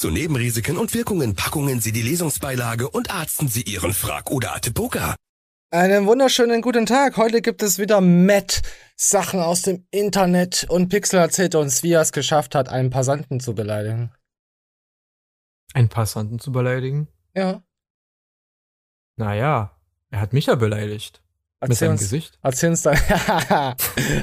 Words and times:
Zu 0.00 0.08
Nebenrisiken 0.08 0.78
und 0.78 0.94
Wirkungen 0.94 1.34
packungen 1.34 1.82
Sie 1.82 1.92
die 1.92 2.00
Lesungsbeilage 2.00 2.88
und 2.88 3.10
arzten 3.10 3.48
Sie 3.48 3.60
Ihren 3.60 3.92
Frag- 3.92 4.30
oder 4.30 4.56
Atipoka. 4.56 5.14
Einen 5.70 6.06
wunderschönen 6.06 6.62
guten 6.62 6.86
Tag. 6.86 7.18
Heute 7.18 7.42
gibt 7.42 7.62
es 7.62 7.78
wieder 7.78 8.00
Matt 8.00 8.62
Sachen 8.96 9.40
aus 9.40 9.60
dem 9.60 9.84
Internet 9.90 10.64
und 10.70 10.88
Pixel 10.88 11.20
erzählt 11.20 11.54
uns, 11.54 11.82
wie 11.82 11.92
er 11.92 12.00
es 12.00 12.12
geschafft 12.12 12.54
hat, 12.54 12.70
einen 12.70 12.88
Passanten 12.88 13.40
zu 13.40 13.54
beleidigen. 13.54 14.10
Einen 15.74 15.90
Passanten 15.90 16.38
zu 16.38 16.50
beleidigen? 16.50 17.08
Ja. 17.34 17.62
Naja, 19.16 19.76
er 20.08 20.20
hat 20.22 20.32
mich 20.32 20.46
ja 20.46 20.54
beleidigt. 20.54 21.22
Erzähl 21.60 21.68
mit 21.68 21.78
seinem 21.78 21.90
uns, 21.90 22.00
Gesicht. 22.00 22.38
Erzähl 22.42 22.70
uns 22.70 22.80
dann. 22.80 22.96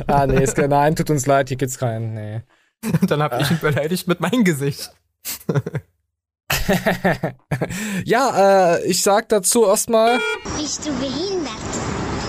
ah, 0.08 0.26
nee, 0.26 0.42
ist, 0.42 0.58
nein, 0.58 0.96
tut 0.96 1.12
uns 1.12 1.28
leid, 1.28 1.50
hier 1.50 1.58
gibt's 1.58 1.78
keinen. 1.78 2.16
Nee. 2.16 2.42
dann 3.08 3.22
hab 3.22 3.40
ich 3.40 3.52
ihn 3.52 3.60
beleidigt 3.60 4.08
mit 4.08 4.20
meinem 4.22 4.44
Gesicht. 4.44 4.92
ja, 8.06 8.76
äh, 8.76 8.86
ich 8.86 9.02
sag 9.02 9.30
dazu 9.30 9.66
erstmal. 9.66 10.20
Bist 10.58 10.86
du 10.86 10.92
behindert? 11.00 11.54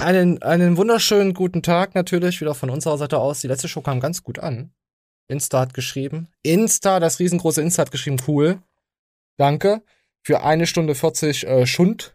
Einen, 0.03 0.43
einen 0.43 0.77
wunderschönen 0.77 1.35
guten 1.35 1.63
Tag 1.63 1.95
natürlich 1.95 2.41
wieder 2.41 2.55
von 2.55 2.71
unserer 2.71 2.99
Seite 2.99 3.19
aus. 3.19 3.41
Die 3.41 3.49
letzte 3.49 3.69
Show 3.69 3.81
kam 3.81 4.01
ganz 4.01 4.23
gut 4.23 4.39
an. 4.39 4.71
Insta 5.29 5.61
hat 5.61 5.75
geschrieben. 5.75 6.29
Insta, 6.43 7.01
das 7.01 7.19
riesengroße 7.19 7.61
Insta 7.61 7.83
hat 7.83 7.91
geschrieben, 7.91 8.19
cool. 8.27 8.63
Danke. 9.37 9.83
Für 10.23 10.43
eine 10.43 10.67
Stunde 10.67 10.95
40 10.95 11.47
äh, 11.47 11.67
Schund. 11.67 12.15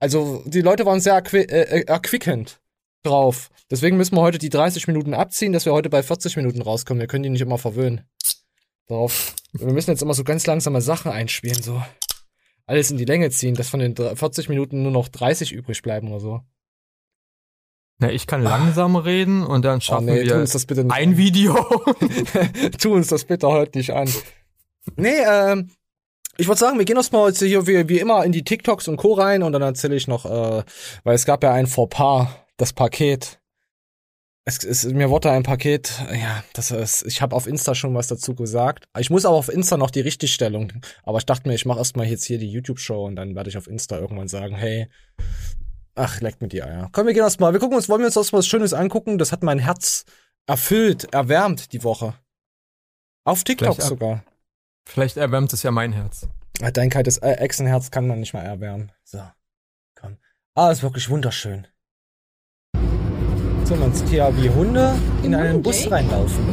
Also 0.00 0.42
die 0.46 0.60
Leute 0.60 0.86
waren 0.86 1.00
sehr 1.00 1.14
erqui 1.14 1.38
äh, 1.38 1.84
erquickend 1.86 2.60
drauf. 3.02 3.50
Deswegen 3.70 3.96
müssen 3.96 4.16
wir 4.16 4.22
heute 4.22 4.38
die 4.38 4.50
30 4.50 4.86
Minuten 4.86 5.14
abziehen, 5.14 5.52
dass 5.52 5.64
wir 5.64 5.72
heute 5.72 5.90
bei 5.90 6.02
40 6.02 6.36
Minuten 6.36 6.62
rauskommen. 6.62 7.00
Wir 7.00 7.06
können 7.06 7.22
die 7.22 7.30
nicht 7.30 7.40
immer 7.40 7.58
verwöhnen. 7.58 8.02
Drauf. 8.88 9.34
Wir 9.52 9.72
müssen 9.72 9.90
jetzt 9.90 10.02
immer 10.02 10.14
so 10.14 10.24
ganz 10.24 10.46
langsame 10.46 10.80
Sachen 10.80 11.10
einspielen, 11.10 11.62
so. 11.62 11.82
Alles 12.66 12.90
in 12.90 12.96
die 12.96 13.04
Länge 13.04 13.30
ziehen, 13.30 13.54
dass 13.54 13.68
von 13.68 13.80
den 13.80 13.96
40 13.96 14.48
Minuten 14.48 14.82
nur 14.82 14.92
noch 14.92 15.08
30 15.08 15.52
übrig 15.52 15.82
bleiben 15.82 16.08
oder 16.08 16.20
so. 16.20 16.40
Na, 17.98 18.10
ich 18.10 18.26
kann 18.26 18.42
langsam 18.42 18.96
reden 18.96 19.44
und 19.44 19.64
dann 19.64 19.80
schaffen 19.80 20.08
oh 20.08 20.12
nee, 20.12 20.24
tu 20.24 20.30
wir 20.30 20.36
uns 20.40 20.52
das 20.52 20.66
bitte 20.66 20.82
nicht 20.82 20.92
ein 20.92 21.10
an. 21.10 21.16
Video. 21.16 21.54
tu 22.80 22.94
uns 22.94 23.08
das 23.08 23.24
bitte 23.24 23.48
heute 23.48 23.78
nicht 23.78 23.92
an. 23.92 24.10
Nee, 24.96 25.20
ähm, 25.26 25.70
ich 26.36 26.48
würde 26.48 26.58
sagen, 26.58 26.78
wir 26.78 26.84
gehen 26.84 26.96
erstmal 26.96 27.28
jetzt 27.28 27.40
hier 27.40 27.66
wie, 27.66 27.88
wie 27.88 28.00
immer 28.00 28.24
in 28.24 28.32
die 28.32 28.42
TikToks 28.42 28.88
und 28.88 28.96
Co. 28.96 29.12
rein 29.12 29.42
und 29.42 29.52
dann 29.52 29.62
erzähle 29.62 29.94
ich 29.94 30.08
noch, 30.08 30.24
äh, 30.24 30.64
weil 31.04 31.14
es 31.14 31.24
gab 31.24 31.42
ja 31.44 31.52
ein 31.52 31.66
Fauxpas, 31.66 32.28
das 32.56 32.72
Paket. 32.72 33.40
Es, 34.46 34.62
es, 34.62 34.84
mir 34.84 35.08
wurde 35.08 35.30
ein 35.30 35.42
Paket, 35.42 36.02
ja, 36.12 36.44
das 36.52 36.70
ist, 36.70 37.06
ich 37.06 37.22
habe 37.22 37.34
auf 37.34 37.46
Insta 37.46 37.74
schon 37.74 37.94
was 37.94 38.08
dazu 38.08 38.34
gesagt. 38.34 38.84
Ich 38.98 39.08
muss 39.08 39.24
aber 39.24 39.36
auf 39.36 39.48
Insta 39.48 39.78
noch 39.78 39.90
die 39.90 40.02
Richtigstellung. 40.02 40.70
Aber 41.02 41.16
ich 41.16 41.24
dachte 41.24 41.48
mir, 41.48 41.54
ich 41.54 41.64
mache 41.64 41.78
erstmal 41.78 42.06
jetzt 42.06 42.24
hier 42.24 42.36
die 42.36 42.50
YouTube-Show 42.50 43.06
und 43.06 43.16
dann 43.16 43.34
werde 43.34 43.48
ich 43.48 43.56
auf 43.56 43.66
Insta 43.66 43.98
irgendwann 43.98 44.28
sagen, 44.28 44.54
hey, 44.54 44.90
ach, 45.94 46.20
leckt 46.20 46.42
mit 46.42 46.52
die 46.52 46.62
Eier. 46.62 46.90
Komm, 46.92 47.06
wir 47.06 47.14
gehen 47.14 47.22
erstmal, 47.22 47.54
wir 47.54 47.60
gucken 47.60 47.76
uns, 47.76 47.88
wollen 47.88 48.00
wir 48.00 48.06
uns 48.06 48.16
erstmal 48.16 48.40
was 48.40 48.46
Schönes 48.46 48.74
angucken? 48.74 49.16
Das 49.16 49.32
hat 49.32 49.42
mein 49.42 49.58
Herz 49.58 50.04
erfüllt, 50.46 51.14
erwärmt 51.14 51.72
die 51.72 51.82
Woche. 51.82 52.14
Auf 53.24 53.44
TikTok 53.44 53.76
Vielleicht 53.76 53.88
sogar. 53.88 54.24
Vielleicht 54.86 55.16
erwärmt 55.16 55.54
es 55.54 55.62
ja 55.62 55.70
mein 55.70 55.94
Herz. 55.94 56.28
Ah, 56.60 56.70
Dein 56.70 56.90
kaltes 56.90 57.16
äh, 57.18 57.32
Echsenherz 57.32 57.90
kann 57.90 58.06
man 58.06 58.20
nicht 58.20 58.34
mal 58.34 58.42
erwärmen. 58.42 58.92
So, 59.04 59.22
komm. 59.94 60.18
Ah, 60.54 60.70
ist 60.70 60.82
wirklich 60.82 61.08
wunderschön. 61.08 61.66
So, 63.64 63.74
man 63.76 63.94
sieht 63.94 64.10
hier 64.10 64.30
wie 64.36 64.50
Hunde 64.50 64.92
in 65.22 65.34
einen 65.34 65.62
Bus 65.62 65.90
reinlaufen. 65.90 66.44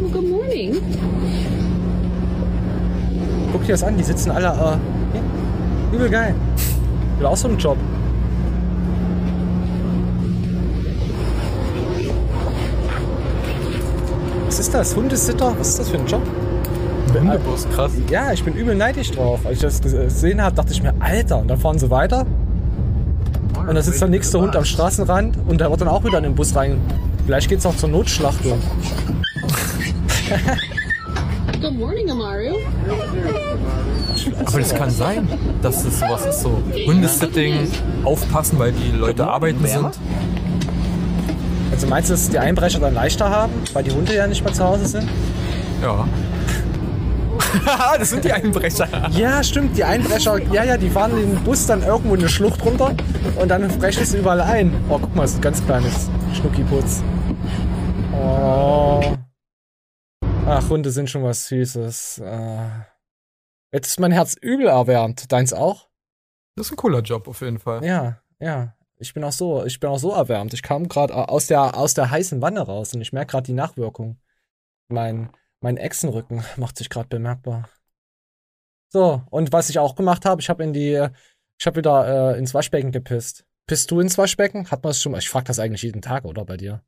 Well, 0.00 0.10
good 0.10 0.30
morning. 0.30 0.80
Guck 3.52 3.62
dir 3.66 3.72
das 3.72 3.82
an, 3.82 3.98
die 3.98 4.02
sitzen 4.02 4.30
alle, 4.30 4.46
äh, 4.48 5.94
übel 5.94 6.08
geil. 6.08 6.34
Ich 6.56 7.20
will 7.20 7.26
auch 7.26 7.36
so 7.36 7.48
einen 7.48 7.58
Job. 7.58 7.76
Was 14.46 14.58
ist 14.58 14.72
das? 14.72 14.96
Hundesitter? 14.96 15.54
Was 15.58 15.68
ist 15.68 15.78
das 15.80 15.90
für 15.90 15.98
ein 15.98 16.06
Job? 16.06 16.22
Hundebus, 17.12 17.68
krass. 17.68 17.92
Ja, 18.08 18.32
ich 18.32 18.42
bin 18.42 18.54
übel 18.54 18.74
neidisch 18.74 19.10
drauf. 19.10 19.40
Als 19.44 19.56
ich 19.56 19.62
das 19.62 19.82
gesehen 19.82 20.40
habe, 20.40 20.56
dachte 20.56 20.72
ich 20.72 20.82
mir, 20.82 20.94
Alter, 21.00 21.38
und 21.38 21.48
dann 21.48 21.58
fahren 21.58 21.78
sie 21.78 21.90
weiter. 21.90 22.24
Und 23.56 23.74
da 23.74 23.82
sitzt 23.82 24.00
der 24.00 24.08
nächste 24.08 24.40
Hund 24.40 24.54
am 24.56 24.64
Straßenrand 24.64 25.38
und 25.46 25.60
der 25.60 25.70
wird 25.70 25.80
dann 25.80 25.88
auch 25.88 26.04
wieder 26.04 26.18
in 26.18 26.24
den 26.24 26.34
Bus 26.34 26.54
rein. 26.54 26.80
Vielleicht 27.24 27.48
geht's 27.48 27.64
auch 27.64 27.76
zur 27.76 27.88
Notschlachtung. 27.88 28.60
Good 31.60 31.78
morning, 31.78 32.10
Amaru. 32.10 32.56
Aber 34.44 34.58
das 34.58 34.74
kann 34.74 34.90
sein, 34.90 35.28
dass 35.62 35.84
es 35.84 35.98
sowas 35.98 36.26
ist, 36.26 36.40
so 36.42 36.62
Hundesitting, 36.86 37.68
aufpassen, 38.04 38.58
weil 38.58 38.72
die 38.72 38.96
Leute 38.96 39.26
arbeiten 39.26 39.64
sind. 39.66 39.90
Also 41.72 41.86
meinst 41.86 42.10
du, 42.10 42.14
dass 42.14 42.28
die 42.28 42.38
Einbrecher 42.38 42.80
dann 42.80 42.94
leichter 42.94 43.28
haben, 43.28 43.52
weil 43.72 43.82
die 43.82 43.90
Hunde 43.90 44.14
ja 44.14 44.26
nicht 44.26 44.44
mehr 44.44 44.52
zu 44.52 44.64
Hause 44.64 44.86
sind? 44.86 45.08
Ja. 45.82 46.06
das 47.98 48.10
sind 48.10 48.24
die 48.24 48.32
Einbrecher. 48.32 48.88
Ja, 49.10 49.42
stimmt, 49.42 49.76
die 49.76 49.84
Einbrecher, 49.84 50.38
ja, 50.52 50.64
ja, 50.64 50.76
die 50.76 50.90
fahren 50.90 51.16
den 51.16 51.42
Bus 51.44 51.66
dann 51.66 51.82
irgendwo 51.82 52.14
in 52.14 52.20
eine 52.20 52.28
Schlucht 52.28 52.64
runter 52.64 52.94
und 53.40 53.48
dann 53.48 53.66
brechen 53.78 54.04
sie 54.04 54.18
überall 54.18 54.40
ein. 54.40 54.72
Oh, 54.88 54.98
guck 54.98 55.14
mal, 55.14 55.22
das 55.22 55.32
ist 55.32 55.38
ein 55.38 55.42
ganz 55.42 55.64
kleines 55.64 56.10
Schnuckiputz. 56.34 57.02
Oh. 58.12 59.16
Ach, 60.46 60.68
Hunde 60.68 60.90
sind 60.90 61.08
schon 61.08 61.22
was 61.22 61.48
Süßes. 61.48 62.18
Äh. 62.18 62.68
Jetzt 63.72 63.88
ist 63.88 64.00
mein 64.00 64.12
Herz 64.12 64.36
übel 64.40 64.66
erwärmt. 64.66 65.32
Deins 65.32 65.52
auch? 65.52 65.88
Das 66.56 66.66
ist 66.66 66.72
ein 66.72 66.76
cooler 66.76 67.00
Job 67.00 67.26
auf 67.26 67.40
jeden 67.40 67.58
Fall. 67.58 67.84
Ja, 67.84 68.20
ja. 68.38 68.74
Ich 68.96 69.12
bin 69.12 69.24
auch 69.24 69.32
so, 69.32 69.64
ich 69.64 69.80
bin 69.80 69.90
auch 69.90 69.98
so 69.98 70.12
erwärmt. 70.12 70.54
Ich 70.54 70.62
kam 70.62 70.88
gerade 70.88 71.28
aus 71.28 71.48
der, 71.48 71.76
aus 71.76 71.94
der 71.94 72.10
heißen 72.10 72.40
Wanne 72.40 72.60
raus 72.60 72.94
und 72.94 73.00
ich 73.00 73.12
merke 73.12 73.32
gerade 73.32 73.46
die 73.46 73.52
Nachwirkung. 73.52 74.18
Mein, 74.88 75.30
mein 75.64 75.78
Echsenrücken 75.78 76.44
macht 76.56 76.76
sich 76.76 76.90
gerade 76.90 77.08
bemerkbar. 77.08 77.68
So, 78.92 79.22
und 79.30 79.52
was 79.52 79.70
ich 79.70 79.80
auch 79.80 79.96
gemacht 79.96 80.24
habe, 80.24 80.40
ich 80.40 80.48
habe 80.48 80.62
in 80.62 80.72
die, 80.72 81.08
ich 81.58 81.66
habe 81.66 81.76
wieder 81.76 82.34
äh, 82.34 82.38
ins 82.38 82.54
Waschbecken 82.54 82.92
gepisst. 82.92 83.44
Pisst 83.66 83.90
du 83.90 83.98
ins 83.98 84.18
Waschbecken? 84.18 84.70
Hat 84.70 84.84
man 84.84 84.90
es 84.90 85.02
schon 85.02 85.12
mal? 85.12 85.18
Ich 85.18 85.28
frage 85.28 85.46
das 85.46 85.58
eigentlich 85.58 85.82
jeden 85.82 86.02
Tag, 86.02 86.26
oder 86.26 86.44
bei 86.44 86.58
dir? 86.58 86.82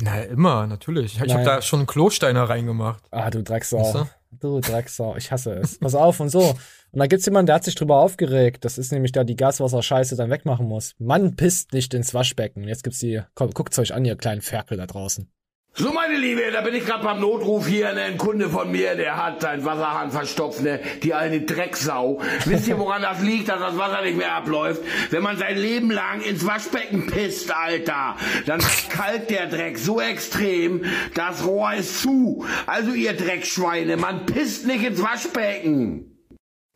Na, 0.00 0.22
immer, 0.22 0.66
natürlich. 0.66 1.20
Ich, 1.20 1.32
habe 1.32 1.42
da 1.42 1.62
schon 1.62 1.86
Klosteiner 1.86 2.44
reingemacht. 2.44 3.02
Ah, 3.10 3.30
du 3.30 3.42
Drecksau. 3.42 3.80
Weißt 3.80 3.94
du? 3.94 4.08
Du 4.32 4.60
Drecksau, 4.60 5.16
ich 5.16 5.32
hasse 5.32 5.54
es. 5.54 5.78
Pass 5.78 5.94
auf 5.94 6.20
und 6.20 6.28
so. 6.28 6.50
Und 6.50 6.98
da 6.98 7.06
gibt's 7.06 7.24
jemanden, 7.24 7.46
der 7.46 7.56
hat 7.56 7.64
sich 7.64 7.74
drüber 7.74 7.96
aufgeregt. 7.96 8.64
Das 8.64 8.78
ist 8.78 8.92
nämlich 8.92 9.12
der, 9.12 9.24
die 9.24 9.36
Gaswasserscheiße 9.36 10.16
dann 10.16 10.30
wegmachen 10.30 10.66
muss. 10.66 10.94
Mann 10.98 11.34
pisst 11.36 11.72
nicht 11.72 11.94
ins 11.94 12.12
Waschbecken. 12.12 12.68
Jetzt 12.68 12.84
gibt's 12.84 12.98
die, 12.98 13.22
komm, 13.34 13.52
guckt's 13.52 13.78
euch 13.78 13.94
an, 13.94 14.04
ihr 14.04 14.16
kleinen 14.16 14.42
Ferkel 14.42 14.76
da 14.76 14.86
draußen. 14.86 15.30
So, 15.74 15.90
meine 15.90 16.16
Liebe, 16.18 16.42
da 16.52 16.60
bin 16.60 16.74
ich 16.74 16.84
gerade 16.84 17.02
beim 17.02 17.18
Notruf 17.18 17.66
hier. 17.66 17.94
Ne? 17.94 18.02
Ein 18.02 18.18
Kunde 18.18 18.50
von 18.50 18.70
mir, 18.70 18.94
der 18.94 19.16
hat 19.16 19.40
seinen 19.40 19.64
Wasserhahn 19.64 20.10
verstopft, 20.10 20.60
ne? 20.60 20.80
die 21.02 21.14
eine 21.14 21.40
Drecksau. 21.40 22.20
Wisst 22.44 22.68
ihr, 22.68 22.78
woran 22.78 23.00
das 23.00 23.22
liegt, 23.22 23.48
dass 23.48 23.58
das 23.58 23.78
Wasser 23.78 24.02
nicht 24.02 24.18
mehr 24.18 24.34
abläuft? 24.34 24.82
Wenn 25.10 25.22
man 25.22 25.38
sein 25.38 25.56
Leben 25.56 25.90
lang 25.90 26.20
ins 26.20 26.46
Waschbecken 26.46 27.06
pisst, 27.06 27.50
Alter, 27.56 28.16
dann 28.44 28.60
kalt 28.90 29.30
der 29.30 29.46
Dreck 29.46 29.78
so 29.78 29.98
extrem, 29.98 30.84
das 31.14 31.42
Rohr 31.46 31.72
ist 31.72 32.02
zu. 32.02 32.44
Also 32.66 32.92
ihr 32.92 33.16
Dreckschweine, 33.16 33.96
man 33.96 34.26
pisst 34.26 34.66
nicht 34.66 34.84
ins 34.84 35.02
Waschbecken. 35.02 36.18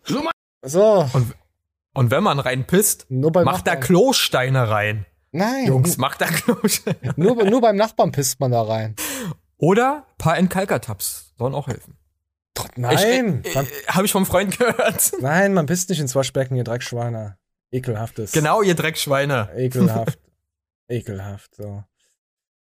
So, 0.05 0.23
So, 0.65 1.07
Und, 1.13 1.35
und 1.93 2.11
wenn 2.11 2.23
man 2.23 2.39
reinpisst, 2.39 3.11
macht 3.11 3.67
da. 3.67 3.77
Klosteine 3.77 4.71
rein. 4.71 5.05
Nein. 5.37 5.67
Jungs, 5.67 5.97
macht 5.97 6.21
da 6.21 6.27
Klosteine. 6.27 7.15
Nur, 7.17 7.45
nur 7.45 7.61
beim 7.61 7.77
Nachbarn 7.77 8.13
pisst 8.13 8.41
man 8.41 8.51
da 8.51 8.63
rein. 8.63 8.97
Oder 9.59 10.07
paar 10.19 10.37
Entkalkertabs 10.37 11.35
sollen 11.39 11.55
auch 11.55 11.69
helfen. 11.69 11.97
Nein. 12.77 13.43
Ich, 13.45 13.57
äh, 13.57 13.61
äh, 13.61 13.67
Habe 13.89 14.07
ich 14.07 14.13
vom 14.13 14.27
Freund 14.27 14.59
gehört. 14.59 15.13
nein, 15.21 15.55
man 15.55 15.67
pisst 15.67 15.89
nicht 15.89 16.01
ins 16.01 16.15
Waschbecken, 16.15 16.57
ihr 16.57 16.65
Dreckschweine. 16.65 17.37
Ekelhaftes. 17.71 18.33
Genau, 18.33 18.63
ihr 18.63 18.75
Dreckschweine. 18.75 19.51
Ekelhaft. 19.57 20.19
Ekelhaft, 20.89 21.55
so. 21.55 21.85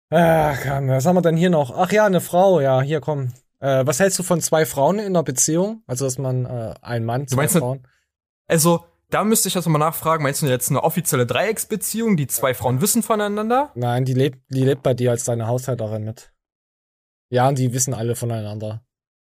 Ach, 0.09 0.57
komm, 0.63 0.87
was 0.89 1.05
haben 1.05 1.15
wir 1.15 1.21
denn 1.21 1.37
hier 1.37 1.49
noch? 1.49 1.75
Ach 1.75 1.91
ja, 1.91 2.05
eine 2.05 2.21
Frau, 2.21 2.59
ja, 2.59 2.81
hier 2.81 3.01
komm. 3.01 3.33
Äh, 3.59 3.85
was 3.85 3.99
hältst 3.99 4.19
du 4.19 4.23
von 4.23 4.41
zwei 4.41 4.65
Frauen 4.65 4.99
in 4.99 5.07
einer 5.07 5.23
Beziehung? 5.23 5.83
Also, 5.87 6.05
dass 6.05 6.17
man 6.17 6.45
äh, 6.45 6.73
ein 6.81 7.05
Mann, 7.05 7.27
zwei 7.27 7.37
meinst, 7.37 7.57
Frauen. 7.57 7.87
Also, 8.47 8.85
da 9.15 9.23
müsste 9.23 9.47
ich 9.47 9.53
das 9.53 9.65
mal 9.67 9.77
nachfragen. 9.79 10.23
Meinst 10.23 10.41
du 10.41 10.47
jetzt 10.47 10.69
eine 10.69 10.83
offizielle 10.83 11.25
Dreiecksbeziehung, 11.25 12.17
die 12.17 12.27
zwei 12.27 12.53
Frauen 12.53 12.81
wissen 12.81 13.01
voneinander? 13.01 13.71
Nein, 13.73 14.03
die 14.03 14.13
lebt, 14.13 14.39
die 14.49 14.63
lebt 14.65 14.83
bei 14.83 14.93
dir 14.93 15.11
als 15.11 15.23
deine 15.23 15.47
Haushälterin 15.47 16.03
mit. 16.03 16.33
Ja, 17.29 17.47
und 17.47 17.57
die 17.57 17.71
wissen 17.73 17.93
alle 17.93 18.15
voneinander. 18.15 18.83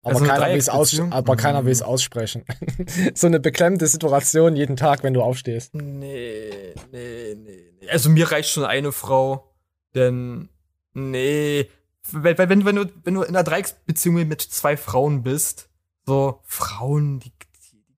Aber 0.02 0.14
Also 0.16 0.24
eine 0.24 0.32
keiner 0.34 0.52
will 0.52 0.58
es 0.58 0.68
aus, 0.68 0.90
keiner 1.38 1.64
will 1.64 1.72
es 1.72 1.80
Mhm. 1.80 1.86
aussprechen. 1.86 2.44
so 3.14 3.26
eine 3.26 3.40
beklemmende 3.40 3.86
Situation 3.86 4.54
jeden 4.54 4.76
Tag, 4.76 5.02
wenn 5.02 5.14
du 5.14 5.22
aufstehst. 5.22 5.74
Nee, 5.74 6.74
nee, 6.92 7.34
nee, 7.34 7.72
nee. 7.80 7.88
Also 7.88 8.10
mir 8.10 8.30
reicht 8.30 8.50
schon 8.50 8.64
eine 8.64 8.92
Frau, 8.92 9.50
denn 9.94 10.50
nee, 10.92 11.70
weil, 12.12 12.36
weil 12.36 12.48
wenn, 12.50 12.66
wenn 12.66 12.76
du 12.76 12.84
wenn 13.04 13.14
du 13.14 13.22
in 13.22 13.28
einer 13.30 13.44
Dreiecksbeziehung 13.44 14.28
mit 14.28 14.42
zwei 14.42 14.76
Frauen 14.76 15.22
bist, 15.22 15.70
So 16.06 16.40
Frauen, 16.44 17.20
die 17.20 17.32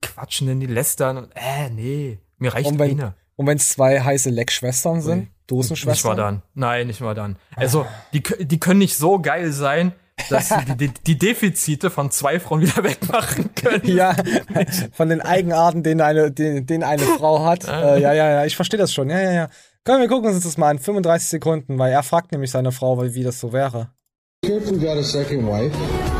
quatschen 0.03 0.47
denn, 0.49 0.61
die 0.61 0.67
lästern 0.67 1.17
und 1.17 1.31
äh, 1.35 1.71
nee, 1.71 2.19
mir 2.39 2.53
reicht 2.53 2.69
Und 2.71 2.79
wenn- 2.79 2.91
eine. 3.01 3.15
Und 3.37 3.47
wenn 3.47 3.57
es 3.57 3.71
zwei 3.71 3.99
heiße 4.01 4.29
Leckschwestern 4.29 5.01
sind, 5.01 5.19
Nicht 5.21 5.29
mal 5.31 5.37
Dosenschwestern. 5.47 6.17
dann. 6.17 6.43
Nein, 6.55 6.87
nicht 6.87 7.01
mal 7.01 7.15
dann. 7.15 7.37
Also, 7.57 7.87
die, 8.13 8.23
die 8.23 8.61
können 8.61 8.79
nicht 8.79 8.97
so 8.97 9.21
geil 9.21 9.51
sein, 9.53 9.93
dass 10.29 10.51
sie 10.51 10.65
die, 10.67 10.77
die, 10.89 10.95
die 11.07 11.19
Defizite 11.19 11.89
von 11.91 12.11
zwei 12.11 12.39
Frauen 12.39 12.61
wieder 12.61 12.85
wegmachen 12.85 13.51
können. 13.55 13.87
Ja, 13.97 14.15
von 14.93 15.09
den 15.09 15.23
Eigenarten, 15.23 15.83
den 15.83 16.03
eine, 16.03 16.31
den, 16.31 16.67
den 16.67 16.85
eine 16.85 17.03
Frau 17.03 17.45
hat. 17.45 17.67
Äh, 17.67 18.01
ja, 18.01 18.13
ja, 18.13 18.31
ja, 18.31 18.45
ich 18.45 18.55
verstehe 18.55 18.79
das 18.79 18.93
schon. 18.93 19.09
Ja, 19.09 19.21
ja, 19.21 19.33
ja. 19.33 19.49
Komm, 19.85 20.01
wir 20.01 20.09
gucken 20.09 20.31
uns 20.33 20.45
das 20.45 20.59
mal 20.59 20.71
in 20.71 20.79
35 20.79 21.29
Sekunden, 21.29 21.79
weil 21.79 21.91
er 21.91 22.03
fragt 22.03 22.33
nämlich 22.33 22.51
seine 22.51 22.71
Frau, 22.71 22.99
weil- 22.99 23.15
wie 23.15 23.25
das 23.25 23.41
so 23.41 23.53
wäre. 23.53 23.89
We 24.45 24.61
got 24.79 24.99
a 24.99 25.03
second 25.03 25.47
wife? 25.47 26.12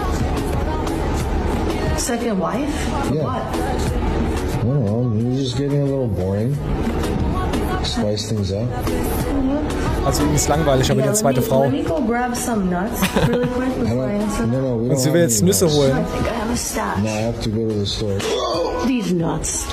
Second 1.97 2.39
wife? 2.41 2.69
For 3.09 3.15
Yeah. 3.15 3.25
what? 3.25 3.43
I 3.43 4.65
don't 4.65 4.85
know. 4.85 5.13
You're 5.17 5.37
just 5.43 5.57
getting 5.57 5.81
a 5.83 5.85
little 5.85 6.07
boring. 6.09 6.57
Spice 7.85 8.29
things 8.29 8.53
up. 8.53 8.69
Also 10.07 10.23
ihm 10.25 10.35
ist 10.35 10.49
langweilig, 10.49 10.91
aber 10.91 11.01
Yeah, 11.01 11.09
eine 11.09 11.15
zweite 11.15 11.41
me, 11.41 11.47
Frau. 11.47 11.63
Let 11.63 11.73
me 11.73 11.83
go 11.83 12.01
grab 12.07 12.35
some 12.37 12.69
nuts 12.71 13.01
really 13.29 13.47
quick 13.49 13.69
I 13.77 13.81
before 13.81 14.05
I 14.05 14.19
don't. 14.19 14.23
answer. 14.23 14.47
No, 14.47 14.61
no. 14.61 14.77
We 14.85 14.91
Und 14.91 14.99
sie 14.99 15.13
will 15.13 15.21
jetzt 15.23 15.43
Nüsse 15.43 15.65
nuts. 15.65 15.75
I 15.77 15.79
holen. 15.79 15.97
I 16.53 16.57
stash. 16.57 16.99
No, 17.03 17.09
I 17.09 17.23
have 17.23 17.41
to 17.43 17.51
go 17.51 17.69
to 17.69 17.75
the 17.81 17.87
store. 17.87 18.19
These 18.87 19.13
nuts. 19.15 19.67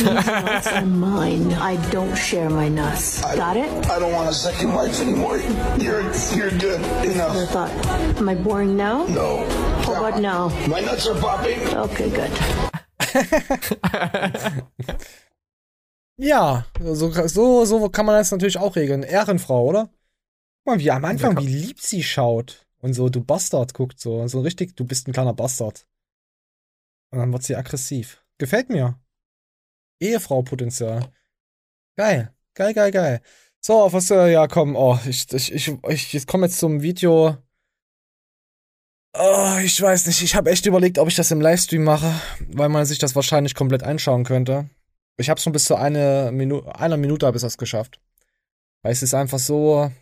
Nuts 0.00 0.66
are 0.68 0.86
mine. 0.86 1.52
I 1.54 1.76
don't 1.90 2.16
share 2.16 2.48
my 2.48 2.68
nuts. 2.68 3.20
Got 3.36 3.56
it? 3.56 3.68
I 3.90 3.98
don't 3.98 4.12
want 4.12 4.28
a 4.30 4.32
second 4.34 4.72
wife 4.72 5.00
anymore. 5.00 5.38
You're 5.78 6.02
you're 6.34 6.50
good 6.58 6.80
I 6.80 7.04
enough. 7.12 7.48
thought. 7.50 7.70
Am 8.18 8.28
I 8.28 8.34
boring 8.34 8.76
now? 8.76 9.04
No. 9.06 9.44
How 9.84 10.04
about 10.06 10.20
now? 10.20 10.48
My 10.68 10.80
nuts 10.80 11.06
are 11.06 11.18
popping. 11.20 11.58
Okay, 11.76 12.10
good. 12.10 12.30
Ja, 16.18 16.66
so, 16.80 17.10
so, 17.10 17.64
so 17.64 17.88
kann 17.88 18.06
man 18.06 18.16
das 18.16 18.30
natürlich 18.30 18.58
auch 18.58 18.76
regeln. 18.76 19.02
Ehrenfrau, 19.02 19.64
oder? 19.66 19.88
Guck 20.64 20.66
mal, 20.74 20.78
wie 20.78 20.90
am 20.90 21.04
Anfang, 21.04 21.36
wie 21.38 21.46
lieb 21.46 21.80
sie 21.80 22.02
schaut. 22.02 22.66
Und 22.80 22.92
so, 22.94 23.08
du 23.08 23.24
Bastard 23.24 23.74
guckt 23.74 23.98
so. 23.98 24.28
So 24.28 24.40
richtig, 24.40 24.76
du 24.76 24.84
bist 24.84 25.08
ein 25.08 25.12
kleiner 25.12 25.32
Bastard. 25.32 25.86
Und 27.10 27.18
dann 27.18 27.32
wird 27.32 27.42
sie 27.42 27.56
aggressiv. 27.56 28.22
Gefällt 28.38 28.68
mir. 28.68 28.98
Ehefrau-Potenzial. 30.02 31.12
Geil. 31.96 32.34
Geil, 32.54 32.74
geil, 32.74 32.90
geil. 32.90 33.22
So, 33.60 33.80
auf 33.80 33.92
was, 33.92 34.10
äh, 34.10 34.32
ja, 34.32 34.48
komm, 34.48 34.76
oh, 34.76 34.98
ich, 35.06 35.32
ich, 35.32 35.52
ich, 35.52 35.68
ich, 35.88 36.14
ich 36.14 36.26
komme 36.26 36.46
jetzt 36.46 36.58
zum 36.58 36.82
Video. 36.82 37.36
Oh, 39.14 39.58
ich 39.62 39.80
weiß 39.80 40.06
nicht, 40.06 40.22
ich 40.22 40.34
habe 40.34 40.50
echt 40.50 40.66
überlegt, 40.66 40.98
ob 40.98 41.08
ich 41.08 41.14
das 41.14 41.30
im 41.30 41.40
Livestream 41.40 41.84
mache, 41.84 42.12
weil 42.48 42.68
man 42.68 42.86
sich 42.86 42.98
das 42.98 43.14
wahrscheinlich 43.14 43.54
komplett 43.54 43.82
einschauen 43.82 44.24
könnte. 44.24 44.68
Ich 45.18 45.30
habe 45.30 45.40
schon 45.40 45.52
bis 45.52 45.64
zu 45.66 45.76
eine 45.76 46.30
Minu 46.32 46.62
einer 46.62 46.96
Minute 46.96 47.26
habe 47.26 47.36
ich 47.36 47.42
das 47.42 47.58
geschafft. 47.58 48.00
Weil 48.82 48.92
es 48.92 49.02
ist 49.02 49.14
einfach 49.14 49.38
so, 49.38 49.92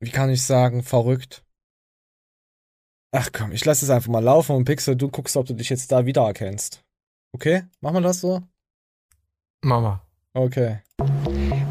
wie 0.00 0.10
kann 0.10 0.30
ich 0.30 0.42
sagen, 0.42 0.82
verrückt. 0.82 1.44
Ach 3.12 3.30
komm, 3.32 3.52
ich 3.52 3.64
lasse 3.64 3.84
es 3.84 3.90
einfach 3.90 4.10
mal 4.10 4.22
laufen 4.24 4.56
und 4.56 4.64
Pixel, 4.64 4.96
du 4.96 5.08
guckst, 5.08 5.36
ob 5.36 5.46
du 5.46 5.54
dich 5.54 5.68
jetzt 5.70 5.92
da 5.92 6.06
wiedererkennst. 6.06 6.85
Okay? 7.36 7.64
Machen 7.82 7.96
wir 7.96 8.00
das 8.00 8.22
so? 8.22 8.40
Mama. 9.60 10.00
Okay. 10.32 10.78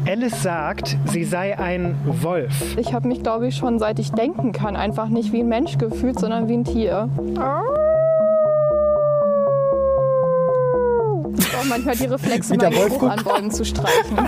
Alice 0.06 0.40
sagt, 0.40 0.96
sie 1.06 1.24
sei 1.24 1.58
ein 1.58 1.98
Wolf. 2.22 2.76
Ich 2.78 2.94
habe 2.94 3.08
mich, 3.08 3.24
glaube 3.24 3.48
ich, 3.48 3.56
schon 3.56 3.80
seit 3.80 3.98
ich 3.98 4.12
denken 4.12 4.52
kann, 4.52 4.76
einfach 4.76 5.08
nicht 5.08 5.32
wie 5.32 5.40
ein 5.40 5.48
Mensch 5.48 5.76
gefühlt, 5.76 6.20
sondern 6.20 6.48
wie 6.48 6.56
ein 6.56 6.64
Tier. 6.64 7.10
Ich 7.32 7.40
manchmal 11.68 11.96
die 11.96 12.06
Reflexe, 12.06 12.56
Wolf 12.56 12.98
Geruch 12.98 13.10
an 13.10 13.24
Bäumen 13.24 13.50
zu 13.50 13.64
streichen. 13.64 14.18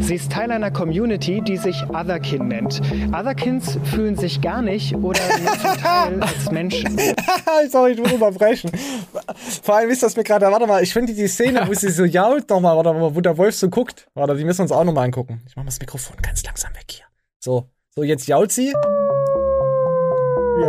Sie 0.00 0.16
ist 0.16 0.32
Teil 0.32 0.50
einer 0.50 0.70
Community, 0.70 1.40
die 1.40 1.56
sich 1.56 1.82
Otherkin 1.88 2.48
nennt. 2.48 2.80
Otherkins 3.08 3.78
fühlen 3.84 4.16
sich 4.16 4.40
gar 4.40 4.62
nicht 4.62 4.94
oder 4.96 5.20
nur 5.38 5.52
zum 5.58 5.76
Teil 5.82 6.20
als 6.20 6.50
Menschen. 6.50 6.98
Sorry, 7.70 7.92
ich 7.92 7.98
muss 7.98 8.12
unterbrechen. 8.12 8.70
Vor 9.62 9.76
allem 9.76 9.90
ist 9.90 10.02
das 10.02 10.16
mir 10.16 10.24
gerade, 10.24 10.46
warte 10.46 10.66
mal, 10.66 10.82
ich 10.82 10.92
finde 10.92 11.14
die 11.14 11.28
Szene, 11.28 11.62
wo 11.66 11.74
sie 11.74 11.90
so 11.90 12.04
jault 12.04 12.48
nochmal, 12.50 12.76
warte 12.76 12.92
mal, 12.92 13.14
wo 13.14 13.20
der 13.20 13.38
Wolf 13.38 13.54
so 13.54 13.68
guckt. 13.68 14.08
Warte, 14.14 14.36
die 14.36 14.44
müssen 14.44 14.58
wir 14.58 14.62
uns 14.64 14.72
auch 14.72 14.84
nochmal 14.84 15.04
angucken. 15.04 15.42
Ich 15.46 15.56
mach 15.56 15.62
mal 15.62 15.68
das 15.68 15.80
Mikrofon 15.80 16.16
ganz 16.22 16.42
langsam 16.42 16.74
weg 16.74 16.86
hier. 16.88 17.04
So, 17.38 17.68
so 17.94 18.02
jetzt 18.02 18.26
jault 18.26 18.52
sie. 18.52 18.72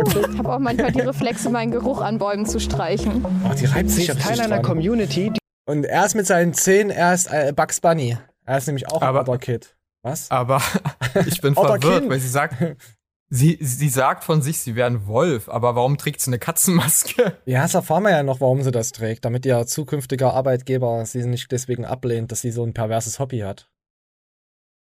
Ich 0.06 0.38
habe 0.38 0.52
auch 0.52 0.58
manchmal 0.58 0.92
die 0.92 1.00
Reflexe, 1.00 1.50
meinen 1.50 1.70
Geruch 1.70 2.00
an 2.00 2.18
Bäumen 2.18 2.46
zu 2.46 2.58
streichen. 2.58 3.24
Oh, 3.44 3.54
die 3.54 3.66
reibt 3.66 3.90
Sie 3.90 3.96
sich 3.96 4.08
ja 4.08 4.14
ist 4.14 4.22
Teil 4.22 4.40
einer. 4.40 4.60
Community, 4.62 5.30
die 5.30 5.43
Und 5.66 5.84
er 5.84 6.04
ist 6.06 6.14
mit 6.14 6.26
seinen 6.26 6.52
Zähnen, 6.54 6.90
er 6.90 7.14
ist 7.14 7.26
äh, 7.26 7.52
Bugs 7.54 7.80
Bunny. 7.80 8.18
Er 8.44 8.58
ist 8.58 8.66
nämlich 8.66 8.88
auch 8.88 9.00
ein 9.02 9.08
Aber- 9.08 9.20
Other 9.22 9.38
Kid. 9.38 9.76
Was? 10.02 10.30
Aber 10.30 10.60
ich 11.26 11.40
bin 11.40 11.54
verwirrt, 11.54 12.08
weil 12.10 12.20
sie 12.20 12.28
sagt, 12.28 12.56
sie, 13.30 13.56
sie 13.62 13.88
sagt 13.88 14.22
von 14.24 14.42
sich, 14.42 14.58
sie 14.60 14.76
wäre 14.76 14.86
ein 14.90 15.06
Wolf, 15.06 15.48
aber 15.48 15.74
warum 15.74 15.96
trägt 15.96 16.20
sie 16.20 16.28
eine 16.28 16.38
Katzenmaske? 16.38 17.38
Ja, 17.46 17.62
das 17.62 17.72
erfahren 17.72 18.02
wir 18.02 18.10
ja 18.10 18.22
noch, 18.22 18.40
warum 18.42 18.62
sie 18.62 18.70
das 18.70 18.92
trägt, 18.92 19.24
damit 19.24 19.46
ihr 19.46 19.66
zukünftiger 19.66 20.34
Arbeitgeber 20.34 21.06
sie 21.06 21.24
nicht 21.24 21.50
deswegen 21.52 21.86
ablehnt, 21.86 22.30
dass 22.32 22.42
sie 22.42 22.50
so 22.50 22.62
ein 22.64 22.74
perverses 22.74 23.18
Hobby 23.18 23.38
hat. 23.40 23.70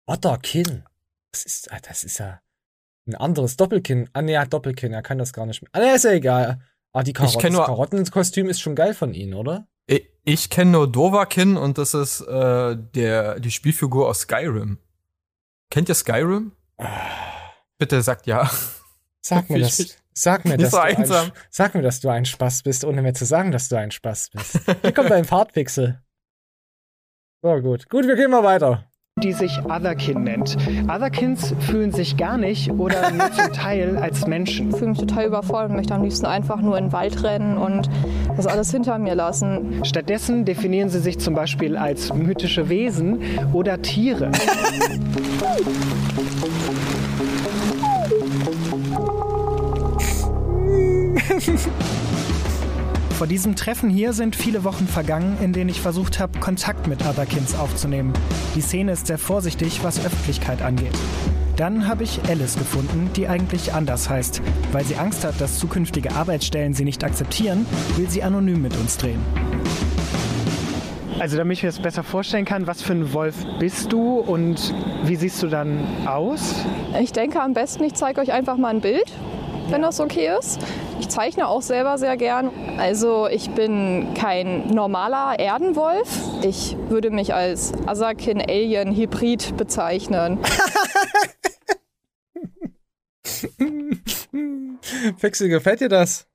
Otterkinn. 0.05 0.83
Das 1.31 1.43
ist, 1.45 1.71
ah, 1.71 1.79
das 1.81 2.03
ist 2.03 2.19
ja 2.19 2.39
ein 3.07 3.15
anderes 3.15 3.57
Doppelkinn. 3.57 4.09
Ah, 4.13 4.21
nee, 4.21 4.33
er 4.33 4.45
Doppelkinn, 4.45 4.93
er 4.93 5.01
kann 5.01 5.17
das 5.17 5.33
gar 5.33 5.45
nicht 5.45 5.61
mehr. 5.61 5.69
Ah, 5.73 5.79
nee, 5.79 5.95
ist 5.95 6.05
ja 6.05 6.11
egal. 6.11 6.61
Ah, 6.93 7.03
die 7.03 7.13
Karotten, 7.13 7.41
das 7.41 7.51
nur- 7.53 7.65
Karottenkostüm 7.65 8.49
ist 8.49 8.61
schon 8.61 8.75
geil 8.75 8.93
von 8.93 9.13
ihnen, 9.13 9.33
oder? 9.33 9.67
Ich, 10.29 10.49
kenne 10.49 10.71
nur 10.71 10.91
Dovakin 10.91 11.55
und 11.55 11.77
das 11.77 11.93
ist 11.93 12.19
äh, 12.19 12.75
der, 12.75 13.39
die 13.39 13.51
Spielfigur 13.51 14.09
aus 14.09 14.21
Skyrim. 14.21 14.77
Kennt 15.69 15.87
ihr 15.87 15.95
Skyrim? 15.95 16.51
Bitte 17.77 18.01
sagt 18.01 18.27
ja. 18.27 18.49
Sag 19.21 19.49
mir 19.49 19.59
das. 19.61 19.97
Sag 20.13 20.45
mir, 20.45 20.57
dass 20.57 20.71
so 20.71 20.77
du 20.77 20.83
ein, 20.83 21.31
sag 21.49 21.75
mir, 21.75 21.83
dass 21.83 21.99
du 21.99 22.09
ein 22.09 22.25
Spaß 22.25 22.63
bist, 22.63 22.83
ohne 22.83 23.03
mir 23.03 23.13
zu 23.13 23.23
sagen, 23.23 23.51
dass 23.51 23.69
du 23.69 23.77
ein 23.77 23.91
Spaß 23.91 24.31
bist. 24.31 24.59
Hier 24.81 24.91
kommt 24.91 25.11
dein 25.11 25.25
Fahrtpixel. 25.25 26.01
So, 27.43 27.61
gut. 27.61 27.87
Gut, 27.87 28.07
wir 28.07 28.15
gehen 28.15 28.31
mal 28.31 28.43
weiter. 28.43 28.91
Die 29.23 29.33
sich 29.33 29.59
Otherkin 29.65 30.23
nennt. 30.23 30.57
Otherkins 30.83 31.53
fühlen 31.59 31.91
sich 31.91 32.17
gar 32.17 32.37
nicht 32.37 32.71
oder 32.71 33.11
nur 33.11 33.31
zum 33.31 33.53
Teil 33.53 33.97
als 33.97 34.27
Menschen. 34.27 34.69
Ich 34.69 34.75
fühle 34.75 34.91
mich 34.91 34.99
total 34.99 35.25
überfordert 35.25 35.71
und 35.71 35.77
möchte 35.77 35.95
am 35.95 36.03
liebsten 36.03 36.25
einfach 36.25 36.61
nur 36.61 36.77
in 36.77 36.85
den 36.85 36.93
Wald 36.93 37.23
rennen 37.23 37.57
und 37.57 37.89
das 38.35 38.47
alles 38.47 38.71
hinter 38.71 38.97
mir 38.99 39.15
lassen. 39.15 39.81
Stattdessen 39.83 40.45
definieren 40.45 40.89
sie 40.89 40.99
sich 40.99 41.19
zum 41.19 41.33
Beispiel 41.33 41.77
als 41.77 42.13
mythische 42.13 42.69
Wesen 42.69 43.21
oder 43.53 43.81
Tiere. 43.81 44.31
Vor 53.17 53.25
diesem 53.25 53.55
Treffen 53.55 53.89
hier 53.89 54.13
sind 54.13 54.35
viele 54.35 54.63
Wochen 54.63 54.87
vergangen, 54.87 55.39
in 55.41 55.51
denen 55.51 55.71
ich 55.71 55.81
versucht 55.81 56.19
habe, 56.19 56.37
Kontakt 56.37 56.85
mit 56.85 57.03
Otherkins 57.03 57.55
aufzunehmen. 57.55 58.13
Die 58.53 58.61
Szene 58.61 58.91
ist 58.91 59.07
sehr 59.07 59.17
vorsichtig, 59.17 59.83
was 59.83 60.05
Öffentlichkeit 60.05 60.61
angeht. 60.61 60.93
Dann 61.55 61.87
habe 61.87 62.03
ich 62.03 62.19
Alice 62.29 62.59
gefunden, 62.59 63.09
die 63.15 63.27
eigentlich 63.27 63.73
anders 63.73 64.07
heißt. 64.07 64.43
Weil 64.71 64.85
sie 64.85 64.97
Angst 64.97 65.25
hat, 65.25 65.41
dass 65.41 65.57
zukünftige 65.57 66.11
Arbeitsstellen 66.11 66.75
sie 66.75 66.85
nicht 66.85 67.03
akzeptieren, 67.03 67.65
will 67.95 68.07
sie 68.07 68.21
anonym 68.21 68.61
mit 68.61 68.77
uns 68.77 68.97
drehen. 68.97 69.21
Also 71.17 71.37
damit 71.37 71.57
ich 71.57 71.63
mir 71.63 71.69
das 71.69 71.79
besser 71.79 72.03
vorstellen 72.03 72.45
kann, 72.45 72.67
was 72.67 72.83
für 72.83 72.93
ein 72.93 73.13
Wolf 73.13 73.33
bist 73.57 73.91
du 73.91 74.19
und 74.19 74.75
wie 75.05 75.15
siehst 75.15 75.41
du 75.41 75.47
dann 75.47 75.79
aus? 76.05 76.53
Ich 77.01 77.13
denke 77.13 77.41
am 77.41 77.55
besten, 77.55 77.83
ich 77.83 77.95
zeige 77.95 78.21
euch 78.21 78.31
einfach 78.31 78.57
mal 78.57 78.69
ein 78.75 78.81
Bild, 78.81 79.11
wenn 79.69 79.81
das 79.81 79.99
okay 79.99 80.29
ist. 80.39 80.59
Ich 80.99 81.09
zeichne 81.09 81.47
auch 81.47 81.61
selber 81.61 81.97
sehr 81.97 82.17
gern. 82.17 82.51
Also 82.77 83.27
ich 83.27 83.49
bin 83.51 84.13
kein 84.15 84.67
normaler 84.67 85.39
Erdenwolf. 85.39 86.07
Ich 86.43 86.75
würde 86.89 87.11
mich 87.11 87.33
als 87.33 87.73
Asakin 87.85 88.41
Alien 88.41 88.95
Hybrid 88.95 89.55
bezeichnen. 89.57 90.39
Pixel, 95.19 95.49
gefällt 95.49 95.81
dir 95.81 95.89
das? 95.89 96.27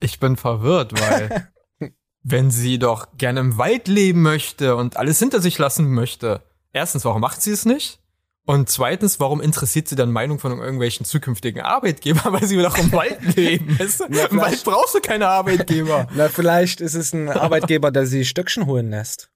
Ich 0.00 0.18
bin 0.18 0.36
verwirrt, 0.36 0.98
weil 1.00 1.52
wenn 2.22 2.50
sie 2.50 2.78
doch 2.78 3.16
gerne 3.16 3.40
im 3.40 3.58
Wald 3.58 3.88
leben 3.88 4.22
möchte 4.22 4.76
und 4.76 4.96
alles 4.96 5.18
hinter 5.18 5.40
sich 5.40 5.58
lassen 5.58 5.92
möchte, 5.92 6.42
erstens, 6.72 7.04
warum 7.04 7.20
macht 7.20 7.42
sie 7.42 7.52
es 7.52 7.64
nicht? 7.64 8.01
Und 8.44 8.68
zweitens, 8.68 9.20
warum 9.20 9.40
interessiert 9.40 9.86
sie 9.86 9.94
dann 9.94 10.10
Meinung 10.10 10.38
von 10.40 10.58
irgendwelchen 10.58 11.06
zukünftigen 11.06 11.60
Arbeitgebern, 11.62 12.32
weil 12.32 12.44
sie 12.46 12.56
doch 12.60 12.76
im 12.76 12.90
Wald 12.92 13.36
leben? 13.36 13.78
Weißt 13.78 14.00
du? 14.00 14.04
Ja, 14.12 14.26
Im 14.26 14.38
Wald 14.38 14.64
brauchst 14.64 14.94
du 14.94 15.00
keine 15.00 15.28
Arbeitgeber. 15.28 16.08
Na, 16.14 16.28
vielleicht 16.28 16.80
ist 16.80 16.94
es 16.94 17.12
ein 17.12 17.28
Arbeitgeber, 17.28 17.90
der 17.92 18.06
sie 18.06 18.24
Stöckchen 18.24 18.66
holen 18.66 18.90
lässt. 18.90 19.30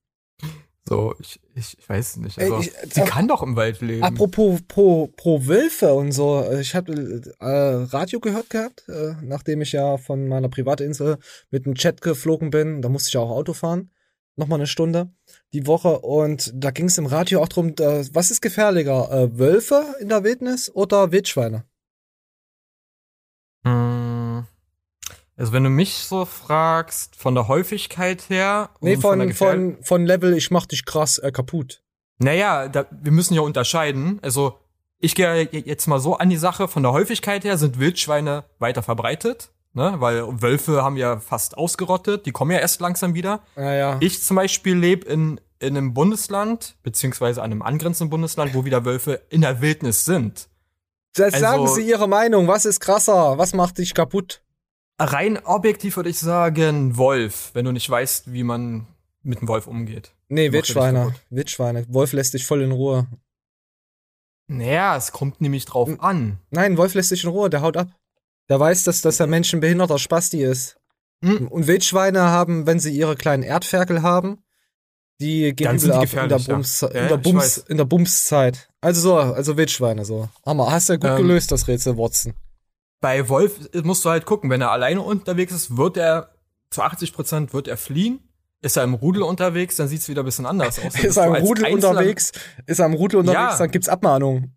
So, 0.88 1.14
ich, 1.18 1.40
ich, 1.56 1.76
ich 1.78 1.88
weiß 1.88 2.18
nicht. 2.18 2.38
Also, 2.38 2.60
ich- 2.60 2.72
sie 2.92 3.00
äh, 3.00 3.04
kann 3.06 3.26
doch 3.26 3.42
im 3.42 3.56
Wald 3.56 3.80
leben. 3.80 4.04
Apropos 4.04 4.60
pro, 4.68 5.08
pro 5.16 5.44
Wölfe 5.46 5.92
und 5.94 6.12
so, 6.12 6.42
äh, 6.42 6.60
ich 6.60 6.74
habe 6.76 6.92
äh, 7.40 7.44
Radio 7.44 8.20
gehört 8.20 8.50
gehabt, 8.50 8.88
äh, 8.88 9.14
nachdem 9.22 9.62
ich 9.62 9.72
ja 9.72 9.96
von 9.98 10.28
meiner 10.28 10.48
Privatinsel 10.48 11.18
mit 11.50 11.66
dem 11.66 11.74
Chat 11.74 12.02
geflogen 12.02 12.50
bin. 12.50 12.82
Da 12.82 12.88
musste 12.88 13.08
ich 13.08 13.16
auch 13.16 13.30
Auto 13.30 13.52
fahren, 13.52 13.90
nochmal 14.36 14.60
eine 14.60 14.68
Stunde 14.68 15.10
die 15.52 15.66
Woche. 15.66 16.00
Und 16.00 16.52
da 16.54 16.70
ging 16.70 16.86
es 16.86 16.98
im 16.98 17.06
Radio 17.06 17.42
auch 17.42 17.48
drum, 17.48 17.68
äh, 17.78 18.04
was 18.12 18.30
ist 18.30 18.40
gefährlicher, 18.40 19.10
äh, 19.10 19.38
Wölfe 19.38 19.94
in 20.00 20.08
der 20.08 20.24
Wildnis 20.24 20.70
oder 20.74 21.12
Wildschweine? 21.12 21.64
Hm. 23.64 24.46
Also 25.36 25.52
wenn 25.52 25.64
du 25.64 25.70
mich 25.70 25.94
so 25.94 26.24
fragst, 26.24 27.16
von 27.16 27.34
der 27.34 27.48
Häufigkeit 27.48 28.30
her. 28.30 28.70
Nee, 28.80 28.94
und 28.94 29.02
von, 29.02 29.20
Gefähr- 29.20 29.34
von, 29.34 29.82
von 29.82 30.06
Level, 30.06 30.34
ich 30.34 30.50
mach 30.50 30.66
dich 30.66 30.84
krass 30.86 31.18
äh, 31.18 31.30
kaputt. 31.30 31.82
Naja, 32.18 32.68
da, 32.68 32.86
wir 32.90 33.12
müssen 33.12 33.34
ja 33.34 33.42
unterscheiden. 33.42 34.18
Also 34.22 34.58
ich 34.98 35.14
gehe 35.14 35.42
jetzt 35.52 35.86
mal 35.88 36.00
so 36.00 36.16
an 36.16 36.30
die 36.30 36.38
Sache. 36.38 36.68
Von 36.68 36.82
der 36.82 36.92
Häufigkeit 36.92 37.44
her 37.44 37.58
sind 37.58 37.78
Wildschweine 37.78 38.44
weiter 38.58 38.82
verbreitet. 38.82 39.50
Ne? 39.76 39.94
Weil 40.00 40.40
Wölfe 40.40 40.82
haben 40.82 40.96
ja 40.96 41.20
fast 41.20 41.58
ausgerottet. 41.58 42.24
Die 42.24 42.32
kommen 42.32 42.50
ja 42.50 42.58
erst 42.58 42.80
langsam 42.80 43.12
wieder. 43.12 43.42
Naja. 43.56 43.98
Ich 44.00 44.22
zum 44.22 44.36
Beispiel 44.36 44.74
lebe 44.74 45.06
in, 45.06 45.38
in 45.58 45.76
einem 45.76 45.92
Bundesland, 45.92 46.76
beziehungsweise 46.82 47.42
einem 47.42 47.60
angrenzenden 47.60 48.08
Bundesland, 48.08 48.54
wo 48.54 48.64
wieder 48.64 48.86
Wölfe 48.86 49.20
in 49.28 49.42
der 49.42 49.60
Wildnis 49.60 50.06
sind. 50.06 50.48
Jetzt 51.14 51.34
also- 51.34 51.38
sagen 51.40 51.68
Sie 51.68 51.86
Ihre 51.86 52.08
Meinung, 52.08 52.48
was 52.48 52.64
ist 52.64 52.80
krasser, 52.80 53.36
was 53.36 53.52
macht 53.52 53.76
dich 53.76 53.92
kaputt? 53.92 54.40
Rein 54.98 55.38
objektiv 55.44 55.96
würde 55.96 56.08
ich 56.08 56.18
sagen, 56.18 56.96
Wolf, 56.96 57.50
wenn 57.52 57.66
du 57.66 57.72
nicht 57.72 57.88
weißt, 57.90 58.32
wie 58.32 58.44
man 58.44 58.86
mit 59.22 59.38
einem 59.40 59.48
Wolf 59.48 59.66
umgeht. 59.66 60.14
Nee, 60.28 60.52
Wildschweine. 60.52 61.14
Wildschweine. 61.28 61.84
Wolf 61.92 62.14
lässt 62.14 62.32
dich 62.32 62.46
voll 62.46 62.62
in 62.62 62.72
Ruhe. 62.72 63.06
Naja, 64.48 64.96
es 64.96 65.12
kommt 65.12 65.42
nämlich 65.42 65.66
drauf 65.66 65.88
Hm. 65.88 66.00
an. 66.00 66.38
Nein, 66.50 66.78
Wolf 66.78 66.94
lässt 66.94 67.10
dich 67.10 67.24
in 67.24 67.30
Ruhe, 67.30 67.50
der 67.50 67.60
haut 67.60 67.76
ab. 67.76 67.88
Der 68.48 68.60
weiß, 68.60 68.84
dass, 68.84 69.00
dass 69.02 69.16
der 69.16 69.26
Mensch 69.26 69.52
ein 69.52 69.60
behinderter 69.60 69.98
Spasti 69.98 70.42
ist. 70.42 70.76
Hm. 71.24 71.48
Und 71.48 71.66
Wildschweine 71.66 72.20
haben, 72.22 72.66
wenn 72.66 72.78
sie 72.78 72.96
ihre 72.96 73.16
kleinen 73.16 73.42
Erdferkel 73.42 74.02
haben, 74.02 74.38
die 75.20 75.54
gehen 75.54 75.78
die 75.78 75.90
ab 75.90 76.04
in 76.12 76.28
der, 76.28 76.38
ja. 76.38 76.54
Bums, 76.54 76.80
Ja, 76.82 76.88
in, 76.88 77.08
der 77.08 77.16
Bums, 77.16 77.42
weiß. 77.42 77.58
in 77.68 77.76
der 77.78 77.84
Bumszeit. 77.86 78.68
Also 78.82 79.00
so, 79.00 79.16
also 79.16 79.56
Wildschweine 79.56 80.04
so. 80.04 80.28
Hammer, 80.44 80.70
hast 80.70 80.88
du 80.88 80.92
ja 80.92 80.98
gut 80.98 81.10
Ähm, 81.10 81.16
gelöst, 81.16 81.50
das 81.52 81.66
Rätsel, 81.68 81.96
Watson. 81.96 82.34
Bei 83.00 83.28
Wolf 83.28 83.58
musst 83.82 84.04
du 84.04 84.10
halt 84.10 84.26
gucken, 84.26 84.50
wenn 84.50 84.60
er 84.60 84.70
alleine 84.72 85.00
unterwegs 85.00 85.52
ist, 85.54 85.76
wird 85.76 85.96
er 85.96 86.30
zu 86.70 86.82
80 86.82 87.12
Prozent 87.14 87.54
wird 87.54 87.66
er 87.68 87.76
fliehen. 87.76 88.20
Ist 88.62 88.76
er 88.76 88.84
im 88.84 88.94
Rudel 88.94 89.22
unterwegs, 89.22 89.76
dann 89.76 89.86
sieht's 89.88 90.08
wieder 90.08 90.22
ein 90.22 90.24
bisschen 90.24 90.46
anders 90.46 90.78
aus. 90.78 90.94
Ist 91.02 91.16
er 91.16 91.24
du 91.24 91.28
im 91.30 91.34
als 91.36 91.44
Rudel 91.44 91.66
unterwegs, 91.72 92.32
ist 92.66 92.78
er 92.80 92.86
im 92.86 92.94
Rudel 92.94 93.20
unterwegs, 93.20 93.52
Ja. 93.52 93.58
dann 93.58 93.70
gibt's 93.70 93.88
Abmahnungen. 93.88 94.55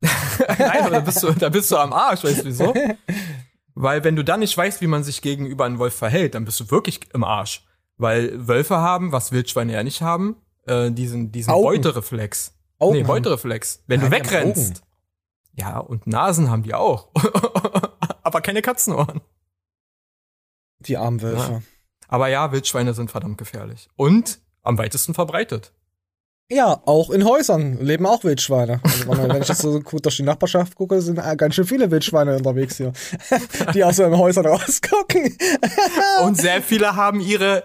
Nein, 0.00 0.82
aber 0.82 0.90
da 0.90 1.00
bist 1.00 1.22
du, 1.22 1.32
da 1.32 1.48
bist 1.48 1.70
du 1.70 1.76
am 1.76 1.92
Arsch, 1.92 2.24
weißt 2.24 2.40
du 2.40 2.44
wieso? 2.44 2.74
Weil 3.74 4.02
wenn 4.04 4.16
du 4.16 4.24
dann 4.24 4.40
nicht 4.40 4.56
weißt, 4.56 4.80
wie 4.80 4.86
man 4.86 5.04
sich 5.04 5.22
gegenüber 5.22 5.64
einem 5.64 5.78
Wolf 5.78 5.94
verhält, 5.94 6.34
dann 6.34 6.44
bist 6.44 6.58
du 6.60 6.70
wirklich 6.70 7.00
im 7.14 7.22
Arsch. 7.24 7.64
Weil 7.96 8.46
Wölfe 8.48 8.76
haben, 8.78 9.12
was 9.12 9.32
Wildschweine 9.32 9.72
ja 9.72 9.82
nicht 9.82 10.02
haben, 10.02 10.36
äh, 10.66 10.90
diesen, 10.90 11.32
diesen 11.32 11.52
Augen. 11.52 11.64
Beutereflex. 11.64 12.54
Augen 12.78 12.96
nee, 12.96 13.02
Beutereflex. 13.02 13.84
Wenn 13.86 14.00
Nein, 14.00 14.10
du 14.10 14.16
wegrennst. 14.16 14.82
Ja, 15.54 15.78
und 15.78 16.06
Nasen 16.06 16.50
haben 16.50 16.62
die 16.62 16.74
auch. 16.74 17.08
aber 18.22 18.40
keine 18.40 18.62
Katzenohren. 18.62 19.20
Die 20.80 20.96
armen 20.96 21.20
Wölfe. 21.22 21.62
Aber 22.06 22.28
ja, 22.28 22.52
Wildschweine 22.52 22.94
sind 22.94 23.10
verdammt 23.10 23.38
gefährlich. 23.38 23.88
Und 23.96 24.40
am 24.62 24.78
weitesten 24.78 25.14
verbreitet. 25.14 25.72
Ja, 26.50 26.80
auch 26.86 27.10
in 27.10 27.26
Häusern 27.26 27.78
leben 27.78 28.06
auch 28.06 28.24
Wildschweine. 28.24 28.80
Also 28.82 29.28
wenn 29.28 29.42
ich 29.42 29.48
jetzt 29.48 29.60
so 29.60 29.80
gut 29.80 30.06
durch 30.06 30.16
die 30.16 30.22
Nachbarschaft 30.22 30.74
gucke, 30.76 31.02
sind 31.02 31.20
ganz 31.36 31.54
schön 31.54 31.66
viele 31.66 31.90
Wildschweine 31.90 32.36
unterwegs 32.36 32.78
hier, 32.78 32.92
die 33.74 33.84
aus 33.84 33.96
so 33.96 34.04
in 34.04 34.16
Häusern 34.16 34.46
rausgucken. 34.46 35.36
Und 36.24 36.38
sehr 36.38 36.62
viele 36.62 36.96
haben 36.96 37.20
ihre 37.20 37.64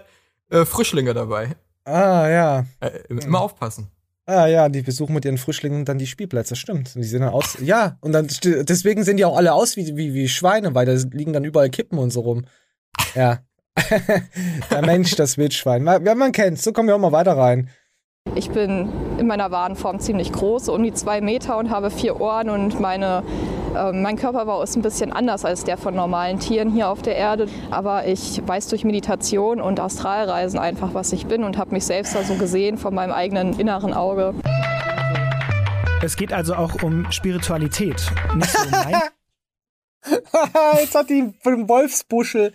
äh, 0.50 0.66
Frischlinge 0.66 1.14
dabei. 1.14 1.56
Ah, 1.84 2.28
ja. 2.28 2.66
Äh, 2.80 3.00
immer 3.08 3.40
aufpassen. 3.40 3.90
Ah, 4.26 4.46
ja, 4.46 4.68
die 4.68 4.82
besuchen 4.82 5.14
mit 5.14 5.24
ihren 5.24 5.38
Frischlingen 5.38 5.84
dann 5.86 5.98
die 5.98 6.06
Spielplätze, 6.06 6.54
stimmt. 6.54 6.94
Und 6.94 7.02
Die 7.02 7.08
sehen 7.08 7.20
dann 7.20 7.32
aus, 7.32 7.58
ja, 7.60 7.96
und 8.00 8.12
dann, 8.12 8.26
deswegen 8.42 9.04
sehen 9.04 9.16
die 9.18 9.24
auch 9.24 9.36
alle 9.36 9.52
aus 9.52 9.76
wie, 9.76 9.96
wie, 9.96 10.14
wie 10.14 10.28
Schweine, 10.28 10.74
weil 10.74 10.86
da 10.86 10.92
liegen 11.12 11.32
dann 11.32 11.44
überall 11.44 11.68
Kippen 11.70 11.98
und 11.98 12.10
so 12.10 12.20
rum. 12.20 12.44
Ja. 13.14 13.40
Der 14.70 14.82
Mensch, 14.82 15.14
das 15.16 15.36
Wildschwein. 15.36 15.86
Ja, 15.86 16.14
man 16.14 16.32
kennt's. 16.32 16.62
So 16.62 16.72
kommen 16.72 16.88
wir 16.88 16.96
auch 16.96 17.00
mal 17.00 17.12
weiter 17.12 17.36
rein. 17.36 17.68
Ich 18.36 18.50
bin 18.50 18.88
in 19.18 19.28
meiner 19.28 19.52
Wadenform 19.52 20.00
ziemlich 20.00 20.32
groß, 20.32 20.68
um 20.70 20.82
die 20.82 20.92
zwei 20.92 21.20
Meter 21.20 21.56
und 21.56 21.70
habe 21.70 21.90
vier 21.90 22.20
Ohren 22.20 22.50
und 22.50 22.80
meine, 22.80 23.22
äh, 23.76 23.92
mein 23.92 24.16
Körperbau 24.16 24.60
ist 24.62 24.74
ein 24.76 24.82
bisschen 24.82 25.12
anders 25.12 25.44
als 25.44 25.62
der 25.62 25.76
von 25.76 25.94
normalen 25.94 26.40
Tieren 26.40 26.72
hier 26.72 26.88
auf 26.88 27.00
der 27.00 27.14
Erde. 27.14 27.46
Aber 27.70 28.06
ich 28.06 28.42
weiß 28.44 28.68
durch 28.68 28.82
Meditation 28.82 29.60
und 29.60 29.78
Astralreisen 29.78 30.58
einfach, 30.58 30.94
was 30.94 31.12
ich 31.12 31.26
bin 31.26 31.44
und 31.44 31.58
habe 31.58 31.70
mich 31.70 31.84
selbst 31.84 32.16
da 32.16 32.24
so 32.24 32.34
gesehen 32.34 32.76
von 32.76 32.92
meinem 32.92 33.12
eigenen 33.12 33.58
inneren 33.58 33.94
Auge. 33.94 34.34
Es 36.02 36.16
geht 36.16 36.32
also 36.32 36.54
auch 36.54 36.82
um 36.82 37.10
Spiritualität. 37.12 38.10
Nicht 38.34 38.50
so 38.50 38.68
mein 38.70 39.00
Jetzt 40.80 40.94
hat 40.94 41.08
die 41.08 41.32
vom 41.40 41.68
Wolfsbuschel. 41.68 42.52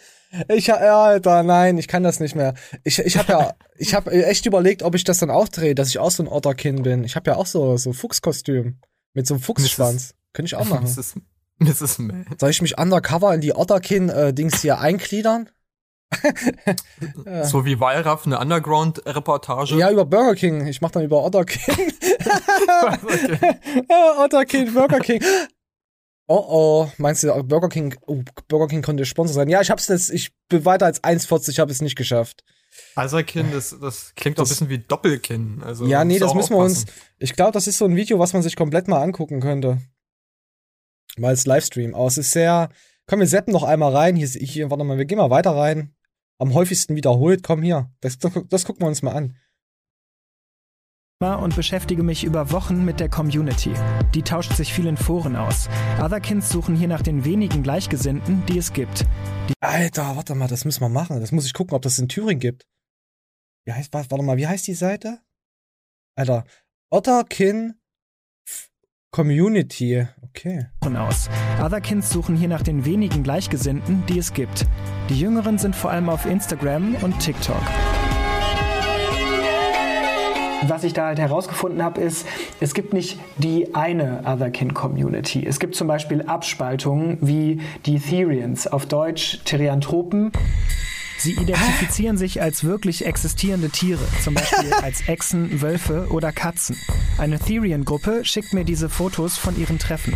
Ich, 0.47 0.67
ja, 0.67 0.75
Alter, 0.75 1.43
nein, 1.43 1.77
ich 1.77 1.87
kann 1.87 2.03
das 2.03 2.19
nicht 2.19 2.35
mehr. 2.35 2.53
Ich, 2.83 2.99
ich 2.99 3.17
habe 3.17 3.31
ja, 3.31 3.53
ich 3.77 3.93
habe 3.93 4.11
echt 4.11 4.45
überlegt, 4.45 4.83
ob 4.83 4.95
ich 4.95 5.03
das 5.03 5.17
dann 5.17 5.31
auch 5.31 5.47
drehe, 5.47 5.75
dass 5.75 5.89
ich 5.89 5.99
auch 5.99 6.11
so 6.11 6.23
ein 6.23 6.27
Otterkin 6.27 6.83
bin. 6.83 7.03
Ich 7.03 7.15
habe 7.15 7.31
ja 7.31 7.37
auch 7.37 7.47
so 7.47 7.77
so 7.77 7.93
Fuchskostüm 7.93 8.79
mit 9.13 9.25
so 9.27 9.35
einem 9.35 9.41
Fuchsschwanz. 9.41 10.13
Könnte 10.33 10.47
ich 10.47 10.55
auch 10.55 10.65
machen. 10.65 10.83
Mrs. 10.97 11.15
Mrs. 11.57 11.99
Man. 11.99 12.25
Soll 12.39 12.51
ich 12.51 12.61
mich 12.61 12.77
undercover 12.77 13.33
in 13.33 13.41
die 13.41 13.53
Otterkin-Dings 13.53 14.61
hier 14.61 14.79
eingliedern? 14.79 15.49
So 17.43 17.65
wie 17.65 17.79
Wallraff 17.79 18.25
eine 18.25 18.39
Underground-Reportage. 18.39 19.75
Ja, 19.77 19.91
über 19.91 20.05
Burger 20.05 20.35
King. 20.35 20.65
Ich 20.67 20.81
mach 20.81 20.91
dann 20.91 21.03
über 21.03 21.23
Otterkin. 21.23 21.61
Otterkin, 24.17 24.73
Burger 24.73 24.99
King. 24.99 25.21
Oh 26.31 26.45
oh, 26.47 26.91
meinst 26.99 27.23
du, 27.23 27.43
Burger 27.43 27.69
King, 27.69 27.95
oh, 28.05 28.21
Burger 28.47 28.67
King 28.67 28.83
konnte 28.83 29.03
Sponsor 29.03 29.33
sein? 29.33 29.49
Ja, 29.49 29.61
ich 29.61 29.71
hab's 29.71 29.87
jetzt, 29.87 30.11
ich 30.11 30.29
bin 30.47 30.63
weiter 30.63 30.85
als 30.85 31.03
1,40, 31.03 31.57
habe 31.59 31.71
es 31.71 31.81
nicht 31.81 31.95
geschafft. 31.95 32.43
Aserkin, 32.93 33.51
das, 33.51 33.75
das 33.81 34.13
klingt 34.15 34.37
doch 34.37 34.45
ein 34.45 34.49
bisschen 34.49 34.69
wie 34.69 34.77
Doppelkinn. 34.77 35.63
Also 35.63 35.87
ja, 35.87 36.05
nee, 36.05 36.19
das 36.19 36.35
müssen 36.35 36.53
wir 36.53 36.63
uns, 36.63 36.85
ich 37.17 37.33
glaube, 37.33 37.53
das 37.53 37.65
ist 37.65 37.79
so 37.79 37.85
ein 37.85 37.95
Video, 37.95 38.19
was 38.19 38.33
man 38.33 38.43
sich 38.43 38.55
komplett 38.55 38.87
mal 38.87 39.01
angucken 39.01 39.41
könnte. 39.41 39.81
Mal 41.17 41.29
als 41.29 41.47
Livestream. 41.47 41.95
Aber 41.95 42.05
es 42.05 42.19
ist 42.19 42.31
sehr, 42.31 42.69
komm, 43.07 43.21
wir 43.21 43.27
seppen 43.27 43.51
noch 43.51 43.63
einmal 43.63 43.95
rein. 43.95 44.15
Hier, 44.15 44.27
hier, 44.27 44.69
warte 44.69 44.83
mal, 44.83 44.99
wir 44.99 45.05
gehen 45.05 45.17
mal 45.17 45.31
weiter 45.31 45.55
rein. 45.55 45.95
Am 46.37 46.53
häufigsten 46.53 46.95
wiederholt, 46.95 47.41
komm 47.41 47.63
hier. 47.63 47.91
Das, 48.01 48.19
das, 48.19 48.33
das 48.47 48.65
gucken 48.65 48.83
wir 48.83 48.87
uns 48.87 49.01
mal 49.01 49.15
an. 49.15 49.35
Und 51.19 51.53
beschäftige 51.53 52.01
mich 52.01 52.23
über 52.23 52.51
Wochen 52.53 52.85
mit 52.85 53.01
der 53.01 53.09
Community. 53.09 53.73
Die 54.15 54.21
tauscht 54.21 54.53
sich 54.53 54.73
viel 54.73 54.87
in 54.87 54.95
Foren 54.95 55.35
aus. 55.35 55.67
Otherkins 56.01 56.47
suchen 56.47 56.77
hier 56.77 56.87
nach 56.87 57.01
den 57.01 57.25
wenigen 57.25 57.61
Gleichgesinnten, 57.61 58.45
die 58.45 58.57
es 58.57 58.71
gibt. 58.71 59.05
Alter, 59.59 60.15
warte 60.15 60.33
mal, 60.33 60.47
das 60.47 60.63
müssen 60.63 60.79
wir 60.79 60.87
machen. 60.87 61.19
Das 61.19 61.33
muss 61.33 61.45
ich 61.45 61.53
gucken, 61.53 61.75
ob 61.75 61.81
das 61.81 61.99
in 61.99 62.07
Thüringen 62.07 62.39
gibt. 62.39 62.65
Wie 63.65 63.73
heißt, 63.73 63.93
warte 63.93 64.23
mal, 64.23 64.37
wie 64.37 64.47
heißt 64.47 64.65
die 64.65 64.73
Seite? 64.73 65.19
Alter, 66.15 66.45
Otterkin 66.89 67.73
Community. 69.11 70.07
Okay. 70.21 70.67
Aus. 70.95 71.29
Otherkins 71.61 72.11
suchen 72.11 72.37
hier 72.37 72.47
nach 72.47 72.61
den 72.61 72.85
wenigen 72.85 73.23
Gleichgesinnten, 73.23 74.05
die 74.05 74.19
es 74.19 74.33
gibt. 74.33 74.67
Die 75.09 75.19
Jüngeren 75.19 75.57
sind 75.57 75.75
vor 75.75 75.91
allem 75.91 76.07
auf 76.07 76.25
Instagram 76.25 76.95
und 76.95 77.19
TikTok. 77.19 77.61
Was 80.67 80.83
ich 80.83 80.93
da 80.93 81.07
halt 81.07 81.19
herausgefunden 81.19 81.81
habe, 81.81 82.01
ist, 82.01 82.27
es 82.59 82.73
gibt 82.73 82.93
nicht 82.93 83.17
die 83.37 83.73
eine 83.75 84.23
Otherkin-Community. 84.25 85.45
Es 85.45 85.59
gibt 85.59 85.75
zum 85.75 85.87
Beispiel 85.87 86.23
Abspaltungen 86.23 87.17
wie 87.21 87.61
die 87.85 87.99
Therians, 87.99 88.67
auf 88.67 88.85
Deutsch 88.85 89.39
Therianthropen. 89.45 90.31
Sie 91.17 91.33
identifizieren 91.33 92.17
sich 92.17 92.41
als 92.41 92.63
wirklich 92.63 93.05
existierende 93.05 93.69
Tiere, 93.69 94.03
zum 94.21 94.33
Beispiel 94.33 94.73
als 94.83 95.07
Echsen, 95.07 95.61
Wölfe 95.61 96.07
oder 96.11 96.31
Katzen. 96.31 96.77
Eine 97.17 97.39
Therian-Gruppe 97.39 98.25
schickt 98.25 98.53
mir 98.53 98.65
diese 98.65 98.89
Fotos 98.89 99.37
von 99.37 99.57
ihren 99.57 99.79
Treffen. 99.79 100.15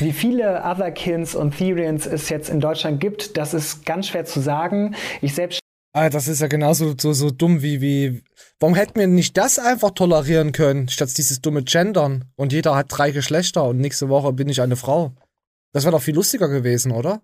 Wie 0.00 0.12
viele 0.12 0.62
Otherkins 0.64 1.36
und 1.36 1.56
Therians 1.56 2.06
es 2.06 2.28
jetzt 2.28 2.48
in 2.48 2.60
Deutschland 2.60 3.00
gibt, 3.00 3.36
das 3.36 3.54
ist 3.54 3.86
ganz 3.86 4.08
schwer 4.08 4.24
zu 4.24 4.40
sagen. 4.40 4.94
Ich 5.20 5.34
selbst 5.34 5.60
Ah, 5.96 6.10
das 6.10 6.26
ist 6.26 6.40
ja 6.40 6.48
genauso 6.48 6.96
so, 6.98 7.12
so 7.12 7.30
dumm 7.30 7.62
wie, 7.62 7.80
wie. 7.80 8.24
Warum 8.58 8.74
hätten 8.74 8.98
wir 8.98 9.06
nicht 9.06 9.36
das 9.36 9.60
einfach 9.60 9.92
tolerieren 9.92 10.50
können, 10.50 10.88
statt 10.88 11.16
dieses 11.16 11.40
dumme 11.40 11.62
Gendern? 11.62 12.24
Und 12.34 12.52
jeder 12.52 12.74
hat 12.74 12.86
drei 12.88 13.12
Geschlechter 13.12 13.62
und 13.62 13.78
nächste 13.78 14.08
Woche 14.08 14.32
bin 14.32 14.48
ich 14.48 14.60
eine 14.60 14.74
Frau. 14.74 15.14
Das 15.72 15.84
wäre 15.84 15.92
doch 15.92 16.02
viel 16.02 16.16
lustiger 16.16 16.48
gewesen, 16.48 16.90
oder? 16.90 17.22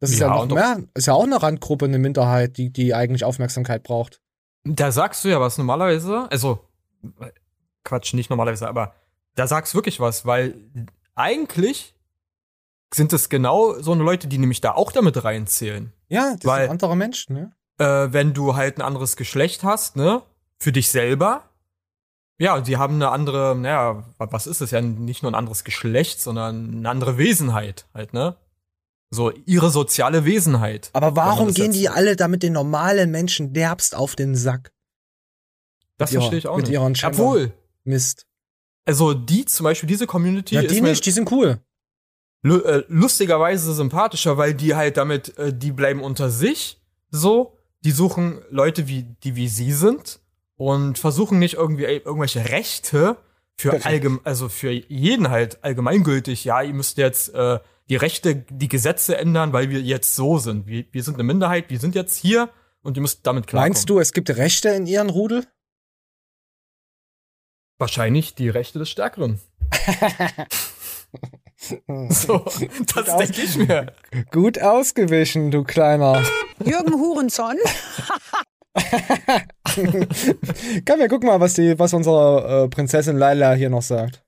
Das 0.00 0.10
ist 0.10 0.18
ja, 0.18 0.28
Ja, 0.28 0.46
noch 0.46 0.54
mehr, 0.54 0.82
ist 0.94 1.08
ja 1.08 1.12
auch 1.12 1.24
eine 1.24 1.42
Randgruppe, 1.42 1.84
eine 1.84 1.98
Minderheit, 1.98 2.56
die, 2.56 2.70
die 2.70 2.94
eigentlich 2.94 3.24
Aufmerksamkeit 3.24 3.82
braucht. 3.82 4.22
Da 4.64 4.90
sagst 4.90 5.22
du 5.22 5.28
ja 5.28 5.38
was 5.38 5.58
normalerweise, 5.58 6.30
also 6.30 6.60
Quatsch, 7.84 8.14
nicht 8.14 8.30
normalerweise, 8.30 8.66
aber 8.66 8.94
da 9.34 9.46
sagst 9.46 9.74
du 9.74 9.78
wirklich 9.78 10.00
was, 10.00 10.24
weil 10.24 10.54
eigentlich 11.14 11.94
sind 12.94 13.12
es 13.12 13.28
genau 13.28 13.78
so 13.78 13.92
eine 13.92 14.02
Leute, 14.02 14.26
die 14.26 14.38
nämlich 14.38 14.62
da 14.62 14.72
auch 14.72 14.90
damit 14.90 15.22
reinzählen. 15.22 15.92
Ja, 16.08 16.34
das 16.36 16.44
Weil- 16.44 16.62
sind 16.64 16.70
andere 16.72 16.96
Menschen, 16.96 17.34
ne? 17.34 17.52
Äh, 17.78 18.12
wenn 18.12 18.32
du 18.32 18.56
halt 18.56 18.78
ein 18.78 18.82
anderes 18.82 19.16
Geschlecht 19.16 19.62
hast, 19.64 19.96
ne, 19.96 20.22
für 20.58 20.72
dich 20.72 20.90
selber. 20.90 21.50
Ja, 22.38 22.60
die 22.60 22.76
haben 22.76 22.94
eine 22.96 23.10
andere, 23.10 23.54
naja, 23.56 24.04
wa- 24.18 24.28
was 24.30 24.46
ist 24.46 24.60
es 24.60 24.70
ja 24.70 24.80
nicht 24.80 25.22
nur 25.22 25.30
ein 25.32 25.34
anderes 25.34 25.64
Geschlecht, 25.64 26.20
sondern 26.20 26.70
eine 26.74 26.88
andere 26.90 27.18
Wesenheit 27.18 27.86
halt, 27.94 28.12
ne? 28.14 28.36
So 29.10 29.30
ihre 29.46 29.70
soziale 29.70 30.24
Wesenheit. 30.24 30.90
Aber 30.92 31.16
warum 31.16 31.52
gehen 31.54 31.72
die 31.72 31.88
alle 31.88 32.16
damit 32.16 32.42
den 32.42 32.52
normalen 32.54 33.10
Menschen 33.10 33.52
derbst 33.52 33.94
auf 33.94 34.16
den 34.16 34.34
Sack? 34.34 34.72
Das 35.98 36.10
mit 36.12 36.20
verstehe 36.20 36.38
ich 36.38 36.48
auch 36.48 36.56
mit 36.56 36.66
nicht. 36.66 36.74
ihren 36.74 36.94
Obwohl, 37.04 37.52
Mist. 37.84 38.26
also 38.84 39.14
die 39.14 39.44
zum 39.46 39.64
Beispiel, 39.64 39.86
diese 39.86 40.06
Community 40.06 40.56
Ja, 40.56 40.60
ist 40.62 40.74
die 40.74 40.80
nicht, 40.80 41.06
die 41.06 41.10
sind 41.10 41.30
cool. 41.32 41.60
Äh, 42.54 42.84
lustigerweise 42.88 43.74
sympathischer, 43.74 44.36
weil 44.36 44.54
die 44.54 44.74
halt 44.74 44.96
damit, 44.96 45.36
äh, 45.38 45.52
die 45.52 45.72
bleiben 45.72 46.02
unter 46.02 46.30
sich 46.30 46.80
so, 47.10 47.58
die 47.84 47.92
suchen 47.92 48.42
Leute, 48.50 48.88
wie, 48.88 49.04
die 49.22 49.36
wie 49.36 49.48
sie 49.48 49.72
sind 49.72 50.20
und 50.56 50.98
versuchen 50.98 51.38
nicht 51.38 51.54
irgendwie 51.54 51.84
ey, 51.84 51.98
irgendwelche 51.98 52.48
Rechte 52.48 53.16
für 53.56 53.70
Korrekt. 53.70 53.86
allgem 53.86 54.20
also 54.24 54.48
für 54.48 54.70
jeden 54.70 55.30
halt 55.30 55.62
allgemeingültig, 55.64 56.44
ja, 56.44 56.62
ihr 56.62 56.74
müsst 56.74 56.98
jetzt 56.98 57.34
äh, 57.34 57.58
die 57.88 57.96
Rechte, 57.96 58.36
die 58.36 58.68
Gesetze 58.68 59.16
ändern, 59.16 59.52
weil 59.52 59.70
wir 59.70 59.80
jetzt 59.80 60.14
so 60.14 60.38
sind. 60.38 60.66
Wir, 60.66 60.84
wir 60.90 61.02
sind 61.02 61.14
eine 61.14 61.22
Minderheit, 61.22 61.70
wir 61.70 61.78
sind 61.78 61.94
jetzt 61.94 62.16
hier 62.16 62.50
und 62.82 62.96
ihr 62.96 63.00
müsst 63.00 63.26
damit 63.26 63.46
klarkommen. 63.46 63.72
Meinst 63.72 63.88
du, 63.88 63.98
es 63.98 64.12
gibt 64.12 64.30
Rechte 64.30 64.68
in 64.70 64.86
ihren 64.86 65.10
Rudel? 65.10 65.46
Wahrscheinlich 67.78 68.34
die 68.34 68.48
Rechte 68.48 68.78
des 68.78 68.90
Stärkeren. 68.90 69.40
so, 72.10 72.44
das 72.94 73.16
denke 73.16 73.42
ich 73.42 73.56
mir. 73.56 73.92
Gut 74.30 74.60
ausgewichen, 74.60 75.50
du 75.50 75.64
kleiner. 75.64 76.22
Jürgen 76.64 76.94
Hurenson. 76.94 77.56
Komm, 80.86 80.98
wir 80.98 81.08
gucken 81.08 81.28
mal, 81.28 81.40
was, 81.40 81.54
die, 81.54 81.78
was 81.78 81.94
unsere 81.94 82.64
äh, 82.64 82.68
Prinzessin 82.68 83.16
Laila 83.16 83.54
hier 83.54 83.70
noch 83.70 83.82
sagt. 83.82 84.22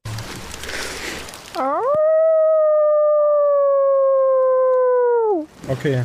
Okay. 5.68 6.04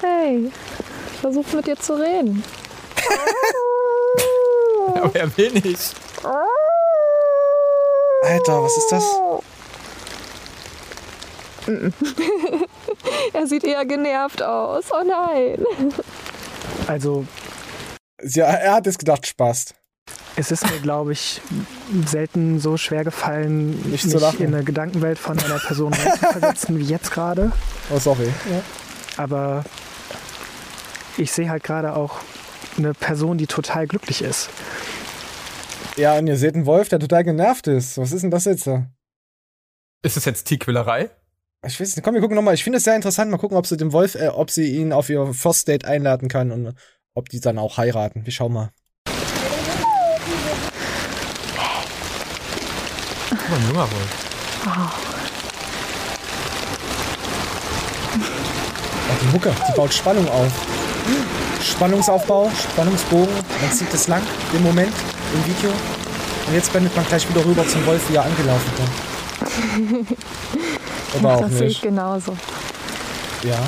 Hey, 0.00 0.46
ich 0.46 1.20
versuche 1.20 1.56
mit 1.56 1.66
dir 1.66 1.76
zu 1.76 1.94
reden. 1.94 2.44
Aber 4.94 5.16
er 5.16 5.36
will 5.36 5.52
nicht. 5.52 5.94
Alter, 8.22 8.62
was 8.62 8.76
ist 8.76 8.92
das? 8.92 9.04
er 13.32 13.46
sieht 13.46 13.64
eher 13.64 13.84
genervt 13.84 14.42
aus. 14.42 14.84
Oh 14.92 15.04
nein. 15.06 15.64
Also, 16.86 17.26
Ja, 18.22 18.46
er 18.46 18.74
hat 18.74 18.86
es 18.86 18.98
gedacht, 18.98 19.26
Spaß. 19.26 19.74
es 20.36 20.50
ist 20.50 20.70
mir, 20.70 20.78
glaube 20.80 21.12
ich, 21.12 21.40
selten 22.06 22.58
so 22.60 22.76
schwer 22.76 23.04
gefallen, 23.04 23.70
Nicht 23.90 24.04
mich 24.06 24.40
in 24.40 24.54
eine 24.54 24.64
Gedankenwelt 24.64 25.18
von 25.18 25.38
einer 25.38 25.58
Person 25.58 25.92
reinzuversetzen 25.92 26.78
wie 26.78 26.84
jetzt 26.84 27.10
gerade. 27.10 27.52
Oh, 27.90 27.98
sorry. 27.98 28.26
Ja. 28.50 28.62
Aber 29.22 29.64
ich 31.16 31.32
sehe 31.32 31.48
halt 31.50 31.64
gerade 31.64 31.96
auch 31.96 32.20
eine 32.76 32.92
Person, 32.94 33.38
die 33.38 33.46
total 33.46 33.86
glücklich 33.86 34.22
ist. 34.22 34.50
ja, 35.96 36.16
und 36.18 36.26
ihr 36.26 36.36
seht 36.36 36.54
einen 36.54 36.66
Wolf, 36.66 36.88
der 36.90 36.98
total 37.00 37.24
genervt 37.24 37.66
ist. 37.68 37.96
Was 37.98 38.12
ist 38.12 38.22
denn 38.22 38.30
das 38.30 38.44
jetzt? 38.44 38.68
Ist 40.02 40.16
es 40.18 40.24
jetzt 40.26 40.44
Tierquälerei? 40.44 41.08
Ich 41.66 41.80
weiß 41.80 41.96
nicht. 41.96 42.04
Komm, 42.04 42.14
wir 42.14 42.20
gucken 42.20 42.36
nochmal. 42.36 42.54
Ich 42.54 42.62
finde 42.62 42.78
es 42.78 42.84
sehr 42.84 42.94
interessant. 42.94 43.30
Mal 43.30 43.38
gucken, 43.38 43.56
ob 43.56 43.66
sie 43.66 43.76
dem 43.76 43.92
Wolf, 43.92 44.14
äh, 44.14 44.28
ob 44.28 44.50
sie 44.50 44.76
ihn 44.76 44.92
auf 44.92 45.10
ihr 45.10 45.32
First 45.34 45.66
Date 45.68 45.84
einladen 45.84 46.28
kann 46.28 46.52
und 46.52 46.74
ob 47.14 47.28
die 47.28 47.40
dann 47.40 47.58
auch 47.58 47.76
heiraten. 47.76 48.24
Wir 48.24 48.32
schauen 48.32 48.52
mal. 48.52 48.70
Guck 53.30 53.50
mal, 53.50 53.56
ein 53.56 53.66
junger 53.66 53.90
Wolf. 53.90 54.26
Oh, 59.08 59.14
die 59.22 59.32
Mucke, 59.32 59.52
die 59.68 59.72
baut 59.76 59.92
Spannung 59.92 60.28
auf. 60.28 60.52
Spannungsaufbau, 61.62 62.50
Spannungsbogen. 62.50 63.34
Man 63.60 63.72
zieht 63.72 63.92
es 63.92 64.08
lang, 64.08 64.22
den 64.52 64.62
Moment 64.62 64.92
im 65.34 65.46
Video. 65.46 65.70
Und 65.70 66.54
jetzt 66.54 66.70
blendet 66.70 66.94
man 66.94 67.04
gleich 67.06 67.28
wieder 67.28 67.44
rüber 67.44 67.66
zum 67.66 67.84
Wolf, 67.86 68.08
wie 68.08 68.16
er 68.16 68.24
angelaufen 68.24 68.70
kommt. 68.76 69.15
Aber 71.18 71.34
auch 71.36 71.40
das 71.42 71.52
sehe 71.52 71.66
ich 71.68 71.74
nicht. 71.74 71.82
genauso. 71.82 72.36
Ja. 73.42 73.58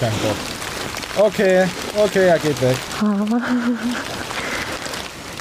Kein 0.00 0.12
Bock. 0.12 1.26
Okay, 1.26 1.68
okay, 1.96 2.26
er 2.26 2.38
geht 2.38 2.60
weg. 2.60 2.76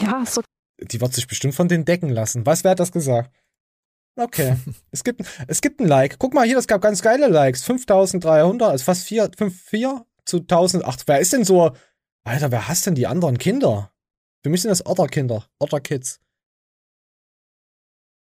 Ja, 0.02 0.26
so. 0.26 0.42
Die 0.82 1.00
wird 1.00 1.14
sich 1.14 1.28
bestimmt 1.28 1.56
von 1.56 1.70
denen 1.70 1.86
decken 1.86 2.10
lassen. 2.10 2.46
Was, 2.46 2.64
wer 2.64 2.72
hat 2.72 2.80
das 2.80 2.92
gesagt? 2.92 3.32
Okay. 4.16 4.58
es, 4.92 5.04
gibt, 5.04 5.22
es 5.48 5.62
gibt 5.62 5.80
ein 5.80 5.88
Like. 5.88 6.20
Guck 6.20 6.34
mal 6.34 6.46
hier, 6.46 6.56
das 6.56 6.68
gab 6.68 6.82
ganz 6.82 7.02
geile 7.02 7.28
Likes. 7.28 7.64
5300, 7.64 8.70
also 8.70 8.84
fast 8.84 9.06
4, 9.06 9.32
5, 9.38 9.62
4 9.62 10.06
zu 10.26 10.38
1000. 10.40 10.84
Ach, 10.86 10.98
wer 11.06 11.20
ist 11.20 11.34
denn 11.34 11.46
so? 11.46 11.72
Alter, 12.26 12.52
wer 12.52 12.68
hasst 12.68 12.86
denn 12.86 12.96
die 12.96 13.08
anderen 13.08 13.38
Kinder? 13.38 13.92
Für 14.44 14.50
mich 14.50 14.62
sind 14.62 14.70
das 14.70 14.86
Otterkinder. 14.86 15.46
Otterkids. 15.60 16.20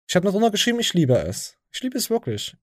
Ich 0.08 0.16
habe 0.16 0.26
noch 0.26 0.34
drunter 0.34 0.52
geschrieben, 0.52 0.80
ich 0.80 0.94
liebe 0.94 1.18
es. 1.18 1.58
Ich 1.72 1.82
liebe 1.82 1.98
es 1.98 2.10
wirklich. 2.10 2.56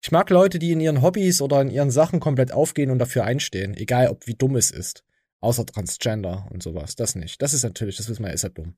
Ich 0.00 0.12
mag 0.12 0.30
Leute, 0.30 0.58
die 0.58 0.70
in 0.70 0.80
ihren 0.80 1.02
Hobbys 1.02 1.40
oder 1.40 1.60
in 1.60 1.70
ihren 1.70 1.90
Sachen 1.90 2.20
komplett 2.20 2.52
aufgehen 2.52 2.90
und 2.90 2.98
dafür 2.98 3.24
einstehen. 3.24 3.74
Egal, 3.76 4.08
ob 4.08 4.26
wie 4.26 4.34
dumm 4.34 4.56
es 4.56 4.70
ist. 4.70 5.04
Außer 5.40 5.66
Transgender 5.66 6.46
und 6.50 6.62
sowas. 6.62 6.94
Das 6.94 7.14
nicht. 7.14 7.42
Das 7.42 7.52
ist 7.52 7.64
natürlich, 7.64 7.96
das 7.96 8.08
wissen 8.08 8.24
wir, 8.24 8.32
ist 8.32 8.42
ja 8.42 8.48
dumm. 8.48 8.74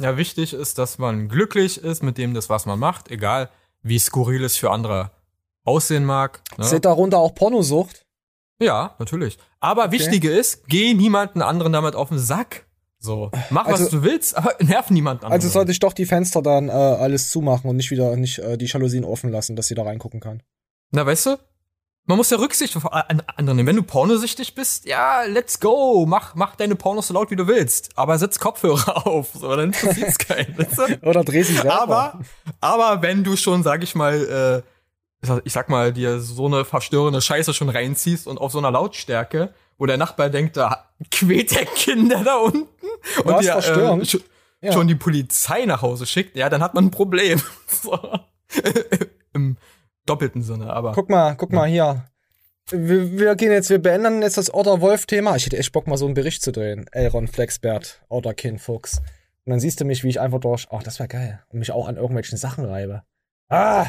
Ja, 0.00 0.16
wichtig 0.16 0.54
ist, 0.54 0.78
dass 0.78 0.98
man 0.98 1.28
glücklich 1.28 1.78
ist 1.78 2.02
mit 2.02 2.18
dem, 2.18 2.32
das 2.32 2.48
was 2.48 2.66
man 2.66 2.78
macht, 2.78 3.10
egal 3.10 3.50
wie 3.82 3.98
skurril 3.98 4.44
es 4.44 4.56
für 4.56 4.70
andere 4.70 5.10
aussehen 5.64 6.04
mag. 6.04 6.42
Ne? 6.56 6.64
Seht 6.64 6.84
darunter 6.84 7.18
auch 7.18 7.34
Pornosucht? 7.34 8.06
Ja, 8.60 8.96
natürlich. 8.98 9.38
Aber 9.60 9.92
wichtige 9.92 10.30
ist, 10.30 10.66
geh 10.68 10.94
niemanden 10.94 11.42
anderen 11.42 11.72
damit 11.72 11.94
auf 11.94 12.08
den 12.08 12.18
Sack. 12.18 12.66
So, 13.00 13.30
mach 13.50 13.66
was 13.66 13.80
Also- 13.82 13.98
du 13.98 14.02
willst, 14.02 14.36
aber 14.36 14.54
nerv 14.60 14.90
niemand 14.90 15.22
anderen. 15.22 15.32
Also 15.32 15.48
sollte 15.48 15.70
ich 15.72 15.78
doch 15.78 15.92
die 15.92 16.06
Fenster 16.06 16.42
dann 16.42 16.68
äh, 16.68 16.72
alles 16.72 17.30
zumachen 17.30 17.70
und 17.70 17.76
nicht 17.76 17.90
wieder 17.90 18.16
nicht 18.16 18.38
äh, 18.40 18.56
die 18.58 18.66
Jalousien 18.66 19.04
offen 19.04 19.30
lassen, 19.30 19.54
dass 19.56 19.68
sie 19.68 19.74
da 19.74 19.84
reingucken 19.84 20.20
kann. 20.20 20.42
Na, 20.90 21.06
weißt 21.06 21.26
du? 21.26 21.36
Man 22.06 22.16
muss 22.16 22.30
ja 22.30 22.38
Rücksicht 22.38 22.74
auf 22.74 22.90
an 22.90 23.22
andere 23.36 23.54
nehmen. 23.54 23.66
Wenn 23.68 23.76
du 23.76 23.82
pornosüchtig 23.82 24.54
bist, 24.54 24.86
ja, 24.86 25.24
let's 25.24 25.60
go. 25.60 26.06
Mach, 26.08 26.34
mach 26.34 26.56
deine 26.56 26.74
Pornos 26.74 27.08
so 27.08 27.14
laut, 27.14 27.30
wie 27.30 27.36
du 27.36 27.46
willst. 27.46 27.90
Aber 27.96 28.16
setz 28.18 28.38
Kopfhörer 28.38 29.06
auf, 29.06 29.28
so, 29.34 29.48
dann 29.54 29.66
interessiert's 29.66 30.16
keinen. 30.18 30.56
weißt 30.56 30.78
du? 30.78 31.06
Oder 31.06 31.22
dreh 31.22 31.42
sie 31.42 31.52
selber. 31.52 31.82
Aber, 31.82 32.20
aber 32.60 33.02
wenn 33.02 33.24
du 33.24 33.36
schon, 33.36 33.62
sag 33.62 33.82
ich 33.82 33.94
mal, 33.94 34.64
äh, 35.22 35.36
ich 35.44 35.52
sag 35.52 35.68
mal, 35.68 35.92
dir 35.92 36.18
so 36.20 36.46
eine 36.46 36.64
verstörende 36.64 37.20
Scheiße 37.20 37.52
schon 37.52 37.68
reinziehst 37.68 38.26
und 38.26 38.38
auf 38.38 38.52
so 38.52 38.58
einer 38.58 38.70
Lautstärke, 38.70 39.52
wo 39.78 39.86
der 39.86 39.96
Nachbar 39.96 40.28
denkt, 40.30 40.56
da 40.56 40.90
quält 41.10 41.52
der 41.54 41.64
Kinder 41.66 42.22
da 42.24 42.36
unten 42.36 42.68
und 43.24 43.24
Was, 43.24 43.46
verstörend? 43.46 44.02
äh, 44.02 44.06
schon, 44.06 44.20
Ja. 44.60 44.72
schon 44.72 44.88
die 44.88 44.94
Polizei 44.96 45.64
nach 45.64 45.82
Hause 45.82 46.04
schickt, 46.06 46.36
ja, 46.36 46.48
dann 46.48 46.62
hat 46.62 46.74
man 46.74 46.86
ein 46.86 46.90
Problem. 46.90 47.40
so. 47.66 47.98
Im 49.32 49.56
doppelten 50.06 50.42
Sinne, 50.42 50.72
aber. 50.72 50.92
Guck 50.92 51.10
mal, 51.10 51.34
guck 51.36 51.52
mal 51.52 51.68
hier. 51.68 52.04
Wir, 52.70 53.18
wir 53.18 53.34
gehen 53.36 53.50
jetzt, 53.52 53.70
wir 53.70 53.78
beenden 53.78 54.20
jetzt 54.20 54.36
das 54.36 54.52
Otter-Wolf-Thema. 54.52 55.36
Ich 55.36 55.46
hätte 55.46 55.56
echt 55.56 55.72
Bock, 55.72 55.86
mal 55.86 55.96
so 55.96 56.04
einen 56.04 56.14
Bericht 56.14 56.42
zu 56.42 56.52
drehen. 56.52 56.86
Elron 56.92 57.26
Flexbert, 57.28 58.02
Otter 58.08 58.34
Kind 58.34 58.60
Fuchs. 58.60 58.98
Und 59.46 59.50
dann 59.52 59.60
siehst 59.60 59.80
du 59.80 59.86
mich, 59.86 60.04
wie 60.04 60.08
ich 60.10 60.20
einfach 60.20 60.40
durch. 60.40 60.66
Ach, 60.70 60.82
das 60.82 60.98
wäre 60.98 61.08
geil. 61.08 61.42
Und 61.48 61.60
mich 61.60 61.72
auch 61.72 61.88
an 61.88 61.96
irgendwelchen 61.96 62.36
Sachen 62.36 62.66
reibe. 62.66 63.04
Ah! 63.48 63.86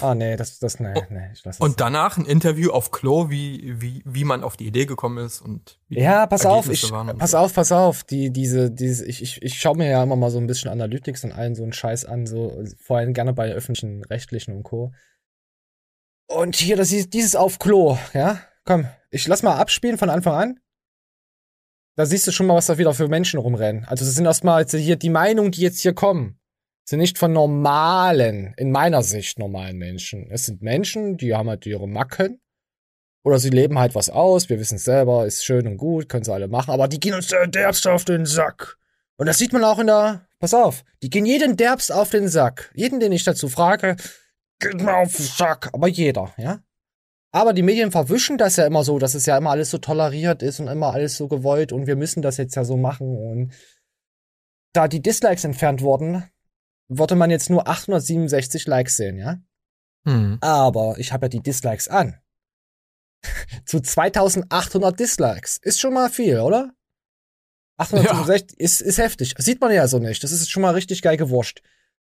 Ah, 0.00 0.14
nee, 0.14 0.36
das, 0.36 0.58
das, 0.58 0.80
nee, 0.80 0.94
nee, 1.10 1.28
ich 1.32 1.44
lass 1.44 1.58
das. 1.58 1.60
Und 1.60 1.80
danach 1.80 2.16
ein 2.16 2.24
Interview 2.24 2.70
auf 2.70 2.90
Klo, 2.90 3.28
wie, 3.28 3.80
wie, 3.80 4.02
wie 4.06 4.24
man 4.24 4.42
auf 4.42 4.56
die 4.56 4.66
Idee 4.66 4.86
gekommen 4.86 5.24
ist 5.24 5.42
und 5.42 5.78
wie 5.88 6.00
Ja, 6.00 6.26
die 6.26 6.30
pass 6.30 6.46
auf, 6.46 6.68
ich, 6.70 6.90
pass 6.90 7.30
so. 7.32 7.36
auf, 7.38 7.52
pass 7.54 7.72
auf. 7.72 8.02
Die, 8.04 8.30
diese, 8.32 8.70
diese, 8.70 9.04
ich, 9.06 9.22
ich, 9.22 9.42
ich 9.42 9.58
schaue 9.60 9.76
mir 9.76 9.90
ja 9.90 10.02
immer 10.02 10.16
mal 10.16 10.30
so 10.30 10.38
ein 10.38 10.46
bisschen 10.46 10.70
Analytics 10.70 11.24
und 11.24 11.32
allen 11.32 11.54
so 11.54 11.62
einen 11.62 11.74
Scheiß 11.74 12.06
an, 12.06 12.26
so, 12.26 12.64
vor 12.78 12.96
allem 12.98 13.12
gerne 13.12 13.34
bei 13.34 13.52
öffentlichen, 13.52 14.02
rechtlichen 14.04 14.56
und 14.56 14.62
Co. 14.62 14.92
Und 16.26 16.56
hier, 16.56 16.76
das 16.76 16.90
ist 16.90 17.12
dieses 17.12 17.36
auf 17.36 17.58
Klo, 17.58 17.98
ja? 18.14 18.40
Komm, 18.64 18.86
ich 19.10 19.26
lass 19.28 19.42
mal 19.42 19.56
abspielen 19.56 19.98
von 19.98 20.08
Anfang 20.08 20.34
an. 20.34 20.60
Da 21.96 22.06
siehst 22.06 22.26
du 22.26 22.32
schon 22.32 22.46
mal, 22.46 22.54
was 22.54 22.66
da 22.66 22.78
wieder 22.78 22.94
für 22.94 23.08
Menschen 23.08 23.38
rumrennen. 23.38 23.84
Also, 23.84 24.06
das 24.06 24.14
sind 24.14 24.24
erstmal 24.24 24.62
jetzt 24.62 24.74
hier 24.74 24.96
die 24.96 25.10
Meinungen, 25.10 25.52
die 25.52 25.60
jetzt 25.60 25.80
hier 25.80 25.92
kommen. 25.94 26.38
Sind 26.84 26.98
nicht 26.98 27.18
von 27.18 27.32
normalen, 27.32 28.54
in 28.56 28.72
meiner 28.72 29.02
Sicht 29.02 29.38
normalen 29.38 29.78
Menschen. 29.78 30.30
Es 30.30 30.46
sind 30.46 30.62
Menschen, 30.62 31.16
die 31.16 31.34
haben 31.34 31.48
halt 31.48 31.64
ihre 31.66 31.88
Macken. 31.88 32.40
Oder 33.24 33.38
sie 33.38 33.50
leben 33.50 33.78
halt 33.78 33.94
was 33.94 34.10
aus, 34.10 34.48
wir 34.48 34.58
wissen 34.58 34.76
es 34.76 34.84
selber, 34.84 35.26
ist 35.26 35.44
schön 35.44 35.66
und 35.68 35.76
gut, 35.76 36.08
können 36.08 36.24
sie 36.24 36.32
alle 36.32 36.48
machen, 36.48 36.72
aber 36.72 36.88
die 36.88 36.98
gehen 36.98 37.14
uns 37.14 37.28
der 37.28 37.46
derbst 37.46 37.86
auf 37.86 38.04
den 38.04 38.26
Sack. 38.26 38.78
Und 39.16 39.26
das 39.26 39.38
sieht 39.38 39.52
man 39.52 39.62
auch 39.62 39.78
in 39.78 39.86
der, 39.86 40.26
pass 40.40 40.54
auf, 40.54 40.82
die 41.02 41.10
gehen 41.10 41.24
jeden 41.24 41.56
derbst 41.56 41.92
auf 41.92 42.10
den 42.10 42.26
Sack. 42.26 42.72
Jeden, 42.74 42.98
den 42.98 43.12
ich 43.12 43.22
dazu 43.22 43.48
frage, 43.48 43.96
geht 44.58 44.80
mir 44.80 44.96
auf 44.96 45.14
den 45.14 45.24
Sack. 45.24 45.70
Aber 45.72 45.86
jeder, 45.86 46.34
ja? 46.36 46.64
Aber 47.30 47.52
die 47.52 47.62
Medien 47.62 47.92
verwischen 47.92 48.36
das 48.36 48.56
ja 48.56 48.66
immer 48.66 48.84
so, 48.84 48.98
dass 48.98 49.14
es 49.14 49.24
ja 49.24 49.38
immer 49.38 49.50
alles 49.50 49.70
so 49.70 49.78
toleriert 49.78 50.42
ist 50.42 50.60
und 50.60 50.68
immer 50.68 50.92
alles 50.92 51.16
so 51.16 51.28
gewollt 51.28 51.72
und 51.72 51.86
wir 51.86 51.96
müssen 51.96 52.20
das 52.20 52.36
jetzt 52.36 52.56
ja 52.56 52.64
so 52.64 52.76
machen. 52.76 53.16
Und 53.16 53.52
da 54.74 54.88
die 54.88 55.00
Dislikes 55.00 55.44
entfernt 55.44 55.80
wurden, 55.80 56.24
wollte 56.98 57.14
man 57.14 57.30
jetzt 57.30 57.50
nur 57.50 57.68
867 57.68 58.66
Likes 58.66 58.96
sehen, 58.96 59.18
ja? 59.18 59.38
Hm. 60.06 60.38
Aber 60.40 60.96
ich 60.98 61.12
habe 61.12 61.26
ja 61.26 61.28
die 61.28 61.42
Dislikes 61.42 61.88
an. 61.88 62.18
Zu 63.66 63.80
2800 63.80 64.98
Dislikes. 64.98 65.58
Ist 65.62 65.80
schon 65.80 65.94
mal 65.94 66.10
viel, 66.10 66.40
oder? 66.40 66.72
867 67.78 68.58
ist, 68.58 68.80
ist 68.80 68.98
heftig. 68.98 69.34
Sieht 69.38 69.60
man 69.60 69.72
ja 69.72 69.86
so 69.88 69.98
nicht. 69.98 70.22
Das 70.22 70.32
ist 70.32 70.50
schon 70.50 70.62
mal 70.62 70.74
richtig 70.74 71.02
geil 71.02 71.16
gewurscht. 71.16 71.62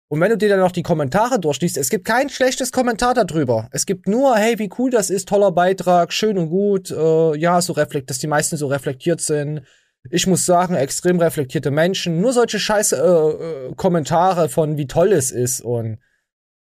Und 0.09 0.19
wenn 0.21 0.29
du 0.29 0.37
dir 0.37 0.49
dann 0.49 0.59
noch 0.59 0.71
die 0.71 0.83
Kommentare 0.83 1.39
durchliest, 1.39 1.77
es 1.77 1.89
gibt 1.89 2.05
kein 2.05 2.29
schlechtes 2.29 2.71
Kommentar 2.71 3.13
darüber. 3.13 3.69
Es 3.71 3.85
gibt 3.85 4.07
nur, 4.07 4.35
hey, 4.35 4.59
wie 4.59 4.69
cool 4.77 4.91
das 4.91 5.09
ist, 5.09 5.27
toller 5.27 5.51
Beitrag, 5.51 6.13
schön 6.13 6.37
und 6.37 6.49
gut, 6.49 6.91
äh, 6.91 7.35
ja, 7.37 7.59
so 7.61 7.73
reflekt, 7.73 8.09
dass 8.09 8.19
die 8.19 8.27
meisten 8.27 8.57
so 8.57 8.67
reflektiert 8.67 9.21
sind. 9.21 9.61
Ich 10.09 10.27
muss 10.27 10.45
sagen, 10.45 10.75
extrem 10.75 11.19
reflektierte 11.19 11.71
Menschen. 11.71 12.19
Nur 12.21 12.33
solche 12.33 12.59
scheiße 12.59 12.95
äh, 12.97 13.69
äh, 13.71 13.75
Kommentare 13.75 14.49
von, 14.49 14.77
wie 14.77 14.87
toll 14.87 15.11
es 15.13 15.31
ist. 15.31 15.61
Und 15.61 15.99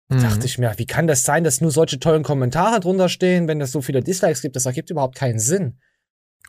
Mhm. 0.09 0.21
dachte 0.23 0.45
ich 0.47 0.59
mir, 0.59 0.75
wie 0.77 0.87
kann 0.87 1.07
das 1.07 1.23
sein, 1.25 1.43
dass 1.43 1.61
nur 1.63 1.71
solche 1.71 1.99
tollen 1.99 2.23
Kommentare 2.23 2.81
drunter 2.81 3.09
stehen, 3.09 3.49
wenn 3.49 3.61
es 3.63 3.73
so 3.73 3.81
viele 3.81 4.03
Dislikes 4.03 4.43
gibt? 4.43 4.57
Das 4.57 4.67
ergibt 4.67 4.91
überhaupt 4.91 5.17
keinen 5.17 5.39
Sinn. 5.39 5.79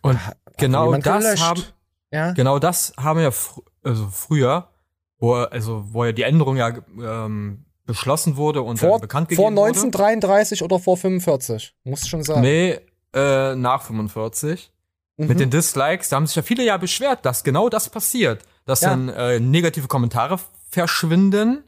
Und 0.02 0.26
Hat 0.26 0.38
genau 0.58 0.86
jemand 0.86 1.06
das 1.06 1.24
gelöscht? 1.24 1.44
haben, 1.44 1.64
Ja? 2.12 2.32
genau 2.34 2.60
das 2.60 2.94
haben 2.98 3.20
wir 3.20 3.32
fr 3.32 3.62
also 3.84 4.08
früher, 4.12 4.70
wo, 5.18 5.34
also, 5.36 5.86
wo 5.94 6.04
ja 6.04 6.12
die 6.12 6.24
Änderung 6.24 6.58
ja 6.58 6.74
ähm, 7.02 7.66
beschlossen 7.86 8.36
wurde 8.38 8.62
und 8.62 8.78
Vor, 8.78 8.92
dann 8.92 9.02
bekannt 9.02 9.28
vor 9.34 9.46
gegeben 9.46 9.56
wurde. 9.58 9.68
1933 9.70 10.62
oder 10.64 10.80
vor 10.80 10.98
45? 10.98 11.74
Muss 11.86 12.06
schon 12.08 12.24
sagen. 12.24 12.42
Nee, 12.42 12.80
äh, 13.14 13.56
nach 13.56 13.84
45. 13.84 14.73
Mhm. 15.18 15.28
Mit 15.28 15.40
den 15.40 15.50
Dislikes, 15.52 16.10
da 16.10 16.16
haben 16.16 16.26
sich 16.28 16.36
ja 16.36 16.42
viele 16.42 16.64
ja 16.64 16.78
beschwert, 16.78 17.26
dass 17.26 17.44
genau 17.44 17.70
das 17.70 17.90
passiert. 17.90 18.44
Dass 18.66 18.82
Ja. 18.82 18.90
dann 18.90 19.10
äh, 19.10 19.40
negative 19.40 19.88
Kommentare 19.88 20.40
verschwinden 20.70 21.64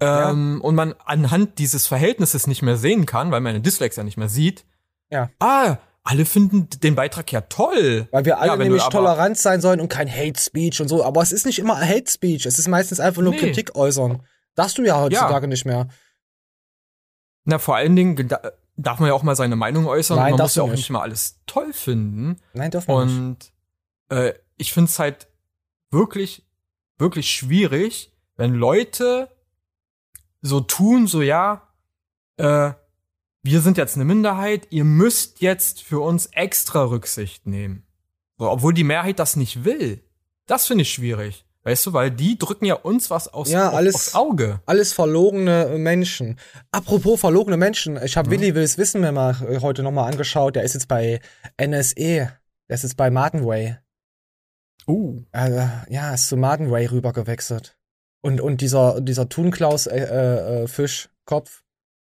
ähm, 0.00 0.60
und 0.62 0.74
man 0.74 0.94
anhand 1.04 1.58
dieses 1.58 1.86
Verhältnisses 1.86 2.46
nicht 2.46 2.62
mehr 2.62 2.76
sehen 2.76 3.06
kann, 3.06 3.30
weil 3.30 3.40
man 3.40 3.54
den 3.54 3.62
Dislikes 3.62 3.96
ja 3.96 4.02
nicht 4.02 4.16
mehr 4.16 4.28
sieht. 4.28 4.64
Ja. 5.10 5.30
Ah, 5.38 5.76
alle 6.02 6.24
finden 6.24 6.68
den 6.80 6.94
Beitrag 6.94 7.30
ja 7.32 7.42
toll. 7.42 8.08
Weil 8.10 8.24
wir 8.24 8.38
alle 8.38 8.52
Ja, 8.52 8.56
nämlich 8.56 8.82
tolerant 8.84 9.36
sein 9.38 9.60
sollen 9.60 9.80
und 9.80 9.88
kein 9.88 10.10
Hate 10.10 10.40
Speech 10.40 10.80
und 10.80 10.88
so. 10.88 11.04
Aber 11.04 11.22
es 11.22 11.32
ist 11.32 11.44
nicht 11.46 11.58
immer 11.58 11.78
Hate 11.78 12.10
Speech. 12.10 12.46
Es 12.46 12.58
ist 12.58 12.68
meistens 12.68 13.00
einfach 13.00 13.22
nur 13.22 13.32
Nee. 13.32 13.38
Kritik 13.38 13.74
äußern. 13.74 14.22
Darfst 14.54 14.78
du 14.78 14.82
ja 14.82 14.98
heutzutage 14.98 15.46
nicht 15.48 15.66
mehr. 15.66 15.88
Na, 17.44 17.58
vor 17.58 17.76
allen 17.76 17.96
Dingen 17.96 18.28
darf 18.82 18.98
man 18.98 19.08
ja 19.08 19.14
auch 19.14 19.22
mal 19.22 19.36
seine 19.36 19.56
Meinung 19.56 19.86
äußern. 19.86 20.16
Nein, 20.16 20.32
und 20.32 20.38
man 20.38 20.44
muss 20.44 20.54
ja 20.54 20.62
auch 20.62 20.68
nicht. 20.68 20.78
nicht 20.78 20.90
mal 20.90 21.02
alles 21.02 21.40
toll 21.46 21.72
finden. 21.72 22.40
Nein, 22.52 22.70
darf 22.70 22.88
man 22.88 23.06
nicht. 23.06 23.52
Und 24.08 24.16
äh, 24.16 24.34
ich 24.56 24.72
finde 24.72 24.90
es 24.90 24.98
halt 24.98 25.28
wirklich, 25.90 26.46
wirklich 26.98 27.30
schwierig, 27.30 28.12
wenn 28.36 28.54
Leute 28.54 29.28
so 30.42 30.60
tun, 30.60 31.06
so 31.06 31.22
ja, 31.22 31.68
äh, 32.36 32.72
wir 33.42 33.60
sind 33.60 33.78
jetzt 33.78 33.96
eine 33.96 34.04
Minderheit, 34.04 34.68
ihr 34.70 34.84
müsst 34.84 35.40
jetzt 35.40 35.82
für 35.82 36.00
uns 36.00 36.26
extra 36.26 36.84
Rücksicht 36.84 37.46
nehmen. 37.46 37.86
So, 38.38 38.50
obwohl 38.50 38.74
die 38.74 38.84
Mehrheit 38.84 39.18
das 39.18 39.36
nicht 39.36 39.64
will. 39.64 40.02
Das 40.46 40.66
finde 40.66 40.82
ich 40.82 40.92
schwierig. 40.92 41.44
Weißt 41.62 41.84
du, 41.84 41.92
weil 41.92 42.10
die 42.10 42.38
drücken 42.38 42.64
ja 42.64 42.74
uns 42.74 43.10
was 43.10 43.28
aus, 43.28 43.50
Ja, 43.50 43.68
auf, 43.68 43.74
alles- 43.74 43.94
aufs 43.94 44.14
Auge. 44.14 44.60
Alles 44.66 44.92
verlogene 44.94 45.66
Menschen. 45.76 46.38
Apropos 46.70 47.20
verlogene 47.20 47.56
Menschen. 47.58 47.98
Ich 48.02 48.16
habe 48.16 48.28
Mhm. 48.28 48.32
Willi 48.32 48.54
Wills 48.54 48.78
Wissen 48.78 49.00
mir 49.02 49.12
mal 49.12 49.36
äh, 49.46 49.60
heute 49.60 49.82
nochmal 49.82 50.10
angeschaut. 50.10 50.56
Der 50.56 50.62
ist 50.62 50.72
jetzt 50.74 50.88
bei 50.88 51.20
NSE. 51.58 51.94
Der 52.68 52.74
ist 52.74 52.82
jetzt 52.82 52.96
bei 52.96 53.10
Martinway. 53.10 53.76
Uh. 54.86 55.22
Äh, 55.32 55.66
ja, 55.90 56.14
ist 56.14 56.28
zu 56.28 56.36
Martinway 56.36 56.86
rüber 56.86 57.12
gewechselt. 57.12 57.76
Und, 58.22 58.40
und 58.40 58.60
dieser, 58.62 59.00
dieser 59.00 59.28
Thunklaus 59.28 59.86
äh, 59.86 59.98
äh, 60.00 60.62
äh, 60.62 60.68
Fischkopf, 60.68 61.62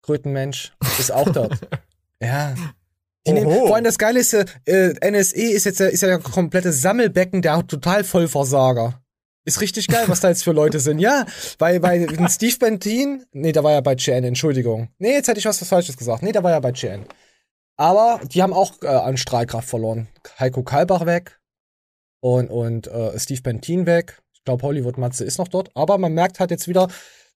Krötenmensch, 0.03 0.73
ist 0.99 1.11
auch 1.11 1.29
dort. 1.29 1.57
ja. 2.21 2.53
Die 3.25 3.33
nehmen, 3.33 3.47
Oho. 3.47 3.67
vor 3.67 3.75
allem 3.75 3.83
das 3.85 3.97
Geile 3.97 4.19
ist, 4.19 4.33
äh, 4.33 4.45
NSE 5.11 5.35
ist 5.41 5.65
jetzt 5.65 5.79
ja, 5.79 5.87
ist 5.87 6.01
ja 6.01 6.15
ein 6.15 6.23
komplettes 6.23 6.81
Sammelbecken 6.81 7.41
der 7.41 7.65
total 7.67 8.03
Vollversager. 8.03 9.01
Ist 9.47 9.61
richtig 9.61 9.87
geil, 9.87 10.03
was 10.07 10.19
da 10.19 10.27
jetzt 10.27 10.43
für 10.43 10.51
Leute 10.51 10.81
sind. 10.81 10.99
Ja, 10.99 11.25
bei, 11.57 11.79
bei 11.79 12.05
Steve 12.27 12.57
Bentin, 12.59 13.25
nee, 13.31 13.53
da 13.53 13.63
war 13.63 13.71
ja 13.71 13.79
bei 13.79 13.95
GN, 13.95 14.25
Entschuldigung. 14.25 14.89
Nee, 14.97 15.13
jetzt 15.13 15.29
hätte 15.29 15.39
ich 15.39 15.45
was 15.45 15.65
Falsches 15.65 15.95
gesagt. 15.95 16.21
Nee, 16.21 16.33
da 16.33 16.43
war 16.43 16.51
ja 16.51 16.59
bei 16.59 16.73
GN. 16.73 17.05
Aber 17.77 18.19
die 18.25 18.43
haben 18.43 18.51
auch 18.51 18.73
äh, 18.81 18.87
an 18.87 19.15
Strahlkraft 19.15 19.69
verloren. 19.69 20.09
Heiko 20.37 20.63
Kalbach 20.63 21.05
weg 21.05 21.39
und, 22.19 22.49
und 22.49 22.87
äh, 22.87 23.17
Steve 23.17 23.41
Bentin 23.41 23.85
weg. 23.85 24.21
Ich 24.33 24.43
glaube, 24.43 24.63
Hollywood 24.63 24.97
Matze 24.97 25.23
ist 25.23 25.37
noch 25.37 25.47
dort. 25.47 25.69
Aber 25.75 25.97
man 25.97 26.11
merkt 26.11 26.41
halt 26.41 26.51
jetzt 26.51 26.67
wieder, 26.67 26.89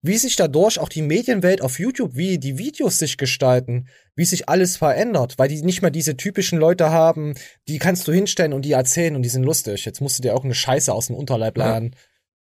wie 0.04 0.18
sich 0.18 0.36
dadurch 0.36 0.80
auch 0.80 0.90
die 0.90 1.02
Medienwelt 1.04 1.62
auf 1.62 1.78
YouTube, 1.80 2.16
wie 2.16 2.40
die 2.40 2.58
Videos 2.58 2.98
sich 2.98 3.18
gestalten, 3.18 3.88
wie 4.16 4.26
sich 4.26 4.50
alles 4.50 4.78
verändert, 4.78 5.36
weil 5.38 5.48
die 5.48 5.62
nicht 5.62 5.82
mehr 5.84 5.92
diese 5.92 6.18
typischen 6.18 6.58
Leute 6.58 6.90
haben, 6.90 7.36
die 7.68 7.78
kannst 7.78 8.08
du 8.08 8.12
hinstellen 8.12 8.54
und 8.54 8.64
die 8.64 8.72
erzählen 8.72 9.16
und 9.16 9.22
die 9.22 9.30
sind 9.30 9.44
lustig. 9.44 9.86
Jetzt 9.86 10.02
musst 10.02 10.18
du 10.18 10.24
dir 10.24 10.34
auch 10.36 10.44
eine 10.44 10.56
Scheiße 10.56 10.92
aus 10.92 11.08
dem 11.08 11.16
Unterleib 11.16 11.58
Ja. 11.58 11.66
laden 11.70 11.96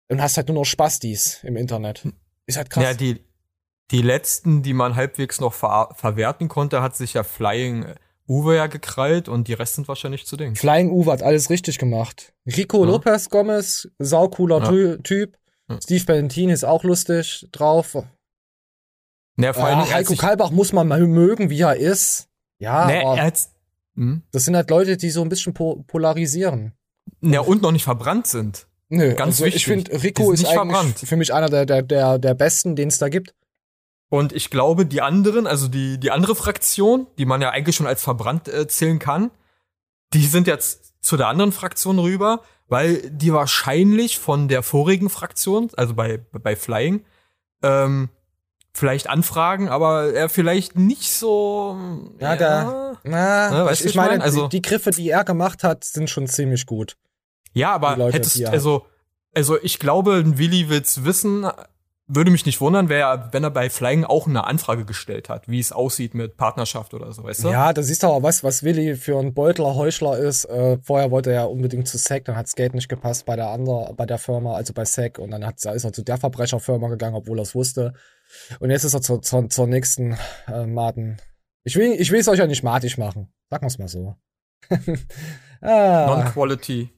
und 0.10 0.21
hast 0.21 0.38
halt 0.38 0.47
nur 0.47 0.56
noch 0.56 0.65
Spastis 0.65 1.39
im 1.43 1.58
Internet. 1.58 2.03
Ist 2.45 2.58
halt 2.58 2.69
krass. 2.69 2.84
Ja, 2.84 2.93
die, 2.93 3.19
die 3.91 4.01
letzten, 4.01 4.63
die 4.63 4.73
man 4.73 4.95
halbwegs 4.95 5.41
noch 5.41 5.53
ver 5.53 5.89
verwerten 5.95 6.47
konnte, 6.47 6.82
hat 6.82 6.95
sich 6.95 7.13
ja 7.13 7.23
Flying 7.23 7.86
Uwe 8.25 8.56
ja 8.56 8.67
gekrallt 8.67 9.27
und 9.27 9.49
die 9.49 9.53
Rest 9.53 9.75
sind 9.75 9.89
wahrscheinlich 9.89 10.25
zu 10.25 10.38
Ding. 10.38 10.56
Flying 10.56 10.91
Uwe 10.91 11.12
hat 11.12 11.21
alles 11.23 11.49
richtig 11.49 11.77
gemacht. 11.77 12.34
Rico 12.45 12.86
Ja. 12.86 12.91
Lopez 12.91 13.29
Gomez, 13.29 13.89
saucooler 13.99 14.60
Ja. 14.63 14.69
Ty- 14.69 15.03
Typ. 15.03 15.38
Steve 15.81 16.03
Bentin 16.05 16.49
ist 16.49 16.63
auch 16.63 16.83
lustig 16.83 17.47
drauf. 17.51 17.97
Ja, 19.38 19.53
vor 19.53 19.67
er 19.67 19.77
hat 19.77 19.93
Heiko 19.93 20.15
Kalbach 20.15 20.51
muss 20.51 20.73
man 20.73 20.88
mal 20.88 21.05
mögen, 21.07 21.49
wie 21.49 21.62
er 21.62 21.75
ist. 21.75 22.27
Ja, 22.59 22.86
Nee, 22.86 23.03
aber 23.03 23.17
er 23.17 23.33
hm? 23.95 24.23
das 24.31 24.45
sind 24.45 24.55
halt 24.55 24.69
Leute, 24.69 24.97
die 24.97 25.09
so 25.09 25.21
ein 25.21 25.29
bisschen 25.29 25.53
po 25.53 25.83
polarisieren. 25.88 26.73
ja, 27.21 27.41
und 27.41 27.62
noch 27.62 27.71
nicht 27.71 27.83
verbrannt 27.83 28.27
sind. 28.27 28.67
Nö, 28.89 29.13
Ganz 29.15 29.36
also 29.36 29.45
wichtig. 29.45 29.62
ich 29.62 29.65
finde, 29.65 30.03
Rico 30.03 30.31
ist 30.31 30.41
nicht 30.41 30.49
eigentlich 30.49 30.71
verbrannt. 30.71 30.99
für 30.99 31.15
mich 31.15 31.33
einer 31.33 31.49
der, 31.49 31.65
der, 31.65 31.81
der, 31.81 32.19
der 32.19 32.33
besten, 32.36 32.75
den 32.75 32.89
es 32.89 32.99
da 32.99 33.09
gibt. 33.09 33.33
Und 34.09 34.33
ich 34.33 34.51
glaube, 34.51 34.86
die 34.86 35.01
anderen, 35.01 35.47
also 35.47 35.67
die, 35.67 35.99
die 35.99 36.12
andere 36.12 36.36
Fraktion, 36.36 37.07
die 37.17 37.25
man 37.25 37.41
ja 37.41 37.49
eigentlich 37.49 37.75
schon 37.75 37.88
als 37.88 38.03
verbrannt 38.03 38.47
äh, 38.47 38.67
zählen 38.67 38.99
kann, 38.99 39.31
die 40.13 40.25
sind 40.25 40.45
jetzt 40.45 40.93
zu 41.01 41.17
der 41.17 41.27
anderen 41.27 41.51
Fraktion 41.51 41.97
rüber, 41.97 42.43
weil 42.73 43.09
die 43.09 43.31
wahrscheinlich 43.31 44.17
von 44.19 44.47
der 44.47 44.63
vorigen 44.63 45.09
Fraktion, 45.09 45.69
also 45.77 45.93
bei, 45.93 46.19
bei 46.31 46.55
Flying, 46.55 47.05
ähm, 47.62 48.09
vielleicht 48.73 49.07
anfragen, 49.07 49.69
aber 49.69 50.12
er 50.13 50.27
vielleicht 50.29 50.75
nicht 50.77 51.13
so. 51.13 51.77
Ja, 52.19 52.36
na, 52.36 53.51
Ja, 53.51 53.65
weißt 53.65 53.81
ich, 53.81 53.83
du, 53.83 53.86
ich 53.86 53.89
ich 53.91 53.95
mein? 53.95 54.07
meine, 54.09 54.23
Also- 54.23 54.47
die, 54.47 54.57
die 54.59 54.62
Griffe, 54.67 54.89
die 54.91 55.09
er 55.09 55.23
gemacht 55.23 55.63
hat, 55.63 55.83
sind 55.83 56.09
schon 56.09 56.27
ziemlich 56.27 56.65
gut. 56.65 56.97
Ja, 57.53 57.73
aber 57.75 57.95
Leute, 57.97 58.17
hättest, 58.17 58.43
also, 58.45 58.88
also 59.36 59.57
ich 59.62 59.77
glaube, 59.77 60.15
ein 60.15 60.39
Willi 60.39 60.69
will's 60.69 61.03
wissen, 61.03 61.45
würde 62.07 62.31
mich 62.31 62.45
nicht 62.45 62.59
wundern, 62.59 62.89
wär, 62.89 63.29
wenn 63.31 63.43
er 63.43 63.49
bei 63.49 63.69
Flying 63.69 64.03
auch 64.03 64.27
eine 64.27 64.43
Anfrage 64.45 64.83
gestellt 64.83 65.29
hat, 65.29 65.47
wie 65.47 65.59
es 65.59 65.71
aussieht 65.71 66.13
mit 66.13 66.35
Partnerschaft 66.35 66.93
oder 66.93 67.11
so, 67.13 67.23
weißt 67.23 67.45
du? 67.45 67.49
Ja, 67.49 67.71
da 67.71 67.81
siehst 67.81 68.03
du 68.03 68.07
aber 68.07 68.23
was, 68.23 68.43
was 68.43 68.63
Willi 68.63 68.95
für 68.95 69.17
ein 69.17 69.33
Beutler 69.33 69.75
Heuchler 69.75 70.17
ist. 70.17 70.45
Äh, 70.45 70.77
vorher 70.81 71.11
wollte 71.11 71.31
er 71.31 71.35
ja 71.35 71.43
unbedingt 71.45 71.87
zu 71.87 71.97
SEC, 71.97 72.25
dann 72.25 72.35
hat's 72.35 72.55
Geld 72.55 72.73
nicht 72.73 72.89
gepasst 72.89 73.25
bei 73.25 73.35
der 73.35 73.49
anderen, 73.49 73.95
bei 73.95 74.05
der 74.05 74.17
Firma, 74.17 74.53
also 74.53 74.73
bei 74.73 74.83
SEC, 74.83 75.17
und 75.19 75.31
dann 75.31 75.45
hat, 75.45 75.63
ist 75.63 75.83
er 75.83 75.93
zu 75.93 76.03
der 76.03 76.17
Verbrecherfirma 76.17 76.89
gegangen, 76.89 77.15
obwohl 77.15 77.39
er 77.39 77.43
es 77.43 77.55
wusste. 77.55 77.93
Und 78.59 78.69
jetzt 78.69 78.83
ist 78.83 78.93
er 78.93 79.01
zur, 79.01 79.21
zur, 79.21 79.49
zur 79.49 79.67
nächsten 79.67 80.17
äh, 80.47 80.65
Maten. 80.65 81.17
Ich 81.63 81.75
will, 81.77 81.93
ich 81.93 82.11
will 82.11 82.19
es 82.19 82.27
euch 82.27 82.39
ja 82.39 82.47
nicht 82.47 82.63
matig 82.63 82.97
machen. 82.97 83.31
Sagen 83.49 83.65
wir's 83.65 83.77
mal 83.77 83.87
so. 83.87 84.15
ah, 85.61 86.05
Non-Quality. 86.07 86.89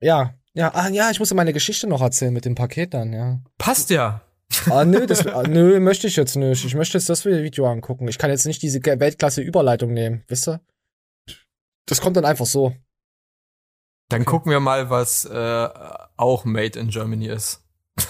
ja, 0.00 0.34
ja, 0.54 0.72
ah, 0.74 0.88
ja, 0.88 1.10
ich 1.10 1.18
musste 1.18 1.34
meine 1.34 1.52
Geschichte 1.52 1.86
noch 1.86 2.00
erzählen 2.00 2.32
mit 2.32 2.46
dem 2.46 2.54
Paket 2.54 2.94
dann, 2.94 3.12
ja. 3.12 3.40
Passt 3.58 3.90
ja. 3.90 4.22
Ah, 4.70 4.84
nö, 4.84 5.06
das, 5.06 5.26
ah, 5.26 5.42
nö, 5.42 5.78
möchte 5.80 6.06
ich 6.06 6.16
jetzt 6.16 6.36
nicht. 6.36 6.64
Ich 6.64 6.74
möchte 6.74 6.98
jetzt 6.98 7.08
das 7.08 7.24
Video 7.24 7.66
angucken. 7.66 8.08
Ich 8.08 8.18
kann 8.18 8.30
jetzt 8.30 8.46
nicht 8.46 8.62
diese 8.62 8.80
Weltklasse-Überleitung 8.84 9.92
nehmen, 9.92 10.24
wisst 10.28 10.48
ihr? 10.48 10.60
Das 11.86 12.00
kommt 12.00 12.16
dann 12.16 12.24
einfach 12.24 12.46
so. 12.46 12.74
Dann 14.08 14.24
gucken 14.24 14.50
wir 14.50 14.60
mal, 14.60 14.90
was 14.90 15.24
äh, 15.24 15.68
auch 16.16 16.44
Made 16.44 16.78
in 16.78 16.88
Germany 16.88 17.28
ist. 17.28 17.62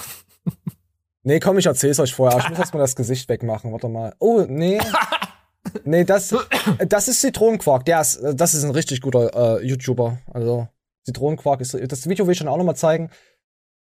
Nee, 1.28 1.40
komm, 1.40 1.58
ich 1.58 1.66
erzähl's 1.66 1.98
euch 1.98 2.14
vorher. 2.14 2.38
Ich 2.38 2.48
muss 2.48 2.60
erst 2.60 2.72
mal 2.72 2.78
das 2.78 2.94
Gesicht 2.94 3.28
wegmachen. 3.28 3.72
Warte 3.72 3.88
mal. 3.88 4.14
Oh, 4.20 4.44
nee. 4.48 4.78
nee, 5.84 6.04
das, 6.04 6.32
das 6.86 7.08
ist 7.08 7.20
Zitronenquark. 7.20 7.84
Der 7.84 8.00
ist, 8.00 8.20
das 8.34 8.54
ist 8.54 8.62
ein 8.62 8.70
richtig 8.70 9.00
guter 9.00 9.58
äh, 9.58 9.66
YouTuber. 9.66 10.18
Also 10.32 10.68
Zitronenquark 11.04 11.60
ist. 11.60 11.76
Das 11.90 12.08
Video 12.08 12.28
will 12.28 12.32
ich 12.32 12.38
dann 12.38 12.46
auch 12.46 12.56
nochmal 12.56 12.76
zeigen, 12.76 13.10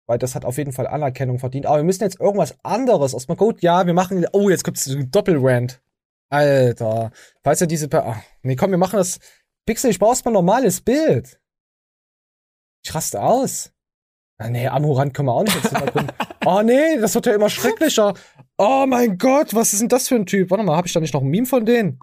weil 0.08 0.18
das 0.18 0.36
hat 0.36 0.46
auf 0.46 0.58
jeden 0.58 0.72
Fall 0.72 0.88
Anerkennung 0.88 1.39
verdient. 1.39 1.65
Aber 1.65 1.78
wir 1.78 1.84
müssen 1.84 2.04
jetzt 2.04 2.20
irgendwas 2.20 2.56
anderes 2.63 3.13
aus 3.13 3.28
dem 3.28 3.38
Code. 3.38 3.58
Ja, 3.62 3.86
wir 3.86 3.94
machen. 3.94 4.26
Oh, 4.32 4.50
jetzt 4.50 4.63
gibt's 4.63 4.89
einen 4.89 5.12
Doppelrand. 5.12 5.82
Alter. 6.30 7.12
Falls 7.44 7.62
ihr 7.62 7.68
diese. 7.68 7.89
Ach, 7.91 8.18
nee, 8.44 8.56
komm, 8.56 8.72
wir 8.72 8.78
machen 8.78 8.98
das. 8.98 9.20
Pixel, 9.65 9.89
ich 9.89 10.00
brauch's 10.00 10.24
mal 10.24 10.32
normales 10.32 10.82
Bild. 10.82 11.39
Ich 12.84 12.94
raste 12.94 13.22
aus. 13.22 13.72
Ah, 14.38 14.50
nee, 14.50 14.68
Amorant 14.68 15.13
können 15.13 15.30
wir 15.30 15.34
auch 15.34 15.44
nicht 15.44 15.56
jetzt 15.56 15.74
oh 16.46 16.62
nee, 16.62 16.98
das 17.00 17.15
wird 17.15 17.26
ja 17.26 17.34
immer 17.34 17.50
schrecklicher. 17.50 18.13
Oh 18.58 18.86
mein 18.86 19.18
Gott, 19.18 19.54
was 19.56 19.74
ist 19.74 19.82
denn 19.82 19.89
das 19.89 20.10
für 20.10 20.15
ein 20.15 20.26
Typ? 20.26 20.52
Warte 20.52 20.63
mal, 20.63 20.76
habe 20.76 20.88
ich 20.88 20.94
da 20.94 21.00
nicht 21.00 21.13
noch 21.13 21.22
ein 21.22 21.30
Meme 21.30 21.48
von 21.48 21.65
denen? 21.65 22.00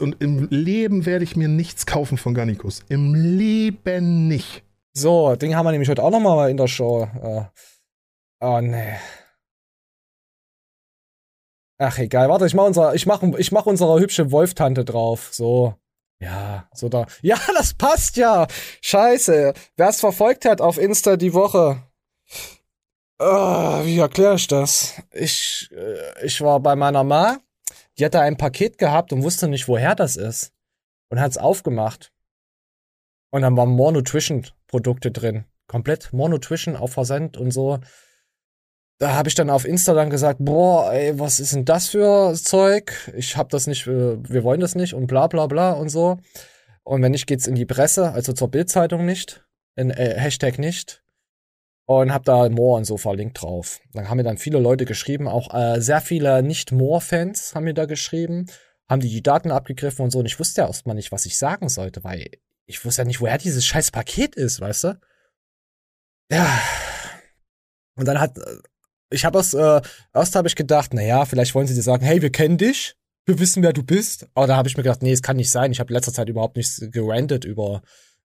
Und 0.00 0.20
im 0.20 0.48
Leben 0.50 1.06
werde 1.06 1.24
ich 1.24 1.36
mir 1.36 1.48
nichts 1.48 1.86
kaufen 1.86 2.18
von 2.18 2.34
Garnicus. 2.34 2.82
Im 2.88 3.14
Leben 3.14 4.26
nicht. 4.26 4.65
So, 4.96 5.36
den 5.36 5.54
haben 5.54 5.66
wir 5.66 5.72
nämlich 5.72 5.90
heute 5.90 6.02
auch 6.02 6.10
noch 6.10 6.20
mal 6.20 6.48
in 6.48 6.56
der 6.56 6.68
Show. 6.68 7.02
Äh, 7.22 7.44
oh 8.40 8.60
nee. 8.62 8.96
Ach 11.78 11.98
egal, 11.98 12.30
warte, 12.30 12.46
ich 12.46 12.54
mach 12.54 12.64
unser, 12.64 12.94
ich 12.94 13.04
mach, 13.04 13.22
ich 13.22 13.52
mach 13.52 13.66
unsere 13.66 14.00
hübsche 14.00 14.30
Wolftante 14.32 14.86
drauf. 14.86 15.28
So. 15.32 15.74
Ja, 16.18 16.66
so 16.72 16.88
da. 16.88 17.06
Ja, 17.20 17.38
das 17.54 17.74
passt 17.74 18.16
ja. 18.16 18.46
Scheiße. 18.80 19.52
Wer 19.76 19.88
es 19.88 20.00
verfolgt 20.00 20.46
hat 20.46 20.62
auf 20.62 20.78
Insta 20.78 21.18
die 21.18 21.34
Woche. 21.34 21.82
Oh, 23.18 23.84
wie 23.84 23.98
erkläre 23.98 24.36
ich 24.36 24.46
das? 24.46 24.94
Ich, 25.10 25.68
äh, 25.72 26.24
ich 26.24 26.40
war 26.40 26.58
bei 26.60 26.74
meiner 26.74 27.04
Ma. 27.04 27.36
Die 27.98 28.04
hatte 28.06 28.20
ein 28.20 28.38
Paket 28.38 28.78
gehabt 28.78 29.12
und 29.12 29.24
wusste 29.24 29.46
nicht, 29.46 29.68
woher 29.68 29.94
das 29.94 30.16
ist. 30.16 30.54
Und 31.10 31.20
hat's 31.20 31.36
aufgemacht. 31.36 32.14
Und 33.30 33.42
dann 33.42 33.58
waren 33.58 33.68
More 33.68 33.92
Nutrition 33.92 34.46
Produkte 34.68 35.10
drin. 35.10 35.44
Komplett 35.66 36.12
More 36.12 36.30
Nutrition 36.30 36.76
auf 36.76 36.92
Versand 36.92 37.36
und 37.36 37.50
so. 37.50 37.78
Da 38.98 39.14
habe 39.14 39.28
ich 39.28 39.34
dann 39.34 39.50
auf 39.50 39.66
Insta 39.66 39.92
dann 39.92 40.08
gesagt, 40.08 40.38
boah, 40.42 40.92
ey, 40.92 41.18
was 41.18 41.38
ist 41.38 41.54
denn 41.54 41.66
das 41.66 41.88
für 41.88 42.34
Zeug? 42.34 42.92
Ich 43.14 43.36
hab 43.36 43.50
das 43.50 43.66
nicht, 43.66 43.86
äh, 43.86 44.16
wir 44.22 44.42
wollen 44.42 44.60
das 44.60 44.74
nicht 44.74 44.94
und 44.94 45.06
bla 45.06 45.26
bla 45.26 45.46
bla 45.46 45.72
und 45.72 45.90
so. 45.90 46.18
Und 46.82 47.02
wenn 47.02 47.12
nicht, 47.12 47.26
geht's 47.26 47.46
in 47.46 47.56
die 47.56 47.66
Presse, 47.66 48.12
also 48.12 48.32
zur 48.32 48.48
Bildzeitung 48.48 49.04
nicht, 49.04 49.44
in 49.74 49.90
äh, 49.90 50.14
Hashtag 50.18 50.58
nicht. 50.58 51.02
Und 51.84 52.12
hab 52.12 52.24
da 52.24 52.48
More 52.48 52.78
und 52.78 52.84
so 52.84 52.96
verlinkt 52.96 53.42
drauf. 53.42 53.80
Dann 53.92 54.08
haben 54.08 54.16
mir 54.16 54.24
dann 54.24 54.38
viele 54.38 54.58
Leute 54.58 54.86
geschrieben, 54.86 55.28
auch 55.28 55.54
äh, 55.54 55.80
sehr 55.80 56.00
viele 56.00 56.42
Nicht-More-Fans 56.42 57.54
haben 57.54 57.64
mir 57.64 57.74
da 57.74 57.84
geschrieben, 57.84 58.46
haben 58.88 59.00
die 59.00 59.08
die 59.08 59.22
Daten 59.22 59.52
abgegriffen 59.52 60.02
und 60.04 60.10
so. 60.10 60.18
Und 60.18 60.26
ich 60.26 60.38
wusste 60.40 60.62
ja 60.62 60.66
erstmal 60.66 60.96
nicht, 60.96 61.12
was 61.12 61.26
ich 61.26 61.36
sagen 61.36 61.68
sollte, 61.68 62.02
weil 62.02 62.28
ich 62.66 62.84
wusste 62.84 63.02
ja 63.02 63.06
nicht, 63.06 63.20
woher 63.20 63.38
dieses 63.38 63.64
scheiß 63.64 63.90
Paket 63.90 64.34
ist, 64.34 64.60
weißt 64.60 64.84
du? 64.84 65.00
Ja. 66.30 66.60
Und 67.96 68.06
dann 68.06 68.20
hat, 68.20 68.38
ich 69.10 69.24
habe 69.24 69.38
erst, 69.38 69.54
äh, 69.54 69.80
erst 70.12 70.34
habe 70.34 70.48
ich 70.48 70.56
gedacht, 70.56 70.92
na 70.92 71.02
ja, 71.02 71.24
vielleicht 71.24 71.54
wollen 71.54 71.66
sie 71.66 71.74
dir 71.74 71.82
sagen, 71.82 72.04
hey, 72.04 72.20
wir 72.20 72.30
kennen 72.30 72.58
dich, 72.58 72.96
wir 73.24 73.38
wissen, 73.38 73.62
wer 73.62 73.72
du 73.72 73.82
bist. 73.82 74.26
Aber 74.34 74.46
da 74.46 74.56
habe 74.56 74.68
ich 74.68 74.76
mir 74.76 74.82
gedacht, 74.82 75.02
nee, 75.02 75.12
es 75.12 75.22
kann 75.22 75.36
nicht 75.36 75.50
sein. 75.50 75.72
Ich 75.72 75.80
habe 75.80 75.92
letzter 75.92 76.12
Zeit 76.12 76.28
überhaupt 76.28 76.56
nichts 76.56 76.80
gerantet 76.90 77.44
über, 77.44 77.82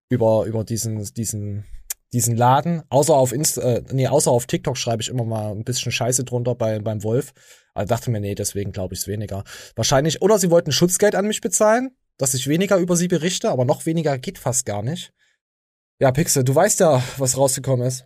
über, 0.10 0.46
über 0.46 0.64
diesen, 0.64 1.04
diesen, 1.14 1.66
diesen 2.12 2.36
Laden. 2.36 2.82
Außer 2.90 3.14
auf 3.14 3.32
Insta, 3.32 3.62
äh, 3.62 3.84
nee, 3.92 4.08
außer 4.08 4.32
auf 4.32 4.48
TikTok 4.48 4.78
schreibe 4.78 5.04
ich 5.04 5.10
immer 5.10 5.24
mal 5.24 5.52
ein 5.52 5.64
bisschen 5.64 5.92
Scheiße 5.92 6.24
drunter 6.24 6.56
bei, 6.56 6.80
beim 6.80 7.04
Wolf. 7.04 7.34
Aber 7.74 7.86
dachte 7.86 8.12
mir, 8.12 8.20
nee, 8.20 8.36
deswegen 8.36 8.72
glaube 8.72 8.96
ich 8.96 9.02
es 9.02 9.08
weniger. 9.08 9.44
Wahrscheinlich, 9.76 10.22
oder 10.22 10.40
sie 10.40 10.50
wollten 10.50 10.72
Schutzgeld 10.72 11.16
an 11.16 11.28
mich 11.28 11.42
bezahlen 11.42 11.96
dass 12.22 12.36
ich 12.36 12.48
weniger 12.48 12.78
über 12.78 12.96
sie 12.96 13.08
berichte, 13.08 13.50
aber 13.50 13.66
noch 13.66 13.88
weniger 13.88 14.20
geht 14.20 14.38
fast 14.38 14.68
gar 14.68 14.84
nicht. 14.84 15.12
Ja, 16.00 16.12
Pixel, 16.12 16.44
du 16.44 16.54
weißt 16.54 16.80
ja, 16.80 17.02
was 17.18 17.36
rausgekommen 17.36 17.88
ist. 17.88 18.06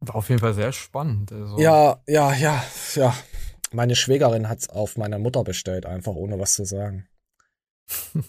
War 0.00 0.16
auf 0.16 0.28
jeden 0.28 0.40
Fall 0.40 0.52
sehr 0.52 0.72
spannend. 0.72 1.32
Also. 1.32 1.58
Ja, 1.58 2.02
ja, 2.06 2.34
ja, 2.34 2.62
ja. 2.94 3.16
Meine 3.72 3.96
Schwägerin 3.96 4.50
hat's 4.50 4.68
auf 4.68 4.98
meine 4.98 5.18
Mutter 5.18 5.44
bestellt, 5.44 5.86
einfach 5.86 6.12
ohne 6.12 6.38
was 6.38 6.52
zu 6.52 6.66
sagen. 6.66 7.08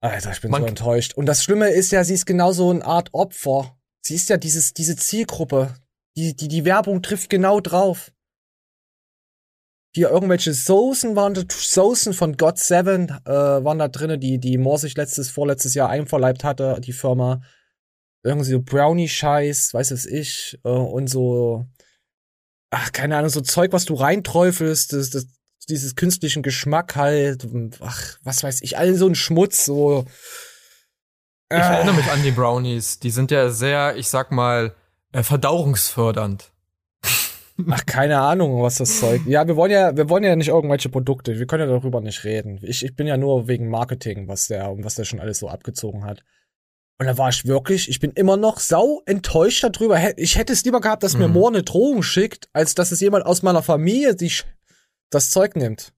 Alter, 0.00 0.30
ich 0.30 0.40
bin 0.40 0.52
Man 0.52 0.62
so 0.62 0.68
enttäuscht. 0.68 1.14
Und 1.14 1.26
das 1.26 1.42
Schlimme 1.42 1.70
ist 1.70 1.90
ja, 1.90 2.04
sie 2.04 2.14
ist 2.14 2.26
genauso 2.26 2.70
eine 2.70 2.84
Art 2.84 3.12
Opfer. 3.12 3.76
Sie 4.00 4.14
ist 4.14 4.28
ja 4.28 4.36
dieses, 4.36 4.74
diese 4.74 4.94
Zielgruppe. 4.94 5.74
Die, 6.16 6.36
die, 6.36 6.46
die 6.46 6.64
Werbung 6.64 7.02
trifft 7.02 7.30
genau 7.30 7.60
drauf 7.60 8.12
hier 9.94 10.10
irgendwelche 10.10 10.54
Soßen 10.54 11.16
waren 11.16 11.34
Soßen 11.48 12.14
von 12.14 12.36
God 12.36 12.58
Seven 12.58 13.10
äh, 13.26 13.30
waren 13.30 13.78
da 13.78 13.88
drinnen, 13.88 14.18
die 14.18 14.38
die 14.38 14.56
Moore 14.56 14.78
sich 14.78 14.96
letztes, 14.96 15.30
vorletztes 15.30 15.74
Jahr 15.74 15.90
einverleibt 15.90 16.44
hatte, 16.44 16.80
die 16.80 16.92
Firma. 16.92 17.42
Irgendwie 18.24 18.50
so 18.50 18.62
Brownie-Scheiß, 18.62 19.74
weiß 19.74 19.90
es 19.90 20.06
ich, 20.06 20.58
äh, 20.64 20.68
und 20.68 21.08
so, 21.08 21.66
ach, 22.70 22.92
keine 22.92 23.16
Ahnung, 23.16 23.30
so 23.30 23.40
Zeug, 23.40 23.72
was 23.72 23.84
du 23.84 23.94
reinträufelst, 23.94 24.92
das, 24.92 25.10
das, 25.10 25.26
dieses 25.68 25.94
künstlichen 25.94 26.42
Geschmack 26.42 26.96
halt, 26.96 27.46
ach, 27.80 28.18
was 28.22 28.42
weiß 28.42 28.62
ich, 28.62 28.78
all 28.78 28.94
so 28.94 29.08
ein 29.08 29.14
Schmutz, 29.14 29.64
so. 29.66 30.06
Äh. 31.50 31.56
Ich 31.56 31.62
erinnere 31.62 31.96
mich 31.96 32.10
an 32.10 32.22
die 32.22 32.30
Brownies, 32.30 32.98
die 32.98 33.10
sind 33.10 33.30
ja 33.30 33.50
sehr, 33.50 33.96
ich 33.96 34.08
sag 34.08 34.30
mal, 34.30 34.74
äh, 35.12 35.22
verdauungsfördernd. 35.22 36.52
Ach, 37.70 37.84
keine 37.86 38.20
Ahnung, 38.20 38.62
was 38.62 38.76
das 38.76 38.98
Zeug. 38.98 39.22
Ja, 39.26 39.46
wir 39.46 39.56
wollen 39.56 39.70
ja, 39.70 39.96
wir 39.96 40.08
wollen 40.08 40.24
ja 40.24 40.34
nicht 40.36 40.48
irgendwelche 40.48 40.88
Produkte. 40.88 41.38
Wir 41.38 41.46
können 41.46 41.68
ja 41.68 41.74
darüber 41.74 42.00
nicht 42.00 42.24
reden. 42.24 42.58
Ich, 42.62 42.84
ich 42.84 42.96
bin 42.96 43.06
ja 43.06 43.16
nur 43.16 43.46
wegen 43.48 43.68
Marketing, 43.68 44.28
was 44.28 44.48
der, 44.48 44.74
was 44.78 44.94
der 44.94 45.04
schon 45.04 45.20
alles 45.20 45.38
so 45.38 45.48
abgezogen 45.48 46.04
hat. 46.04 46.24
Und 46.98 47.06
da 47.06 47.18
war 47.18 47.28
ich 47.28 47.46
wirklich, 47.46 47.88
ich 47.88 48.00
bin 48.00 48.12
immer 48.12 48.36
noch 48.36 48.60
sau 48.60 49.02
enttäuscht 49.06 49.64
darüber. 49.64 49.98
Ich 50.18 50.36
hätte 50.36 50.52
es 50.52 50.64
lieber 50.64 50.80
gehabt, 50.80 51.02
dass 51.02 51.14
mhm. 51.14 51.20
mir 51.20 51.28
Moore 51.28 51.54
eine 51.54 51.62
Drohung 51.62 52.02
schickt, 52.02 52.48
als 52.52 52.74
dass 52.74 52.92
es 52.92 53.00
jemand 53.00 53.26
aus 53.26 53.42
meiner 53.42 53.62
Familie 53.62 54.14
die 54.14 54.32
das 55.10 55.30
Zeug 55.30 55.56
nimmt. 55.56 55.92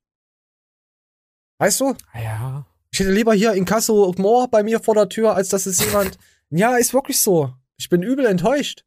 Weißt 1.59 1.81
du? 1.81 1.95
Ja. 2.14 2.67
Ich 2.90 3.01
hätte 3.01 3.12
lieber 3.12 3.35
hier 3.35 3.53
Inkasso 3.53 4.05
und 4.05 4.19
Moore 4.19 4.49
bei 4.49 4.62
mir 4.62 4.81
vor 4.81 4.95
der 4.95 5.09
Tür, 5.09 5.35
als 5.35 5.49
dass 5.51 5.67
es 5.67 5.85
jemand. 5.85 6.19
ja, 6.51 6.77
ist 6.77 6.95
wirklich 6.95 7.21
so. 7.21 7.53
Ich 7.77 7.88
bin 7.88 8.03
übel 8.03 8.27
enttäuscht. 8.27 8.85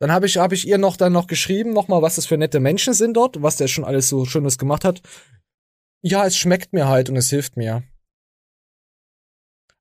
Dann 0.00 0.12
habe 0.12 0.26
ich, 0.26 0.36
hab 0.36 0.52
ich 0.52 0.66
ihr 0.66 0.78
noch 0.78 0.96
dann 0.96 1.12
noch 1.12 1.26
geschrieben, 1.26 1.72
nochmal, 1.72 2.02
was 2.02 2.16
das 2.16 2.26
für 2.26 2.38
nette 2.38 2.60
Menschen 2.60 2.94
sind 2.94 3.14
dort, 3.14 3.42
was 3.42 3.56
der 3.56 3.68
schon 3.68 3.84
alles 3.84 4.08
so 4.08 4.24
Schönes 4.24 4.58
gemacht 4.58 4.84
hat. 4.84 5.02
Ja, 6.02 6.24
es 6.24 6.36
schmeckt 6.36 6.72
mir 6.72 6.86
halt 6.86 7.10
und 7.10 7.16
es 7.16 7.30
hilft 7.30 7.56
mir. 7.56 7.82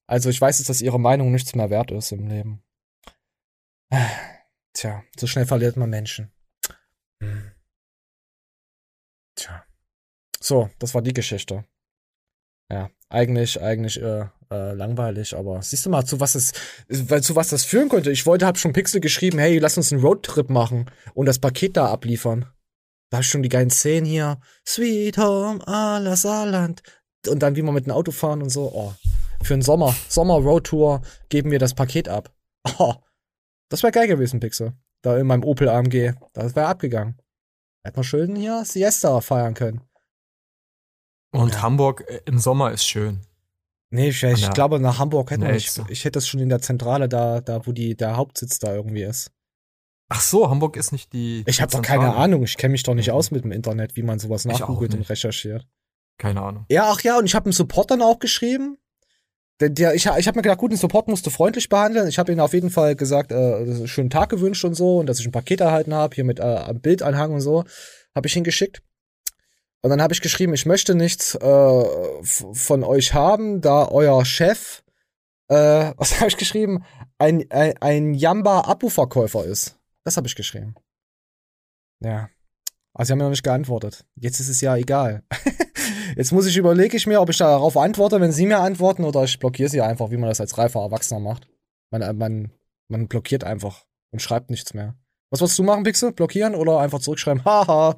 Also 0.08 0.30
ich 0.30 0.42
weiß 0.42 0.58
jetzt, 0.58 0.70
dass 0.70 0.82
ihre 0.82 1.00
Meinung 1.00 1.32
nichts 1.32 1.54
mehr 1.54 1.70
wert 1.70 1.92
ist 1.92 2.12
im 2.12 2.28
Leben. 2.28 2.64
Tja, 4.74 5.04
so 5.20 5.28
schnell 5.28 5.46
verliert 5.46 5.76
man 5.78 5.90
Menschen. 5.90 6.32
Hm. 7.22 7.52
Tja. 9.36 9.66
So, 10.40 10.70
das 10.80 10.94
war 10.94 11.02
die 11.02 11.14
Geschichte. 11.14 11.66
Ja, 12.72 12.90
eigentlich, 13.10 13.62
eigentlich 13.62 14.02
äh, 14.02 14.26
äh, 14.52 14.74
langweilig, 14.74 15.36
aber 15.36 15.62
siehst 15.62 15.86
du 15.86 15.90
mal, 15.90 16.06
zu 16.06 16.20
was 16.20 16.36
es, 16.36 16.52
weil 16.88 17.24
zu 17.24 17.36
was 17.36 17.50
das 17.50 17.64
führen 17.64 17.90
könnte. 17.90 18.12
Ich 18.12 18.26
wollte, 18.26 18.46
hab 18.46 18.58
schon 18.58 18.74
Pixel 18.74 19.02
geschrieben, 19.02 19.40
hey, 19.40 19.58
lass 19.60 19.78
uns 19.78 19.92
einen 19.92 20.02
Roadtrip 20.02 20.50
machen 20.50 20.90
und 21.14 21.26
das 21.26 21.40
Paket 21.40 21.78
da 21.78 21.88
abliefern. 21.88 22.46
Da 23.10 23.22
ich 23.22 23.28
schon 23.28 23.44
die 23.44 23.50
geilen 23.50 23.70
Szenen 23.70 24.06
hier. 24.06 24.40
Sweet 24.68 25.18
Home, 25.18 25.66
Allah 25.66 26.18
Saarland. 26.18 26.84
Und 27.28 27.42
dann, 27.42 27.56
wie 27.56 27.62
wir 27.62 27.72
mit 27.72 27.86
dem 27.86 27.94
Auto 27.94 28.12
fahren 28.12 28.42
und 28.42 28.50
so. 28.50 28.72
Oh, 28.74 28.94
für 29.42 29.54
einen 29.54 29.64
Sommer, 29.64 29.96
Sommer-Roadtour 30.10 31.02
geben 31.30 31.52
wir 31.52 31.60
das 31.60 31.74
Paket 31.74 32.10
ab. 32.10 32.34
Oh, 32.80 32.96
das 33.70 33.82
wäre 33.82 33.94
geil 33.94 34.08
gewesen, 34.10 34.42
Pixel. 34.42 34.74
Da 35.02 35.18
in 35.18 35.26
meinem 35.26 35.46
Opel 35.46 35.70
AMG. 35.70 36.16
Das 36.34 36.54
wäre 36.54 36.68
abgegangen. 36.68 37.18
Hätten 37.86 37.98
wir 37.98 38.04
schön 38.04 38.36
hier 38.36 38.66
Siesta 38.66 39.22
feiern 39.22 39.54
können. 39.54 39.87
Und 41.32 41.54
ja. 41.54 41.62
Hamburg 41.62 42.06
äh, 42.08 42.22
im 42.26 42.40
Sommer 42.40 42.72
ist 42.72 42.86
schön. 42.86 43.22
Nee, 43.90 44.10
ich, 44.10 44.22
ich 44.22 44.50
glaube, 44.52 44.80
nach 44.80 45.00
Hamburg 45.00 45.32
hätte 45.32 45.50
ich, 45.52 45.72
ich 45.88 46.04
hätte 46.04 46.18
das 46.18 46.28
schon 46.28 46.42
in 46.42 46.50
der 46.50 46.62
Zentrale 46.62 47.08
da, 47.08 47.40
da, 47.40 47.66
wo 47.66 47.72
die, 47.72 47.96
der 47.96 48.18
Hauptsitz 48.18 48.60
da 48.60 48.76
irgendwie 48.76 49.04
ist. 49.04 49.32
Ach 50.10 50.22
so, 50.22 50.50
Hamburg 50.50 50.78
ist 50.78 50.92
nicht 50.92 51.14
die. 51.14 51.44
Ich 51.48 51.62
habe 51.62 51.72
doch 51.72 51.82
keine 51.82 52.14
Ahnung, 52.16 52.44
ich 52.44 52.58
kenne 52.58 52.74
mich 52.74 52.84
doch 52.84 52.94
nicht 52.94 53.12
aus 53.12 53.32
mit 53.32 53.44
dem 53.44 53.52
Internet, 53.52 53.96
wie 53.96 54.04
man 54.04 54.20
sowas 54.20 54.46
nachgoogelt 54.46 54.94
und 54.94 55.10
recherchiert. 55.10 55.66
Keine 56.18 56.42
Ahnung. 56.42 56.66
Ja, 56.70 56.92
ach 56.92 57.02
ja, 57.02 57.18
und 57.18 57.26
ich 57.26 57.36
habe 57.36 57.46
einen 57.46 57.54
Support 57.54 57.92
dann 57.92 58.02
auch 58.02 58.20
geschrieben. 58.20 58.78
Der, 59.60 59.70
der, 59.70 59.96
ich 59.96 60.06
ich 60.06 60.28
habe 60.28 60.38
mir 60.38 60.44
gedacht, 60.44 60.60
gut, 60.60 60.72
den 60.72 60.78
Support 60.78 61.08
musst 61.08 61.26
du 61.26 61.30
freundlich 61.30 61.68
behandeln. 61.68 62.08
Ich 62.08 62.20
habe 62.20 62.32
ihnen 62.32 62.42
auf 62.42 62.54
jeden 62.54 62.70
Fall 62.70 62.96
gesagt, 62.96 63.32
äh, 63.32 63.88
schönen 63.88 64.10
Tag 64.10 64.30
gewünscht 64.30 64.64
und 64.66 64.76
so 64.76 65.00
und 65.00 65.08
dass 65.08 65.20
ich 65.20 65.26
ein 65.26 65.32
Paket 65.32 65.62
erhalten 65.62 65.94
habe, 65.94 66.16
hier 66.16 66.24
mit 66.24 66.40
äh, 66.40 66.74
Bildanhang 66.74 67.34
und 67.34 67.42
so, 67.42 67.64
habe 68.16 68.28
ich 68.28 68.34
hingeschickt. 68.34 68.82
Und 69.88 69.92
dann 69.92 70.02
habe 70.02 70.14
ich 70.14 70.20
geschrieben, 70.20 70.54
ich 70.54 70.66
möchte 70.66 70.96
nichts 70.96 71.34
äh, 71.36 72.24
von 72.24 72.84
euch 72.84 73.14
haben, 73.14 73.62
da 73.62 73.88
euer 73.88 74.26
Chef, 74.26 74.84
äh, 75.48 75.94
was 75.96 76.18
habe 76.18 76.28
ich 76.28 76.36
geschrieben, 76.36 76.84
ein, 77.18 77.50
ein, 77.50 77.78
ein 77.80 78.14
Jamba-Abo-Verkäufer 78.14 79.46
ist. 79.46 79.80
Das 80.04 80.18
habe 80.18 80.28
ich 80.28 80.36
geschrieben. 80.36 80.76
Ja. 82.04 82.28
Also 82.94 83.08
sie 83.08 83.12
haben 83.14 83.20
mir 83.20 83.24
noch 83.24 83.30
nicht 83.30 83.44
geantwortet. 83.44 84.04
Jetzt 84.16 84.42
ist 84.42 84.50
es 84.50 84.60
ja 84.60 84.76
egal. 84.76 85.24
Jetzt 86.18 86.34
muss 86.34 86.48
ich 86.48 86.58
überlege 86.58 86.98
ich 86.98 87.08
mir, 87.08 87.22
ob 87.22 87.30
ich 87.30 87.38
darauf 87.38 87.78
antworte, 87.78 88.20
wenn 88.20 88.34
sie 88.34 88.46
mir 88.46 88.60
antworten, 88.60 89.06
oder 89.06 89.24
ich 89.24 89.40
blockiere 89.40 89.70
sie 89.70 89.80
einfach, 89.80 90.12
wie 90.12 90.18
man 90.18 90.28
das 90.28 90.42
als 90.42 90.58
reifer 90.58 90.82
Erwachsener 90.82 91.22
macht. 91.22 91.48
Man, 91.92 92.02
äh, 92.02 92.12
man, 92.12 92.52
man 92.90 93.08
blockiert 93.08 93.46
einfach 93.46 93.86
und 94.12 94.22
schreibt 94.22 94.50
nichts 94.50 94.74
mehr. 94.74 94.98
Was 95.30 95.40
wolltest 95.40 95.58
du 95.60 95.64
machen, 95.64 95.84
Pixel? 95.84 96.12
Blockieren 96.12 96.56
oder 96.56 96.82
einfach 96.82 97.00
zurückschreiben? 97.00 97.46
Haha, 97.46 97.98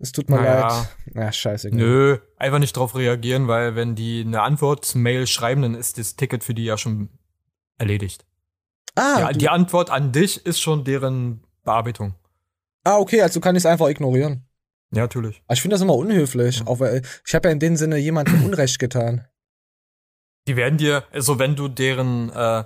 es 0.00 0.12
tut 0.12 0.28
mir 0.30 0.36
Naja. 0.36 0.68
leid. 0.68 0.88
Ja, 1.14 1.32
scheiße. 1.32 1.70
Nö, 1.72 2.18
einfach 2.36 2.58
nicht 2.58 2.76
drauf 2.76 2.94
reagieren, 2.96 3.46
weil 3.48 3.76
wenn 3.76 3.94
die 3.94 4.22
eine 4.26 4.42
Antwort-Mail 4.42 5.26
schreiben, 5.26 5.62
dann 5.62 5.74
ist 5.74 5.98
das 5.98 6.16
Ticket 6.16 6.42
für 6.44 6.54
die 6.54 6.64
ja 6.64 6.76
schon 6.78 7.10
erledigt. 7.78 8.24
Ah, 8.96 9.16
ja, 9.20 9.32
die 9.32 9.48
Antwort 9.48 9.90
an 9.90 10.12
dich 10.12 10.44
ist 10.44 10.60
schon 10.60 10.84
deren 10.84 11.44
Bearbeitung. 11.62 12.14
ah, 12.84 12.96
okay, 12.98 13.22
also 13.22 13.40
kann 13.40 13.54
ich 13.54 13.60
es 13.60 13.66
einfach 13.66 13.88
ignorieren. 13.88 14.46
Ja, 14.92 15.02
natürlich. 15.02 15.42
Aber 15.46 15.54
ich 15.54 15.62
finde 15.62 15.74
das 15.74 15.82
immer 15.82 15.94
unhöflich. 15.94 16.66
Auch 16.66 16.80
weil 16.80 17.02
ich 17.24 17.34
habe 17.34 17.48
ja 17.48 17.52
in 17.52 17.60
dem 17.60 17.76
Sinne 17.76 17.96
jemandem 17.98 18.44
Unrecht 18.46 18.78
getan. 18.80 19.26
Die 20.48 20.56
werden 20.56 20.78
dir, 20.78 21.04
also 21.12 21.38
wenn 21.38 21.54
du 21.54 21.68
deren 21.68 22.30
äh, 22.30 22.64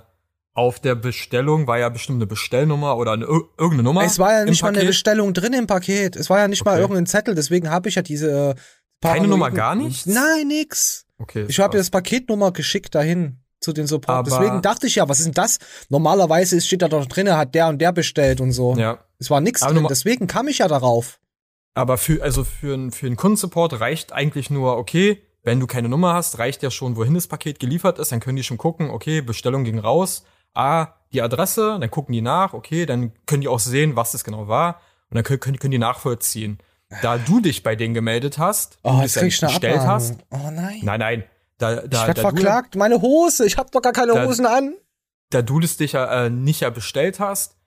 auf 0.55 0.79
der 0.79 0.95
Bestellung 0.95 1.67
war 1.67 1.77
ja 1.77 1.89
bestimmt 1.89 2.17
eine 2.17 2.25
Bestellnummer 2.27 2.97
oder 2.97 3.11
eine, 3.11 3.25
ir- 3.25 3.43
irgendeine 3.57 3.83
Nummer. 3.83 4.03
Es 4.03 4.17
war 4.17 4.31
ja 4.31 4.45
nicht 4.45 4.63
mal 4.63 4.69
eine. 4.75 4.85
Bestellung 4.85 5.33
drin 5.33 5.53
im 5.53 5.67
Paket. 5.67 6.15
Es 6.15 6.29
war 6.29 6.39
ja 6.39 6.47
nicht 6.47 6.65
mal 6.65 6.71
Okay. 6.73 6.81
irgendein 6.81 7.05
Zettel. 7.05 7.35
Deswegen 7.35 7.69
habe 7.69 7.89
ich 7.89 7.95
ja 7.95 8.01
diese. 8.01 8.29
Äh, 8.31 8.55
Keine 9.01 9.19
paranoiden- 9.19 9.29
Nummer, 9.29 9.51
gar 9.51 9.75
nichts? 9.75 10.05
Nein, 10.07 10.47
nix. 10.47 11.05
Okay. 11.19 11.45
Ich 11.49 11.59
habe 11.59 11.71
krass. 11.77 11.81
das 11.87 11.89
Paketnummer 11.91 12.51
geschickt 12.51 12.95
dahin 12.95 13.39
zu 13.59 13.73
den 13.73 13.85
Support. 13.87 14.17
Aber- 14.27 14.29
Deswegen 14.29 14.61
dachte 14.61 14.87
ich 14.87 14.95
ja, 14.95 15.07
was 15.09 15.19
ist 15.19 15.25
denn 15.25 15.33
das? 15.33 15.59
Normalerweise 15.89 16.59
steht 16.61 16.81
da 16.81 16.87
doch 16.87 17.05
drin, 17.05 17.31
hat 17.35 17.53
der 17.55 17.67
und 17.67 17.79
der 17.79 17.91
bestellt 17.91 18.39
und 18.41 18.51
so. 18.51 18.75
Ja. 18.75 18.99
Es 19.19 19.29
war 19.29 19.41
nichts 19.41 19.61
drin. 19.61 19.85
Deswegen 19.89 20.27
kam 20.27 20.47
ich 20.47 20.59
ja 20.59 20.67
darauf. 20.67 21.19
Aber 21.73 21.97
für, 21.97 22.21
also 22.23 22.43
für, 22.45 22.73
einen- 22.73 22.91
für 22.91 23.05
einen 23.07 23.15
Kundensupport 23.17 23.79
reicht 23.79 24.13
eigentlich 24.13 24.49
nur, 24.49 24.77
okay, 24.77 25.21
wenn 25.43 25.59
du 25.59 25.67
keine 25.67 25.89
Nummer 25.89 26.13
hast, 26.13 26.39
reicht 26.39 26.63
ja 26.63 26.71
schon, 26.71 26.95
wohin 26.95 27.13
das 27.13 27.27
Paket 27.27 27.59
geliefert 27.59 27.99
ist, 27.99 28.11
dann 28.11 28.19
können 28.21 28.37
die 28.37 28.43
schon 28.43 28.57
gucken, 28.57 28.89
okay, 28.89 29.21
Bestellung 29.21 29.63
ging 29.63 29.77
raus, 29.79 30.23
ah, 30.55 30.93
die 31.13 31.21
Adresse, 31.21 31.77
dann 31.79 31.91
gucken 31.91 32.13
die 32.13 32.21
nach, 32.21 32.53
okay, 32.53 32.85
dann 32.85 33.11
können 33.25 33.41
die 33.41 33.47
auch 33.47 33.59
sehen, 33.59 33.95
was 33.95 34.11
das 34.11 34.23
genau 34.23 34.47
war 34.47 34.81
und 35.09 35.15
dann 35.15 35.23
können, 35.23 35.39
können, 35.39 35.59
können 35.59 35.71
die 35.71 35.77
nachvollziehen. 35.77 36.57
Da 37.01 37.17
du 37.17 37.39
dich 37.41 37.63
bei 37.63 37.75
denen 37.75 37.93
gemeldet 37.93 38.37
hast, 38.37 38.77
Oh, 38.83 38.91
du 38.91 39.01
jetzt 39.01 39.15
das 39.15 39.21
krieg 39.21 39.33
ich 39.33 39.43
eine 39.43 39.51
bestellt 39.51 39.81
hast, 39.81 40.17
Oh 40.29 40.37
nein. 40.51 40.79
nein, 40.83 40.99
nein, 40.99 41.23
da, 41.57 41.75
da, 41.75 41.83
ich 41.83 41.89
da, 41.89 42.07
werd 42.07 42.17
du, 42.17 42.21
verklagt. 42.21 42.75
Meine 42.75 43.01
Hose. 43.01 43.45
Ich 43.45 43.57
hab 43.57 43.71
doch 43.71 43.81
gar 43.81 43.93
keine 43.93 44.13
Da- 44.13 44.25
Hosen 44.25 44.45
an. 44.45 44.75
da 45.29 45.41
du 45.41 45.59
das 45.59 45.77
dich 45.77 45.93
ja 45.93 46.25
äh, 46.25 46.29
nicht 46.29 46.61
ja 46.61 46.69
bestellt 46.69 47.19
hast, 47.19 47.57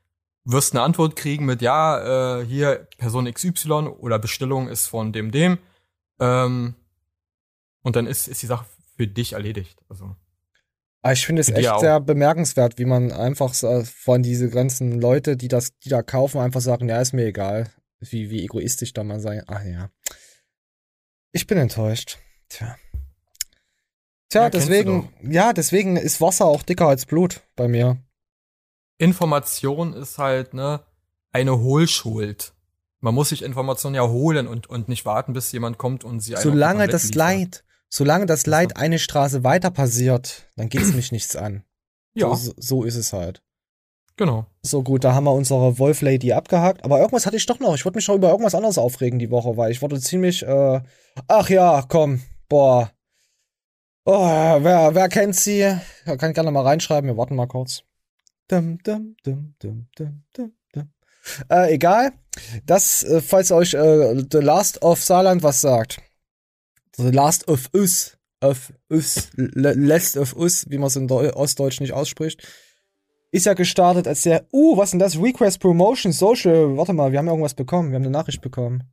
wirst 0.44 0.72
eine 0.74 0.82
Antwort 0.82 1.16
kriegen 1.16 1.44
mit 1.46 1.60
ja, 1.62 2.38
äh, 2.40 2.44
hier 2.46 2.86
Person 2.96 3.30
XY 3.32 3.70
oder 3.98 4.18
Bestellung 4.18 4.68
ist 4.68 4.86
von 4.86 5.12
dem 5.12 5.30
dem. 5.30 5.58
Ähm, 6.20 6.74
und 7.82 7.96
dann 7.96 8.06
ist, 8.06 8.28
ist 8.28 8.42
die 8.42 8.46
Sache 8.46 8.66
für 8.96 9.06
dich 9.06 9.32
erledigt. 9.34 9.80
Also 9.88 10.14
Aber 11.02 11.10
Ah, 11.10 11.12
ich 11.12 11.26
finde 11.26 11.40
es 11.40 11.48
echt 11.48 11.80
sehr 11.80 12.00
bemerkenswert, 12.00 12.78
wie 12.78 12.84
man 12.84 13.12
einfach 13.12 13.54
von 13.84 14.22
diese 14.22 14.50
ganzen 14.50 15.00
Leute, 15.00 15.36
die 15.36 15.48
das, 15.48 15.78
die 15.78 15.88
da 15.88 16.02
kaufen, 16.02 16.40
einfach 16.40 16.60
sagen, 16.60 16.88
ja, 16.88 17.00
ist 17.00 17.12
mir 17.12 17.26
egal. 17.26 17.70
Wie, 18.00 18.30
wie 18.30 18.44
egoistisch 18.44 18.92
da 18.92 19.04
mal 19.04 19.20
sein. 19.20 19.42
Ach 19.46 19.64
ja. 19.64 19.90
Ich 21.32 21.46
bin 21.46 21.58
enttäuscht. 21.58 22.18
Tja. 22.48 22.76
Tja, 24.28 24.42
Ja, 24.42 24.50
deswegen, 24.50 25.08
ja, 25.22 25.52
deswegen 25.52 25.96
ist 25.96 26.20
Wasser 26.20 26.46
auch 26.46 26.62
dicker 26.62 26.88
als 26.88 27.06
Blut 27.06 27.42
bei 27.56 27.68
mir. 27.68 27.98
Information 28.98 29.94
ist 29.94 30.18
halt 30.18 30.54
ne 30.54 30.80
eine 31.32 31.58
Hohlschuld. 31.58 32.52
Man 33.00 33.14
muss 33.14 33.28
sich 33.28 33.42
Informationen 33.42 33.94
ja 33.94 34.06
holen 34.08 34.48
und, 34.48 34.68
und 34.68 34.88
nicht 34.88 35.06
warten, 35.06 35.32
bis 35.32 35.52
jemand 35.52 35.78
kommt 35.78 36.02
und 36.04 36.20
sie 36.20 36.32
dem 36.34 36.42
Solange 36.42 36.88
das 36.88 37.04
liefert. 37.04 37.16
Leid, 37.16 37.64
solange 37.88 38.26
das 38.26 38.46
Leid 38.46 38.76
eine 38.76 38.98
Straße 38.98 39.44
weiter 39.44 39.70
passiert, 39.70 40.48
dann 40.56 40.68
geht's 40.68 40.92
mich 40.94 41.12
nichts 41.12 41.36
an. 41.36 41.64
Ja. 42.14 42.34
So, 42.34 42.52
so 42.56 42.84
ist 42.84 42.96
es 42.96 43.12
halt. 43.12 43.42
Genau. 44.16 44.46
So 44.62 44.82
gut, 44.82 45.04
da 45.04 45.14
haben 45.14 45.24
wir 45.24 45.32
unsere 45.32 45.78
Wolf 45.78 46.02
Lady 46.02 46.32
abgehakt. 46.32 46.84
Aber 46.84 46.98
irgendwas 46.98 47.24
hatte 47.24 47.36
ich 47.36 47.46
doch 47.46 47.60
noch. 47.60 47.76
Ich 47.76 47.84
wollte 47.84 47.96
mich 47.96 48.08
noch 48.08 48.16
über 48.16 48.30
irgendwas 48.30 48.56
anderes 48.56 48.76
aufregen 48.76 49.20
die 49.20 49.30
Woche, 49.30 49.56
weil 49.56 49.70
ich 49.70 49.80
wurde 49.80 50.00
ziemlich. 50.00 50.42
Äh, 50.42 50.80
ach 51.28 51.48
ja, 51.48 51.84
komm, 51.88 52.20
boah. 52.48 52.90
Oh, 54.04 54.12
wer, 54.12 54.94
wer 54.94 55.08
kennt 55.08 55.36
sie? 55.36 55.72
Kann 56.04 56.30
ich 56.30 56.34
gerne 56.34 56.50
mal 56.50 56.64
reinschreiben. 56.64 57.08
Wir 57.08 57.16
warten 57.16 57.36
mal 57.36 57.46
kurz. 57.46 57.84
Dum, 58.48 58.78
dum, 58.82 59.14
dum, 59.22 59.54
dum, 59.60 59.86
dum, 59.94 60.24
dum, 60.34 60.52
dum. 60.72 60.92
Äh, 61.48 61.74
egal. 61.74 62.12
Das, 62.64 63.04
äh, 63.04 63.20
falls 63.20 63.52
euch 63.52 63.74
äh, 63.74 64.24
The 64.30 64.38
Last 64.38 64.82
of 64.82 65.00
Saarland 65.00 65.42
was 65.44 65.60
sagt. 65.60 66.00
The 66.98 67.10
Last 67.10 67.48
of 67.48 67.70
Us. 67.74 68.18
Of 68.40 68.72
Us. 68.90 69.30
Last 69.34 70.16
of 70.16 70.36
Us, 70.36 70.66
wie 70.68 70.78
man 70.78 70.88
es 70.88 70.96
in 70.96 71.08
Deu 71.08 71.32
Ostdeutsch 71.32 71.80
nicht 71.80 71.92
ausspricht 71.92 72.46
ist 73.30 73.46
ja 73.46 73.54
gestartet 73.54 74.08
als 74.08 74.22
der, 74.22 74.46
uh, 74.52 74.76
was 74.76 74.90
denn 74.90 75.00
das? 75.00 75.20
Request 75.20 75.60
Promotion 75.60 76.12
Social. 76.12 76.76
Warte 76.76 76.92
mal, 76.92 77.12
wir 77.12 77.18
haben 77.18 77.28
irgendwas 77.28 77.54
bekommen. 77.54 77.90
Wir 77.90 77.96
haben 77.96 78.04
eine 78.04 78.10
Nachricht 78.10 78.40
bekommen. 78.40 78.84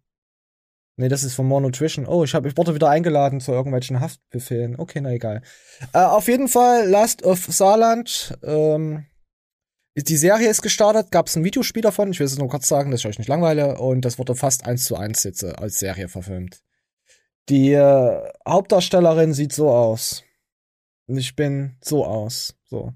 Nee, 0.98 1.10
das 1.10 1.24
ist 1.24 1.36
von 1.36 1.46
More 1.46 1.62
Nutrition. 1.62 2.06
Oh, 2.06 2.24
ich, 2.24 2.34
hab, 2.34 2.46
ich 2.46 2.56
wurde 2.56 2.74
wieder 2.74 2.90
eingeladen 2.90 3.42
zu 3.42 3.52
irgendwelchen 3.52 4.00
Haftbefehlen. 4.00 4.78
Okay, 4.78 5.02
na 5.02 5.12
egal. 5.12 5.42
Äh, 5.94 6.00
auf 6.00 6.28
jeden 6.28 6.48
Fall, 6.48 6.88
Last 6.88 7.24
of 7.24 7.46
Saarland. 7.46 8.38
Ähm, 8.44 9.06
die 9.98 10.18
Serie 10.18 10.50
ist 10.50 10.62
gestartet, 10.62 11.12
gab 11.12 11.28
es 11.28 11.36
ein 11.36 11.44
Videospiel 11.44 11.82
davon. 11.82 12.12
Ich 12.12 12.20
will 12.20 12.28
es 12.28 12.38
nur 12.38 12.50
kurz 12.50 12.68
sagen, 12.68 12.92
dass 12.92 13.02
ich 13.02 13.08
euch 13.08 13.18
nicht 13.18 13.28
langweile. 13.28 13.78
Und 13.78 14.06
das 14.06 14.20
wurde 14.20 14.36
fast 14.36 14.66
eins 14.66 14.86
zu 14.86 14.96
eins 14.96 15.24
jetzt 15.24 15.44
äh, 15.44 15.54
als 15.58 15.80
Serie 15.80 16.08
verfilmt. 16.08 16.62
Die 17.50 17.74
äh, 17.74 18.32
Hauptdarstellerin 18.48 19.34
sieht 19.34 19.54
so 19.54 19.70
aus. 19.70 20.24
Und 21.08 21.18
ich 21.18 21.36
bin 21.36 21.78
so 21.84 22.06
aus. 22.06 22.56
So. 22.66 22.94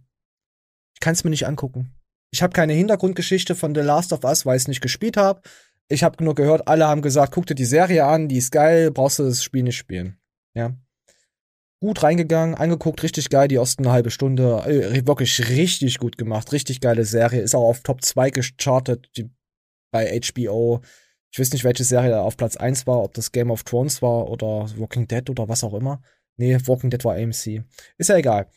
Ich 0.95 0.99
kann 0.99 1.13
es 1.13 1.23
mir 1.23 1.29
nicht 1.29 1.47
angucken. 1.47 1.93
Ich 2.31 2.41
habe 2.41 2.53
keine 2.53 2.73
Hintergrundgeschichte 2.73 3.55
von 3.55 3.73
The 3.73 3.81
Last 3.81 4.13
of 4.13 4.23
Us, 4.23 4.45
weil 4.45 4.57
ich 4.57 4.63
es 4.63 4.67
nicht 4.67 4.81
gespielt 4.81 5.17
habe. 5.17 5.41
Ich 5.87 6.03
habe 6.03 6.23
nur 6.23 6.35
gehört, 6.35 6.67
alle 6.67 6.87
haben 6.87 7.01
gesagt, 7.01 7.33
guck 7.33 7.47
dir 7.47 7.55
die 7.55 7.65
Serie 7.65 8.05
an, 8.05 8.27
die 8.27 8.37
ist 8.37 8.51
geil, 8.51 8.91
brauchst 8.91 9.17
du 9.17 9.23
das 9.23 9.43
Spiel 9.43 9.63
nicht 9.63 9.77
spielen. 9.77 10.19
Ja. 10.53 10.75
Gut 11.81 12.03
reingegangen, 12.03 12.55
angeguckt, 12.55 13.01
richtig 13.01 13.29
geil, 13.29 13.47
die 13.47 13.55
ersten 13.55 13.85
eine 13.85 13.93
halbe 13.93 14.11
Stunde. 14.11 14.63
Äh, 14.65 15.07
wirklich 15.07 15.49
richtig 15.49 15.97
gut 15.97 16.17
gemacht, 16.17 16.51
richtig 16.51 16.81
geile 16.81 17.05
Serie. 17.05 17.41
Ist 17.41 17.55
auch 17.55 17.67
auf 17.67 17.81
Top 17.81 18.03
2 18.03 18.29
gechartet 18.29 19.09
die, 19.17 19.31
bei 19.91 20.19
HBO. 20.19 20.81
Ich 21.31 21.39
weiß 21.39 21.51
nicht, 21.53 21.63
welche 21.63 21.83
Serie 21.83 22.09
da 22.11 22.21
auf 22.21 22.37
Platz 22.37 22.57
1 22.57 22.87
war, 22.87 23.03
ob 23.03 23.13
das 23.13 23.31
Game 23.31 23.51
of 23.51 23.63
Thrones 23.63 24.01
war 24.01 24.29
oder 24.29 24.65
Walking 24.77 25.07
Dead 25.07 25.29
oder 25.29 25.47
was 25.47 25.63
auch 25.63 25.73
immer. 25.73 26.01
Nee, 26.37 26.57
Walking 26.65 26.89
Dead 26.89 27.03
war 27.05 27.15
AMC. 27.15 27.63
Ist 27.97 28.09
ja 28.09 28.17
egal 28.17 28.47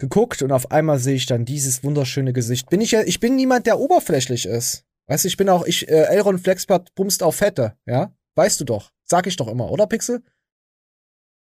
geguckt 0.00 0.42
und 0.42 0.52
auf 0.52 0.70
einmal 0.70 1.00
sehe 1.00 1.16
ich 1.16 1.26
dann 1.26 1.44
dieses 1.44 1.82
wunderschöne 1.82 2.32
Gesicht. 2.32 2.70
Bin 2.70 2.80
ich 2.80 2.92
ja, 2.92 3.00
ich 3.02 3.18
bin 3.18 3.34
niemand, 3.34 3.66
der 3.66 3.80
oberflächlich 3.80 4.46
ist. 4.46 4.84
Weißt 5.08 5.24
du, 5.24 5.28
ich 5.28 5.36
bin 5.36 5.48
auch, 5.48 5.64
ich, 5.66 5.88
äh, 5.88 6.04
Elron 6.04 6.38
Flexpert 6.38 6.94
bumst 6.94 7.20
auf 7.20 7.34
Fette, 7.34 7.76
ja? 7.84 8.14
Weißt 8.36 8.60
du 8.60 8.64
doch. 8.64 8.92
Sag 9.04 9.26
ich 9.26 9.34
doch 9.34 9.48
immer, 9.48 9.68
oder 9.72 9.88
Pixel? 9.88 10.22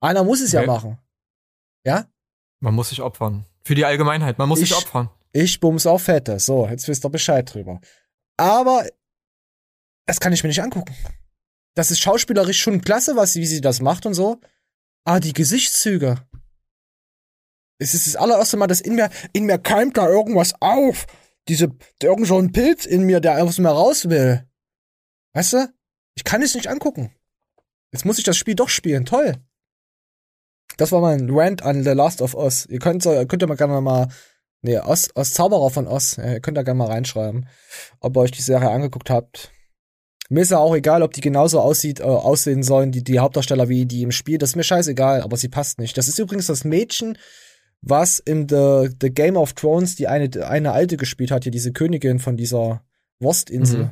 Einer 0.01 0.23
muss 0.23 0.41
es 0.41 0.51
ja 0.53 0.61
Okay. 0.61 0.67
machen. 0.67 0.97
Ja? 1.85 2.07
Man 2.61 2.73
muss 2.73 2.89
sich 2.89 3.01
opfern. 3.01 3.45
Für 3.63 3.75
die 3.75 3.85
Allgemeinheit, 3.85 4.39
man 4.39 4.49
muss 4.49 4.59
sich 4.59 4.71
Ich- 4.71 4.77
opfern. 4.77 5.09
Ich 5.33 5.59
bums 5.59 5.85
auf 5.85 6.01
Fette. 6.03 6.39
So, 6.39 6.67
jetzt 6.67 6.87
wisst 6.87 7.05
ihr 7.05 7.09
Bescheid 7.09 7.53
drüber. 7.53 7.79
Aber 8.37 8.87
das 10.11 10.19
kann 10.19 10.33
ich 10.33 10.43
mir 10.43 10.49
nicht 10.49 10.61
angucken. 10.61 10.93
Das 11.73 11.89
ist 11.89 12.01
schauspielerisch 12.01 12.59
schon 12.59 12.81
klasse, 12.81 13.15
was, 13.15 13.35
wie 13.35 13.45
sie 13.45 13.61
das 13.61 13.79
macht 13.79 14.05
und 14.05 14.13
so. 14.13 14.41
Aber 15.05 15.21
die 15.21 15.31
Gesichtszüge. 15.31 16.17
Es 17.79 17.93
ist 17.93 18.07
das 18.07 18.17
allererste 18.17 18.57
Mal, 18.57 18.67
dass 18.67 18.81
in 18.81 18.95
mir, 18.95 19.09
in 19.31 19.45
mir 19.45 19.57
keimt 19.57 19.95
da 19.95 20.09
irgendwas 20.09 20.53
auf. 20.59 21.07
Diese, 21.47 21.71
irgend 22.03 22.27
so 22.27 22.37
ein 22.37 22.51
Pilz 22.51 22.85
in 22.85 23.03
mir, 23.03 23.21
der 23.21 23.41
aus 23.41 23.57
mir 23.57 23.69
raus 23.69 24.09
will. 24.09 24.45
Weißt 25.31 25.53
du? 25.53 25.73
Ich 26.15 26.25
kann 26.25 26.41
es 26.41 26.55
nicht 26.55 26.67
angucken. 26.67 27.15
Jetzt 27.93 28.03
muss 28.03 28.17
ich 28.17 28.25
das 28.25 28.35
Spiel 28.35 28.55
doch 28.55 28.67
spielen. 28.67 29.05
Toll. 29.05 29.37
Das 30.75 30.91
war 30.91 30.99
mein 30.99 31.29
Rant 31.29 31.61
an 31.61 31.85
The 31.85 31.91
Last 31.91 32.21
of 32.21 32.33
Us. 32.33 32.65
Ihr 32.65 32.79
könnt, 32.79 33.03
könnt 33.03 33.41
ihr 33.41 33.47
mal 33.47 33.55
gerne 33.55 33.79
mal 33.79 34.09
Nee, 34.61 34.77
Oz, 34.77 35.07
Zauberer 35.31 35.69
von 35.69 35.87
Oz. 35.87 36.17
Ihr 36.17 36.41
könnt 36.41 36.57
da 36.57 36.63
gerne 36.63 36.79
mal 36.79 36.91
reinschreiben, 36.91 37.47
ob 38.01 38.17
ihr 38.17 38.19
euch 38.19 38.31
die 38.31 38.41
Serie 38.41 38.71
angeguckt 38.71 39.09
habt. 39.09 39.53
Mir 40.31 40.41
ist 40.41 40.51
ja 40.51 40.59
auch 40.59 40.73
egal, 40.73 41.03
ob 41.03 41.11
die 41.11 41.19
genauso 41.19 41.59
aussieht, 41.59 41.99
äh, 41.99 42.03
aussehen 42.03 42.63
sollen, 42.63 42.93
die, 42.93 43.03
die 43.03 43.19
Hauptdarsteller 43.19 43.67
wie 43.67 43.85
die 43.85 44.01
im 44.01 44.11
Spiel. 44.11 44.37
Das 44.37 44.51
ist 44.51 44.55
mir 44.55 44.63
scheißegal, 44.63 45.21
aber 45.23 45.35
sie 45.35 45.49
passt 45.49 45.77
nicht. 45.77 45.97
Das 45.97 46.07
ist 46.07 46.17
übrigens 46.19 46.47
das 46.47 46.63
Mädchen, 46.63 47.17
was 47.81 48.17
in 48.19 48.47
The, 48.47 48.89
The 49.01 49.09
Game 49.09 49.35
of 49.35 49.51
Thrones 49.53 49.97
die 49.97 50.07
eine, 50.07 50.29
eine 50.47 50.71
alte 50.71 50.95
gespielt 50.95 51.31
hat, 51.31 51.43
hier 51.43 51.51
diese 51.51 51.73
Königin 51.73 52.19
von 52.19 52.37
dieser 52.37 52.81
Wurstinsel. 53.19 53.83
Mhm. 53.83 53.91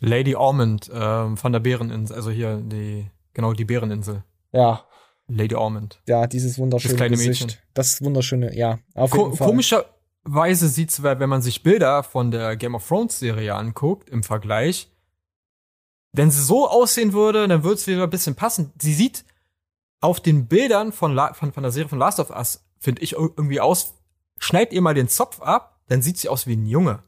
Lady 0.00 0.34
Ormond 0.34 0.90
ähm, 0.92 1.38
von 1.38 1.52
der 1.52 1.60
Bäreninsel, 1.60 2.16
also 2.16 2.30
hier 2.30 2.56
die, 2.58 3.06
genau 3.32 3.54
die 3.54 3.64
Bäreninsel. 3.64 4.24
Ja, 4.52 4.84
Lady 5.28 5.54
Ormond. 5.54 6.02
ja, 6.06 6.26
dieses 6.26 6.58
wunderschöne 6.58 6.92
Das 6.92 6.98
kleine 6.98 7.16
Gesicht. 7.16 7.42
Mädchen. 7.46 7.60
Das 7.72 8.02
wunderschöne, 8.02 8.54
ja, 8.54 8.78
auf 8.94 9.10
Ko 9.10 9.24
jeden 9.26 9.36
Fall. 9.36 9.46
komischerweise 9.46 10.68
sieht's, 10.68 11.02
wenn 11.02 11.28
man 11.30 11.40
sich 11.40 11.62
Bilder 11.62 12.02
von 12.02 12.30
der 12.30 12.56
Game 12.56 12.74
of 12.74 12.86
Thrones 12.86 13.18
Serie 13.18 13.54
anguckt, 13.54 14.10
im 14.10 14.22
Vergleich, 14.22 14.91
wenn 16.12 16.30
sie 16.30 16.42
so 16.42 16.68
aussehen 16.68 17.12
würde, 17.12 17.48
dann 17.48 17.62
würde 17.64 17.74
es 17.76 17.86
wieder 17.86 18.02
ein 18.04 18.10
bisschen 18.10 18.34
passen. 18.34 18.72
Sie 18.80 18.94
sieht 18.94 19.24
auf 20.00 20.20
den 20.20 20.46
Bildern 20.46 20.92
von, 20.92 21.14
La 21.14 21.32
von, 21.34 21.52
von 21.52 21.62
der 21.62 21.72
Serie 21.72 21.88
von 21.88 21.98
Last 21.98 22.20
of 22.20 22.30
Us, 22.30 22.64
finde 22.78 23.02
ich 23.02 23.12
irgendwie 23.12 23.60
aus, 23.60 23.94
schneid 24.38 24.72
ihr 24.72 24.82
mal 24.82 24.94
den 24.94 25.08
Zopf 25.08 25.40
ab, 25.40 25.80
dann 25.88 26.02
sieht 26.02 26.18
sie 26.18 26.28
aus 26.28 26.46
wie 26.46 26.56
ein 26.56 26.66
Junge. 26.66 27.02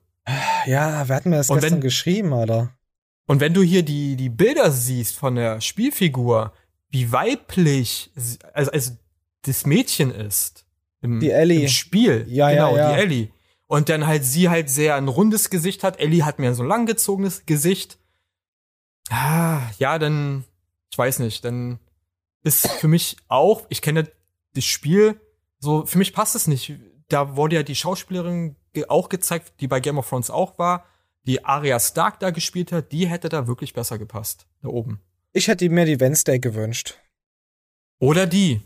Ja, 0.67 1.07
wer 1.09 1.17
hat 1.17 1.27
mir 1.27 1.37
das 1.37 1.51
Und 1.51 1.57
gestern 1.61 1.75
wenn- 1.75 1.81
geschrieben, 1.83 2.33
Alter? 2.33 2.71
Und 3.27 3.41
wenn 3.41 3.55
du 3.55 3.63
hier 3.63 3.83
die, 3.83 4.17
die 4.17 4.29
Bilder 4.29 4.71
siehst 4.71 5.17
von 5.17 5.35
der 5.35 5.61
Spielfigur, 5.63 6.53
wie 6.91 7.11
weiblich 7.11 8.11
also, 8.55 8.71
also 8.73 8.91
das 9.43 9.65
Mädchen 9.67 10.11
ist 10.11 10.67
im, 11.01 11.21
Die 11.21 11.31
Ellie. 11.31 11.63
im 11.63 11.69
Spiel. 11.69 12.27
Ja, 12.29 12.51
ja, 12.51 12.67
genau, 12.69 12.77
ja. 12.77 12.93
die 12.95 13.01
Ellie. 13.01 13.29
Und 13.67 13.89
dann 13.89 14.07
halt 14.07 14.25
sie 14.25 14.49
halt 14.51 14.69
sehr 14.71 14.95
ein 14.97 15.09
rundes 15.09 15.49
Gesicht 15.51 15.83
hat. 15.85 15.99
Ellie 16.01 16.25
hat 16.25 16.39
mehr 16.39 16.55
so 16.55 16.63
ein 16.63 16.69
langgezogenes 16.69 17.45
Gesicht. 17.47 17.99
Ah, 19.11 19.61
ja, 19.79 19.99
dann, 19.99 20.45
ich 20.91 20.99
weiß 20.99 21.19
nicht, 21.19 21.45
dann 21.45 21.79
ist 22.43 22.69
für 22.69 22.89
mich 22.89 23.17
auch, 23.29 23.63
ich 23.69 23.83
kenne 23.83 24.11
das 24.55 24.65
Spiel, 24.65 25.21
so, 25.59 25.87
für 25.87 25.99
mich 25.99 26.13
passt 26.13 26.35
es 26.35 26.47
nicht. 26.47 26.75
Da 27.09 27.37
wurde 27.37 27.57
ja 27.57 27.63
die 27.63 27.75
Schauspielerin 27.75 28.57
auch 28.89 29.09
gezeigt, 29.09 29.61
die 29.61 29.69
bei 29.69 29.81
Game 29.81 29.99
of 29.99 30.09
Thrones 30.09 30.31
auch 30.31 30.59
war, 30.59 30.85
die 31.27 31.45
Arya 31.45 31.81
Stark 31.81 32.21
da 32.21 32.31
gespielt 32.31 32.73
hat, 32.73 32.93
die 32.93 33.07
hätte 33.07 33.29
da 33.29 33.47
wirklich 33.47 33.73
besser 33.73 33.99
gepasst, 33.99 34.47
da 34.63 34.69
oben. 34.69 35.01
Ich 35.33 35.49
hätte 35.49 35.69
mir 35.69 35.87
die 35.87 36.01
Wednesday 36.01 36.39
gewünscht. 36.39 36.99
Oder 37.99 38.27
die. 38.27 38.61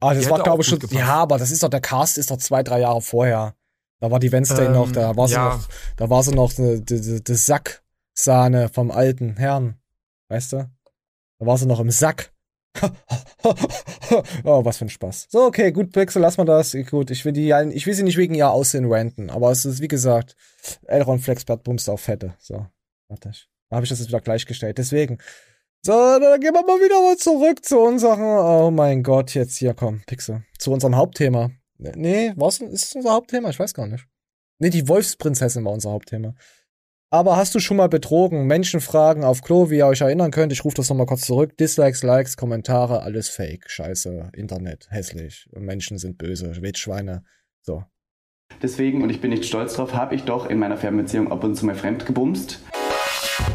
Ah, 0.00 0.14
das 0.14 0.24
Die 0.24 0.30
war, 0.30 0.42
glaube 0.42 0.62
ich, 0.62 0.68
schon. 0.68 0.78
gepasst. 0.78 0.98
Ja, 0.98 1.16
aber 1.16 1.38
das 1.38 1.50
ist 1.50 1.62
doch, 1.62 1.68
der 1.68 1.80
Cast 1.80 2.18
ist 2.18 2.30
doch 2.30 2.38
zwei, 2.38 2.62
drei 2.62 2.80
Jahre 2.80 3.02
vorher. 3.02 3.54
Da 4.00 4.10
war 4.10 4.20
die 4.20 4.30
Wednesday 4.32 4.66
Ähm, 4.66 4.72
noch, 4.72 4.90
da 4.92 5.16
war 5.16 5.28
sie 5.28 5.34
ja. 5.34 5.56
noch, 5.56 5.68
da 5.96 6.08
war 6.08 6.22
sie 6.22 6.32
noch 6.32 6.52
die, 6.52 6.84
die, 6.84 7.22
Sacksahne 8.18 8.68
vom 8.68 8.90
alten 8.90 9.36
Herrn. 9.36 9.76
Weißt 10.28 10.52
du? 10.52 10.68
Da 11.38 11.46
war 11.46 11.56
sie 11.56 11.66
noch 11.66 11.78
im 11.78 11.90
Sack. 11.90 12.32
oh, 13.42 14.64
was 14.64 14.78
für 14.78 14.86
ein 14.86 14.90
Spaß. 14.90 15.28
So, 15.30 15.44
okay, 15.44 15.70
gut, 15.72 15.92
Pixel, 15.92 16.20
lass 16.20 16.36
mal 16.36 16.44
das. 16.44 16.76
Gut, 16.90 17.10
ich 17.10 17.24
will 17.24 17.32
die, 17.32 17.52
ich 17.72 17.86
will 17.86 17.94
sie 17.94 18.02
nicht 18.02 18.16
wegen 18.16 18.34
ihr 18.34 18.50
Aussehen 18.50 18.92
ranten, 18.92 19.30
aber 19.30 19.50
es 19.52 19.64
ist, 19.64 19.80
wie 19.80 19.88
gesagt, 19.88 20.34
Elron 20.86 21.20
Flexbert 21.20 21.62
bumst 21.62 21.88
auf 21.88 22.00
Fette. 22.00 22.34
So, 22.38 22.66
warte 23.08 23.30
ich. 23.30 23.48
Da 23.70 23.76
habe 23.76 23.84
ich 23.84 23.90
das 23.90 24.00
jetzt 24.00 24.08
wieder 24.08 24.20
gleichgestellt. 24.20 24.78
Deswegen. 24.78 25.18
So, 25.82 25.92
dann 25.92 26.40
gehen 26.40 26.54
wir 26.54 26.66
mal 26.66 26.80
wieder 26.80 27.00
mal 27.00 27.16
zurück 27.16 27.64
zu 27.64 27.78
unseren, 27.78 28.20
oh 28.20 28.72
mein 28.72 29.04
Gott, 29.04 29.34
jetzt 29.34 29.56
hier, 29.56 29.74
komm, 29.74 30.02
Pixel. 30.06 30.42
Zu 30.58 30.72
unserem 30.72 30.96
Hauptthema. 30.96 31.52
Nee, 31.78 32.32
was 32.34 32.58
ist 32.58 32.96
unser 32.96 33.12
Hauptthema? 33.12 33.50
Ich 33.50 33.60
weiß 33.60 33.74
gar 33.74 33.86
nicht. 33.86 34.04
Nee, 34.58 34.70
die 34.70 34.88
Wolfsprinzessin 34.88 35.64
war 35.64 35.72
unser 35.72 35.92
Hauptthema. 35.92 36.34
Aber 37.10 37.36
hast 37.38 37.54
du 37.54 37.58
schon 37.58 37.78
mal 37.78 37.88
betrogen? 37.88 38.46
Menschenfragen 38.46 39.24
auf 39.24 39.40
Klo, 39.40 39.70
wie 39.70 39.78
ihr 39.78 39.86
euch 39.86 40.02
erinnern 40.02 40.30
könnt. 40.30 40.52
Ich 40.52 40.64
rufe 40.64 40.76
das 40.76 40.90
nochmal 40.90 41.06
kurz 41.06 41.22
zurück. 41.22 41.56
Dislikes, 41.56 42.02
Likes, 42.02 42.36
Kommentare, 42.36 43.00
alles 43.02 43.30
Fake. 43.30 43.70
Scheiße, 43.70 44.30
Internet, 44.34 44.88
hässlich. 44.90 45.48
Menschen 45.52 45.96
sind 45.96 46.18
böse, 46.18 46.60
Wildschweine. 46.60 47.22
So. 47.62 47.82
Deswegen, 48.62 49.02
und 49.02 49.08
ich 49.08 49.22
bin 49.22 49.30
nicht 49.30 49.46
stolz 49.46 49.74
drauf, 49.74 49.94
habe 49.94 50.14
ich 50.14 50.24
doch 50.24 50.50
in 50.50 50.58
meiner 50.58 50.76
Fernbeziehung 50.76 51.32
ab 51.32 51.44
und 51.44 51.54
zu 51.54 51.64
mal 51.64 51.74
fremd 51.74 52.04
gebumst. 52.04 52.60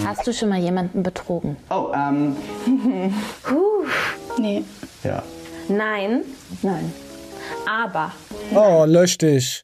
Hast 0.03 0.25
du 0.25 0.33
schon 0.33 0.49
mal 0.49 0.59
jemanden 0.59 1.03
betrogen? 1.03 1.55
Oh, 1.69 1.91
ähm, 1.93 2.35
Puh, 3.43 3.85
nee. 4.39 4.63
ja. 5.03 5.21
Nein. 5.67 6.23
Nein. 6.63 6.91
Aber. 7.69 8.11
Oh, 8.55 8.85
lösch 8.87 9.19
dich. 9.19 9.63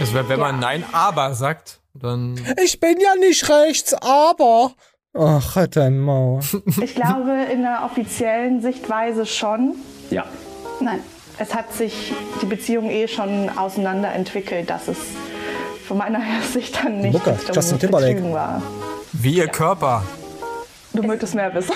Also 0.00 0.14
wenn, 0.14 0.28
wenn 0.28 0.40
man 0.40 0.58
Nein, 0.60 0.84
aber 0.92 1.34
sagt, 1.34 1.80
dann. 1.94 2.40
Ich 2.64 2.80
bin 2.80 2.96
ja 3.00 3.14
nicht 3.16 3.48
rechts, 3.48 3.94
aber. 3.94 4.72
Ach, 5.12 5.56
halt 5.56 5.76
dein 5.76 5.98
Maul. 5.98 6.40
Ich 6.82 6.94
glaube, 6.94 7.46
in 7.52 7.62
der 7.62 7.82
offiziellen 7.84 8.62
Sichtweise 8.62 9.26
schon. 9.26 9.74
Ja. 10.10 10.24
Nein, 10.80 11.00
es 11.38 11.54
hat 11.54 11.72
sich 11.74 12.12
die 12.40 12.46
Beziehung 12.46 12.88
eh 12.90 13.08
schon 13.08 13.50
auseinanderentwickelt, 13.56 14.70
dass 14.70 14.88
es 14.88 14.96
von 15.86 15.98
meiner 15.98 16.20
Sicht 16.52 16.82
dann 16.82 17.00
nicht 17.00 17.12
Mucke, 17.12 17.36
Justin 17.52 17.78
Timberlake. 17.78 18.32
War. 18.32 18.62
Wie 19.12 19.36
ihr 19.36 19.48
Körper. 19.48 20.04
Du 20.92 21.02
möchtest 21.02 21.34
mehr 21.34 21.52
wissen. 21.54 21.72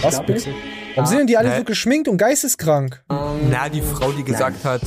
Was, 0.00 0.14
glaub 0.14 0.26
Pixel? 0.26 0.54
Warum 0.94 1.06
sind 1.06 1.18
denn 1.20 1.26
die 1.26 1.36
alle 1.36 1.50
Nee. 1.50 1.58
so 1.58 1.64
geschminkt 1.64 2.08
und 2.08 2.16
geisteskrank? 2.18 3.02
Na, 3.08 3.68
die 3.68 3.80
Frau, 3.82 4.12
die 4.12 4.24
gesagt 4.24 4.64
hat, 4.64 4.80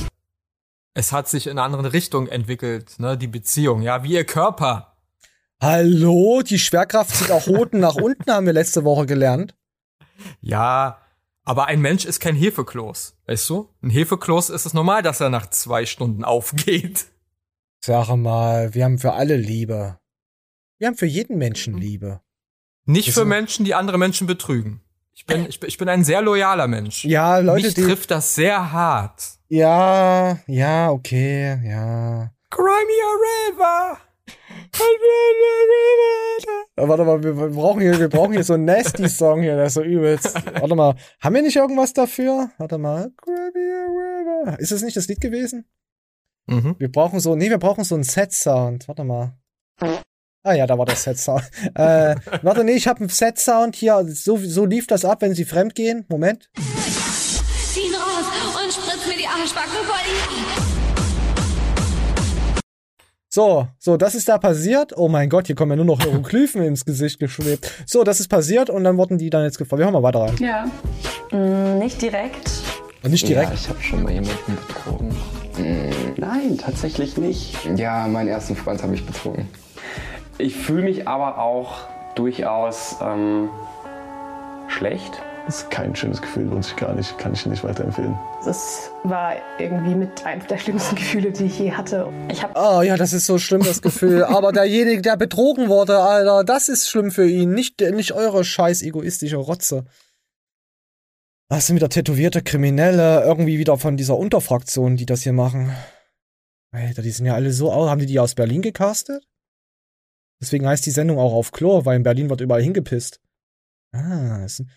es 0.96 1.12
hat 1.12 1.28
sich 1.28 1.46
in 1.46 1.58
eine 1.58 1.62
andere 1.62 1.92
Richtung 1.92 2.26
entwickelt, 2.26 2.98
ne, 2.98 3.18
die 3.18 3.26
Beziehung, 3.26 3.82
ja, 3.82 4.02
wie 4.02 4.14
ihr 4.14 4.24
Körper. 4.24 4.96
Hallo, 5.60 6.40
die 6.40 6.58
Schwerkraft 6.58 7.14
zieht 7.14 7.30
auch 7.30 7.46
Hoden 7.46 7.80
nach 7.80 7.96
unten, 7.96 8.32
haben 8.32 8.46
wir 8.46 8.54
letzte 8.54 8.82
Woche 8.82 9.04
gelernt. 9.04 9.54
Ja, 10.40 11.02
aber 11.44 11.66
ein 11.66 11.82
Mensch 11.82 12.06
ist 12.06 12.20
kein 12.20 12.34
Hefekloß, 12.34 13.18
weißt 13.26 13.50
du? 13.50 13.68
Ein 13.82 13.90
Hefekloß 13.90 14.48
ist 14.48 14.64
es 14.64 14.72
normal, 14.72 15.02
dass 15.02 15.20
er 15.20 15.28
nach 15.28 15.50
zwei 15.50 15.84
Stunden 15.84 16.24
aufgeht. 16.24 17.04
Sag 17.84 18.16
mal, 18.16 18.72
wir 18.72 18.84
haben 18.84 18.98
für 18.98 19.12
alle 19.12 19.36
Liebe. 19.36 19.98
Wir 20.78 20.88
haben 20.88 20.96
für 20.96 21.06
jeden 21.06 21.36
Menschen 21.36 21.76
Liebe. 21.76 22.22
Nicht 22.86 23.12
für 23.12 23.26
Menschen, 23.26 23.66
die 23.66 23.74
andere 23.74 23.98
Menschen 23.98 24.26
betrügen. 24.26 24.80
Ich 25.18 25.24
bin, 25.24 25.46
ich 25.48 25.58
bin, 25.58 25.68
ich 25.68 25.78
bin 25.78 25.88
ein 25.88 26.04
sehr 26.04 26.20
loyaler 26.20 26.68
Mensch. 26.68 27.06
Ja, 27.06 27.38
Leute, 27.38 27.68
Mich 27.68 27.74
trifft 27.74 28.10
das 28.10 28.34
sehr 28.34 28.70
hart. 28.70 29.22
Ja, 29.48 30.38
ja, 30.46 30.90
okay, 30.90 31.58
ja. 31.64 32.30
Crimea 32.50 33.10
River. 33.24 33.98
Warte 36.76 37.04
mal, 37.04 37.22
wir, 37.22 37.34
wir 37.34 37.48
brauchen 37.48 37.80
hier, 37.80 37.98
wir 37.98 38.10
brauchen 38.10 38.34
hier 38.34 38.44
so 38.44 38.52
einen 38.52 38.66
Nasty-Song 38.66 39.40
hier, 39.40 39.56
der 39.56 39.64
ist 39.66 39.74
so 39.74 39.82
übelst. 39.82 40.34
Warte 40.34 40.74
mal, 40.74 40.96
haben 41.20 41.34
wir 41.34 41.40
nicht 41.42 41.56
irgendwas 41.56 41.94
dafür? 41.94 42.50
Warte 42.58 42.76
mal. 42.76 43.10
Ist 44.58 44.72
das 44.72 44.82
nicht 44.82 44.98
das 44.98 45.08
Lied 45.08 45.22
gewesen? 45.22 45.64
Mhm. 46.46 46.76
Wir 46.78 46.92
brauchen 46.92 47.20
so, 47.20 47.34
nee, 47.36 47.48
wir 47.48 47.58
brauchen 47.58 47.84
so 47.84 47.94
einen 47.94 48.04
Set-Sound. 48.04 48.86
Warte 48.86 49.04
mal. 49.04 49.32
Ah 50.46 50.54
ja, 50.54 50.64
da 50.64 50.78
war 50.78 50.86
der 50.86 50.94
Set-Sound. 50.94 51.42
äh, 51.74 52.14
warte, 52.42 52.62
nee, 52.62 52.74
ich 52.74 52.86
habe 52.86 53.00
einen 53.00 53.08
Set-Sound 53.08 53.74
hier. 53.74 54.06
So, 54.08 54.36
so 54.36 54.64
lief 54.64 54.86
das 54.86 55.04
ab, 55.04 55.22
wenn 55.22 55.34
sie 55.34 55.44
fremd 55.44 55.74
gehen. 55.74 56.04
Moment. 56.08 56.48
Zieh 56.54 57.80
ihn 57.80 57.94
raus 57.94 58.26
und 58.62 58.72
spritz 58.72 59.08
mir 59.08 59.16
die 59.16 59.26
Arschbacken 59.26 59.72
voll. 59.84 59.96
So, 63.28 63.66
so, 63.80 63.96
das 63.96 64.14
ist 64.14 64.28
da 64.28 64.38
passiert. 64.38 64.96
Oh 64.96 65.08
mein 65.08 65.28
Gott, 65.28 65.48
hier 65.48 65.56
kommen 65.56 65.72
ja 65.72 65.76
nur 65.78 65.84
noch 65.84 66.00
Hieroglyphen 66.00 66.62
ins 66.62 66.84
Gesicht 66.84 67.18
geschwebt. 67.18 67.68
So, 67.84 68.04
das 68.04 68.20
ist 68.20 68.28
passiert 68.28 68.70
und 68.70 68.84
dann 68.84 68.96
wurden 68.98 69.18
die 69.18 69.30
dann 69.30 69.42
jetzt 69.42 69.58
gefragt. 69.58 69.80
Wir 69.80 69.86
hören 69.86 69.94
mal 69.94 70.04
weiter 70.04 70.20
rein. 70.20 70.36
Ja. 70.38 70.66
Mm, 71.36 71.78
nicht 71.78 72.00
direkt. 72.00 72.52
Und 73.02 73.10
nicht 73.10 73.26
direkt. 73.26 73.48
Ja, 73.48 73.54
ich 73.54 73.68
habe 73.68 73.82
schon 73.82 74.04
mal 74.04 74.12
jemanden 74.12 74.56
betrogen. 74.68 75.16
Nein, 76.16 76.56
tatsächlich 76.56 77.16
nicht. 77.16 77.56
Ja, 77.74 78.06
meinen 78.06 78.28
ersten 78.28 78.54
Freund 78.54 78.80
habe 78.84 78.94
ich 78.94 79.04
betrogen. 79.04 79.48
Ich 80.38 80.54
fühle 80.54 80.82
mich 80.82 81.08
aber 81.08 81.38
auch 81.38 81.88
durchaus 82.14 82.96
ähm, 83.00 83.48
schlecht. 84.68 85.22
Das 85.46 85.62
ist 85.62 85.70
kein 85.70 85.94
schönes 85.94 86.20
Gefühl, 86.20 86.44
lohnt 86.46 86.64
sich 86.64 86.76
gar 86.76 86.92
nicht, 86.92 87.16
kann 87.18 87.32
ich 87.32 87.46
nicht 87.46 87.62
weiterempfehlen. 87.64 88.18
Das 88.44 88.90
war 89.04 89.36
irgendwie 89.58 89.94
mit 89.94 90.26
eines 90.26 90.46
der 90.48 90.58
schlimmsten 90.58 90.96
Gefühle, 90.96 91.30
die 91.30 91.44
ich 91.44 91.58
je 91.58 91.72
hatte. 91.72 92.12
Ich 92.30 92.42
habe 92.42 92.52
Oh 92.56 92.82
ja, 92.82 92.96
das 92.96 93.12
ist 93.12 93.26
so 93.26 93.38
schlimm, 93.38 93.62
das 93.62 93.80
Gefühl. 93.80 94.24
Aber 94.28 94.52
derjenige, 94.52 95.00
der 95.00 95.16
betrogen 95.16 95.68
wurde, 95.68 96.00
Alter, 96.00 96.44
das 96.44 96.68
ist 96.68 96.90
schlimm 96.90 97.12
für 97.12 97.28
ihn. 97.28 97.52
Nicht, 97.52 97.80
nicht 97.80 98.12
eure 98.12 98.44
scheiß 98.44 98.82
egoistische 98.82 99.36
Rotze. 99.36 99.84
Das 101.48 101.68
sind 101.68 101.76
wieder 101.76 101.88
tätowierte 101.88 102.42
Kriminelle, 102.42 103.22
irgendwie 103.22 103.58
wieder 103.58 103.78
von 103.78 103.96
dieser 103.96 104.18
Unterfraktion, 104.18 104.96
die 104.96 105.06
das 105.06 105.22
hier 105.22 105.32
machen. 105.32 105.72
Alter, 106.72 107.02
die 107.02 107.10
sind 107.12 107.24
ja 107.24 107.34
alle 107.34 107.52
so, 107.52 107.72
oh, 107.72 107.88
haben 107.88 108.00
die 108.00 108.06
die 108.06 108.18
aus 108.18 108.34
Berlin 108.34 108.62
gecastet? 108.62 109.24
Deswegen 110.40 110.66
heißt 110.66 110.84
die 110.84 110.90
Sendung 110.90 111.18
auch 111.18 111.32
auf 111.32 111.52
Chlor, 111.52 111.84
weil 111.86 111.96
in 111.96 112.02
Berlin 112.02 112.28
wird 112.30 112.40
überall 112.40 112.62
hingepisst. 112.62 113.20
Ah, 113.92 114.40
das 114.42 114.56
sind, 114.56 114.70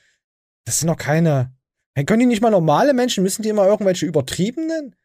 das 0.66 0.80
sind 0.80 0.88
doch 0.88 0.98
keine. 0.98 1.56
Hey, 1.96 2.06
können 2.06 2.22
die 2.22 2.26
nicht 2.26 2.42
mal 2.42 2.52
normale 2.52 2.94
Menschen? 2.94 3.24
Müssen 3.24 3.42
die 3.42 3.50
immer 3.50 3.68
irgendwelche 3.68 4.06
übertriebenen? 4.06 4.96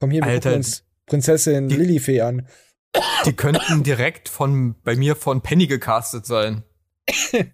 Komm 0.00 0.10
hier, 0.10 0.22
wir 0.22 0.28
Alter, 0.28 0.54
uns 0.54 0.84
Prinzessin 1.06 1.68
Lilifee 1.68 2.22
an. 2.22 2.48
Die 3.26 3.32
könnten 3.32 3.82
direkt 3.82 4.28
von, 4.28 4.74
bei 4.82 4.96
mir 4.96 5.16
von 5.16 5.42
Penny 5.42 5.66
gecastet 5.66 6.26
sein. 6.26 6.62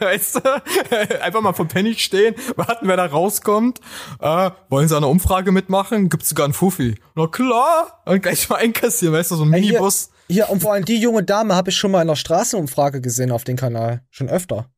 weißt 0.00 0.36
du? 0.36 1.20
Einfach 1.20 1.40
mal 1.40 1.52
von 1.52 1.68
Penny 1.68 1.94
stehen, 1.94 2.34
warten, 2.56 2.86
wer 2.86 2.96
da 2.96 3.06
rauskommt. 3.06 3.80
Äh, 4.20 4.50
wollen 4.68 4.88
sie 4.88 4.96
eine 4.96 5.06
Umfrage 5.06 5.52
mitmachen? 5.52 6.08
Gibt's 6.08 6.28
sogar 6.28 6.44
einen 6.44 6.54
Fuffi? 6.54 6.96
Na 7.14 7.26
klar! 7.26 8.02
Und 8.04 8.22
gleich 8.22 8.48
mal 8.48 8.56
einkassieren, 8.56 9.14
weißt 9.14 9.32
du, 9.32 9.36
so 9.36 9.44
ein 9.44 9.50
Minibus. 9.50 10.10
Hier, 10.28 10.48
und 10.50 10.60
vor 10.60 10.72
allem 10.72 10.84
die 10.84 10.98
junge 10.98 11.22
Dame 11.22 11.54
habe 11.54 11.70
ich 11.70 11.76
schon 11.76 11.90
mal 11.90 12.02
in 12.02 12.08
der 12.08 12.16
Straßenumfrage 12.16 13.00
gesehen 13.00 13.30
auf 13.30 13.44
dem 13.44 13.56
Kanal. 13.56 14.02
Schon 14.10 14.28
öfter. 14.28 14.70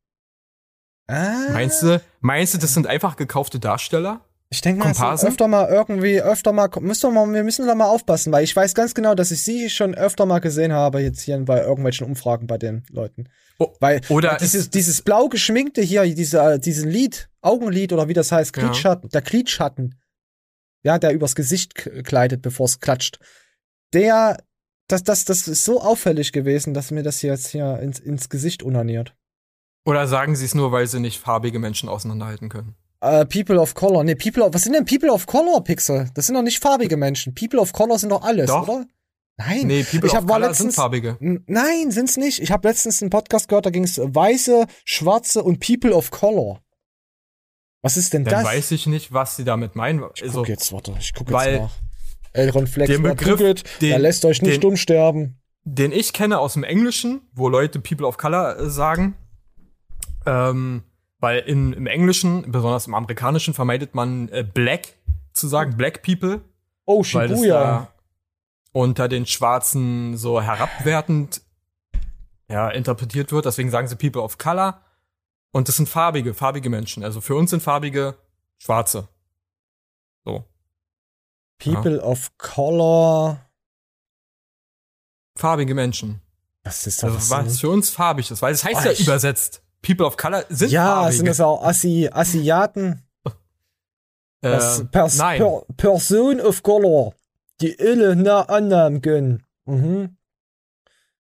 Ah. 1.06 1.50
Meinst 1.52 1.82
du, 1.82 2.00
meinst 2.20 2.54
du, 2.54 2.58
das 2.58 2.74
sind 2.74 2.86
einfach 2.86 3.16
gekaufte 3.16 3.60
Darsteller? 3.60 4.22
Ich 4.48 4.60
denke 4.60 4.78
mal, 4.80 4.92
Komparsen? 4.92 5.28
öfter 5.28 5.48
mal 5.48 5.68
irgendwie, 5.68 6.20
öfter 6.20 6.52
mal, 6.52 6.68
müssen 6.80 7.12
wir, 7.12 7.26
mal, 7.26 7.32
wir 7.34 7.42
müssen 7.42 7.66
da 7.66 7.74
mal 7.74 7.86
aufpassen, 7.86 8.32
weil 8.32 8.44
ich 8.44 8.54
weiß 8.54 8.74
ganz 8.74 8.94
genau, 8.94 9.14
dass 9.14 9.32
ich 9.32 9.42
sie 9.42 9.68
schon 9.70 9.94
öfter 9.94 10.24
mal 10.24 10.38
gesehen 10.38 10.72
habe, 10.72 11.00
jetzt 11.00 11.20
hier 11.20 11.38
bei 11.44 11.62
irgendwelchen 11.62 12.06
Umfragen 12.06 12.46
bei 12.46 12.56
den 12.56 12.84
Leuten. 12.90 13.28
Weil 13.80 14.02
oder 14.08 14.32
weil 14.32 14.38
dieses, 14.38 14.70
dieses 14.70 15.02
blau 15.02 15.28
geschminkte 15.28 15.80
hier, 15.82 16.02
diese, 16.14 16.60
diesen 16.60 16.88
Lid, 16.90 17.28
Augenlid 17.40 17.92
oder 17.92 18.06
wie 18.08 18.12
das 18.12 18.30
heißt, 18.30 18.56
Ja. 18.56 18.62
Glidschatten, 18.64 19.10
der 19.10 19.22
Glidschatten, 19.22 20.00
ja, 20.82 20.98
der 20.98 21.12
übers 21.12 21.34
Gesicht 21.34 21.74
kleidet, 21.74 22.42
bevor 22.42 22.66
es 22.66 22.78
klatscht, 22.78 23.18
der, 23.92 24.36
das, 24.88 25.02
das, 25.04 25.24
das 25.24 25.48
ist 25.48 25.64
so 25.64 25.80
auffällig 25.80 26.32
gewesen, 26.32 26.74
dass 26.74 26.90
mir 26.90 27.02
das 27.02 27.22
jetzt 27.22 27.48
hier 27.48 27.78
ins, 27.80 27.98
ins 27.98 28.28
Gesicht 28.28 28.62
unaniert. 28.62 29.14
Oder 29.84 30.06
sagen 30.08 30.34
sie 30.36 30.44
es 30.44 30.54
nur, 30.54 30.72
weil 30.72 30.86
sie 30.86 31.00
nicht 31.00 31.20
farbige 31.20 31.58
Menschen 31.58 31.88
auseinanderhalten 31.88 32.48
können? 32.48 32.74
Äh, 33.00 33.24
People 33.26 33.60
of 33.60 33.74
Color, 33.74 34.04
nee, 34.04 34.14
People 34.14 34.42
of, 34.44 34.54
was 34.54 34.62
sind 34.62 34.72
denn 34.72 34.84
People 34.84 35.12
of 35.12 35.26
Color, 35.26 35.62
Pixel? 35.62 36.10
Das 36.14 36.26
sind 36.26 36.34
doch 36.34 36.42
nicht 36.42 36.60
farbige 36.60 36.96
Menschen. 36.96 37.34
People 37.34 37.60
of 37.60 37.72
Color 37.72 37.98
sind 37.98 38.10
doch 38.10 38.22
alles, 38.22 38.46
Doch. 38.46 38.66
oder? 38.66 38.86
Nein. 39.38 39.66
Nee, 39.66 39.84
People 39.84 40.06
ich 40.08 40.12
of 40.12 40.20
hab, 40.20 40.26
Color 40.26 40.48
letztens, 40.48 40.58
sind 40.58 40.82
farbige. 40.82 41.16
Nein, 41.20 41.90
sind's 41.90 42.16
nicht. 42.16 42.40
Ich 42.40 42.50
habe 42.50 42.66
letztens 42.66 43.02
einen 43.02 43.10
Podcast 43.10 43.48
gehört, 43.48 43.66
da 43.66 43.70
ging 43.70 43.84
es 43.84 43.98
Weiße, 44.02 44.66
Schwarze 44.84 45.42
und 45.42 45.60
People 45.60 45.92
of 45.94 46.10
Color. 46.10 46.62
Was 47.82 47.96
ist 47.96 48.14
denn 48.14 48.24
Dann 48.24 48.42
das? 48.42 48.44
weiß 48.44 48.70
ich 48.72 48.86
nicht, 48.86 49.12
was 49.12 49.36
sie 49.36 49.44
damit 49.44 49.76
meinen. 49.76 50.02
Ich 50.14 50.22
Also, 50.22 50.38
guck 50.40 50.48
jetzt, 50.48 50.72
warte, 50.72 50.94
ich 50.98 51.12
guck 51.14 51.30
weil 51.30 51.52
jetzt 51.52 51.62
nach. 51.62 51.70
Elron 52.36 52.66
Flex, 52.66 52.90
den 52.90 53.02
Begriff, 53.02 53.38
googelt, 53.38 53.64
den, 53.80 53.90
der 53.90 53.98
lässt 53.98 54.24
euch 54.24 54.42
nicht 54.42 54.62
den, 54.62 54.70
umsterben. 54.70 55.40
Den 55.64 55.92
ich 55.92 56.12
kenne 56.12 56.38
aus 56.38 56.54
dem 56.54 56.64
Englischen, 56.64 57.22
wo 57.32 57.48
Leute 57.48 57.80
People 57.80 58.06
of 58.06 58.18
Color 58.18 58.58
äh, 58.58 58.70
sagen, 58.70 59.16
ähm, 60.26 60.82
weil 61.18 61.40
in, 61.40 61.72
im 61.72 61.86
Englischen, 61.86 62.50
besonders 62.50 62.86
im 62.86 62.94
Amerikanischen, 62.94 63.54
vermeidet 63.54 63.94
man 63.94 64.28
äh, 64.28 64.44
Black 64.44 64.94
zu 65.32 65.48
sagen, 65.48 65.76
Black 65.76 66.02
People. 66.02 66.40
Oh, 66.84 67.02
Shibuya. 67.02 67.62
da 67.62 67.88
unter 68.76 69.08
den 69.08 69.24
Schwarzen 69.24 70.18
so 70.18 70.42
herabwertend 70.42 71.40
ja, 72.50 72.68
interpretiert 72.68 73.32
wird. 73.32 73.46
Deswegen 73.46 73.70
sagen 73.70 73.88
sie 73.88 73.96
People 73.96 74.20
of 74.20 74.36
Color. 74.36 74.82
Und 75.50 75.68
das 75.68 75.76
sind 75.76 75.88
farbige, 75.88 76.34
farbige 76.34 76.68
Menschen. 76.68 77.02
Also 77.02 77.22
für 77.22 77.34
uns 77.34 77.50
sind 77.50 77.62
farbige 77.62 78.16
Schwarze. 78.58 79.08
So. 80.26 80.44
People 81.58 82.00
of 82.02 82.30
Color. 82.38 83.40
Farbige 85.36 85.74
Menschen. 85.74 86.20
Das 86.62 86.86
ist 86.86 87.02
doch 87.02 87.08
Also 87.14 87.18
was 87.30 87.46
was 87.46 87.60
für 87.60 87.70
uns 87.70 87.90
farbig 87.90 88.30
ist, 88.30 88.42
weil 88.42 88.52
es 88.52 88.64
heißt 88.64 88.80
Oh, 88.86 88.88
ja 88.90 89.00
übersetzt. 89.00 89.62
People 89.82 90.06
of 90.06 90.16
Color 90.16 90.44
sind 90.48 90.70
Ja, 90.72 90.86
farbige. 90.96 91.16
sind 91.16 91.28
das 91.28 91.40
auch 91.40 91.62
Assi 91.62 92.08
Asiaten? 92.12 93.02
Äh, 93.24 93.30
Das 94.50 94.84
Pers 94.90 95.16
nein. 95.18 95.38
per 95.38 95.62
Person 95.76 96.40
of 96.40 96.62
Color, 96.62 97.14
die 97.60 97.72
Ille 97.78 98.16
nah 98.16 98.42
annahmen 98.42 99.00
können. 99.00 99.44
Mhm. 99.66 100.16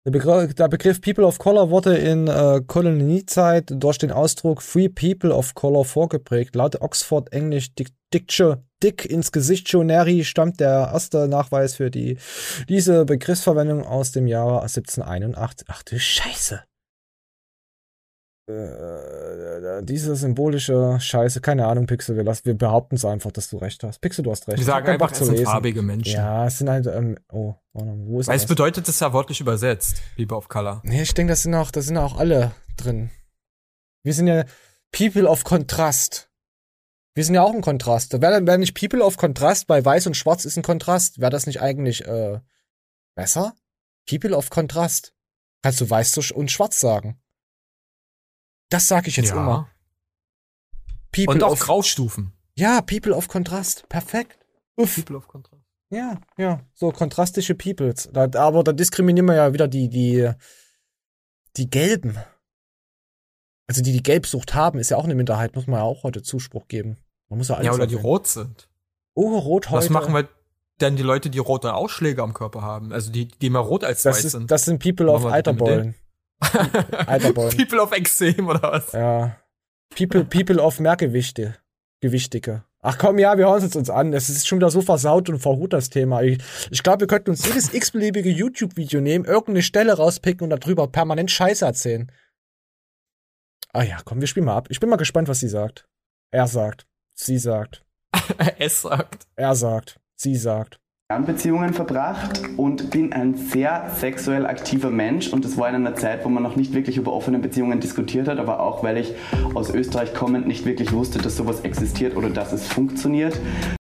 Der 0.04 0.10
Begriff, 0.12 0.54
der 0.54 0.68
Begriff 0.68 1.00
People 1.00 1.24
of 1.26 1.38
Color 1.38 1.70
wurde 1.70 1.96
in 1.96 2.26
äh, 2.26 2.62
Koloniezeit 2.66 3.70
durch 3.70 3.98
den 3.98 4.10
Ausdruck 4.10 4.62
Free 4.62 4.88
People 4.88 5.30
of 5.34 5.54
Color 5.54 5.84
vorgeprägt. 5.84 6.54
Laut 6.54 6.80
Oxford 6.80 7.32
English 7.32 7.74
Dic 7.74 7.90
Dictio, 8.12 8.56
Dick 8.82 9.04
ins 9.04 9.32
Gesichttionary 9.32 10.24
stammt 10.24 10.60
der 10.60 10.90
erste 10.92 11.28
Nachweis 11.28 11.74
für 11.76 11.90
die, 11.90 12.18
diese 12.68 13.04
Begriffsverwendung 13.04 13.84
aus 13.84 14.12
dem 14.12 14.26
Jahre 14.26 14.62
1781. 14.62 15.66
Ach 15.70 15.82
du 15.82 15.98
Scheiße. 15.98 16.62
Äh, 18.50 19.82
diese 19.82 20.16
symbolische 20.16 20.98
Scheiße, 21.00 21.40
keine 21.40 21.66
Ahnung, 21.66 21.86
Pixel, 21.86 22.16
wir, 22.16 22.24
lassen, 22.24 22.44
wir 22.44 22.54
behaupten 22.54 22.96
es 22.96 23.04
einfach, 23.04 23.30
dass 23.30 23.48
du 23.48 23.58
recht 23.58 23.82
hast. 23.84 24.00
Pixel, 24.00 24.24
du 24.24 24.30
hast 24.30 24.48
recht. 24.48 24.58
Wir 24.58 24.64
sagen 24.64 24.88
einfach, 24.88 25.08
Bock 25.10 25.20
es 25.20 25.26
sind 25.26 25.38
farbige 25.40 25.82
Menschen. 25.82 26.14
Ja, 26.14 26.46
es 26.46 26.58
sind 26.58 26.68
halt, 26.68 26.86
ähm, 26.86 27.16
oh, 27.30 27.54
mal, 27.72 27.94
wo 28.06 28.20
ist 28.20 28.28
Weil 28.28 28.36
es 28.36 28.42
das? 28.42 28.48
bedeutet 28.48 28.88
es 28.88 29.00
ja 29.00 29.12
wörtlich 29.12 29.40
übersetzt, 29.40 30.02
People 30.16 30.36
of 30.36 30.48
Color. 30.48 30.80
Nee, 30.84 31.02
ich 31.02 31.14
denke, 31.14 31.32
das 31.32 31.42
sind 31.42 31.54
auch, 31.54 31.70
das 31.70 31.86
sind 31.86 31.96
auch 31.96 32.18
alle 32.18 32.52
drin. 32.76 33.10
Wir 34.02 34.14
sind 34.14 34.26
ja 34.26 34.44
People 34.92 35.28
of 35.28 35.44
Kontrast. 35.44 36.29
Wir 37.14 37.24
sind 37.24 37.34
ja 37.34 37.42
auch 37.42 37.52
ein 37.52 37.60
Kontrast. 37.62 38.12
Wäre 38.20 38.46
wär 38.46 38.58
nicht 38.58 38.74
People 38.78 39.02
of 39.04 39.16
Kontrast 39.16 39.66
bei 39.66 39.84
Weiß 39.84 40.06
und 40.06 40.16
Schwarz 40.16 40.44
ist 40.44 40.56
ein 40.56 40.62
Kontrast? 40.62 41.20
Wäre 41.20 41.30
das 41.30 41.46
nicht 41.46 41.60
eigentlich 41.60 42.06
äh, 42.06 42.40
besser? 43.14 43.54
People 44.08 44.36
of 44.36 44.50
Kontrast. 44.50 45.12
Kannst 45.62 45.80
du 45.80 45.90
Weiß 45.90 46.16
und 46.32 46.50
Schwarz 46.50 46.80
sagen? 46.80 47.20
Das 48.68 48.86
sage 48.88 49.08
ich 49.08 49.16
jetzt 49.16 49.30
Ja. 49.30 49.36
immer. 49.36 49.70
People 51.12 51.34
Und 51.34 51.42
auch 51.42 51.52
of 51.52 51.60
Graustufen. 51.60 52.32
Ja, 52.54 52.80
People 52.82 53.14
of 53.14 53.28
Kontrast. 53.28 53.88
Perfekt. 53.88 54.38
Uff. 54.76 54.94
People 54.96 55.16
of 55.16 55.26
Kontrast. 55.26 55.60
Ja, 55.92 56.20
ja, 56.38 56.60
so 56.72 56.92
kontrastische 56.92 57.56
Peoples. 57.56 58.08
Da, 58.12 58.28
aber 58.34 58.62
da 58.62 58.72
diskriminieren 58.72 59.26
wir 59.26 59.34
ja 59.34 59.52
wieder 59.52 59.66
die, 59.66 59.88
die, 59.88 60.30
die 61.56 61.68
Gelben. 61.68 62.16
Also 63.70 63.82
die, 63.82 63.92
die 63.92 64.02
Gelbsucht 64.02 64.52
haben, 64.56 64.80
ist 64.80 64.90
ja 64.90 64.96
auch 64.96 65.04
eine 65.04 65.14
Minderheit, 65.14 65.54
muss 65.54 65.68
man 65.68 65.78
ja 65.78 65.84
auch 65.84 66.02
heute 66.02 66.22
Zuspruch 66.22 66.66
geben. 66.66 66.96
Man 67.28 67.38
muss 67.38 67.50
ja 67.50 67.54
alles 67.54 67.66
Ja, 67.66 67.72
oder 67.72 67.86
die 67.86 67.94
erwähnen. 67.94 68.04
rot 68.04 68.26
sind. 68.26 68.68
Oh, 69.14 69.38
rot 69.38 69.70
heute. 69.70 69.84
Was 69.84 69.90
machen 69.90 70.12
wir 70.12 70.28
denn 70.80 70.96
die 70.96 71.04
Leute, 71.04 71.30
die 71.30 71.38
rote 71.38 71.72
Ausschläge 71.72 72.20
am 72.20 72.34
Körper 72.34 72.62
haben? 72.62 72.92
Also 72.92 73.12
die, 73.12 73.28
die 73.28 73.46
immer 73.46 73.60
rot 73.60 73.84
als 73.84 74.02
das, 74.02 74.16
weiß 74.16 74.24
ist, 74.24 74.32
sind. 74.32 74.50
das 74.50 74.64
sind 74.64 74.82
People 74.82 75.08
of 75.08 75.24
Eiterbollen. 75.24 75.94
Eiterbollen. 77.06 77.56
People 77.56 77.80
of 77.80 77.92
Extrem 77.92 78.48
oder 78.48 78.60
was? 78.60 78.90
Ja. 78.90 79.36
People, 79.96 80.24
people 80.24 80.60
of 80.60 80.80
Mehrgewichte. 80.80 81.54
Gewichtige. 82.00 82.64
Ach 82.82 82.98
komm, 82.98 83.20
ja, 83.20 83.38
wir 83.38 83.46
hören 83.46 83.62
es 83.62 83.76
uns 83.76 83.88
an. 83.88 84.12
Es 84.12 84.28
ist 84.28 84.48
schon 84.48 84.58
wieder 84.58 84.70
so 84.70 84.80
versaut 84.80 85.28
und 85.28 85.38
verhut, 85.38 85.72
das 85.74 85.90
Thema. 85.90 86.22
Ich, 86.22 86.38
ich 86.72 86.82
glaube, 86.82 87.02
wir 87.02 87.06
könnten 87.06 87.30
uns 87.30 87.46
jedes 87.46 87.72
x-beliebige 87.72 88.30
YouTube-Video 88.30 89.00
nehmen, 89.00 89.26
irgendeine 89.26 89.62
Stelle 89.62 89.92
rauspicken 89.92 90.50
und 90.50 90.60
darüber 90.60 90.88
permanent 90.88 91.30
Scheiße 91.30 91.64
erzählen. 91.64 92.10
Ah 93.72 93.84
ja, 93.84 93.98
komm, 94.04 94.20
wir 94.20 94.26
spielen 94.26 94.46
mal 94.46 94.56
ab. 94.56 94.66
Ich 94.70 94.80
bin 94.80 94.90
mal 94.90 94.96
gespannt, 94.96 95.28
was 95.28 95.40
sie 95.40 95.48
sagt. 95.48 95.86
Er 96.32 96.48
sagt. 96.48 96.86
Sie 97.14 97.38
sagt. 97.38 97.84
es 98.58 98.82
sagt. 98.82 99.26
Er 99.36 99.54
sagt. 99.54 100.00
Sie 100.16 100.36
sagt. 100.36 100.80
Beziehungen 101.26 101.74
verbracht 101.74 102.40
und 102.56 102.90
bin 102.90 103.12
ein 103.12 103.34
sehr 103.34 103.90
sexuell 103.90 104.46
aktiver 104.46 104.90
Mensch 104.90 105.32
und 105.32 105.44
das 105.44 105.56
war 105.56 105.68
in 105.68 105.74
einer 105.74 105.96
Zeit, 105.96 106.24
wo 106.24 106.28
man 106.28 106.42
noch 106.42 106.54
nicht 106.54 106.72
wirklich 106.72 106.96
über 106.96 107.12
offene 107.12 107.40
Beziehungen 107.40 107.80
diskutiert 107.80 108.28
hat, 108.28 108.38
aber 108.38 108.60
auch 108.60 108.84
weil 108.84 108.96
ich 108.96 109.14
aus 109.54 109.70
Österreich 109.70 110.14
kommend 110.14 110.46
nicht 110.46 110.64
wirklich 110.66 110.92
wusste, 110.92 111.18
dass 111.18 111.36
sowas 111.36 111.62
existiert 111.62 112.16
oder 112.16 112.30
dass 112.30 112.52
es 112.52 112.66
funktioniert. 112.68 113.38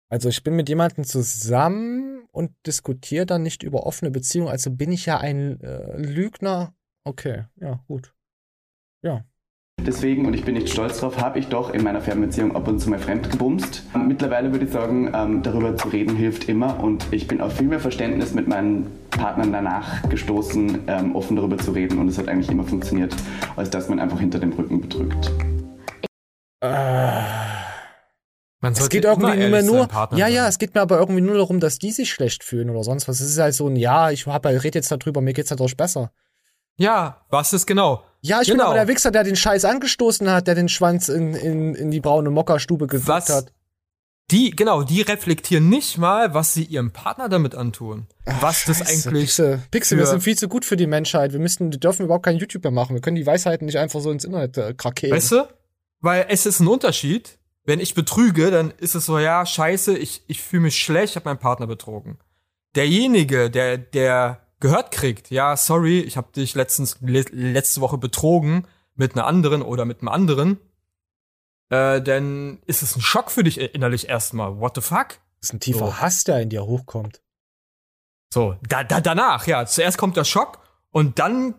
Also 0.09 0.31
ich 0.31 0.43
bin 0.43 0.57
mit 0.57 0.71
jemandem 0.71 1.05
zusammen 1.05 2.27
und 2.33 2.51
diskutiere 2.67 3.27
dann 3.27 3.43
nicht 3.43 3.63
über 3.63 3.85
offene 3.85 4.11
Beziehungen. 4.11 4.49
Also 4.51 4.71
bin 4.71 4.91
ich 4.91 5.05
ja 5.05 5.19
ein 5.19 5.61
äh, 5.61 5.99
Lügner. 5.99 6.73
Okay, 7.05 7.45
ja, 7.57 7.85
gut. 7.89 8.15
Ja. 9.03 9.25
Deswegen, 9.87 10.27
und 10.27 10.35
ich 10.35 10.45
bin 10.45 10.55
nicht 10.55 10.69
stolz 10.69 11.01
drauf, 11.01 11.21
habe 11.21 11.39
ich 11.39 11.47
doch 11.49 11.73
in 11.73 11.83
meiner 11.83 12.01
Fernbeziehung 12.01 12.55
ab 12.55 12.69
und 12.69 12.81
zu 12.81 12.91
mal 12.91 12.99
fremd 12.99 13.31
gebumst. 13.31 13.85
Mittlerweile 13.97 14.53
würde 14.53 14.67
ich 14.67 14.73
sagen, 14.73 15.13
ähm, 15.15 15.43
darüber 15.43 15.77
zu 15.77 15.89
reden 15.89 16.17
hilft 16.17 16.49
immer 16.49 16.83
und 16.83 17.07
ich 17.11 17.27
bin 17.27 17.41
auf 17.41 17.57
viel 17.57 17.69
mehr 17.69 17.81
Verständnis 17.81 18.35
mit 18.35 18.49
meinen 18.49 18.87
Partnern 19.11 19.53
danach 19.53 20.03
gestoßen, 20.09 20.81
ähm, 20.89 21.17
offen 21.17 21.37
darüber 21.37 21.57
zu 21.57 21.71
reden 21.71 21.99
und 21.99 22.09
es 22.09 22.19
hat 22.19 22.29
eigentlich 22.29 22.51
immer 22.51 22.65
funktioniert, 22.65 23.15
als 23.57 23.71
dass 23.71 23.89
man 23.89 23.99
einfach 23.99 24.21
hinter 24.21 24.39
dem 24.39 24.53
Rücken 24.53 24.81
betrügt. 24.81 25.31
Man 28.61 28.73
Es 28.73 28.89
geht 28.89 29.05
irgendwie 29.05 29.41
immer 29.41 29.63
nur, 29.63 29.89
ja, 30.17 30.27
ja, 30.27 30.49
es 30.49 30.59
geht 30.59 30.75
mir 30.75 30.81
aber 30.81 30.99
irgendwie 30.99 31.21
nur 31.21 31.37
darum, 31.37 31.61
dass 31.61 31.79
die 31.79 31.93
sich 31.93 32.11
schlecht 32.11 32.43
fühlen 32.43 32.71
oder 32.71 32.83
sonst 32.83 33.07
was. 33.07 33.21
Es 33.21 33.31
ist 33.31 33.39
halt 33.39 33.55
so 33.55 33.69
ein, 33.69 33.77
ja, 33.77 34.11
ich 34.11 34.27
hab, 34.27 34.45
rede 34.45 34.79
jetzt 34.79 34.91
darüber, 34.91 35.21
mir 35.21 35.33
geht's 35.33 35.51
dadurch 35.51 35.77
besser. 35.77 36.11
Ja, 36.79 37.25
was 37.29 37.53
ist 37.53 37.67
genau? 37.67 38.05
Ja, 38.21 38.41
ich 38.41 38.49
bin 38.49 38.57
genau. 38.57 38.71
aber 38.71 38.75
der 38.75 38.89
Wichser, 38.89 39.11
der 39.11 39.25
den 39.25 39.37
Scheiß 39.37 39.65
angestoßen 39.65 40.31
hat, 40.31 40.47
der 40.47 40.55
den 40.55 40.69
Schwanz 40.69 41.09
in, 41.09 41.35
in, 41.35 41.75
in 41.75 41.91
die 41.91 42.01
braune 42.01 42.31
Mockerstube 42.31 42.89
Was? 43.07 43.29
hat. 43.29 43.53
Die, 44.31 44.51
genau, 44.51 44.83
die 44.83 45.01
reflektieren 45.01 45.71
nicht 45.71 45.97
mal, 45.97 46.35
was 46.35 46.53
sie 46.53 46.65
ihrem 46.65 46.93
Partner 46.93 47.31
damit 47.31 47.55
antun. 47.55 48.07
was 48.41 48.65
das 48.67 48.79
Scheiße, 48.79 49.09
eigentlich. 49.09 49.25
Pixel, 49.25 49.63
Pixel 49.71 49.99
wir 49.99 50.07
sind 50.07 50.23
viel 50.23 50.37
zu 50.37 50.49
gut 50.49 50.67
für 50.67 50.77
die 50.77 50.87
Menschheit. 50.87 51.33
Wir 51.33 51.39
müssen, 51.39 51.73
wir 51.73 51.79
dürfen 51.79 52.05
überhaupt 52.05 52.27
kein 52.27 52.37
YouTube 52.37 52.63
mehr 52.63 52.73
machen. 52.73 52.95
Wir 52.95 53.01
können 53.01 53.17
die 53.17 53.27
Weisheiten 53.27 53.65
nicht 53.65 53.79
einfach 53.79 54.01
so 54.01 54.11
ins 54.11 54.25
Internet 54.25 54.59
äh, 54.59 54.75
krakelen. 54.75 55.17
Weißt 55.17 55.33
du? 55.33 55.49
Weil 56.01 56.27
es 56.29 56.45
ist 56.45 56.61
ein 56.61 56.69
Unterschied. 56.69 57.39
Wenn 57.65 57.81
ich 57.81 57.95
betrüge, 57.95 58.51
dann 58.51 58.73
ist 58.79 58.95
es 58.95 59.07
so, 59.07 59.19
ja, 59.19 59.45
scheiße, 59.45 59.97
ich, 59.97 60.23
ich 60.27 60.43
fühle 60.43 60.63
mich 60.63 60.79
schlecht, 60.79 61.13
ich 61.13 61.17
habe 61.17 61.29
meinen 61.29 61.39
Partner 61.39 61.67
betrogen. 61.67 62.19
Derjenige, 62.77 63.51
der, 63.51 63.79
der 63.79 64.48
gehört 64.61 64.91
kriegt, 64.91 65.31
ja, 65.31 65.57
sorry, 65.57 66.01
ich 66.01 66.17
habe 66.17 66.33
dich 66.33 66.55
letztens, 66.55 66.99
le 67.01 67.25
letzte 67.31 67.81
Woche 67.81 67.99
betrogen 67.99 68.67
mit 68.95 69.15
einer 69.15 69.27
anderen 69.27 69.63
oder 69.63 69.85
mit 69.85 70.01
einem 70.01 70.09
anderen, 70.09 70.59
äh, 71.71 72.01
dann 72.01 72.59
ist 72.67 72.83
es 72.83 72.97
ein 72.97 73.01
Schock 73.01 73.31
für 73.31 73.45
dich 73.45 73.61
innerlich 73.61 74.09
erstmal. 74.09 74.59
What 74.59 74.75
the 74.75 74.81
fuck? 74.81 75.09
Das 75.41 75.51
ist 75.51 75.53
ein 75.55 75.61
tiefer 75.61 75.87
So. 75.87 76.01
Hass, 76.01 76.25
der 76.25 76.41
in 76.41 76.51
dir 76.51 76.65
hochkommt. 76.65 77.23
So, 78.33 78.57
da, 78.69 78.85
da, 78.85 79.01
danach, 79.01 79.47
ja. 79.47 79.65
Zuerst 79.67 79.99
kommt 79.99 80.17
der 80.17 80.25
Schock 80.25 80.61
und 80.91 81.19
dann 81.19 81.55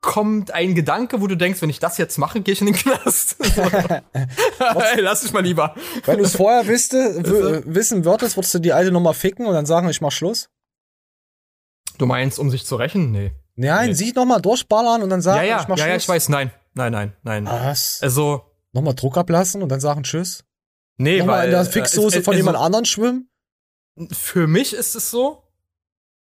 kommt 0.00 0.52
ein 0.52 0.74
Gedanke, 0.74 1.20
wo 1.20 1.26
du 1.26 1.36
denkst, 1.36 1.60
wenn 1.60 1.70
ich 1.70 1.80
das 1.80 1.98
jetzt 1.98 2.18
mache, 2.18 2.40
gehe 2.40 2.52
ich 2.52 2.60
in 2.60 2.66
den 2.66 2.76
Knast. 2.76 3.36
So. 3.54 3.62
Ey, 4.80 5.00
lass 5.00 5.22
dich 5.22 5.32
mal 5.32 5.42
lieber. 5.42 5.74
Wenn 6.04 6.18
du 6.18 6.24
es 6.24 6.36
vorher 6.36 6.66
wüsste, 6.66 6.96
wissen 7.66 8.04
würdest, 8.04 8.36
würdest 8.36 8.54
du 8.54 8.58
die 8.58 8.72
alte 8.72 8.92
Nummer 8.92 9.14
ficken 9.14 9.46
und 9.46 9.54
dann 9.54 9.66
sagen, 9.66 9.88
ich 9.88 10.00
mach 10.00 10.12
Schluss? 10.12 10.50
Du 11.98 12.06
meinst, 12.06 12.38
um 12.38 12.50
sich 12.50 12.64
zu 12.64 12.76
rächen? 12.76 13.10
Nee. 13.12 13.32
Nein, 13.56 13.88
Nee. 13.88 13.94
sie 13.94 14.12
nochmal 14.12 14.40
durchballern 14.40 15.02
und 15.02 15.10
dann 15.10 15.20
sagen, 15.20 15.38
ja, 15.44 15.56
ja, 15.56 15.60
ich 15.62 15.68
mach 15.68 15.76
ja, 15.78 15.86
ja, 15.86 15.92
Schluss. 15.94 16.02
ich 16.04 16.08
weiß, 16.08 16.28
nein, 16.28 16.52
nein, 16.74 16.92
nein, 16.92 17.12
nein. 17.22 17.44
Was? 17.46 17.98
Also, 18.02 18.44
Nochmal 18.72 18.94
Druck 18.94 19.16
ablassen 19.16 19.62
und 19.62 19.68
dann 19.70 19.80
sagen 19.80 20.02
Tschüss? 20.04 20.44
nee, 20.98 21.18
nochmal 21.18 21.38
weil 21.38 21.44
in 21.46 21.50
der 21.52 21.60
äh, 21.62 21.64
Fixsoße 21.64 22.18
es- 22.18 22.24
von 22.24 22.34
also, 22.34 22.44
jemand 22.44 22.56
anderem 22.58 22.84
schwimmen? 22.84 23.28
Für 24.12 24.46
mich 24.46 24.74
ist 24.74 24.94
es 24.94 25.10
so, 25.10 25.42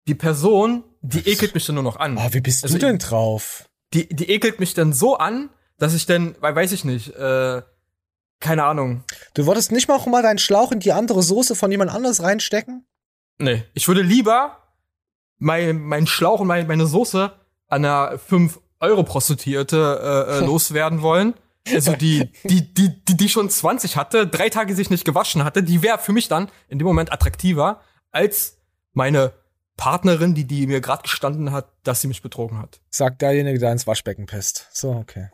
die 0.06 0.14
Person, 0.14 0.84
die 1.00 1.26
ekelt 1.28 1.54
mich 1.54 1.66
dann 1.66 1.74
nur 1.74 1.82
noch 1.84 1.96
an. 1.96 2.18
Ah, 2.18 2.28
wie 2.32 2.40
bist 2.40 2.62
Also 2.62 2.78
du 2.78 2.86
denn 2.86 2.98
drauf? 2.98 3.68
Die, 3.94 4.08
die 4.08 4.30
ekelt 4.30 4.60
mich 4.60 4.74
dann 4.74 4.92
so 4.92 5.16
an, 5.16 5.50
dass 5.78 5.94
ich 5.94 6.06
dann, 6.06 6.36
weiß 6.40 6.70
ich 6.72 6.84
nicht, 6.84 7.14
äh, 7.16 7.62
keine 8.40 8.64
Ahnung. 8.64 9.02
Du 9.32 9.46
würdest 9.46 9.72
nicht 9.72 9.88
mal 9.88 9.96
auch 9.96 10.06
mal 10.06 10.22
deinen 10.22 10.38
Schlauch 10.38 10.70
in 10.70 10.80
die 10.80 10.92
andere 10.92 11.22
Soße 11.22 11.54
von 11.56 11.70
jemand 11.70 11.90
anders 11.90 12.22
reinstecken? 12.22 12.86
Nee, 13.38 13.64
ich 13.74 13.88
würde 13.88 14.02
lieber 14.02 14.63
mein, 15.38 15.80
mein 15.80 16.06
Schlauch 16.06 16.40
und 16.40 16.46
mein, 16.46 16.66
meine 16.66 16.86
Soße 16.86 17.32
an 17.68 17.84
einer 17.84 18.18
5-Euro-Prostituierte 18.18 20.26
äh, 20.28 20.38
äh, 20.38 20.40
loswerden 20.46 21.02
wollen. 21.02 21.34
Also 21.72 21.94
die, 21.94 22.30
die, 22.44 22.74
die, 22.74 23.04
die, 23.04 23.16
die 23.16 23.28
schon 23.28 23.48
20 23.48 23.96
hatte, 23.96 24.26
drei 24.26 24.50
Tage 24.50 24.74
sich 24.74 24.90
nicht 24.90 25.06
gewaschen 25.06 25.44
hatte, 25.44 25.62
die 25.62 25.82
wäre 25.82 25.98
für 25.98 26.12
mich 26.12 26.28
dann 26.28 26.50
in 26.68 26.78
dem 26.78 26.86
Moment 26.86 27.10
attraktiver 27.10 27.80
als 28.10 28.58
meine 28.92 29.32
Partnerin, 29.76 30.34
die, 30.34 30.46
die 30.46 30.66
mir 30.66 30.80
gerade 30.80 31.02
gestanden 31.02 31.52
hat, 31.52 31.68
dass 31.82 32.00
sie 32.00 32.08
mich 32.08 32.22
betrogen 32.22 32.58
hat. 32.58 32.80
Sagt 32.90 33.22
derjenige, 33.22 33.58
der 33.58 33.72
ins 33.72 33.86
Waschbecken 33.86 34.26
pisst. 34.26 34.68
So, 34.72 34.92
okay. 34.92 35.30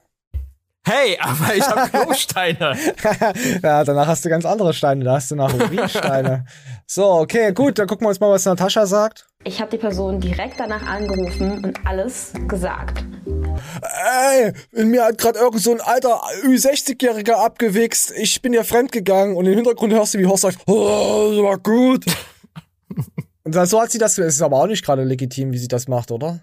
Hey, 0.87 1.19
aber 1.21 1.55
ich 1.55 1.67
habe 1.67 1.91
Klosteine. 2.05 2.77
ja, 3.63 3.85
danach 3.85 4.07
hast 4.07 4.25
du 4.25 4.29
ganz 4.29 4.45
andere 4.45 4.73
Steine. 4.73 5.05
Da 5.05 5.15
hast 5.15 5.31
du 5.31 5.37
nach 5.37 5.53
Urinsteine. 5.53 6.45
so, 6.87 7.07
okay, 7.13 7.53
gut. 7.53 7.79
Dann 7.79 7.87
gucken 7.87 8.05
wir 8.07 8.09
uns 8.09 8.21
mal, 8.21 8.31
was 8.31 8.45
Natascha 8.45 8.87
sagt. 8.87 9.27
Ich 9.45 9.61
habe 9.61 9.71
die 9.71 9.79
Person 9.79 10.21
direkt 10.21 10.61
danach 10.61 10.87
angerufen 10.87 11.65
und 11.65 11.87
alles 11.87 12.33
gesagt. 12.47 13.05
Ey, 14.33 14.53
in 14.73 14.91
mir 14.91 15.05
hat 15.05 15.19
gerade 15.19 15.39
irgend 15.39 15.63
so 15.63 15.73
ein 15.73 15.81
alter 15.81 16.21
Ü60-Jähriger 16.45 17.35
abgewichst. 17.35 18.13
Ich 18.17 18.43
bin 18.43 18.53
ja 18.53 18.65
fremdgegangen 18.65 19.37
und 19.37 19.47
im 19.47 19.55
Hintergrund 19.55 19.93
hörst 19.93 20.15
du, 20.15 20.19
wie 20.19 20.27
Horst 20.27 20.43
sagt, 20.43 20.59
oh, 20.67 21.31
das 21.31 21.43
war 21.43 21.59
gut. 21.59 22.05
und 23.45 23.55
dann, 23.55 23.67
so 23.67 23.81
hat 23.81 23.91
sie 23.91 23.99
das, 23.99 24.19
es 24.19 24.35
ist 24.35 24.43
aber 24.43 24.59
auch 24.59 24.67
nicht 24.67 24.85
gerade 24.85 25.05
legitim, 25.05 25.53
wie 25.53 25.59
sie 25.59 25.69
das 25.69 25.89
macht, 25.89 26.11
oder? 26.11 26.41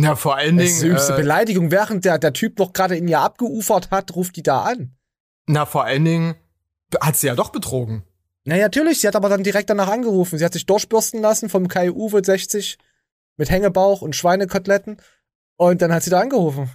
Na, 0.00 0.16
vor 0.16 0.36
allen 0.36 0.56
Das 0.58 0.70
ist 0.70 0.82
die 0.82 0.88
Dingen. 0.88 0.96
Äh, 0.96 1.16
Beleidigung. 1.16 1.70
Während 1.70 2.04
der, 2.04 2.18
der 2.18 2.32
Typ 2.32 2.58
noch 2.58 2.72
gerade 2.72 2.96
in 2.96 3.08
ihr 3.08 3.20
abgeufert 3.20 3.90
hat, 3.90 4.14
ruft 4.14 4.36
die 4.36 4.42
da 4.42 4.62
an. 4.62 4.96
na, 5.46 5.66
vor 5.66 5.84
allen 5.84 6.04
Dingen 6.04 6.34
hat 7.00 7.16
sie 7.16 7.26
ja 7.26 7.34
doch 7.34 7.50
betrogen. 7.50 8.02
Na 8.44 8.56
natürlich, 8.56 9.00
sie 9.00 9.08
hat 9.08 9.16
aber 9.16 9.28
dann 9.28 9.42
direkt 9.42 9.68
danach 9.68 9.88
angerufen. 9.88 10.38
Sie 10.38 10.44
hat 10.44 10.54
sich 10.54 10.64
durchbürsten 10.66 11.20
lassen 11.20 11.48
vom 11.50 11.68
Kai 11.68 11.90
Uwe 11.90 12.22
60 12.24 12.78
mit 13.36 13.50
Hängebauch 13.50 14.00
und 14.00 14.16
Schweinekoteletten 14.16 14.96
und 15.56 15.82
dann 15.82 15.92
hat 15.92 16.02
sie 16.02 16.10
da 16.10 16.20
angerufen. 16.20 16.70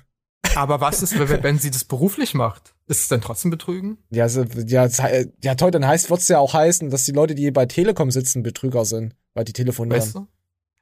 Aber 0.56 0.82
was 0.82 1.02
ist, 1.02 1.18
wenn, 1.18 1.42
wenn 1.42 1.58
sie 1.58 1.72
das 1.72 1.84
beruflich 1.84 2.36
macht? 2.36 2.76
Ist 2.88 3.02
es 3.02 3.08
denn 3.08 3.22
trotzdem 3.22 3.50
Betrügen? 3.50 3.98
Ja, 4.12 4.30
so, 4.30 4.44
ja, 4.44 4.86
es 4.86 5.02
ja 5.42 5.56
toll, 5.56 5.72
dann 5.72 5.88
heißt 5.88 6.10
wird's 6.10 6.28
ja 6.28 6.38
auch 6.38 6.54
heißen, 6.54 6.90
dass 6.90 7.06
die 7.06 7.12
Leute, 7.12 7.34
die 7.34 7.50
bei 7.50 7.66
Telekom 7.66 8.12
sitzen, 8.12 8.44
Betrüger 8.44 8.86
sind, 8.86 9.16
weil 9.34 9.46
die 9.46 9.54
telefonieren. 9.54 10.02
Weißt 10.02 10.16
du? 10.16 10.28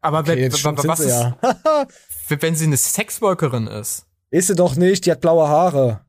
Aber 0.01 0.19
Okay, 0.19 0.35
wenn, 0.43 0.51
sind 0.51 0.87
was 0.87 0.97
sie 0.99 1.05
ist, 1.05 1.09
ja. 1.11 1.37
wenn 2.39 2.55
sie 2.55 2.65
eine 2.65 2.77
Sexworkerin 2.77 3.67
ist? 3.67 4.05
Ist 4.31 4.47
sie 4.47 4.55
doch 4.55 4.75
nicht, 4.75 5.05
die 5.05 5.11
hat 5.11 5.21
blaue 5.21 5.47
Haare. 5.47 6.01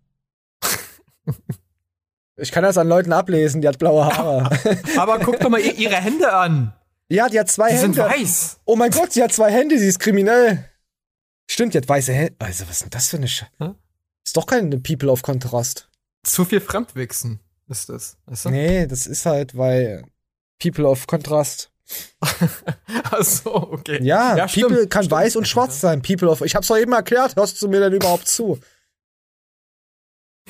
Ich 2.36 2.50
kann 2.50 2.62
das 2.62 2.78
an 2.78 2.88
Leuten 2.88 3.12
ablesen, 3.12 3.60
die 3.60 3.68
hat 3.68 3.78
blaue 3.78 4.04
Haare. 4.06 4.50
Aber 4.96 5.18
guck 5.18 5.38
doch 5.40 5.50
mal 5.50 5.60
ihr- 5.60 5.76
ihre 5.76 5.96
Hände 5.96 6.32
an. 6.32 6.72
Ja, 7.08 7.28
die 7.28 7.38
hat 7.38 7.50
zwei 7.50 7.70
Die 7.70 7.76
sind 7.78 7.96
Hände. 7.96 8.10
weiß. 8.10 8.60
Oh 8.64 8.74
mein 8.76 8.90
Gott, 8.90 9.14
die 9.14 9.22
hat 9.22 9.32
zwei 9.32 9.50
Hände, 9.52 9.78
sie 9.78 9.86
ist 9.86 9.98
kriminell. 9.98 10.68
Stimmt, 11.50 11.74
die 11.74 11.78
hat 11.78 11.88
weiße 11.88 12.12
Hände. 12.12 12.34
Also, 12.38 12.64
was 12.64 12.76
ist 12.76 12.82
denn 12.84 12.90
das 12.90 13.08
für 13.08 13.18
eine 13.18 13.28
Sch 13.28 13.44
Hä? 13.58 13.70
Ist 14.24 14.36
doch 14.36 14.46
keine 14.46 14.78
People 14.80 15.10
of 15.10 15.20
Kontrast. 15.22 15.90
Zu 16.24 16.44
viel 16.44 16.60
Fremdwichsen 16.60 17.40
ist 17.68 17.88
das. 17.90 18.16
Weißt 18.26 18.46
du? 18.46 18.50
Nee, 18.50 18.86
das 18.86 19.06
ist 19.06 19.26
halt, 19.26 19.56
weil 19.56 20.04
People 20.60 20.86
of 20.88 21.06
Kontrast. 21.06 21.70
Ach 23.22 23.26
so, 23.44 23.54
okay. 23.72 24.02
Ja, 24.02 24.36
Ja, 24.36 24.46
People 24.46 24.74
stimmt, 24.76 24.90
kann 24.90 25.02
stimmt. 25.04 25.12
weiß 25.20 25.36
und 25.36 25.48
schwarz 25.48 25.80
sein. 25.80 26.02
People 26.02 26.28
of. 26.28 26.40
Ich 26.42 26.54
hab's 26.54 26.68
doch 26.68 26.76
eben 26.78 26.92
erklärt. 26.92 27.36
Hörst 27.36 27.60
du 27.62 27.68
mir 27.68 27.80
denn 27.80 27.92
überhaupt 27.92 28.28
zu? 28.28 28.58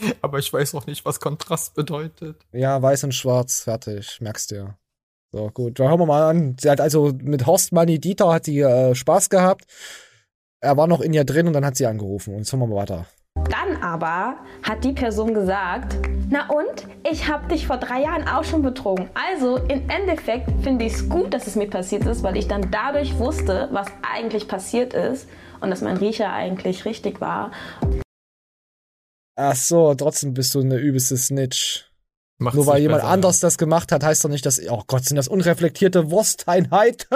Aber 0.23 0.39
ich 0.39 0.53
weiß 0.53 0.73
noch 0.73 0.87
nicht, 0.87 1.05
was 1.05 1.20
Kontrast 1.20 1.75
bedeutet. 1.75 2.37
Ja, 2.53 2.81
weiß 2.81 3.05
und 3.05 3.12
schwarz. 3.14 3.61
Fertig. 3.62 4.20
Merkst 4.20 4.51
du 4.51 4.55
ja. 4.57 4.79
So, 5.33 5.49
gut. 5.51 5.79
Dann 5.79 5.89
hören 5.89 6.01
wir 6.01 6.07
mal 6.07 6.29
an. 6.31 6.57
Sie 6.61 6.68
hat 6.70 6.81
also 6.81 7.12
mit 7.23 7.47
Horst 7.47 7.73
Manni 7.73 7.99
Dieter 7.99 8.33
hat 8.33 8.45
sie 8.47 8.61
äh, 8.61 8.95
Spaß 8.95 9.31
gehabt. 9.31 9.64
Er 10.61 10.77
war 10.77 10.87
noch 10.87 11.01
in 11.01 11.12
ihr 11.12 11.25
drin 11.25 11.47
und 11.47 11.53
dann 11.55 11.64
hat 11.64 11.77
sie 11.77 11.87
angerufen. 11.87 12.33
Und 12.35 12.41
jetzt 12.41 12.53
hören 12.53 12.61
wir 12.61 12.66
mal 12.68 12.77
weiter. 12.77 13.07
Dann 13.35 13.83
aber 13.83 14.37
hat 14.62 14.85
die 14.85 14.93
Person 14.93 15.35
gesagt, 15.35 15.97
na 16.30 16.49
und, 16.49 16.87
ich 17.11 17.28
habe 17.28 17.49
dich 17.49 17.66
vor 17.66 17.76
drei 17.76 18.03
Jahren 18.03 18.26
auch 18.26 18.45
schon 18.45 18.62
betrogen. 18.62 19.11
Also 19.14 19.57
im 19.57 19.89
Endeffekt 19.91 20.51
finde 20.62 20.85
ich 20.85 20.95
es 20.95 21.09
gut, 21.09 21.35
dass 21.35 21.47
es 21.47 21.57
mir 21.57 21.68
passiert 21.68 22.07
ist, 22.07 22.22
weil 22.22 22.37
ich 22.37 22.49
dann 22.49 22.70
dadurch 22.70 23.18
wusste, 23.18 23.68
was 23.72 23.89
eigentlich 24.03 24.49
passiert 24.49 24.95
ist 24.95 25.28
und 25.61 25.70
dass 25.70 25.80
mein 25.83 25.97
Riecher 25.97 26.33
eigentlich 26.33 26.85
richtig 26.85 27.20
war. 27.20 27.53
Ach 29.37 29.57
so, 29.57 29.95
trotzdem 29.95 30.35
bist 30.35 30.55
du 30.55 30.61
eine 30.61 30.76
übelste 30.76 31.16
Snitch. 31.16 31.89
Macht's 32.39 32.57
Nur 32.57 32.66
weil 32.66 32.80
jemand 32.80 33.03
besser, 33.03 33.12
anders 33.12 33.41
das 33.41 33.57
gemacht 33.57 33.93
hat, 33.93 34.03
heißt 34.05 34.24
doch 34.24 34.28
nicht, 34.28 34.45
dass. 34.45 34.61
Oh 34.68 34.83
Gott, 34.87 35.05
sind 35.05 35.16
das 35.16 35.28
unreflektierte 35.28 36.11
Wursteinheiten? 36.11 37.07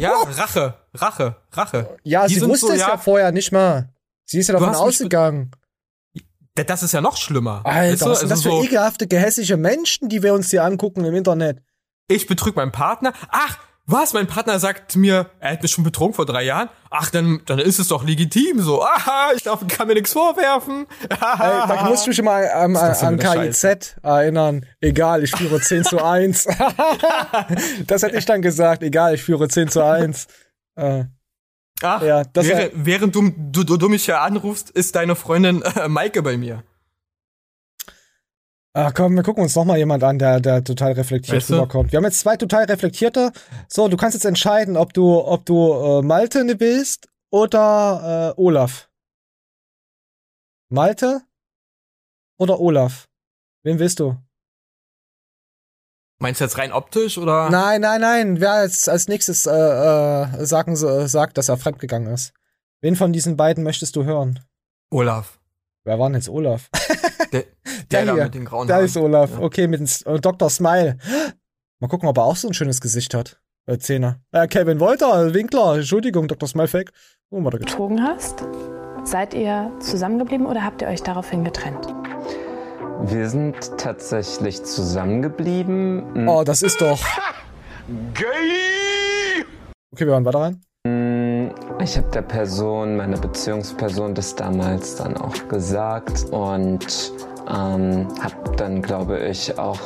Ja, 0.00 0.12
Rache, 0.36 0.74
Rache, 0.94 1.36
Rache. 1.52 1.96
Ja, 2.02 2.26
Die 2.26 2.34
sie 2.34 2.48
wusste 2.48 2.68
so, 2.68 2.72
es 2.72 2.80
ja. 2.80 2.98
vorher 2.98 3.32
nicht 3.32 3.52
mal. 3.52 3.90
Sie 4.26 4.38
ist 4.38 4.48
ja 4.48 4.54
davon 4.54 4.74
ausgegangen. 4.74 5.52
Das 6.54 6.82
ist 6.82 6.92
ja 6.92 7.00
noch 7.00 7.16
schlimmer. 7.16 7.60
Alter, 7.64 7.92
Weißt 7.92 8.02
du? 8.02 8.06
was 8.06 8.20
sind 8.20 8.30
das 8.30 8.38
Also 8.38 8.50
für 8.50 8.56
so, 8.56 8.64
ekelhafte, 8.64 9.06
gehässige 9.06 9.56
Menschen, 9.56 10.08
die 10.08 10.22
wir 10.22 10.34
uns 10.34 10.50
hier 10.50 10.64
angucken 10.64 11.04
im 11.04 11.14
Internet? 11.14 11.62
Ich 12.08 12.26
betrüge 12.26 12.56
meinen 12.56 12.72
Partner. 12.72 13.12
Ach, 13.28 13.58
was? 13.88 14.14
Mein 14.14 14.26
Partner 14.26 14.58
sagt 14.58 14.96
mir, 14.96 15.30
er 15.38 15.52
hat 15.52 15.62
mich 15.62 15.70
schon 15.70 15.84
betrogen 15.84 16.12
vor 16.12 16.26
drei 16.26 16.42
Jahren. 16.42 16.68
Ach, 16.90 17.10
dann, 17.10 17.42
dann 17.46 17.60
ist 17.60 17.78
es 17.78 17.86
doch 17.88 18.04
legitim 18.04 18.60
so. 18.60 18.82
Aha, 18.82 19.30
ich 19.36 19.44
darf, 19.44 19.64
kann 19.68 19.86
mir 19.86 19.94
nichts 19.94 20.12
vorwerfen. 20.12 20.86
Ey, 21.08 21.16
da 21.18 21.84
musst 21.88 22.04
du 22.04 22.10
mich 22.10 22.20
mal 22.20 22.50
ähm, 22.52 22.74
das 22.74 22.98
denn 23.00 23.08
an 23.08 23.18
KIZ 23.18 23.96
erinnern. 24.02 24.66
Egal, 24.80 25.22
ich 25.22 25.30
führe 25.30 25.60
10 25.60 25.84
zu 25.84 26.02
1. 26.04 26.48
das 27.86 28.02
hätte 28.02 28.16
ich 28.16 28.24
dann 28.24 28.42
gesagt. 28.42 28.82
Egal, 28.82 29.14
ich 29.14 29.22
führe 29.22 29.46
10 29.46 29.68
zu 29.68 29.84
1. 29.84 30.26
Äh, 30.74 31.04
Ach, 31.82 32.02
Ja, 32.02 32.24
das 32.24 32.46
während, 32.46 33.14
du, 33.14 33.30
du, 33.36 33.76
du, 33.76 33.88
mich 33.88 34.06
ja 34.06 34.22
anrufst, 34.22 34.70
ist 34.70 34.94
deine 34.94 35.14
Freundin 35.14 35.62
äh, 35.62 35.88
Maike 35.88 36.22
bei 36.22 36.36
mir. 36.36 36.62
Ah, 38.72 38.92
komm, 38.92 39.14
wir 39.14 39.22
gucken 39.22 39.42
uns 39.42 39.54
noch 39.56 39.64
mal 39.64 39.78
jemand 39.78 40.04
an, 40.04 40.18
der, 40.18 40.38
der 40.38 40.62
total 40.62 40.92
reflektiert 40.92 41.38
Weißt 41.38 41.50
rüberkommt. 41.50 41.92
Wir 41.92 41.96
haben 41.96 42.04
jetzt 42.04 42.20
zwei 42.20 42.36
total 42.36 42.64
reflektierte. 42.64 43.32
So, 43.68 43.88
du 43.88 43.96
kannst 43.96 44.14
jetzt 44.14 44.26
entscheiden, 44.26 44.76
ob 44.76 44.92
du, 44.92 45.18
ob 45.18 45.46
du 45.46 45.72
äh, 45.72 46.02
Malte 46.02 46.44
bist 46.56 47.08
oder 47.30 48.34
äh, 48.36 48.40
Olaf. 48.40 48.90
Malte 50.68 51.22
oder 52.38 52.60
Olaf? 52.60 53.08
Wen 53.62 53.78
willst 53.78 54.00
du? 54.00 54.16
Meinst 56.18 56.40
du 56.40 56.44
jetzt 56.44 56.56
rein 56.58 56.72
optisch 56.72 57.18
oder? 57.18 57.50
Nein, 57.50 57.80
nein, 57.82 58.00
nein. 58.00 58.40
Wer 58.40 58.52
als, 58.52 58.88
als 58.88 59.06
nächstes 59.08 59.46
äh, 59.46 59.50
äh, 59.52 60.44
sagen, 60.46 60.74
sie- 60.76 61.08
sagt, 61.08 61.36
dass 61.38 61.48
er 61.48 61.56
fremdgegangen 61.58 62.12
ist? 62.12 62.32
Wen 62.80 62.96
von 62.96 63.12
diesen 63.12 63.36
beiden 63.36 63.62
möchtest 63.64 63.96
du 63.96 64.04
hören? 64.04 64.40
Olaf. 64.90 65.38
Wer 65.84 65.98
war 65.98 66.08
denn 66.08 66.14
jetzt 66.16 66.28
Olaf? 66.28 66.68
Der, 67.32 67.42
Der 67.90 68.04
der, 68.04 68.04
da 68.06 68.14
hier. 68.14 68.24
mit 68.24 68.34
den 68.34 68.44
grauen 68.44 68.66
Da 68.68 68.74
Haaren. 68.74 68.86
ist 68.86 68.96
Olaf. 68.96 69.38
Okay, 69.38 69.66
mit 69.66 69.80
dem 69.80 70.14
äh, 70.14 70.18
Dr. 70.20 70.48
Smile. 70.50 70.96
Mal 71.80 71.88
gucken, 71.88 72.08
ob 72.08 72.16
er 72.18 72.24
auch 72.24 72.36
so 72.36 72.48
ein 72.48 72.54
schönes 72.54 72.80
Gesicht 72.80 73.12
hat. 73.14 73.40
Äh, 73.66 73.78
Zehner. 73.78 74.20
Äh, 74.32 74.46
Kevin 74.48 74.80
Wolter, 74.80 75.34
Winkler. 75.34 75.76
Entschuldigung, 75.76 76.28
Dr. 76.28 76.48
Smile 76.48 76.68
Fake. 76.68 76.92
Oh, 77.30 77.42
warte. 77.44 77.58
betrogen 77.58 78.02
hast? 78.02 78.44
Seid 79.04 79.34
ihr 79.34 79.70
zusammengeblieben 79.80 80.46
oder 80.46 80.62
habt 80.64 80.82
ihr 80.82 80.88
euch 80.88 81.02
daraufhin 81.02 81.44
getrennt? 81.44 81.86
Wir 83.04 83.28
sind 83.28 83.78
tatsächlich 83.78 84.64
zusammengeblieben. 84.64 86.28
Oh, 86.28 86.42
das 86.44 86.62
ist 86.62 86.80
doch. 86.80 87.00
Okay, 89.92 90.06
wir 90.06 90.06
hören 90.06 90.24
weiter 90.24 90.40
rein. 90.40 90.60
Ich 91.82 91.96
habe 91.96 92.08
der 92.12 92.22
Person, 92.22 92.96
meiner 92.96 93.18
Beziehungsperson, 93.18 94.14
das 94.14 94.34
damals 94.34 94.96
dann 94.96 95.16
auch 95.16 95.48
gesagt 95.48 96.26
und 96.30 97.12
ähm, 97.48 98.08
habe 98.20 98.56
dann, 98.56 98.82
glaube 98.82 99.18
ich, 99.20 99.58
auch 99.58 99.78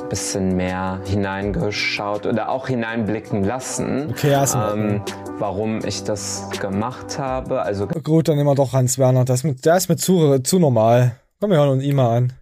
ein 0.00 0.08
bisschen 0.08 0.56
mehr 0.56 1.00
hineingeschaut 1.04 2.26
oder 2.26 2.50
auch 2.50 2.68
hineinblicken 2.68 3.42
lassen, 3.42 4.10
Okay, 4.10 4.30
ja, 4.30 4.44
ist 4.44 4.54
ähm, 4.54 5.02
warum 5.38 5.84
ich 5.84 6.04
das 6.04 6.48
gemacht 6.60 7.18
habe. 7.18 7.62
Also 7.62 7.86
Gut, 7.86 8.28
dann 8.28 8.36
nehmen 8.36 8.48
wir 8.48 8.54
doch 8.54 8.72
Hans 8.72 8.98
Werner. 8.98 9.24
Das 9.24 9.40
ist 9.40 9.44
mit, 9.44 9.64
der 9.64 9.76
ist 9.76 9.88
mir 9.88 9.96
zu, 9.96 10.38
zu 10.40 10.58
normal. 10.58 11.16
Komm, 11.40 11.50
wir 11.50 11.58
hören 11.58 11.70
uns 11.70 11.82
ihn 11.84 11.96
mal 11.96 12.16
an. 12.16 12.32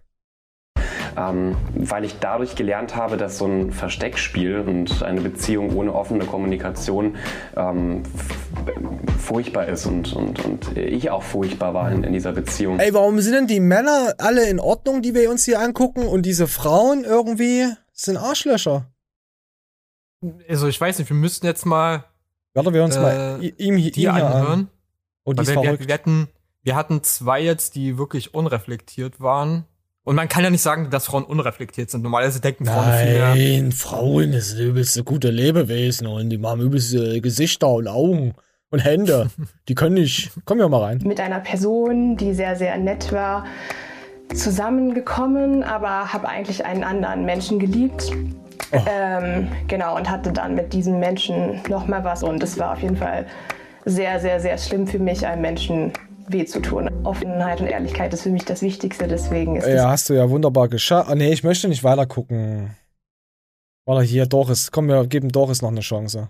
ähm, 1.15 1.55
weil 1.75 2.05
ich 2.05 2.17
dadurch 2.19 2.55
gelernt 2.55 2.95
habe, 2.95 3.17
dass 3.17 3.37
so 3.37 3.45
ein 3.45 3.71
Versteckspiel 3.71 4.59
und 4.59 5.03
eine 5.03 5.21
Beziehung 5.21 5.75
ohne 5.75 5.93
offene 5.93 6.25
Kommunikation 6.25 7.17
ähm, 7.55 8.03
furchtbar 9.19 9.67
ist 9.67 9.85
und, 9.85 10.13
und, 10.13 10.43
und 10.43 10.77
ich 10.77 11.09
auch 11.11 11.21
furchtbar 11.23 11.73
war 11.73 11.91
in, 11.91 12.03
in 12.03 12.13
dieser 12.13 12.31
Beziehung. 12.31 12.79
Ey, 12.79 12.93
warum 12.93 13.19
sind 13.19 13.33
denn 13.33 13.47
die 13.47 13.59
Männer 13.59 14.15
alle 14.17 14.49
in 14.49 14.59
Ordnung, 14.59 15.01
die 15.01 15.13
wir 15.13 15.29
uns 15.29 15.45
hier 15.45 15.59
angucken 15.59 16.07
und 16.07 16.25
diese 16.25 16.47
Frauen 16.47 17.03
irgendwie 17.03 17.65
sind 17.91 18.17
Arschlöcher? 18.17 18.87
Also 20.47 20.67
ich 20.67 20.79
weiß 20.79 20.99
nicht, 20.99 21.09
wir 21.09 21.17
müssten 21.17 21.45
jetzt 21.45 21.65
mal 21.65 22.05
Warte, 22.53 22.73
wir 22.73 22.83
uns 22.83 22.95
äh, 22.95 23.01
mal 23.01 23.39
i- 23.43 23.53
ihm, 23.57 23.77
ihm 23.77 23.91
hier 23.93 24.13
anhören. 24.13 24.45
an. 24.47 24.67
Oh, 25.25 25.33
die 25.33 25.41
ist 25.41 25.49
wir, 25.49 25.55
wir, 25.57 25.63
verrückt. 25.63 25.87
wir, 25.87 25.93
hatten, 25.93 26.27
wir 26.63 26.75
hatten 26.75 27.03
zwei 27.03 27.41
jetzt, 27.41 27.75
die 27.75 27.97
wirklich 27.97 28.33
unreflektiert 28.33 29.19
waren. 29.19 29.65
Und 30.05 30.15
man 30.15 30.27
kann 30.27 30.43
ja 30.43 30.49
nicht 30.49 30.61
sagen, 30.61 30.89
dass 30.89 31.05
Frauen 31.05 31.23
unreflektiert 31.23 31.89
sind. 31.89 32.01
Normalerweise 32.01 32.41
denken 32.41 32.65
Frauen 32.65 32.93
viel 32.93 33.13
mehr. 33.13 33.35
Nein, 33.35 33.71
Frauen 33.71 34.33
ist 34.33 34.57
übelste 34.59 35.03
gute 35.03 35.29
Lebewesen 35.29 36.07
und 36.07 36.29
die 36.29 36.41
haben 36.41 36.61
übelste 36.61 37.21
Gesichter 37.21 37.69
und 37.69 37.87
Augen 37.87 38.33
und 38.69 38.79
Hände. 38.79 39.29
die 39.69 39.75
können 39.75 39.95
nicht. 39.95 40.31
Komm 40.43 40.59
ja 40.59 40.67
mal 40.67 40.81
rein. 40.81 40.99
mit 41.05 41.21
einer 41.21 41.39
Person, 41.39 42.17
die 42.17 42.33
sehr, 42.33 42.57
sehr 42.57 42.77
nett 42.77 43.13
war, 43.13 43.45
zusammengekommen, 44.33 45.63
aber 45.63 46.11
habe 46.11 46.27
eigentlich 46.27 46.65
einen 46.65 46.83
anderen 46.83 47.23
Menschen 47.23 47.59
geliebt. 47.59 48.11
Ähm, 48.71 49.49
genau, 49.67 49.95
und 49.95 50.09
hatte 50.09 50.33
dann 50.33 50.55
mit 50.55 50.73
diesem 50.73 50.99
Menschen 50.99 51.61
nochmal 51.69 52.03
was. 52.03 52.23
Und 52.23 52.41
es 52.41 52.57
war 52.57 52.73
auf 52.73 52.81
jeden 52.81 52.97
Fall 52.97 53.27
sehr, 53.85 54.19
sehr, 54.19 54.39
sehr 54.39 54.57
schlimm 54.57 54.87
für 54.87 54.99
mich, 54.99 55.25
einem 55.25 55.43
Menschen 55.43 55.93
weh 56.27 56.45
zu 56.45 56.61
tun. 56.61 56.89
Offenheit 57.03 57.61
und 57.61 57.67
Ehrlichkeit 57.67 58.13
ist 58.13 58.23
für 58.23 58.29
mich 58.29 58.45
das 58.45 58.61
Wichtigste, 58.61 59.07
deswegen 59.07 59.55
ist 59.57 59.67
Ja, 59.67 59.89
hast 59.89 60.09
du 60.09 60.13
ja 60.13 60.29
wunderbar 60.29 60.67
geschafft. 60.67 61.09
Ah, 61.09 61.15
nee, 61.15 61.31
ich 61.31 61.43
möchte 61.43 61.67
nicht 61.67 61.83
weiter 61.83 62.05
gucken. 62.05 62.75
Warte, 63.85 64.03
hier, 64.03 64.25
Doris. 64.25 64.71
Komm, 64.71 64.87
wir 64.87 65.05
geben 65.07 65.29
Doris 65.29 65.61
noch 65.61 65.71
eine 65.71 65.81
Chance. 65.81 66.29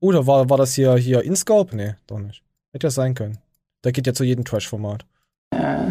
Oder 0.00 0.26
war, 0.26 0.48
war 0.50 0.56
das 0.56 0.74
hier, 0.74 0.94
hier 0.96 1.22
InScope? 1.22 1.76
Nee, 1.76 1.94
doch 2.06 2.18
nicht. 2.18 2.42
Hätte 2.72 2.86
ja 2.86 2.90
sein 2.90 3.14
können. 3.14 3.38
Der 3.84 3.92
geht 3.92 4.06
ja 4.06 4.14
zu 4.14 4.24
jedem 4.24 4.44
Trash-Format. 4.44 5.04
Äh, 5.50 5.90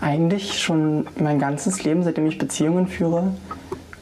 eigentlich 0.00 0.60
schon 0.60 1.06
mein 1.18 1.38
ganzes 1.38 1.84
Leben, 1.84 2.02
seitdem 2.02 2.26
ich 2.26 2.38
Beziehungen 2.38 2.86
führe, 2.86 3.34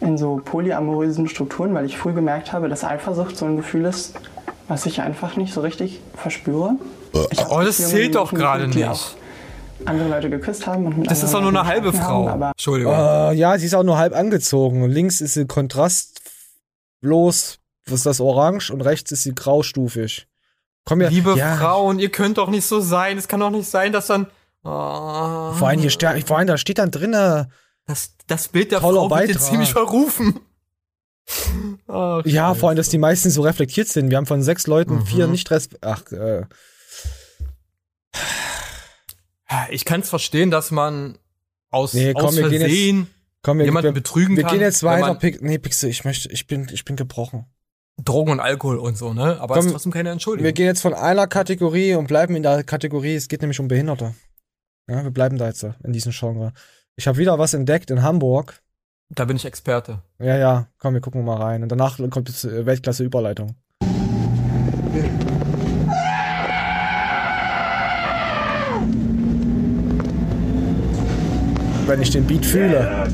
in 0.01 0.19
so 0.19 0.41
polyamorösen 0.45 1.29
Strukturen, 1.29 1.75
weil 1.75 1.87
ich 1.87 1.97
früh 1.97 2.13
gemerkt 2.13 2.53
habe, 2.53 2.69
dass 2.69 2.85
Eifersucht 2.85 3.37
so 3.37 3.47
ein 3.47 3.57
Gefühl 3.57 3.85
ist, 3.85 4.15
was 4.69 4.87
ich 4.87 5.01
einfach 5.01 5.37
nicht 5.37 5.53
so 5.53 5.61
richtig 5.61 6.01
verspüre. 6.15 6.77
Oh, 7.13 7.61
das 7.63 7.77
zählt 7.77 8.15
doch 8.15 8.33
gerade 8.33 8.69
nicht. 8.69 8.85
auch 8.87 9.01
Andere 9.85 10.09
Leute 10.09 10.31
geküsst 10.31 10.67
haben 10.67 10.87
und 10.87 10.99
mit 10.99 11.11
Das 11.11 11.23
ist 11.23 11.35
doch 11.35 11.41
nur 11.41 11.51
eine 11.51 11.67
halbe 11.67 11.93
Frau. 11.93 12.29
Haben, 12.29 12.43
aber 12.43 12.51
Entschuldigung. 12.51 12.95
Äh, 12.95 13.35
ja, 13.35 13.59
sie 13.59 13.67
ist 13.67 13.75
auch 13.75 13.83
nur 13.83 13.99
halb 13.99 14.15
angezogen. 14.15 14.89
Links 14.89 15.21
ist 15.21 15.35
sie 15.35 15.47
kontrastlos, 15.47 17.59
was 17.87 17.95
ist 17.95 18.07
das, 18.07 18.21
orange 18.21 18.71
und 18.71 18.81
rechts 18.81 19.11
ist 19.11 19.25
sie 19.25 19.35
graustufig. 19.35 20.29
Komm 20.85 21.01
ja, 21.01 21.09
Liebe 21.09 21.37
ja, 21.37 21.57
Frauen, 21.57 21.99
ihr 21.99 22.11
könnt 22.11 22.39
doch 22.39 22.49
nicht 22.49 22.67
so 22.67 22.81
sein. 22.81 23.19
Es 23.19 23.29
kann 23.29 23.41
doch 23.41 23.51
nicht 23.51 23.69
sein, 23.69 23.93
dass 23.93 24.07
dann. 24.07 24.27
Oh, 24.65 25.53
Vor 25.53 25.69
allem 25.69 25.81
hier 25.81 25.91
steht, 25.91 26.27
vor 26.29 26.39
allem 26.39 26.47
da 26.47 26.57
steht 26.57 26.79
dann 26.79 26.93
drinne. 26.93 27.49
Das, 27.87 28.13
das 28.29 28.47
Bild 28.49 28.71
der 28.71 28.81
Frau 28.81 28.93
wird 28.93 29.09
Beitrag. 29.11 29.29
jetzt 29.31 29.47
ziemlich 29.47 29.73
verrufen. 29.73 30.39
Ach, 31.89 32.25
Ja, 32.25 32.55
vor 32.55 32.69
allem, 32.69 32.77
dass 32.77 32.89
die 32.89 32.99
meisten 32.99 33.31
so 33.31 33.43
reflektiert 33.43 33.89
sind. 33.89 34.11
Wir 34.11 34.17
haben 34.17 34.27
von 34.27 34.43
sechs 34.43 34.69
Leuten 34.69 34.97
Mhm. 34.99 35.07
vier 35.07 35.27
nicht 35.27 35.51
Ach, 35.83 36.03
äh, 36.13 36.43
Ich 39.71 39.85
kann 39.85 40.01
es 40.01 40.09
verstehen, 40.09 40.51
dass 40.51 40.71
man 40.71 41.19
aus, 41.71 41.95
nee, 41.95 42.13
komm, 42.13 42.27
aus 42.27 42.37
wir 42.37 42.49
gehen 42.49 42.61
Versehen 42.61 42.99
jetzt. 43.01 43.11
Komm, 43.43 43.59
wir, 43.59 43.65
jemanden 43.65 43.89
wir, 43.89 43.93
betrügen 43.93 44.37
wir 44.37 44.45
kann. 44.45 44.53
gehen 44.53 44.61
jetzt 44.61 44.83
weiter. 44.83 45.07
man 45.07 45.19
Pix, 45.19 45.41
nee, 45.41 45.59
Pixel, 45.59 45.91
ich 45.91 46.05
möchte, 46.05 46.31
ich 46.31 46.47
bin, 46.47 46.69
ich 46.73 46.85
bin 46.85 46.97
gebrochen. 46.97 47.47
Drogen 48.03 48.33
und 48.33 48.41
Alkohol 48.41 48.79
und 48.79 48.97
so, 48.97 49.13
ne? 49.13 49.41
Aber 49.41 49.55
es 49.55 49.59
Komm, 49.59 49.67
ist 49.67 49.73
trotzdem 49.73 49.93
keine 49.93 50.11
Entschuldigung. 50.11 50.45
Wir 50.45 50.53
gehen 50.53 50.67
jetzt 50.67 50.81
von 50.81 50.95
einer 50.95 51.27
Kategorie 51.27 51.95
und 51.95 52.07
bleiben 52.07 52.37
in 52.37 52.43
der 52.43 52.63
Kategorie, 52.65 53.15
es 53.15 53.29
geht 53.29 53.43
nämlich 53.43 53.61
um 53.61 53.69
Behinderte. 53.69 54.15
Ja, 54.89 55.03
wir 55.03 55.11
bleiben 55.11 55.39
da 55.39 55.47
jetzt 55.47 55.65
in 55.85 55.93
diesem 55.93 56.13
Genre. 56.13 56.53
Ich 56.97 57.07
habe 57.07 57.19
wieder 57.19 57.39
was 57.39 57.55
entdeckt 57.55 57.91
in 57.91 58.03
Hamburg. 58.03 58.63
Da 59.11 59.25
bin 59.25 59.37
ich 59.37 59.45
Experte. 59.45 60.03
Ja, 60.19 60.37
ja, 60.37 60.69
komm, 60.79 60.95
wir 60.95 61.01
gucken 61.01 61.25
mal 61.25 61.37
rein. 61.37 61.63
Und 61.63 61.69
danach 61.69 61.99
kommt 62.11 62.29
jetzt 62.29 62.45
äh, 62.45 62.65
Weltklasse-Überleitung. 62.65 63.57
Wenn 71.87 72.03
ich 72.03 72.11
den 72.11 72.27
Beat 72.27 72.47
fühle. 72.47 73.09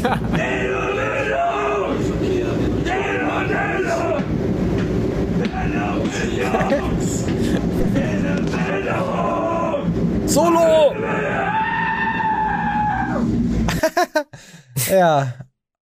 Solo! 10.30 10.94
ja, 14.90 15.34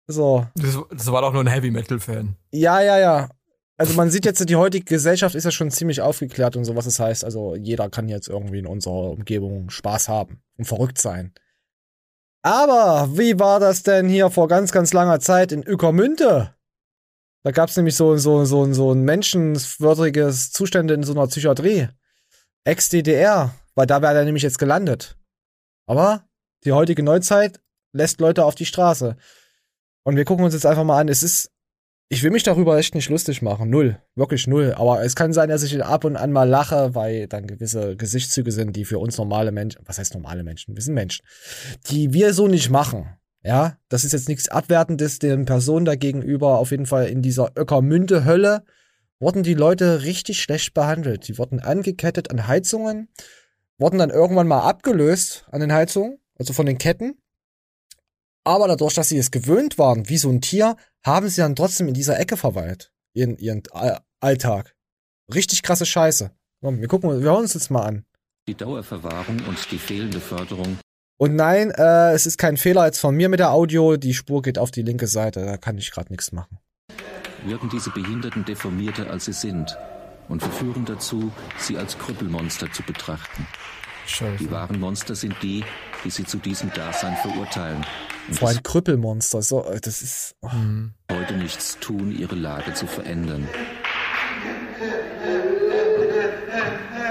so. 0.06 0.46
Das, 0.54 0.78
das 0.90 1.10
war 1.10 1.22
doch 1.22 1.32
nur 1.32 1.42
ein 1.42 1.46
Heavy 1.46 1.70
Metal 1.70 1.98
Fan. 1.98 2.36
Ja, 2.52 2.80
ja, 2.82 2.98
ja. 2.98 3.28
Also 3.76 3.94
man 3.94 4.10
sieht 4.10 4.24
jetzt, 4.24 4.48
die 4.48 4.56
heutige 4.56 4.84
Gesellschaft 4.84 5.34
ist 5.34 5.44
ja 5.44 5.50
schon 5.50 5.70
ziemlich 5.70 6.00
aufgeklärt 6.00 6.56
und 6.56 6.64
so, 6.64 6.76
was 6.76 6.86
es 6.86 7.00
heißt. 7.00 7.24
Also 7.24 7.56
jeder 7.56 7.90
kann 7.90 8.08
jetzt 8.08 8.28
irgendwie 8.28 8.60
in 8.60 8.66
unserer 8.66 9.10
Umgebung 9.10 9.70
Spaß 9.70 10.08
haben 10.08 10.42
und 10.56 10.66
verrückt 10.66 10.98
sein. 10.98 11.32
Aber 12.42 13.16
wie 13.16 13.38
war 13.38 13.58
das 13.58 13.82
denn 13.82 14.08
hier 14.08 14.30
vor 14.30 14.48
ganz, 14.48 14.70
ganz 14.70 14.92
langer 14.92 15.18
Zeit 15.18 15.50
in 15.50 15.66
Ueckermünde? 15.66 16.54
Da 17.42 17.50
gab 17.50 17.68
es 17.68 17.76
nämlich 17.76 17.96
so, 17.96 18.16
so, 18.16 18.44
so, 18.44 18.72
so 18.72 18.92
ein 18.92 19.02
menschenwürdiges 19.02 20.52
Zustände 20.52 20.94
in 20.94 21.02
so 21.02 21.12
einer 21.12 21.26
Psychiatrie. 21.26 21.88
Ex-DDR, 22.64 23.54
weil 23.74 23.86
da 23.86 24.00
wäre 24.02 24.18
er 24.18 24.24
nämlich 24.24 24.42
jetzt 24.42 24.58
gelandet. 24.58 25.18
Aber 25.86 26.26
die 26.64 26.72
heutige 26.72 27.02
Neuzeit 27.02 27.60
lässt 27.92 28.20
Leute 28.20 28.44
auf 28.44 28.54
die 28.54 28.66
Straße. 28.66 29.16
Und 30.04 30.16
wir 30.16 30.24
gucken 30.24 30.44
uns 30.44 30.54
jetzt 30.54 30.66
einfach 30.66 30.84
mal 30.84 31.00
an. 31.00 31.08
Es 31.08 31.22
ist, 31.22 31.50
ich 32.08 32.22
will 32.22 32.30
mich 32.30 32.42
darüber 32.42 32.78
echt 32.78 32.94
nicht 32.94 33.08
lustig 33.08 33.42
machen. 33.42 33.70
Null. 33.70 33.98
Wirklich 34.14 34.46
null. 34.46 34.74
Aber 34.76 35.02
es 35.02 35.16
kann 35.16 35.32
sein, 35.32 35.48
dass 35.48 35.62
ich 35.62 35.82
ab 35.82 36.04
und 36.04 36.16
an 36.16 36.32
mal 36.32 36.48
lache, 36.48 36.94
weil 36.94 37.26
dann 37.26 37.46
gewisse 37.46 37.96
Gesichtszüge 37.96 38.52
sind, 38.52 38.76
die 38.76 38.84
für 38.84 38.98
uns 38.98 39.16
normale 39.18 39.52
Menschen, 39.52 39.80
was 39.84 39.98
heißt 39.98 40.14
normale 40.14 40.44
Menschen? 40.44 40.74
Wir 40.74 40.82
sind 40.82 40.94
Menschen. 40.94 41.24
Die 41.90 42.12
wir 42.12 42.34
so 42.34 42.46
nicht 42.46 42.70
machen. 42.70 43.08
Ja, 43.42 43.76
das 43.88 44.04
ist 44.04 44.12
jetzt 44.12 44.28
nichts 44.28 44.48
Abwertendes 44.48 45.18
den 45.18 45.44
Personen 45.44 45.84
dagegenüber. 45.84 46.58
Auf 46.58 46.70
jeden 46.70 46.86
Fall 46.86 47.08
in 47.08 47.20
dieser 47.20 47.52
Öckermünde-Hölle 47.56 48.64
wurden 49.18 49.42
die 49.42 49.54
Leute 49.54 50.02
richtig 50.02 50.40
schlecht 50.40 50.72
behandelt. 50.74 51.28
Die 51.28 51.38
wurden 51.38 51.60
angekettet 51.60 52.30
an 52.30 52.46
Heizungen, 52.46 53.08
wurden 53.78 53.98
dann 53.98 54.10
irgendwann 54.10 54.46
mal 54.46 54.60
abgelöst 54.60 55.46
an 55.50 55.60
den 55.60 55.72
Heizungen, 55.72 56.18
also 56.38 56.52
von 56.52 56.66
den 56.66 56.78
Ketten. 56.78 57.16
Aber 58.44 58.68
dadurch, 58.68 58.94
dass 58.94 59.08
sie 59.08 59.18
es 59.18 59.30
gewöhnt 59.30 59.78
waren, 59.78 60.08
wie 60.08 60.18
so 60.18 60.28
ein 60.30 60.40
Tier, 60.42 60.76
haben 61.04 61.28
sie 61.28 61.40
dann 61.40 61.56
trotzdem 61.56 61.88
in 61.88 61.94
dieser 61.94 62.18
Ecke 62.20 62.36
verweilt. 62.36 62.92
Ihren, 63.14 63.38
ihren 63.38 63.62
All- 63.72 64.00
Alltag. 64.20 64.74
Richtig 65.32 65.62
krasse 65.62 65.86
Scheiße. 65.86 66.30
Komm, 66.62 66.80
wir 66.80 66.88
gucken, 66.88 67.10
wir 67.10 67.18
hören 67.20 67.42
uns 67.42 67.54
jetzt 67.54 67.70
mal 67.70 67.82
an. 67.82 68.04
Die 68.46 68.54
Dauerverwahrung 68.54 69.40
und 69.48 69.70
die 69.70 69.78
fehlende 69.78 70.20
Förderung 70.20 70.78
Und 71.18 71.34
nein, 71.36 71.70
äh, 71.70 72.12
es 72.12 72.26
ist 72.26 72.36
kein 72.36 72.56
Fehler 72.58 72.84
jetzt 72.86 72.98
von 72.98 73.14
mir 73.14 73.28
mit 73.30 73.40
der 73.40 73.50
Audio. 73.52 73.96
Die 73.96 74.12
Spur 74.12 74.42
geht 74.42 74.58
auf 74.58 74.70
die 74.70 74.82
linke 74.82 75.06
Seite. 75.06 75.44
Da 75.46 75.56
kann 75.56 75.78
ich 75.78 75.90
gerade 75.90 76.12
nichts 76.12 76.32
machen. 76.32 76.58
wirken 77.46 77.70
diese 77.70 77.90
Behinderten 77.90 78.44
deformierter, 78.44 79.10
als 79.10 79.26
sie 79.26 79.32
sind 79.32 79.76
und 80.28 80.40
verführen 80.40 80.84
dazu, 80.84 81.30
sie 81.58 81.76
als 81.78 81.98
Krüppelmonster 81.98 82.70
zu 82.72 82.82
betrachten. 82.82 83.46
Die 84.38 84.50
wahren 84.50 84.80
Monster 84.80 85.14
sind 85.14 85.34
die, 85.42 85.64
die 86.04 86.10
sie 86.10 86.24
zu 86.24 86.36
diesem 86.38 86.70
Dasein 86.74 87.16
verurteilen 87.16 87.84
Vor 88.32 88.48
ein 88.48 88.62
Krüppelmonster. 88.62 89.42
So, 89.42 89.64
äh, 89.64 89.80
das 89.80 90.02
ist. 90.02 90.36
Oh. 90.40 90.48
heute 91.10 91.34
nichts 91.34 91.78
tun, 91.78 92.16
ihre 92.16 92.34
Lage 92.34 92.74
zu 92.74 92.86
verändern. 92.86 93.48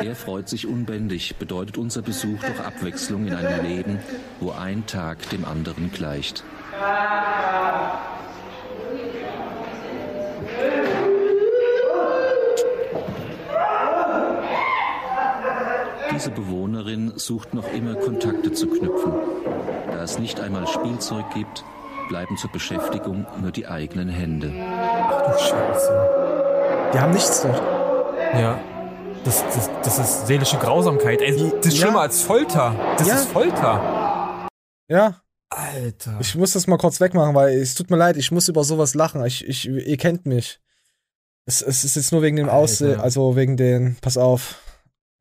Er 0.03 0.15
freut 0.15 0.49
sich 0.49 0.67
unbändig, 0.67 1.37
bedeutet 1.37 1.77
unser 1.77 2.01
Besuch 2.01 2.39
doch 2.41 2.65
Abwechslung 2.65 3.27
in 3.27 3.33
einem 3.33 3.65
Leben, 3.65 3.99
wo 4.39 4.51
ein 4.51 4.85
Tag 4.85 5.29
dem 5.29 5.45
anderen 5.45 5.91
gleicht. 5.91 6.43
Diese 16.23 16.35
Bewohnerin 16.35 17.11
sucht 17.17 17.53
noch 17.53 17.69
immer 17.73 17.95
Kontakte 17.95 18.53
zu 18.53 18.67
knüpfen. 18.67 19.11
Da 19.91 20.03
es 20.03 20.19
nicht 20.19 20.39
einmal 20.39 20.65
Spielzeug 20.67 21.25
gibt, 21.33 21.65
bleiben 22.07 22.37
zur 22.37 22.49
Beschäftigung 22.49 23.25
nur 23.41 23.51
die 23.51 23.67
eigenen 23.67 24.07
Hände. 24.07 24.53
Ach 24.57 25.21
du 25.33 25.37
Scheiße. 25.37 26.91
Die 26.93 26.97
haben 26.99 27.11
nichts 27.11 27.41
dort. 27.41 27.61
Ja. 28.39 28.57
Das, 29.25 29.43
das, 29.53 29.69
das 29.83 29.99
ist 29.99 30.27
seelische 30.27 30.55
Grausamkeit. 30.59 31.19
Ey, 31.21 31.31
das 31.57 31.65
ist 31.67 31.77
Ja. 31.79 31.87
schlimmer 31.87 31.99
als 32.03 32.21
Folter. 32.21 32.73
Das 32.97 33.05
Ja. 33.09 33.15
ist 33.15 33.27
Folter. 33.27 34.47
Ja. 34.87 35.15
Alter. 35.49 36.19
Ich 36.21 36.35
muss 36.35 36.53
das 36.53 36.67
mal 36.67 36.77
kurz 36.77 37.01
wegmachen, 37.01 37.35
weil 37.35 37.57
es 37.59 37.75
tut 37.75 37.89
mir 37.91 37.97
leid, 37.97 38.15
ich 38.15 38.31
muss 38.31 38.47
über 38.47 38.63
sowas 38.63 38.95
lachen. 38.95 39.25
Ich, 39.25 39.45
ich, 39.45 39.67
ihr 39.67 39.97
kennt 39.97 40.25
mich. 40.25 40.61
Es, 41.45 41.61
es 41.61 41.83
ist 41.83 41.97
jetzt 41.97 42.13
nur 42.13 42.21
wegen 42.21 42.37
dem 42.37 42.47
Aussehen, 42.47 43.01
also 43.01 43.35
wegen 43.35 43.57
den, 43.57 43.97
pass 43.99 44.15
auf. 44.17 44.61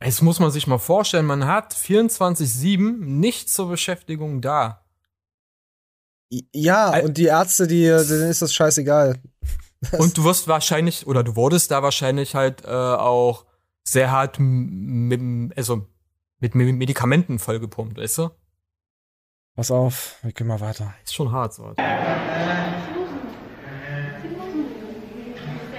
Es 0.05 0.23
muss 0.23 0.41
man 0.41 0.51
sich 0.51 0.67
mal 0.67 0.79
vorstellen, 0.79 1.27
man 1.27 1.47
hat 1.47 1.75
24-7 1.75 2.99
nicht 2.99 3.49
zur 3.49 3.69
Beschäftigung 3.69 4.41
da. 4.41 4.85
Ja, 6.53 6.99
und 7.01 7.19
die 7.19 7.27
Ärzte, 7.27 7.67
die, 7.67 7.85
denen 7.85 8.31
ist 8.31 8.43
das 8.43 8.55
scheißegal. 8.55 9.21
Und 9.99 10.17
du 10.17 10.25
wirst 10.25 10.49
wahrscheinlich, 10.49 11.07
oder 11.07 11.23
du 11.23 11.37
wurdest 11.37 11.71
da 11.71 11.83
wahrscheinlich 11.83 12.35
halt 12.35 12.65
äh, 12.65 12.69
auch 12.69 13.45
sehr 13.85 14.11
hart 14.11 14.37
mit, 14.39 15.57
also 15.57 15.87
mit 16.39 16.55
Medikamenten 16.55 17.39
vollgepumpt, 17.39 17.99
weißt 17.99 18.19
du? 18.19 18.31
Pass 19.55 19.71
auf, 19.71 20.17
wir 20.23 20.33
gehen 20.33 20.47
mal 20.47 20.61
weiter. 20.61 20.95
Ist 21.05 21.15
schon 21.15 21.31
hart 21.31 21.55
so. 21.55 21.75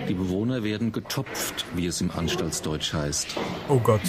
Die 0.07 0.13
Bewohner 0.13 0.63
werden 0.63 0.91
getopft, 0.91 1.65
wie 1.75 1.87
es 1.87 2.01
im 2.01 2.11
Anstaltsdeutsch 2.11 2.93
heißt. 2.93 3.35
Oh 3.69 3.79
Gott. 3.79 4.01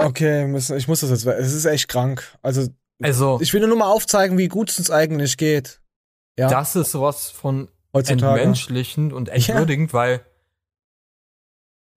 Okay, 0.00 0.46
müssen, 0.46 0.76
ich 0.76 0.88
muss 0.88 1.00
das 1.00 1.10
jetzt. 1.10 1.26
Es 1.26 1.52
ist 1.52 1.66
echt 1.66 1.88
krank. 1.88 2.24
Also, 2.42 2.68
also 3.02 3.38
ich 3.40 3.52
will 3.52 3.66
nur 3.66 3.76
mal 3.76 3.90
aufzeigen, 3.90 4.38
wie 4.38 4.48
gut 4.48 4.70
es 4.70 4.78
uns 4.78 4.90
eigentlich 4.90 5.36
geht. 5.36 5.80
Ja. 6.38 6.48
Das 6.48 6.74
ist 6.74 6.90
sowas 6.90 7.30
von 7.30 7.68
Heutzutage. 7.92 8.40
entmenschlichend 8.40 9.12
und 9.12 9.28
entwürdigend, 9.28 9.92
ja. 9.92 9.98
weil 9.98 10.20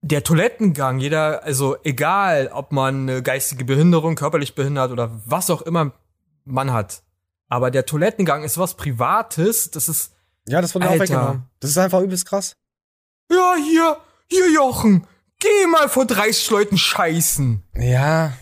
der 0.04 0.22
Toilettengang, 0.22 0.98
jeder, 0.98 1.42
also 1.44 1.76
egal, 1.82 2.50
ob 2.52 2.72
man 2.72 3.08
eine 3.08 3.22
geistige 3.22 3.64
Behinderung, 3.64 4.16
körperlich 4.16 4.54
behindert 4.54 4.90
oder 4.90 5.10
was 5.24 5.48
auch 5.48 5.62
immer 5.62 5.92
man 6.44 6.72
hat, 6.72 7.02
aber 7.48 7.70
der 7.70 7.86
Toilettengang 7.86 8.44
ist 8.44 8.58
was 8.58 8.74
Privates, 8.74 9.70
das 9.70 9.88
ist. 9.88 10.12
Ja, 10.46 10.60
das 10.60 10.74
wurde 10.74 10.90
auch 10.90 10.98
weggenommen. 10.98 11.44
Das 11.60 11.70
ist 11.70 11.78
einfach 11.78 12.00
übelst 12.00 12.26
krass. 12.26 12.56
Ja, 13.30 13.54
hier, 13.56 13.96
hier, 14.28 14.52
Jochen, 14.52 15.06
geh 15.38 15.66
mal 15.68 15.88
vor 15.88 16.04
30 16.04 16.50
Leuten 16.50 16.76
scheißen. 16.76 17.62
Ja. 17.74 18.34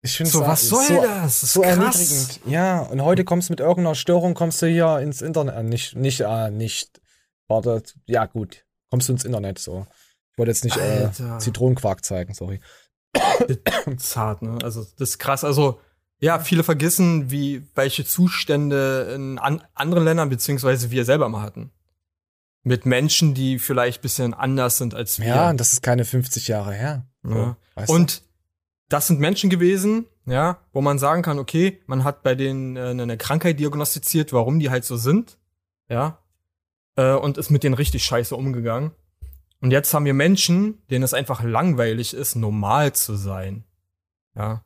Ich 0.00 0.16
finde 0.16 0.32
so, 0.32 0.40
was 0.40 0.66
soll 0.66 0.84
so, 0.84 1.02
das? 1.02 1.42
das 1.42 1.52
so 1.52 1.60
krass. 1.60 1.76
erniedrigend. 1.76 2.40
Ja, 2.46 2.80
und 2.80 3.02
heute 3.02 3.24
kommst 3.24 3.50
du 3.50 3.52
mit 3.52 3.60
irgendeiner 3.60 3.94
Störung, 3.94 4.32
kommst 4.32 4.62
du 4.62 4.66
hier 4.66 4.98
ins 5.00 5.20
Internet, 5.20 5.56
äh, 5.56 5.62
nicht, 5.62 5.94
nicht, 5.94 6.20
äh, 6.20 6.50
nicht, 6.50 7.02
warte, 7.48 7.82
ja 8.06 8.24
gut, 8.24 8.64
kommst 8.90 9.10
du 9.10 9.12
ins 9.12 9.24
Internet, 9.24 9.58
so. 9.58 9.86
Ich 10.32 10.38
wollte 10.38 10.50
jetzt 10.50 10.64
nicht 10.64 10.76
äh, 10.76 11.10
Zitronenquark 11.38 12.04
zeigen, 12.04 12.34
sorry. 12.34 12.60
Zart, 13.98 14.42
ne? 14.42 14.58
Also, 14.62 14.86
das 14.98 15.10
ist 15.10 15.18
krass. 15.18 15.44
Also, 15.44 15.80
ja, 16.18 16.38
viele 16.38 16.62
vergessen, 16.62 17.30
wie, 17.30 17.66
welche 17.74 18.04
Zustände 18.04 19.12
in 19.14 19.38
an, 19.38 19.62
anderen 19.74 20.04
Ländern, 20.04 20.28
beziehungsweise 20.30 20.90
wir 20.90 21.04
selber 21.04 21.28
mal 21.28 21.42
hatten. 21.42 21.72
Mit 22.62 22.86
Menschen, 22.86 23.34
die 23.34 23.58
vielleicht 23.58 24.02
bisschen 24.02 24.32
anders 24.32 24.78
sind 24.78 24.94
als 24.94 25.18
wir. 25.18 25.26
Ja, 25.26 25.50
und 25.50 25.58
das 25.58 25.72
ist 25.72 25.82
keine 25.82 26.04
50 26.04 26.46
Jahre 26.46 26.72
her. 26.72 27.06
Ja. 27.28 27.56
So, 27.86 27.92
und 27.92 28.22
das 28.88 29.08
sind 29.08 29.18
Menschen 29.18 29.50
gewesen, 29.50 30.06
ja, 30.26 30.58
wo 30.72 30.80
man 30.80 30.98
sagen 30.98 31.22
kann, 31.22 31.38
okay, 31.38 31.82
man 31.86 32.04
hat 32.04 32.22
bei 32.22 32.34
denen 32.34 32.76
äh, 32.76 32.90
eine 32.90 33.16
Krankheit 33.16 33.58
diagnostiziert, 33.58 34.32
warum 34.32 34.60
die 34.60 34.70
halt 34.70 34.84
so 34.84 34.96
sind, 34.96 35.38
ja, 35.88 36.18
äh, 36.96 37.14
und 37.14 37.38
ist 37.38 37.50
mit 37.50 37.64
denen 37.64 37.74
richtig 37.74 38.04
scheiße 38.04 38.36
umgegangen. 38.36 38.92
Und 39.62 39.70
jetzt 39.70 39.94
haben 39.94 40.04
wir 40.04 40.12
Menschen, 40.12 40.84
denen 40.88 41.04
es 41.04 41.14
einfach 41.14 41.44
langweilig 41.44 42.14
ist, 42.14 42.34
normal 42.34 42.92
zu 42.94 43.14
sein. 43.14 43.64
Ja. 44.34 44.64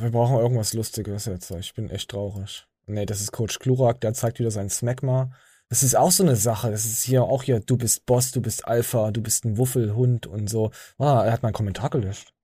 Wir 0.00 0.10
brauchen 0.10 0.38
irgendwas 0.38 0.72
Lustiges 0.74 1.26
jetzt. 1.26 1.52
Ich 1.52 1.72
bin 1.74 1.88
echt 1.88 2.10
traurig. 2.10 2.66
Nee, 2.86 3.06
das 3.06 3.20
ist 3.20 3.30
Coach 3.30 3.60
Klurak, 3.60 4.00
der 4.00 4.12
zeigt 4.12 4.40
wieder 4.40 4.50
sein 4.50 4.70
Smegma. 4.70 5.30
Das 5.68 5.84
ist 5.84 5.96
auch 5.96 6.10
so 6.10 6.24
eine 6.24 6.34
Sache. 6.34 6.72
Das 6.72 6.84
ist 6.84 7.04
hier 7.04 7.22
auch 7.22 7.44
hier, 7.44 7.60
du 7.60 7.76
bist 7.76 8.06
Boss, 8.06 8.32
du 8.32 8.42
bist 8.42 8.66
Alpha, 8.66 9.12
du 9.12 9.22
bist 9.22 9.44
ein 9.44 9.56
Wuffelhund 9.56 10.26
und 10.26 10.50
so. 10.50 10.72
Ah, 10.98 11.22
er 11.24 11.32
hat 11.32 11.44
meinen 11.44 11.52
Kommentar 11.52 11.90
gelöscht. 11.90 12.34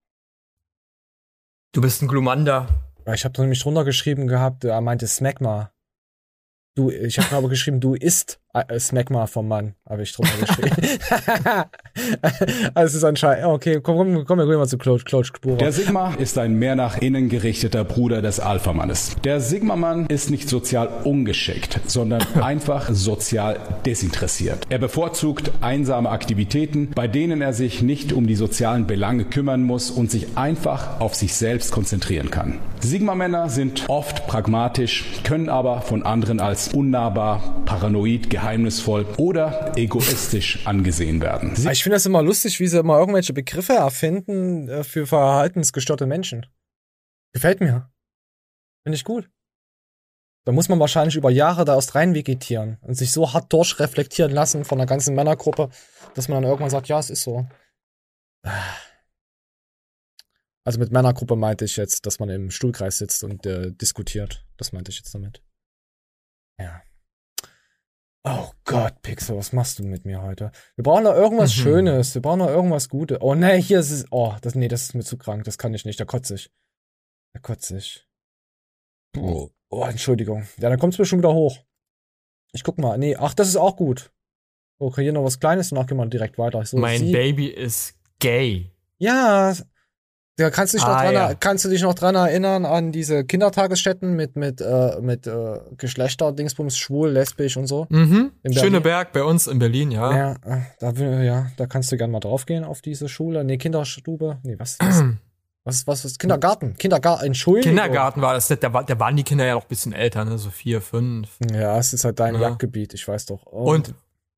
Du 1.73 1.81
bist 1.81 2.03
ein 2.03 2.09
Glumanda. 2.09 2.69
Ich 3.13 3.25
habe 3.25 3.41
nämlich 3.41 3.61
drunter 3.61 3.85
geschrieben 3.85 4.29
gehabt, 4.29 4.63
er 4.63 4.81
meinte 4.81 5.09
Smegma. 5.09 5.73
Du, 6.77 6.91
ich 6.91 7.19
habe 7.19 7.35
aber 7.35 7.49
geschrieben, 7.49 7.81
du 7.81 7.95
isst 7.95 8.41
äh, 8.61 8.81
Smegma 8.81 9.27
vom 9.27 9.49
Mann, 9.49 9.75
habe 9.89 10.03
ich 10.03 10.13
drunter 10.13 10.37
geschrieben. 10.39 10.77
also 12.75 12.87
es 12.87 12.95
ist 12.95 13.05
anscheinend, 13.05 13.47
okay, 13.47 13.81
komm, 13.83 13.97
komm, 13.97 14.25
komm 14.25 14.39
wir 14.39 14.47
gehen 14.47 14.57
mal 14.57 14.67
zu 14.67 14.79
Claude, 14.79 15.05
Claude. 15.05 15.57
Der 15.59 15.73
Sigma 15.73 16.15
ist 16.15 16.39
ein 16.39 16.55
mehr 16.55 16.77
nach 16.77 16.99
innen 16.99 17.29
gerichteter 17.29 17.85
Bruder 17.85 18.23
des 18.23 18.41
Alpha-Mannes. 18.41 19.17
Der 19.25 19.41
Sigma-Mann 19.41 20.07
ist 20.07 20.31
nicht 20.31 20.49
sozial 20.49 20.89
ungeschickt, 21.05 21.81
sondern 21.87 22.23
einfach 22.43 22.91
sozial 22.91 23.59
desinteressiert. 23.85 24.65
Er 24.69 24.79
bevorzugt 24.79 25.53
einsame 25.61 26.11
Aktivitäten, 26.11 26.91
bei 26.95 27.09
denen 27.09 27.43
er 27.43 27.53
sich 27.53 27.83
nicht 27.83 28.13
um 28.13 28.27
die 28.27 28.37
sozialen 28.37 28.87
Belange 28.87 29.25
kümmern 29.25 29.63
muss 29.63 29.91
und 29.91 30.11
sich 30.11 30.37
einfach 30.37 31.01
auf 31.01 31.15
sich 31.15 31.35
selbst 31.35 31.73
konzentrieren 31.73 32.31
kann. 32.31 32.59
Sigma-Männer 32.81 33.49
sind 33.49 33.85
oft 33.89 34.27
pragmatisch, 34.27 35.05
können 35.25 35.49
aber 35.49 35.81
von 35.81 36.03
anderen 36.05 36.41
als 36.41 36.69
unnahbar, 36.69 37.63
paranoid, 37.65 38.31
geheimnisvoll 38.47 39.05
oder 39.19 39.73
egoistisch 39.77 40.65
angesehen 40.67 41.21
werden. 41.21 41.57
Sie 41.57 41.69
ich 41.69 41.83
finde 41.83 41.97
das 41.97 42.07
immer 42.07 42.23
lustig, 42.23 42.61
wie 42.61 42.69
sie 42.69 42.79
immer 42.79 42.97
irgendwelche 42.97 43.33
Begriffe 43.33 43.73
erfinden 43.73 44.69
äh, 44.69 44.85
für 44.85 45.05
verhaltensgestörte 45.05 46.07
Menschen. 46.07 46.47
Gefällt 47.33 47.61
mir. 47.61 47.91
Finde 48.85 48.95
ich 48.95 49.03
gut. 49.03 49.29
Da 50.45 50.53
muss 50.53 50.69
man 50.69 50.79
wahrscheinlich 50.79 51.17
über 51.17 51.31
Jahre 51.31 51.65
da 51.65 51.75
erst 51.75 51.97
rein 51.97 52.15
vegetieren 52.15 52.79
und 52.83 52.95
sich 52.95 53.11
so 53.11 53.33
hart 53.33 53.53
durchreflektieren 53.53 54.31
lassen 54.31 54.65
von 54.65 54.79
der 54.79 54.87
ganzen 54.87 55.17
Männergruppe, 55.17 55.71
dass 56.15 56.29
man 56.29 56.41
dann 56.41 56.49
irgendwann 56.49 56.71
sagt, 56.71 56.87
ja, 56.87 57.01
es 57.01 57.11
ist 57.11 57.25
so. 57.25 57.49
Also 60.65 60.79
mit 60.79 60.93
Männergruppe 60.93 61.35
meinte 61.35 61.65
ich 61.65 61.77
jetzt, 61.77 62.07
dass 62.07 62.21
man 62.21 62.29
im 62.29 62.53
Stuhlkreis 62.53 62.99
sitzt 62.99 63.25
und 63.25 63.45
äh, 63.45 63.73
diskutiert. 63.73 64.47
Das 64.57 64.73
meinte 64.73 64.93
ich 64.93 64.99
jetzt 64.99 65.13
damit. 65.13 65.43
Ja. 66.61 66.86
Oh 68.29 68.51
Gott, 68.65 69.03
Pixel, 69.03 69.37
was 69.37 69.53
machst 69.53 69.79
du 69.79 69.85
mit 69.85 70.05
mir 70.05 70.21
heute? 70.21 70.51
Wir 70.75 70.83
brauchen 70.83 71.05
noch 71.05 71.15
irgendwas 71.15 71.57
mhm. 71.57 71.63
Schönes. 71.63 72.15
Wir 72.17 72.23
brauchen 72.23 72.41
noch 72.41 72.49
irgendwas 72.49 72.89
Gutes. 72.89 73.19
Oh 73.21 73.37
nee, 73.37 73.63
hier 73.63 73.79
ist 73.79 73.93
es. 73.93 74.05
Oh, 74.11 74.35
das, 74.43 74.57
nee, 74.57 74.67
das 74.67 74.83
ist 74.83 74.95
mir 74.95 75.05
zu 75.05 75.17
krank. 75.17 75.45
Das 75.45 75.59
kann 75.59 75.73
ich 75.75 75.85
nicht. 75.85 76.01
Da 76.01 76.05
kotze 76.05 76.35
ich. 76.35 76.51
Da 77.35 77.39
kotze 77.39 77.77
ich. 77.77 78.05
Oh, 79.17 79.51
Entschuldigung. 79.85 80.49
Ja, 80.59 80.71
dann 80.71 80.79
kommt 80.81 80.95
es 80.95 80.99
mir 80.99 81.05
schon 81.05 81.21
wieder 81.21 81.33
hoch. 81.33 81.57
Ich 82.53 82.65
guck 82.65 82.79
mal. 82.79 82.99
Nee, 82.99 83.15
ach, 83.15 83.33
das 83.33 83.47
ist 83.47 83.57
auch 83.57 83.77
gut. 83.77 84.11
Okay, 84.79 85.05
hier 85.05 85.13
noch 85.13 85.25
was 85.25 85.39
Kleines, 85.39 85.71
danach 85.71 85.87
gehen 85.87 85.97
wir 85.97 86.07
direkt 86.07 86.37
weiter. 86.37 86.65
So, 86.65 86.79
mein 86.79 86.99
sie. 86.99 87.13
Baby 87.13 87.47
ist 87.47 87.95
gay. 88.19 88.73
Ja, 88.99 89.55
ja, 90.39 90.51
kannst 90.51 90.75
du 90.75 90.79
dich, 90.79 90.87
ah, 90.87 90.93
noch 90.93 91.03
dran, 91.03 91.15
ja. 91.15 91.35
kannst 91.35 91.65
du 91.65 91.69
dich 91.69 91.83
noch 91.83 91.95
dran 91.95 92.15
erinnern 92.15 92.67
an 92.67 92.93
diese 92.93 93.25
Kindertagesstätten 93.25 94.15
mit, 94.15 94.37
mit, 94.37 94.61
äh, 94.61 95.01
mit 95.01 95.27
äh, 95.27 95.61
Geschlechter, 95.79 96.33
Dingsbums, 96.33 96.77
schwul, 96.77 97.11
lesbisch 97.11 97.57
und 97.57 97.67
so? 97.67 97.87
Mhm. 97.89 98.33
Schöneberg 98.51 99.13
bei 99.13 99.23
uns 99.23 99.47
in 99.47 99.59
Berlin, 99.59 99.91
ja. 99.91 100.17
Ja, 100.17 100.33
äh, 100.45 100.61
da, 100.79 100.93
ja, 101.23 101.47
da 101.57 101.67
kannst 101.67 101.91
du 101.91 101.97
gerne 101.97 102.13
mal 102.13 102.21
draufgehen 102.21 102.65
auf 102.65 102.83
diese 102.83 103.09
Schule. 103.09 103.45
Nee, 103.45 103.57
Kinderstube. 103.57 104.39
Nee, 104.43 104.59
was? 104.59 104.79
Was, 105.67 105.85
was, 105.85 106.05
was, 106.05 106.19
Kindergarten, 106.19 106.77
Kindergarten, 106.77 107.27
Entschuldigung. 107.27 107.71
Kindergarten 107.71 108.23
war 108.23 108.35
das, 108.35 108.47
da, 108.47 108.57
da 108.57 109.01
waren 109.01 109.17
die 109.17 109.25
Kinder 109.25 109.45
ja 109.45 109.55
noch 109.55 109.65
ein 109.65 109.69
bisschen 109.69 109.93
älter, 109.93 110.25
ne, 110.25 110.39
so 110.39 110.51
vier, 110.51 110.81
fünf. 110.81 111.29
Ja, 111.53 111.77
es 111.77 111.93
ist 111.93 112.05
halt 112.05 112.21
dein 112.21 112.37
ja. 112.37 112.43
Jagdgebiet, 112.43 112.95
ich 112.95 113.09
weiß 113.09 113.27
doch. 113.27 113.45
Und, 113.47 113.89
und 113.89 113.95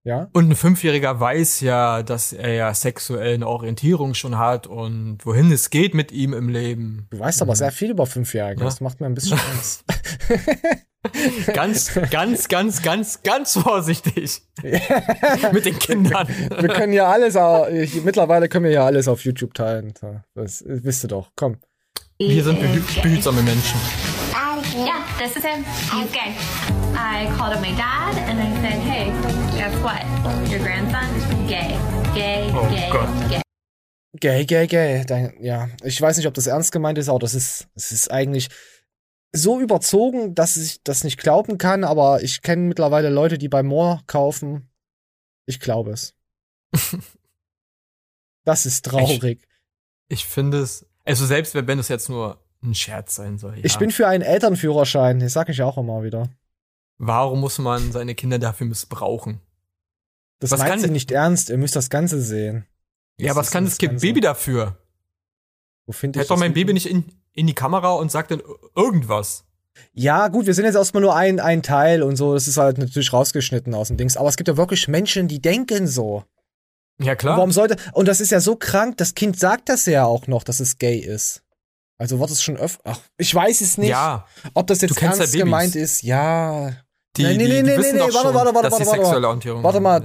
ja? 0.08 0.28
Und 0.32 0.50
ein 0.50 0.56
Fünfjähriger 0.56 1.20
weiß 1.20 1.60
ja, 1.60 2.02
dass 2.02 2.32
er 2.32 2.54
ja 2.54 2.74
sexuell 2.74 3.34
eine 3.34 3.46
Orientierung 3.46 4.14
schon 4.14 4.38
hat 4.38 4.66
und 4.66 5.18
wohin 5.24 5.52
es 5.52 5.70
geht 5.70 5.94
mit 5.94 6.10
ihm 6.10 6.32
im 6.32 6.48
Leben. 6.48 7.06
Du 7.10 7.18
weißt 7.18 7.42
aber 7.42 7.54
sehr 7.54 7.70
viel 7.70 7.90
über 7.90 8.06
Fünfjährige. 8.06 8.60
Ja? 8.60 8.64
Das 8.64 8.80
macht 8.80 9.00
mir 9.00 9.06
ein 9.06 9.14
bisschen 9.14 9.38
Angst. 9.38 9.84
ganz, 11.52 11.92
ganz, 12.10 12.48
ganz, 12.48 12.82
ganz, 12.82 13.22
ganz 13.22 13.52
vorsichtig. 13.52 14.42
mit 15.52 15.66
den 15.66 15.78
Kindern. 15.78 16.26
Wir 16.26 16.68
können 16.68 16.94
ja 16.94 17.08
alles, 17.08 17.34
mittlerweile 18.02 18.48
können 18.48 18.64
wir 18.64 18.72
ja 18.72 18.86
alles 18.86 19.08
auf 19.08 19.24
YouTube 19.24 19.52
teilen. 19.52 19.92
Das 20.34 20.64
wisst 20.66 21.04
ihr 21.04 21.08
doch. 21.08 21.30
Komm. 21.36 21.58
Wir 22.18 22.42
sind 22.42 22.58
behütsame 23.02 23.42
Menschen. 23.42 23.78
Yeah, 24.86 25.04
this 25.18 25.36
is 25.36 25.44
him. 25.44 25.64
He's 25.64 26.10
gay. 26.12 26.36
I 26.94 27.26
called 27.36 27.52
up 27.52 27.60
my 27.60 27.72
dad 27.72 28.16
and 28.28 28.38
I 28.38 28.48
said, 28.60 28.78
hey, 28.80 29.06
guess 29.58 29.74
what? 29.82 30.02
Your 30.48 30.60
grandson 30.60 31.04
is 31.16 31.24
gay. 31.48 31.76
Gay, 32.14 32.50
oh 32.54 32.68
gay, 32.70 32.88
Gott. 32.92 33.30
gay. 33.30 33.42
Gay, 34.20 34.44
gay, 34.44 34.66
gay. 34.68 35.04
Dein, 35.04 35.34
ja, 35.40 35.68
ich 35.82 36.00
weiß 36.00 36.16
nicht, 36.16 36.26
ob 36.26 36.34
das 36.34 36.46
ernst 36.46 36.70
gemeint 36.70 36.96
ist, 36.96 37.08
aber 37.08 37.18
das 37.18 37.34
ist, 37.34 37.66
das 37.74 37.90
ist 37.90 38.12
eigentlich 38.12 38.48
so 39.32 39.60
überzogen, 39.60 40.36
dass 40.36 40.56
ich 40.56 40.80
das 40.84 41.02
nicht 41.02 41.18
glauben 41.18 41.58
kann, 41.58 41.82
aber 41.82 42.22
ich 42.22 42.42
kenne 42.42 42.62
mittlerweile 42.62 43.10
Leute, 43.10 43.36
die 43.36 43.48
bei 43.48 43.64
Moore 43.64 44.00
kaufen. 44.06 44.70
Ich 45.46 45.58
glaube 45.58 45.90
es. 45.90 46.14
das 48.44 48.64
ist 48.64 48.84
traurig. 48.84 49.40
Ich, 50.08 50.20
ich 50.20 50.24
finde 50.26 50.60
es, 50.60 50.86
also 51.04 51.26
selbst 51.26 51.54
wenn 51.54 51.78
es 51.80 51.88
jetzt 51.88 52.08
nur 52.08 52.40
ein 52.62 52.74
Scherz 52.74 53.14
sein 53.14 53.38
soll. 53.38 53.56
Ja. 53.56 53.64
Ich 53.64 53.78
bin 53.78 53.90
für 53.90 54.06
einen 54.06 54.22
Elternführerschein, 54.22 55.20
das 55.20 55.32
sage 55.32 55.52
ich 55.52 55.62
auch 55.62 55.78
immer 55.78 56.02
wieder. 56.02 56.28
Warum 56.98 57.40
muss 57.40 57.58
man 57.58 57.92
seine 57.92 58.14
Kinder 58.14 58.38
dafür 58.38 58.66
missbrauchen? 58.66 59.40
Das 60.40 60.50
was 60.50 60.60
meint 60.60 60.80
sie 60.80 60.90
nicht 60.90 61.10
ernst, 61.10 61.50
ihr 61.50 61.58
müsst 61.58 61.76
das 61.76 61.90
Ganze 61.90 62.20
sehen. 62.20 62.66
Ja, 63.18 63.34
was 63.34 63.50
kann 63.50 63.64
das, 63.64 63.78
Kind 63.78 64.00
Baby 64.00 64.20
dafür? 64.20 64.76
Wo 65.86 65.92
finde 65.92 66.18
ich 66.18 66.20
Hält 66.20 66.30
doch 66.30 66.36
mein 66.36 66.52
Baby 66.52 66.72
nicht 66.72 66.86
in, 66.86 67.04
in 67.32 67.46
die 67.46 67.54
Kamera 67.54 67.92
und 67.92 68.10
sagt 68.10 68.30
dann 68.30 68.42
irgendwas. 68.76 69.44
Ja, 69.92 70.28
gut, 70.28 70.46
wir 70.46 70.54
sind 70.54 70.64
jetzt 70.64 70.74
erstmal 70.74 71.02
nur 71.02 71.14
ein, 71.14 71.40
ein 71.40 71.62
Teil 71.62 72.02
und 72.02 72.16
so, 72.16 72.34
das 72.34 72.48
ist 72.48 72.56
halt 72.56 72.78
natürlich 72.78 73.12
rausgeschnitten 73.12 73.74
aus 73.74 73.88
dem 73.88 73.96
Dings. 73.96 74.16
Aber 74.16 74.28
es 74.28 74.36
gibt 74.36 74.48
ja 74.48 74.56
wirklich 74.56 74.88
Menschen, 74.88 75.28
die 75.28 75.40
denken 75.40 75.86
so. 75.86 76.24
Ja, 77.00 77.14
klar. 77.14 77.34
Und 77.34 77.38
warum 77.38 77.52
sollte, 77.52 77.76
und 77.92 78.08
das 78.08 78.20
ist 78.20 78.30
ja 78.30 78.40
so 78.40 78.56
krank, 78.56 78.96
das 78.96 79.14
Kind 79.14 79.38
sagt 79.38 79.68
das 79.68 79.86
ja 79.86 80.04
auch 80.04 80.26
noch, 80.26 80.42
dass 80.42 80.60
es 80.60 80.78
gay 80.78 80.98
ist. 80.98 81.42
Also 81.98 82.20
wird 82.20 82.30
es 82.30 82.40
schon 82.40 82.56
öfter, 82.56 82.80
ach, 82.84 83.00
ich 83.16 83.34
weiß 83.34 83.60
es 83.60 83.76
nicht. 83.76 83.90
Ja. 83.90 84.24
Ob 84.54 84.68
das 84.68 84.80
jetzt 84.80 85.02
ernst 85.02 85.34
ja 85.34 85.44
gemeint 85.44 85.74
ist, 85.74 86.02
ja. 86.02 86.72
Die, 87.16 87.24
nee, 87.24 87.36
nee, 87.36 87.48
nee, 87.48 87.62
nee, 87.62 87.76
nee, 87.76 87.92
nee, 87.92 87.98
warte, 87.98 88.32
warte, 88.32 88.54
warte, 88.54 88.70
warte, 88.70 89.62
warte, 89.62 89.62
warte. 89.64 89.80
Mal, 89.80 90.04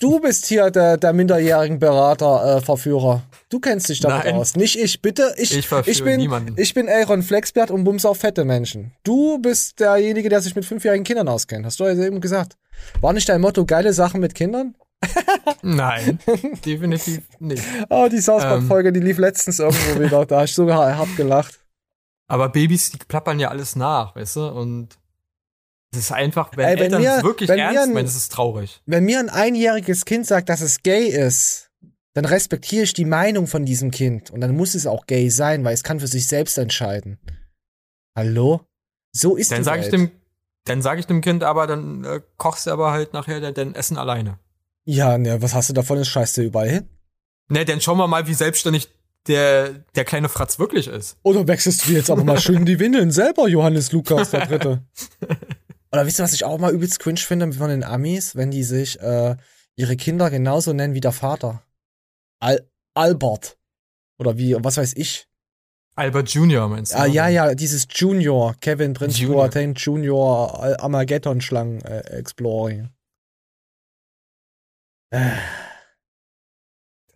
du 0.00 0.20
bist 0.20 0.46
hier 0.46 0.70
der, 0.70 0.96
der 0.96 1.12
minderjährigen 1.12 1.78
Berater, 1.78 2.56
äh, 2.56 2.60
Verführer. 2.60 3.22
Du 3.48 3.60
kennst 3.60 3.88
dich 3.88 4.00
damit 4.00 4.24
Nein. 4.24 4.34
aus. 4.34 4.56
Nicht 4.56 4.76
ich, 4.76 5.00
bitte. 5.02 5.34
Ich, 5.36 5.56
Ich 5.56 5.70
ich 5.86 6.02
bin, 6.02 6.16
niemanden. 6.16 6.54
ich 6.58 6.74
bin 6.74 6.88
Aaron 6.88 7.22
Flexbert 7.22 7.70
und 7.70 7.84
bums 7.84 8.04
auf 8.04 8.18
fette 8.18 8.44
Menschen. 8.44 8.92
Du 9.04 9.38
bist 9.38 9.78
derjenige, 9.78 10.28
der 10.28 10.40
sich 10.40 10.56
mit 10.56 10.64
fünfjährigen 10.64 11.04
Kindern 11.04 11.28
auskennt. 11.28 11.64
Hast 11.64 11.78
du 11.78 11.84
ja 11.84 11.94
eben 11.94 12.20
gesagt. 12.20 12.56
War 13.00 13.12
nicht 13.12 13.28
dein 13.28 13.40
Motto 13.40 13.64
geile 13.64 13.92
Sachen 13.92 14.20
mit 14.20 14.34
Kindern? 14.34 14.74
Nein, 15.62 16.18
definitiv 16.64 17.22
nicht. 17.40 17.62
Oh, 17.90 18.08
die 18.10 18.20
South 18.20 18.42
Park-Folge, 18.42 18.92
die 18.92 19.00
lief 19.00 19.18
letztens 19.18 19.58
irgendwo 19.58 20.00
wieder. 20.00 20.26
Da 20.26 20.38
hab 20.38 20.44
ich 20.44 20.54
sogar 20.54 20.96
hart 20.96 21.16
gelacht. 21.16 21.60
Aber 22.28 22.48
Babys, 22.48 22.90
die 22.90 22.98
plappern 22.98 23.38
ja 23.38 23.48
alles 23.48 23.76
nach, 23.76 24.16
weißt 24.16 24.36
du? 24.36 24.46
Und 24.48 24.98
es 25.92 25.98
ist 25.98 26.12
einfach, 26.12 26.50
wenn, 26.56 26.66
Ey, 26.66 26.74
wenn 26.76 26.82
Eltern 26.94 27.02
mir- 27.02 27.22
wirklich 27.22 27.48
wenn 27.48 27.58
ernst 27.58 27.82
ein- 27.82 27.92
meinen, 27.92 28.06
ist 28.06 28.16
es 28.16 28.28
traurig. 28.28 28.82
Wenn 28.86 29.04
mir 29.04 29.18
ein 29.20 29.28
einjähriges 29.28 30.04
Kind 30.04 30.26
sagt, 30.26 30.48
dass 30.48 30.60
es 30.60 30.82
gay 30.82 31.06
ist, 31.08 31.70
dann 32.14 32.24
respektiere 32.24 32.84
ich 32.84 32.92
die 32.94 33.04
Meinung 33.04 33.46
von 33.46 33.64
diesem 33.64 33.90
Kind. 33.90 34.30
Und 34.30 34.40
dann 34.40 34.56
muss 34.56 34.74
es 34.74 34.86
auch 34.86 35.06
gay 35.06 35.28
sein, 35.30 35.64
weil 35.64 35.74
es 35.74 35.82
kann 35.82 36.00
für 36.00 36.06
sich 36.06 36.26
selbst 36.26 36.56
entscheiden. 36.58 37.18
Hallo? 38.16 38.60
So 39.12 39.36
ist 39.36 39.52
Dann 39.52 39.64
sage 39.64 39.82
ich 39.82 39.88
dem, 39.90 40.10
dann 40.64 40.80
sage 40.82 41.00
ich 41.00 41.06
dem 41.06 41.20
Kind 41.20 41.42
aber, 41.44 41.66
dann 41.66 42.04
äh, 42.04 42.20
kochst 42.36 42.66
du 42.66 42.70
aber 42.70 42.90
halt 42.92 43.12
nachher 43.12 43.52
dein 43.52 43.74
Essen 43.74 43.96
alleine. 43.98 44.38
Ja, 44.84 45.18
ne, 45.18 45.40
was 45.42 45.54
hast 45.54 45.70
du 45.70 45.72
davon? 45.72 45.98
Das 45.98 46.08
scheißt 46.08 46.36
du 46.36 46.42
überall 46.42 46.68
hin. 46.68 46.88
Ne, 47.48 47.64
dann 47.64 47.80
schauen 47.80 47.98
wir 47.98 48.06
mal, 48.06 48.26
wie 48.26 48.34
selbstständig 48.34 48.88
der, 49.26 49.70
der 49.94 50.04
kleine 50.04 50.28
Fratz 50.28 50.58
wirklich 50.58 50.86
ist. 50.88 51.16
Oder 51.22 51.46
wechselst 51.48 51.84
du 51.84 51.88
dir 51.90 51.98
jetzt 51.98 52.10
aber 52.10 52.24
mal 52.24 52.38
schön 52.40 52.64
die 52.66 52.78
Windeln 52.78 53.10
selber, 53.10 53.48
Johannes 53.48 53.92
Lukas, 53.92 54.30
der 54.30 54.46
Dritte? 54.46 54.82
Oder 55.92 56.06
wisst 56.06 56.20
ihr, 56.20 56.24
was 56.24 56.32
ich 56.32 56.44
auch 56.44 56.58
mal 56.58 56.72
übelst 56.72 56.98
cringe 56.98 57.20
finde 57.20 57.52
von 57.52 57.68
den 57.70 57.84
Amis, 57.84 58.34
wenn 58.36 58.50
die 58.50 58.64
sich 58.64 59.00
äh, 59.00 59.36
ihre 59.76 59.96
Kinder 59.96 60.28
genauso 60.30 60.72
nennen 60.72 60.94
wie 60.94 61.00
der 61.00 61.12
Vater? 61.12 61.62
Al 62.40 62.68
Albert. 62.94 63.56
Oder 64.18 64.36
wie, 64.36 64.56
was 64.58 64.76
weiß 64.76 64.94
ich. 64.96 65.26
Albert 65.96 66.30
Junior 66.30 66.68
meinst 66.68 66.92
du? 66.92 66.98
Ah, 66.98 67.06
ja, 67.06 67.28
ja, 67.28 67.54
dieses 67.54 67.86
Junior, 67.90 68.54
Kevin 68.60 68.94
Prince 68.94 69.20
Junior. 69.20 69.44
Boateng 69.44 69.74
Junior 69.74 70.60
Al- 70.60 70.76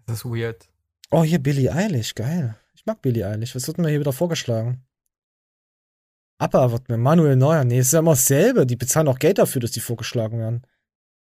Das 0.07 0.19
ist 0.19 0.25
weird. 0.25 0.69
Oh, 1.11 1.25
hier 1.25 1.41
Billie 1.41 1.73
Eilish, 1.73 2.15
geil. 2.15 2.57
Ich 2.75 2.87
mag 2.87 3.03
Billie 3.03 3.27
Eilish. 3.27 3.57
Was 3.57 3.67
wird 3.67 3.79
mir 3.79 3.89
hier 3.89 4.01
wieder 4.01 4.13
vorgeschlagen? 4.13 4.87
Appa 6.41 6.71
wird 6.71 6.89
mir 6.89 6.97
Manuel 6.97 7.35
Neuer. 7.35 7.65
Nee, 7.65 7.81
ist 7.81 7.93
ja 7.93 7.99
immer 7.99 8.13
dasselbe. 8.13 8.67
Die 8.67 8.77
bezahlen 8.77 9.09
auch 9.09 9.19
Geld 9.19 9.39
dafür, 9.39 9.61
dass 9.61 9.73
die 9.73 9.81
vorgeschlagen 9.81 10.39
werden. 10.39 10.63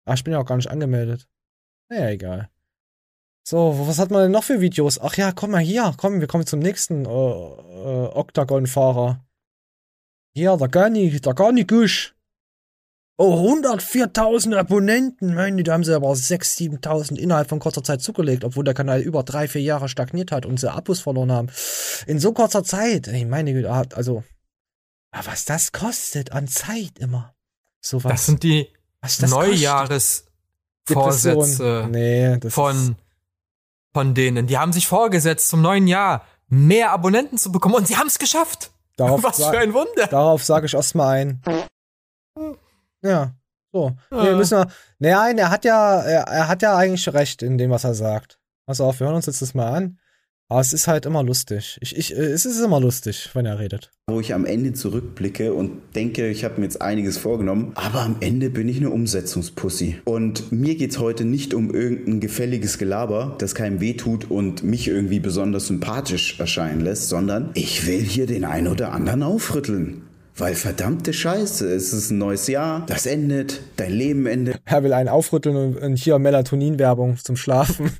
Ah, 0.05 0.15
ich 0.15 0.25
bin 0.25 0.33
ja 0.33 0.41
auch 0.41 0.47
gar 0.47 0.57
nicht 0.57 0.71
angemeldet. 0.71 1.29
Naja, 1.89 2.11
egal. 2.11 2.51
So, 3.47 3.87
was 3.87 3.99
hat 3.99 4.11
man 4.11 4.23
denn 4.23 4.33
noch 4.33 4.45
für 4.45 4.61
Videos? 4.61 4.99
Ach 4.99 5.17
ja, 5.17 5.31
komm 5.31 5.53
mal 5.53 5.61
hier. 5.61 5.95
Komm, 5.97 6.21
wir 6.21 6.27
kommen 6.27 6.47
zum 6.47 6.59
nächsten 6.59 7.05
äh, 7.05 7.09
äh, 7.09 8.09
Octagon-Fahrer. 8.09 9.25
Hier, 10.35 10.57
der 10.57 10.69
Gani, 10.69 11.21
der 11.21 11.35
Gani 11.35 11.65
Gusch. 11.65 12.17
Oh, 13.17 13.49
104.000 13.49 14.57
Abonnenten. 14.57 15.35
Meine, 15.35 15.63
da 15.63 15.75
haben 15.75 15.85
sie 15.85 15.95
aber 15.95 16.11
6.000, 16.11 16.81
7.000 16.83 17.17
innerhalb 17.17 17.49
von 17.49 17.61
kurzer 17.61 17.85
Zeit 17.85 18.03
zugelegt, 18.03 18.43
obwohl 18.45 18.65
der 18.65 18.75
Kanal 18.75 19.01
über 19.03 19.23
drei, 19.23 19.47
vier 19.47 19.63
Jahre 19.63 19.89
stagniert 19.89 20.33
hat 20.33 20.45
und 20.47 20.59
sie 20.59 20.69
Abos 20.73 20.99
verloren 21.01 21.31
haben. 21.31 21.49
In 22.09 22.19
so 22.19 22.33
kurzer 22.33 22.65
Zeit. 22.65 23.07
Ey, 23.07 23.25
meine 23.25 23.53
Güte, 23.53 23.71
ah, 23.71 23.85
also. 23.95 24.25
ah, 25.13 25.21
Was 25.25 25.45
das 25.45 25.71
kostet 25.71 26.33
an 26.33 26.49
Zeit 26.49 26.99
immer. 26.99 27.35
So 27.81 28.03
was. 28.03 28.11
Das 28.13 28.27
sind 28.27 28.43
die. 28.43 28.67
Neujahresvorsätze. 29.29 31.89
Nee, 31.91 32.41
von, 32.49 32.97
von 33.93 34.15
denen. 34.15 34.47
Die 34.49 34.57
haben 34.59 34.73
sich 34.73 34.87
vorgesetzt, 34.89 35.51
zum 35.51 35.61
neuen 35.63 35.87
Jahr 35.87 36.25
mehr 36.49 36.91
Abonnenten 36.91 37.37
zu 37.39 37.53
bekommen 37.53 37.75
und 37.75 37.87
sie 37.87 37.97
haben 37.97 38.07
es 38.09 38.19
geschafft. 38.19 38.73
Darauf 38.97 39.23
Was 39.23 39.37
für 39.37 39.59
ein 39.59 39.73
Wunder. 39.75 40.07
Darauf 40.09 40.43
sage 40.43 40.67
ich 40.67 40.75
erstmal 40.75 41.19
ein. 41.19 41.41
Ja, 43.05 43.35
so. 43.73 43.97
Nee, 44.11 44.27
Ja. 44.29 44.37
müssen 44.37 44.59
wir. 44.59 44.67
Nein, 44.99 45.39
er 45.39 45.51
hat 45.51 45.65
ja, 45.65 46.01
er, 46.01 46.23
er 46.23 46.49
hat 46.49 46.63
ja 46.63 46.77
eigentlich 46.77 47.07
recht 47.13 47.43
in 47.43 47.59
dem, 47.59 47.71
was 47.71 47.85
er 47.85 47.95
sagt. 47.95 48.39
Pass 48.67 48.81
auf, 48.81 48.99
wir 49.01 49.07
hören 49.07 49.17
uns 49.17 49.27
jetzt 49.27 49.43
das 49.43 49.55
mal 49.55 49.73
an. 49.73 49.99
Aber 50.51 50.61
es 50.61 50.73
ist 50.75 50.89
halt 50.89 51.07
immer 51.07 51.23
lustig. 51.23 51.79
Ich, 51.81 51.97
ich, 51.97 52.15
äh, 52.15 52.21
es 52.21 52.45
ist 52.45 52.61
immer 52.61 52.79
lustig, 52.79 53.31
wenn 53.35 53.47
er 53.47 53.59
redet. 53.59 53.91
wo 54.07 54.21
ich 54.21 54.35
am 54.35 54.45
Ende 54.45 54.75
zurückblicke 54.75 55.55
und 55.55 55.81
denke, 55.97 56.29
ich 56.29 56.45
habe 56.45 56.59
mir 56.61 56.65
jetzt 56.67 56.83
einiges 56.83 57.17
vorgenommen, 57.17 57.73
aber 57.75 58.01
am 58.03 58.17
Ende 58.21 58.51
bin 58.51 58.69
ich 58.69 58.77
eine 58.77 58.91
Umsetzungspussy. 58.91 60.03
Und 60.05 60.53
mir 60.53 60.77
geht's 60.77 60.99
heute 60.99 61.25
nicht 61.25 61.55
um 61.55 61.75
irgendein 61.75 62.21
gefälliges 62.21 62.77
Gelaber, 62.79 63.35
das 63.39 63.55
keinem 63.55 63.81
wehtut 63.81 64.31
und 64.31 64.63
mich 64.63 64.87
irgendwie 64.87 65.19
besonders 65.21 65.67
sympathisch 65.67 66.39
erscheinen 66.39 66.83
lässt, 66.83 67.09
sondern 67.09 67.51
ich 67.55 67.87
will 67.87 68.01
hier 68.03 68.27
den 68.27 68.45
einen 68.45 68.69
oder 68.69 68.93
anderen 68.93 69.23
aufrütteln. 69.23 70.04
Weil 70.37 70.55
verdammte 70.55 71.13
Scheiße, 71.13 71.73
es 71.73 71.93
ist 71.93 72.11
ein 72.11 72.19
neues 72.19 72.49
Jahr, 72.49 72.85
das 72.87 73.07
endet, 73.07 73.61
dein 73.77 73.93
Leben 73.93 74.27
endet. 74.27 74.61
Er 74.65 74.83
will 74.83 74.93
einen 74.93 75.09
aufrütteln 75.09 75.77
und, 75.77 75.97
hier 75.97 76.19
Melatonin-Werbung 76.19 77.19
zum 77.19 77.37
Schlafen. 77.37 77.93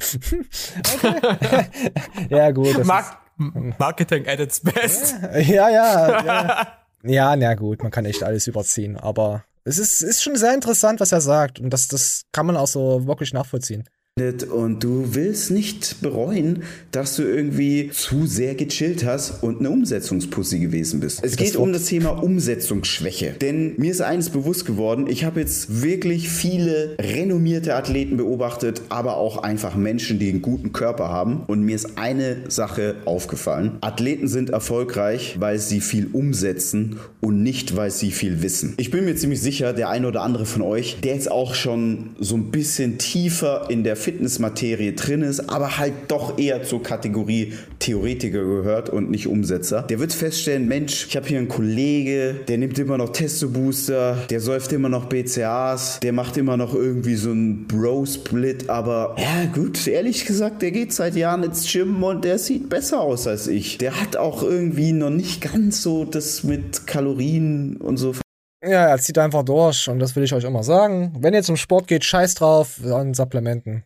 okay. 1.05 1.67
ja, 2.31 2.51
gut. 2.51 2.77
Das 2.77 2.87
Mark 2.87 3.19
Marketing 3.37 4.27
at 4.27 4.41
its 4.41 4.61
best. 4.61 5.15
ist, 5.35 5.49
ja, 5.49 5.69
ja, 5.69 6.25
ja. 6.25 6.67
Ja, 7.07 7.37
na 7.37 7.55
gut, 7.55 7.83
man 7.83 7.93
kann 7.93 8.07
echt 8.07 8.23
alles 8.23 8.47
überziehen. 8.47 8.97
Aber 8.97 9.45
es 9.65 9.79
ist, 9.79 10.03
ist 10.03 10.23
schon 10.23 10.37
sehr 10.37 10.55
interessant, 10.55 11.01
was 11.01 11.13
er 11.13 11.21
sagt. 11.21 11.61
Und 11.61 11.69
das, 11.69 11.87
das 11.87 12.23
kann 12.33 12.47
man 12.47 12.57
auch 12.57 12.67
so 12.67 13.07
wirklich 13.07 13.35
nachvollziehen. 13.35 13.85
Und 14.17 14.85
du 14.85 15.07
willst 15.17 15.51
nicht 15.51 16.01
bereuen, 16.01 16.63
dass 16.93 17.17
du 17.17 17.25
irgendwie 17.25 17.91
zu 17.93 18.27
sehr 18.27 18.55
gechillt 18.55 19.05
hast 19.05 19.43
und 19.43 19.59
eine 19.59 19.71
Umsetzungspussy 19.71 20.61
gewesen 20.61 21.01
bist. 21.01 21.19
Es 21.25 21.33
Das 21.33 21.37
geht 21.37 21.57
um 21.57 21.67
Wort- 21.67 21.75
das 21.75 21.87
Thema 21.87 22.11
Umsetzungsschwäche. 22.11 23.35
Denn 23.41 23.75
mir 23.77 23.91
ist 23.91 24.03
eines 24.03 24.31
bewusst 24.31 24.67
geworden, 24.67 25.09
ich 25.09 25.25
habe 25.25 25.41
jetzt 25.41 25.83
wirklich 25.83 26.29
viele 26.29 26.95
renommierte 27.01 27.75
Athleten 27.75 28.17
beobachtet, 28.17 28.83
aber 28.89 29.17
auch 29.17 29.39
einfach 29.39 29.75
Menschen, 29.75 30.21
die 30.21 30.29
einen 30.29 30.43
guten 30.43 30.73
Körper 30.73 31.09
haben. 31.09 31.43
Und 31.49 31.63
mir 31.65 31.75
ist 31.75 31.99
eine 31.99 32.37
Sache 32.47 32.95
aufgefallen. 33.07 33.79
Athleten 33.81 34.29
sind 34.29 34.51
erfolgreich, 34.51 35.39
weil 35.41 35.59
sie 35.59 35.81
viel 35.81 36.07
umsetzen 36.13 37.01
und 37.21 37.43
nicht, 37.43 37.75
weil 37.75 37.91
sie 37.91 38.13
viel 38.13 38.43
wissen. 38.43 38.75
Ich 38.77 38.93
bin 38.93 39.07
mir 39.07 39.17
ziemlich 39.17 39.41
sicher, 39.41 39.73
der 39.73 39.89
eine 39.89 40.07
oder 40.07 40.23
andere 40.23 40.47
von 40.47 40.63
euch, 40.63 40.99
der 41.03 41.15
jetzt 41.15 41.33
auch 41.33 41.57
schon 41.57 42.11
so 42.21 42.37
ein 42.37 42.53
bisschen 42.53 42.99
tiefer 42.99 43.67
in 43.71 43.83
der 43.83 44.04
Fitnessmaterie 44.05 44.95
drin 44.95 45.23
ist, 45.23 45.49
aber 45.49 45.79
halt 45.79 45.95
doch 46.09 46.39
eher 46.39 46.63
zur 46.63 46.83
Kategorie 46.83 47.55
Theoretiker 47.79 48.45
gehört 48.45 48.91
und 48.91 49.11
nicht 49.11 49.27
Umsetzer, 49.27 49.83
der 49.83 49.99
wird 49.99 50.13
feststellen, 50.13 50.69
Mensch, 50.69 51.07
ich 51.09 51.17
habe 51.17 51.27
hier 51.27 51.39
einen 51.39 51.49
Kollege, 51.49 52.35
der 52.47 52.59
nimmt 52.59 52.79
immer 52.79 52.99
noch 52.99 53.11
Testo-Booster, 53.11 54.27
der 54.29 54.41
säuft 54.41 54.73
immer 54.73 54.91
noch 54.91 55.07
BCAs, 55.07 56.01
der 56.01 56.13
macht 56.13 56.37
immer 56.37 56.57
noch 56.57 56.75
irgendwie 56.75 57.15
so 57.15 57.31
einen 57.31 57.67
Bro-Split, 57.67 58.69
aber 58.69 59.17
ja 59.19 59.47
gut, 59.53 59.87
ehrlich 59.87 60.27
gesagt, 60.27 60.61
der 60.61 60.71
geht 60.71 60.93
seit 60.93 61.17
Jahren 61.17 61.43
ins 61.43 61.71
Gym 61.71 62.03
und 62.03 62.25
der 62.25 62.39
sieht 62.39 62.69
besser 62.69 63.01
aus 63.01 63.27
als 63.27 63.47
ich. 63.47 63.79
Der 63.79 64.01
hat 64.01 64.17
auch 64.17 64.43
irgendwie 64.43 64.93
noch 64.93 65.11
nicht 65.11 65.41
ganz 65.41 65.83
so 65.83 66.05
das 66.05 66.45
mit 66.45 66.87
Kalorien 66.87 67.79
und 67.79 67.97
so 67.97 68.15
Ja, 68.63 68.87
er 68.89 68.99
zieht 68.99 69.19
einfach 69.19 69.45
durch 69.45 69.89
und 69.89 69.99
das 69.99 70.15
will 70.15 70.25
ich 70.25 70.35
euch 70.35 70.45
immer 70.45 70.63
sagen. 70.63 71.15
Wenn 71.19 71.35
ihr 71.35 71.43
zum 71.43 71.57
Sport 71.57 71.87
geht, 71.87 72.05
scheiß 72.05 72.35
drauf 72.35 72.81
an 72.85 73.15
Supplementen. 73.15 73.85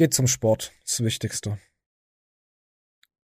Geht 0.00 0.14
zum 0.14 0.28
Sport, 0.28 0.72
das, 0.86 1.00
Wichtigste. 1.04 1.58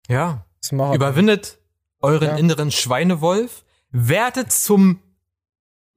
Ja. 0.07 0.45
Überwindet 0.71 1.59
euren 1.99 2.29
Ja. 2.29 2.37
inneren 2.37 2.71
Schweinewolf, 2.71 3.65
werdet 3.89 4.53
zum 4.53 5.01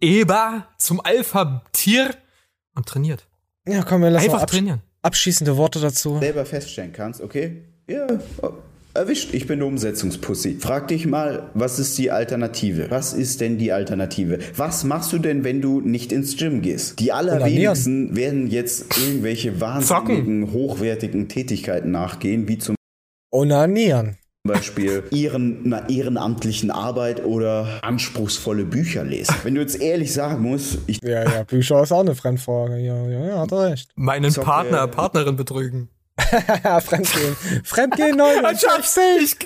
Eber, 0.00 0.66
zum 0.78 1.00
Alpha-Tier 1.00 2.16
und 2.74 2.88
trainiert. 2.88 3.28
Ja, 3.68 3.84
komm, 3.84 4.02
wir 4.02 4.10
lassen 4.10 4.24
Einfach 4.24 4.42
absch 4.42 4.50
trainieren. 4.50 4.82
abschließende 5.02 5.56
Worte 5.56 5.78
dazu. 5.78 6.18
selber 6.18 6.44
feststellen 6.44 6.92
kannst, 6.92 7.20
okay, 7.20 7.68
ja, 7.86 8.08
oh, 8.42 8.54
erwischt, 8.94 9.34
ich 9.34 9.46
bin 9.46 9.58
eine 9.58 9.66
Umsetzungspussy. 9.66 10.58
Frag 10.60 10.88
dich 10.88 11.06
mal, 11.06 11.50
was 11.54 11.78
ist 11.78 11.98
die 11.98 12.10
Alternative? 12.10 12.86
Was 12.90 13.12
ist 13.12 13.40
denn 13.40 13.58
die 13.58 13.72
Alternative? 13.72 14.38
Was 14.56 14.84
machst 14.84 15.12
du 15.12 15.18
denn, 15.18 15.44
wenn 15.44 15.60
du 15.60 15.80
nicht 15.80 16.12
ins 16.12 16.36
Gym 16.36 16.62
gehst? 16.62 17.00
Die 17.00 17.12
allerwenigsten 17.12 18.14
werden 18.16 18.48
jetzt 18.48 18.96
irgendwelche 18.98 19.60
wahnsinnigen, 19.60 20.52
hochwertigen 20.52 21.28
Tätigkeiten 21.28 21.90
nachgehen, 21.90 22.48
wie 22.48 22.58
zum 22.58 22.76
Onanieren. 23.32 24.16
Beispiel 24.46 25.04
ihren, 25.10 25.64
einer 25.72 25.88
ehrenamtlichen 25.88 26.70
Arbeit 26.70 27.24
oder 27.24 27.80
anspruchsvolle 27.82 28.64
Bücher 28.64 29.02
lesen. 29.02 29.34
Wenn 29.42 29.54
du 29.54 29.62
jetzt 29.62 29.80
ehrlich 29.80 30.12
sagen 30.12 30.42
musst, 30.42 30.78
ich 30.86 31.00
Ja, 31.02 31.24
ja, 31.24 31.42
Bücher 31.44 31.82
ist 31.82 31.92
auch 31.92 32.00
eine 32.00 32.14
Fremdfrage. 32.14 32.76
Ja, 32.78 33.08
ja, 33.08 33.26
ja, 33.26 33.38
hat 33.40 33.52
er 33.52 33.70
recht. 33.70 33.90
Meinen 33.96 34.30
Zocke- 34.30 34.44
Partner, 34.44 34.86
Partnerin 34.86 35.36
betrügen. 35.36 35.88
Fremdgehen. 36.80 37.36
Fremdgehen 37.64 38.16
69. 38.16 38.60
Schatz, 38.60 38.98
ich, 39.20 39.36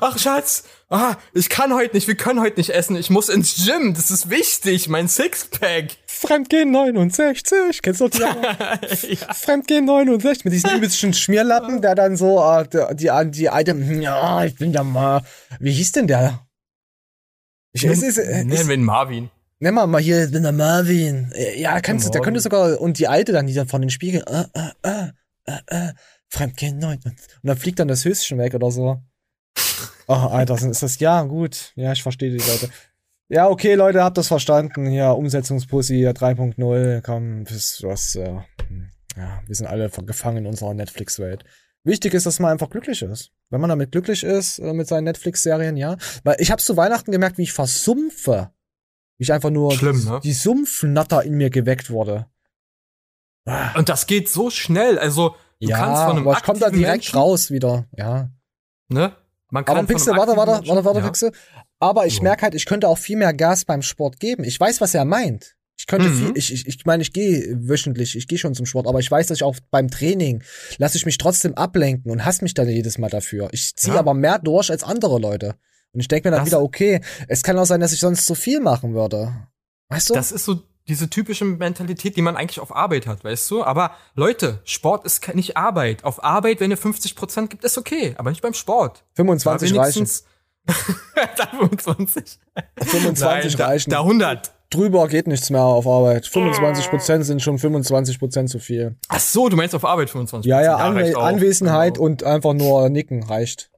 ach 0.00 0.18
Schatz, 0.18 0.64
ah, 0.88 1.16
ich 1.34 1.48
kann 1.48 1.74
heute 1.74 1.94
nicht, 1.94 2.08
wir 2.08 2.16
können 2.16 2.40
heute 2.40 2.58
nicht 2.58 2.70
essen. 2.70 2.96
Ich 2.96 3.10
muss 3.10 3.28
ins 3.28 3.64
Gym, 3.64 3.94
das 3.94 4.10
ist 4.10 4.30
wichtig, 4.30 4.88
mein 4.88 5.08
Sixpack. 5.08 5.92
Fremdgehen 6.06 6.70
69. 6.70 7.82
Kennst 7.82 8.00
du 8.00 8.08
die? 8.08 9.16
Fremdgehen 9.34 9.84
69 9.84 10.44
mit 10.44 10.54
diesen 10.54 10.70
übelsten 10.70 11.12
Schmierlappen, 11.12 11.82
der 11.82 11.94
dann 11.94 12.16
so 12.16 12.42
äh, 12.42 12.66
die, 12.68 12.96
die, 12.96 13.30
die 13.30 13.48
alte, 13.50 13.72
ja, 13.72 14.44
ich 14.44 14.56
bin 14.56 14.72
ja 14.72 14.82
mal, 14.82 15.22
wie 15.60 15.72
hieß 15.72 15.92
denn 15.92 16.06
der? 16.06 16.46
Ich, 17.72 17.84
es 17.84 18.02
ist, 18.02 18.16
äh, 18.16 18.38
Nennen 18.38 18.52
ist, 18.52 18.68
wir 18.68 18.74
ihn 18.74 18.84
Marvin. 18.84 19.30
Nenn 19.58 19.74
mal 19.74 19.86
mal 19.86 20.00
hier, 20.00 20.24
ich 20.24 20.32
bin 20.32 20.42
der 20.42 20.52
Marvin. 20.52 21.32
Ja, 21.56 21.80
kannst 21.80 22.06
du, 22.06 22.10
der 22.10 22.20
könnte 22.22 22.40
sogar, 22.40 22.80
und 22.80 22.98
die 22.98 23.08
alte 23.08 23.32
dann, 23.32 23.46
die 23.46 23.54
dann 23.54 23.68
von 23.68 23.80
den 23.82 23.90
Spiegeln, 23.90 24.24
äh, 24.26 24.44
äh, 24.54 24.70
äh, 24.82 25.10
äh, 25.46 25.88
äh, 25.88 25.92
Fremdgehen 26.36 26.78
9. 26.78 26.98
Und 27.04 27.16
dann 27.42 27.56
fliegt 27.56 27.78
dann 27.78 27.88
das 27.88 28.04
Höschen 28.04 28.38
weg 28.38 28.54
oder 28.54 28.70
so. 28.70 29.00
Oh, 30.06 30.12
Alter, 30.12 30.54
ist 30.54 30.82
das, 30.82 31.00
ja, 31.00 31.22
gut. 31.22 31.72
Ja, 31.76 31.92
ich 31.92 32.02
verstehe 32.02 32.30
die 32.30 32.36
Leute. 32.36 32.70
Ja, 33.28 33.48
okay, 33.48 33.74
Leute, 33.74 34.04
habt 34.04 34.18
das 34.18 34.28
verstanden. 34.28 34.90
Ja, 34.90 35.10
Umsetzungspussy 35.12 35.96
ja, 35.96 36.10
3.0, 36.10 37.00
komm, 37.00 37.44
bis 37.44 37.82
was, 37.82 38.14
äh, 38.14 38.34
ja, 39.16 39.42
wir 39.46 39.54
sind 39.54 39.66
alle 39.66 39.88
gefangen 39.88 40.38
in 40.38 40.46
unserer 40.46 40.74
Netflix-Welt. 40.74 41.44
Wichtig 41.82 42.14
ist, 42.14 42.26
dass 42.26 42.38
man 42.38 42.52
einfach 42.52 42.70
glücklich 42.70 43.02
ist. 43.02 43.32
Wenn 43.48 43.60
man 43.60 43.70
damit 43.70 43.92
glücklich 43.92 44.22
ist, 44.22 44.58
äh, 44.58 44.72
mit 44.72 44.86
seinen 44.86 45.04
Netflix-Serien, 45.04 45.76
ja. 45.76 45.96
Weil 46.22 46.36
ich 46.38 46.50
hab's 46.50 46.66
zu 46.66 46.76
Weihnachten 46.76 47.12
gemerkt, 47.12 47.38
wie 47.38 47.44
ich 47.44 47.52
versumpfe. 47.52 48.50
Wie 49.18 49.24
ich 49.24 49.32
einfach 49.32 49.50
nur 49.50 49.72
Schlimm, 49.72 50.00
die, 50.00 50.08
ne? 50.08 50.20
die 50.22 50.32
Sumpfnatter 50.32 51.22
in 51.22 51.34
mir 51.34 51.50
geweckt 51.50 51.90
wurde. 51.90 52.26
Und 53.76 53.88
das 53.88 54.06
geht 54.06 54.28
so 54.28 54.50
schnell, 54.50 54.98
also 54.98 55.36
du 55.60 55.68
ja, 55.68 55.76
kannst 55.78 56.02
von 56.02 56.10
einem 56.16 56.28
aber 56.28 56.36
ich 56.38 56.42
komm 56.44 56.58
da 56.58 56.70
direkt 56.70 56.90
Menschen, 57.04 57.16
raus 57.18 57.50
wieder, 57.50 57.86
ja. 57.96 58.30
ne? 58.88 59.12
Man 59.50 59.64
kann 59.64 59.78
Aber 59.78 59.86
Pixel, 59.86 60.16
warte, 60.16 60.36
warte, 60.36 60.66
warte, 60.66 60.84
warte, 60.84 61.00
Menschen- 61.00 61.04
Pixel. 61.06 61.32
Aber 61.78 62.06
ich 62.06 62.16
So. 62.16 62.22
merke 62.22 62.42
halt, 62.42 62.54
ich 62.54 62.66
könnte 62.66 62.88
auch 62.88 62.98
viel 62.98 63.16
mehr 63.16 63.32
Gas 63.32 63.64
beim 63.64 63.82
Sport 63.82 64.18
geben. 64.18 64.42
Ich 64.44 64.58
weiß, 64.58 64.80
was 64.80 64.92
er 64.94 65.04
meint. 65.04 65.54
Ich 65.78 65.86
könnte 65.86 66.08
Mhm. 66.08 66.16
viel, 66.16 66.32
ich, 66.36 66.52
ich, 66.52 66.66
ich 66.66 66.84
meine, 66.86 67.02
ich 67.02 67.12
gehe 67.12 67.54
wöchentlich, 67.68 68.16
ich 68.16 68.26
gehe 68.28 68.38
schon 68.38 68.54
zum 68.54 68.66
Sport, 68.66 68.86
aber 68.88 68.98
ich 68.98 69.10
weiß, 69.10 69.26
dass 69.28 69.36
ich 69.38 69.42
auch 69.44 69.56
beim 69.70 69.88
Training 69.90 70.42
lasse 70.78 70.96
ich 70.96 71.04
mich 71.06 71.18
trotzdem 71.18 71.54
ablenken 71.54 72.10
und 72.10 72.24
hasse 72.24 72.42
mich 72.42 72.54
dann 72.54 72.68
jedes 72.68 72.98
Mal 72.98 73.10
dafür. 73.10 73.48
Ich 73.52 73.76
ziehe 73.76 73.94
Ja. 73.94 74.00
aber 74.00 74.14
mehr 74.14 74.38
durch 74.38 74.70
als 74.70 74.82
andere 74.82 75.18
Leute. 75.20 75.54
Und 75.92 76.00
ich 76.00 76.08
denke 76.08 76.28
mir 76.28 76.32
dann 76.32 76.40
Das- 76.40 76.48
wieder, 76.48 76.62
okay, 76.62 77.00
es 77.28 77.42
kann 77.42 77.58
auch 77.58 77.66
sein, 77.66 77.80
dass 77.80 77.92
ich 77.92 78.00
sonst 78.00 78.26
zu 78.26 78.34
viel 78.34 78.60
machen 78.60 78.94
würde. 78.94 79.32
Weißt 79.90 80.10
du? 80.10 80.14
Das 80.14 80.32
ist 80.32 80.44
so 80.46 80.62
diese 80.88 81.10
typische 81.10 81.44
Mentalität, 81.44 82.16
die 82.16 82.22
man 82.22 82.36
eigentlich 82.36 82.60
auf 82.60 82.74
Arbeit 82.74 83.06
hat, 83.06 83.24
weißt 83.24 83.50
du? 83.50 83.64
Aber 83.64 83.90
Leute, 84.14 84.60
Sport 84.64 85.04
ist 85.04 85.34
nicht 85.34 85.56
Arbeit. 85.56 86.04
Auf 86.04 86.22
Arbeit, 86.22 86.60
wenn 86.60 86.70
ihr 86.70 86.78
50% 86.78 87.48
gibt, 87.48 87.64
ist 87.64 87.76
okay, 87.76 88.14
aber 88.18 88.30
nicht 88.30 88.42
beim 88.42 88.54
Sport. 88.54 89.04
25 89.14 89.72
Da 89.72 89.80
reichen. 89.80 89.96
wenigstens- 89.96 90.24
da 91.36 91.46
25. 91.46 92.38
25 92.82 93.20
Nein, 93.20 93.56
da, 93.58 93.66
reichen. 93.66 93.90
Da 93.90 93.98
100. 94.00 94.52
Drüber 94.70 95.06
geht 95.06 95.28
nichts 95.28 95.48
mehr 95.50 95.62
auf 95.62 95.86
Arbeit. 95.86 96.26
25% 96.26 97.22
sind 97.22 97.40
schon 97.40 97.56
25% 97.58 98.46
zu 98.46 98.58
viel. 98.58 98.96
Ach 99.08 99.20
so, 99.20 99.48
du 99.48 99.56
meinst 99.56 99.76
auf 99.76 99.84
Arbeit 99.84 100.10
25. 100.10 100.48
Ja, 100.48 100.60
ja, 100.60 100.76
Anwe. 100.76 101.16
Anwesenheit 101.16 101.98
und 101.98 102.24
einfach 102.24 102.52
nur 102.52 102.88
nicken 102.88 103.22
reicht. 103.22 103.70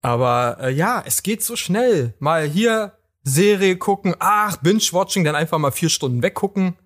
Aber 0.00 0.58
äh, 0.60 0.70
ja, 0.70 1.02
es 1.04 1.24
geht 1.24 1.42
so 1.42 1.56
schnell. 1.56 2.14
Mal 2.20 2.46
hier 2.48 2.92
Serie 3.28 3.76
gucken, 3.76 4.14
ach, 4.18 4.56
Binge-Watching, 4.58 5.24
dann 5.24 5.36
einfach 5.36 5.58
mal 5.58 5.70
vier 5.70 5.88
Stunden 5.88 6.22
weggucken. 6.22 6.76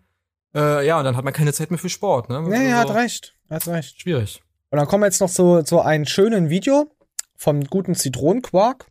Äh, 0.55 0.87
ja, 0.87 0.99
und 0.99 1.05
dann 1.05 1.17
hat 1.17 1.25
man 1.25 1.33
keine 1.33 1.53
Zeit 1.53 1.71
mehr 1.71 1.79
für 1.79 1.89
Sport. 1.89 2.29
Ne? 2.29 2.43
Nee, 2.43 2.69
er 2.69 2.77
hat 2.79 2.89
Also, 2.89 2.99
recht. 2.99 3.35
Hat 3.49 3.67
recht. 3.69 4.01
Schwierig. 4.01 4.43
Und 4.71 4.79
dann 4.79 4.87
kommen 4.87 5.03
wir 5.03 5.07
jetzt 5.07 5.21
noch 5.21 5.31
zu, 5.31 5.63
zu 5.63 5.81
einem 5.81 6.05
schönen 6.05 6.51
Video 6.51 6.91
vom 7.37 7.65
guten 7.65 7.95
Zitronenquark. 7.95 8.87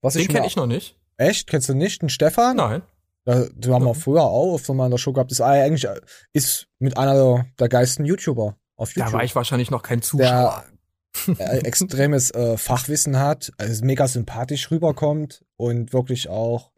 Was 0.00 0.14
Den 0.14 0.22
ich 0.22 0.28
kenne 0.28 0.46
ich 0.46 0.56
noch 0.56 0.66
nicht. 0.66 0.96
Echt? 1.16 1.46
Kennst 1.46 1.68
du 1.68 1.74
nicht? 1.74 2.02
Ein 2.02 2.08
Stefan? 2.08 2.56
Nein. 2.56 2.82
Da, 3.24 3.46
die 3.54 3.70
haben 3.70 3.84
wir 3.84 3.94
früher 3.94 4.22
auch 4.22 4.60
mal 4.68 4.84
in 4.84 4.90
der 4.90 4.98
Show 4.98 5.12
gehabt. 5.12 5.30
Das 5.30 5.38
ist 5.38 5.44
eigentlich 5.44 5.86
ist 6.32 6.68
mit 6.78 6.98
einer 6.98 7.46
der 7.58 7.68
geilsten 7.68 8.04
YouTuber 8.04 8.56
auf 8.76 8.94
YouTube. 8.94 9.12
Da 9.12 9.16
war 9.16 9.24
ich 9.24 9.34
wahrscheinlich 9.34 9.70
noch 9.70 9.82
kein 9.82 10.02
Zuschauer. 10.02 10.26
der 10.26 10.64
äh, 10.68 10.73
extremes 11.38 12.30
äh, 12.32 12.56
Fachwissen 12.56 13.18
hat, 13.18 13.52
also 13.58 13.84
mega 13.84 14.06
sympathisch 14.08 14.70
rüberkommt 14.70 15.44
und 15.56 15.92
wirklich 15.92 16.28
auch 16.28 16.70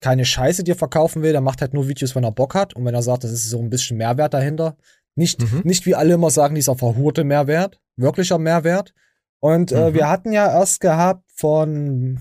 keine 0.00 0.24
Scheiße 0.24 0.64
dir 0.64 0.76
verkaufen 0.76 1.22
will. 1.22 1.32
Der 1.32 1.40
macht 1.40 1.60
halt 1.60 1.74
nur 1.74 1.88
Videos, 1.88 2.14
wenn 2.14 2.24
er 2.24 2.32
Bock 2.32 2.54
hat 2.54 2.74
und 2.74 2.84
wenn 2.84 2.94
er 2.94 3.02
sagt, 3.02 3.24
das 3.24 3.32
ist 3.32 3.48
so 3.50 3.58
ein 3.60 3.70
bisschen 3.70 3.96
Mehrwert 3.98 4.32
dahinter. 4.34 4.76
Nicht, 5.14 5.40
Mhm. 5.42 5.62
nicht 5.64 5.86
wie 5.86 5.94
alle 5.94 6.14
immer 6.14 6.30
sagen, 6.30 6.54
dieser 6.54 6.76
verhurte 6.76 7.24
Mehrwert, 7.24 7.80
wirklicher 7.96 8.38
Mehrwert. 8.38 8.94
Und 9.40 9.72
äh, 9.72 9.90
Mhm. 9.90 9.94
wir 9.94 10.08
hatten 10.08 10.32
ja 10.32 10.46
erst 10.50 10.80
gehabt 10.80 11.24
von 11.34 12.20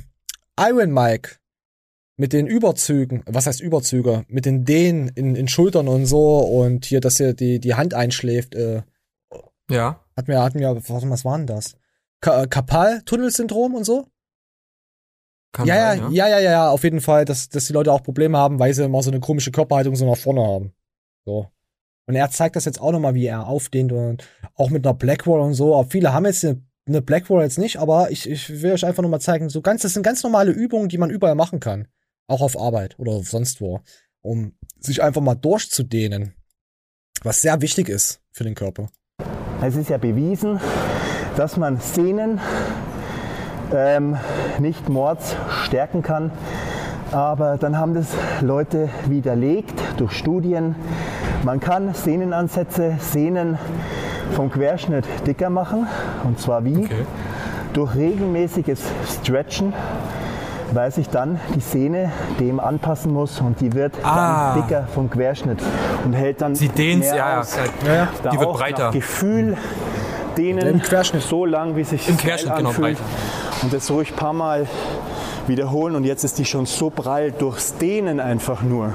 Iron 0.60 0.92
Mike 0.92 1.38
mit 2.18 2.34
den 2.34 2.48
Überzügen, 2.48 3.24
was 3.28 3.48
heißt 3.48 3.62
Überzüge? 3.62 4.26
Mit 4.28 4.46
den 4.46 4.66
Dehnen 4.66 5.08
in, 5.16 5.36
in 5.36 5.48
Schultern 5.48 5.88
und 5.88 6.06
so 6.06 6.40
und 6.40 6.84
hier, 6.86 7.00
dass 7.00 7.20
er 7.22 7.34
die, 7.34 7.60
die 7.60 7.76
Hand 7.76 7.94
einschläft, 7.94 8.56
äh, 8.56 8.82
Ja. 9.70 10.04
hatten 10.16 10.28
wir, 10.28 10.42
hatten 10.42 10.60
wir, 10.60 10.76
warte 10.76 11.10
was 11.10 11.26
war 11.26 11.38
denn 11.38 11.48
das? 11.48 11.76
Ka 12.22 12.48
Kapal-Tunnelsyndrom 12.48 13.76
und 13.76 13.86
so? 13.86 14.08
Kann 15.52 15.68
ja, 15.68 15.96
sein, 15.96 16.12
ja, 16.12 16.28
ja, 16.28 16.28
ja, 16.28 16.40
ja, 16.40 16.52
ja, 16.52 16.70
auf 16.70 16.84
jeden 16.84 17.02
Fall, 17.02 17.26
dass, 17.26 17.50
dass 17.50 17.66
die 17.66 17.74
Leute 17.74 17.92
auch 17.92 18.04
Probleme 18.04 18.38
haben, 18.38 18.60
weil 18.60 18.74
sie 18.74 18.84
immer 18.84 19.02
so 19.02 19.10
eine 19.10 19.20
komische 19.20 19.52
Körperhaltung 19.52 19.96
so 19.96 20.06
nach 20.06 20.18
vorne 20.18 20.42
haben. 20.42 20.74
So. 21.26 21.48
Und 22.06 22.16
er 22.16 22.30
zeigt 22.30 22.56
das 22.56 22.66
jetzt 22.66 22.82
auch 22.82 22.92
nochmal, 22.92 23.16
wie 23.16 23.26
er 23.26 23.48
aufdehnt 23.48 23.92
und 23.92 24.28
auch 24.56 24.70
mit 24.70 24.86
einer 24.86 24.94
Blackwall 24.94 25.42
und 25.42 25.54
so. 25.54 25.76
Aber 25.76 25.90
viele 25.90 26.14
haben 26.14 26.26
jetzt 26.26 26.44
eine, 26.44 26.62
eine 26.88 27.02
Blackwall 27.02 27.44
jetzt 27.44 27.58
nicht, 27.58 27.78
aber 27.78 28.12
ich, 28.12 28.30
ich 28.30 28.62
will 28.62 28.74
euch 28.74 28.86
einfach 28.86 29.04
nochmal 29.04 29.22
zeigen, 29.22 29.50
so 29.50 29.62
ganz, 29.62 29.82
das 29.82 29.94
sind 29.94 30.04
ganz 30.04 30.24
normale 30.24 30.52
Übungen, 30.52 30.90
die 30.90 30.98
man 30.98 31.10
überall 31.10 31.36
machen 31.36 31.60
kann. 31.60 31.88
Auch 32.28 32.42
auf 32.42 32.60
Arbeit 32.60 32.98
oder 33.00 33.24
sonst 33.24 33.62
wo. 33.62 33.82
Um 34.22 34.54
sich 34.80 35.02
einfach 35.02 35.22
mal 35.22 35.36
durchzudehnen. 35.36 36.36
Was 37.24 37.42
sehr 37.42 37.62
wichtig 37.62 37.90
ist 37.90 38.22
für 38.32 38.44
den 38.44 38.56
Körper. 38.56 38.90
Es 39.62 39.76
ist 39.76 39.90
ja 39.90 39.98
bewiesen, 39.98 40.58
dass 41.36 41.58
man 41.58 41.80
Sehnen 41.82 42.40
ähm, 43.76 44.16
nicht 44.58 44.88
mords 44.88 45.36
stärken 45.64 46.02
kann. 46.02 46.32
Aber 47.12 47.58
dann 47.58 47.78
haben 47.78 47.94
das 47.94 48.08
Leute 48.40 48.88
widerlegt 49.08 49.74
durch 49.98 50.14
Studien. 50.14 50.76
Man 51.44 51.60
kann 51.60 51.94
Sehnenansätze, 51.94 52.96
Sehnen 53.00 53.58
vom 54.32 54.50
Querschnitt 54.50 55.06
dicker 55.28 55.50
machen. 55.50 55.88
Und 56.24 56.40
zwar 56.40 56.64
wie? 56.64 56.88
Durch 57.74 57.96
regelmäßiges 57.96 58.82
Stretchen, 59.22 59.74
weil 60.74 60.92
sich 60.92 61.10
dann 61.10 61.40
die 61.56 61.60
Sehne 61.62 62.12
dem 62.40 62.60
anpassen 62.60 63.12
muss 63.14 63.40
und 63.42 63.60
die 63.62 63.74
wird 63.74 63.94
Ah. 64.04 64.54
dann 64.56 64.62
dicker 64.64 64.88
vom 64.94 65.10
Querschnitt 65.10 65.60
und 66.06 66.14
hält 66.14 66.42
dann 66.42 66.56
Sie 66.56 66.70
mehr 66.76 67.00
ja, 67.00 67.16
ja, 67.16 67.40
aus. 67.40 67.56
Ja, 67.86 67.94
ja. 67.94 68.08
Da 68.24 68.30
Die 68.32 68.40
wird 68.40 68.54
breiter. 68.54 68.92
Gefühl 68.92 69.58
dehnen 70.38 70.66
Im 70.68 70.82
Querschnitt. 70.82 71.24
so 71.24 71.46
lang, 71.46 71.76
wie 71.76 71.84
sich 71.84 72.08
Im 72.08 72.18
Querschnitt, 72.18 72.56
genau, 72.56 72.70
anfühlt. 72.70 72.98
breiter. 72.98 73.10
Und 73.64 73.74
das 73.74 73.90
ruhig 73.92 74.12
ein 74.12 74.16
paar 74.16 74.34
Mal 74.34 74.68
wiederholen 75.48 75.96
und 75.96 76.04
jetzt 76.04 76.24
ist 76.24 76.38
die 76.38 76.46
schon 76.46 76.66
so 76.68 76.90
prall 76.92 77.32
durchs 77.32 77.76
Dehnen 77.78 78.20
einfach 78.20 78.62
nur. 78.62 78.94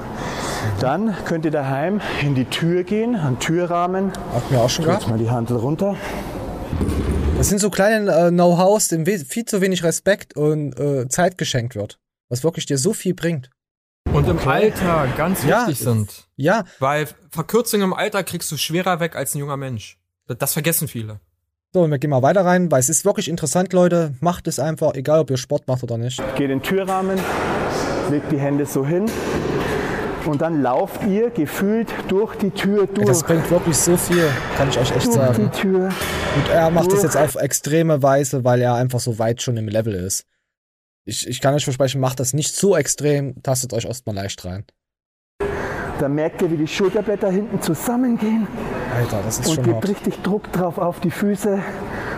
Dann 0.81 1.15
könnt 1.27 1.45
ihr 1.45 1.51
daheim 1.51 2.01
in 2.23 2.35
die 2.35 2.45
Tür 2.47 2.85
gehen, 2.85 3.17
an 3.17 3.35
den 3.35 3.39
Türrahmen. 3.41 4.13
Hatten 4.35 4.51
wir 4.51 4.61
auch 4.61 4.71
schon 4.71 4.85
Jetzt 4.85 5.01
gehabt. 5.01 5.09
mal 5.11 5.19
die 5.19 5.31
Handel 5.31 5.57
runter. 5.57 5.97
Das 7.37 7.49
sind 7.49 7.59
so 7.61 7.69
kleine 7.71 8.11
äh, 8.11 8.31
Know-hows, 8.31 8.89
dem 8.89 9.05
viel 9.07 9.45
zu 9.45 9.61
wenig 9.61 9.83
Respekt 9.85 10.37
und 10.37 10.79
äh, 10.79 11.09
Zeit 11.09 11.37
geschenkt 11.37 11.75
wird. 11.77 11.99
Was 12.29 12.43
wirklich 12.45 12.65
dir 12.67 12.79
so 12.79 12.93
viel 12.95 13.15
bringt. 13.15 13.51
Und 14.13 14.29
im 14.29 14.39
Alter 14.39 15.09
ganz 15.17 15.45
Ja. 15.45 15.67
wichtig 15.67 15.85
sind. 15.85 16.29
Ja. 16.37 16.65
Weil 16.79 17.09
Verkürzungen 17.31 17.85
im 17.89 17.93
Alter 17.95 18.23
kriegst 18.23 18.51
du 18.53 18.57
schwerer 18.57 19.01
weg 19.01 19.17
als 19.17 19.35
ein 19.35 19.39
junger 19.39 19.57
Mensch. 19.57 19.99
Das, 20.27 20.53
vergessen 20.55 20.89
viele. 20.89 21.21
So, 21.75 21.83
und 21.83 21.91
wir 21.91 21.99
gehen 21.99 22.11
mal 22.11 22.23
weiter 22.23 22.45
rein, 22.45 22.71
weil 22.71 22.81
es 22.81 22.89
ist 22.89 23.05
wirklich 23.05 23.29
interessant, 23.29 23.73
Leute. 23.73 24.15
Macht 24.21 24.47
es 24.47 24.59
einfach, 24.59 24.95
egal 24.95 25.19
ob 25.21 25.31
ihr 25.31 25.37
Sport 25.37 25.67
macht 25.67 25.83
oder 25.83 25.99
nicht. 25.99 26.19
Geht 26.37 26.43
in 26.43 26.61
den 26.61 26.63
Türrahmen, 26.63 27.19
legt 28.11 28.31
die 28.31 28.39
Hände 28.39 28.65
so 28.65 28.87
hin, 28.87 29.11
Und 30.27 30.41
dann 30.41 30.63
lauft 30.63 31.05
ihr 31.07 31.31
gefühlt 31.31 31.93
durch 32.09 32.35
die 32.37 32.51
Tür 32.51 32.87
durch. 32.87 33.07
Das 33.07 33.23
bringt 33.23 33.51
wirklich 33.51 33.77
so 33.77 33.97
viel, 33.97 34.27
kann 34.57 34.69
ich 34.71 34.79
euch 34.79 34.91
echt 34.91 35.07
durch 35.07 35.15
sagen. 35.15 35.51
die 35.53 35.61
Tür. 35.61 35.91
Und 36.37 36.51
er 36.53 36.71
macht 36.71 36.87
das 36.87 37.03
durch. 37.03 37.15
jetzt 37.15 37.17
auf 37.17 37.35
extreme 37.37 38.03
Weise, 38.03 38.45
weil 38.45 38.63
er 38.63 38.75
einfach 38.75 39.01
so 39.01 39.19
weit 39.19 39.43
schon 39.43 39.57
im 39.57 39.69
Level 39.69 39.95
ist. 39.95 40.25
Ich, 41.05 41.29
ich 41.29 41.41
kann 41.43 41.55
euch 41.55 41.65
versprechen, 41.65 42.01
macht 42.01 42.21
das 42.21 42.33
nicht 42.33 42.57
so 42.57 42.77
extrem, 42.77 43.43
tastet 43.43 43.75
euch 43.75 43.85
erstmal 43.85 44.15
leicht 44.15 44.43
rein. 44.47 44.65
Dann 46.01 46.15
merkt 46.15 46.43
ihr, 46.43 46.51
wie 46.51 46.57
die 46.57 46.67
Schulterblätter 46.67 47.31
hinten 47.31 47.61
zusammengehen. 47.61 48.49
Alter, 48.95 49.21
das 49.25 49.39
ist 49.39 49.49
und 49.49 49.55
schon 49.57 49.65
gebt 49.65 49.77
hart. 49.77 49.89
richtig 49.89 50.23
Druck 50.23 50.51
drauf 50.53 50.79
auf 50.79 51.01
die 51.01 51.11
Füße 51.11 51.63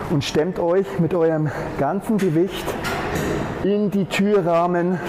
und 0.09 0.23
stemmt 0.23 0.57
euch 0.59 0.87
mit 0.99 1.13
eurem 1.13 1.51
ganzen 1.77 2.17
Gewicht 2.17 2.65
in 3.63 3.91
die 3.91 4.05
Türrahmen. 4.05 4.99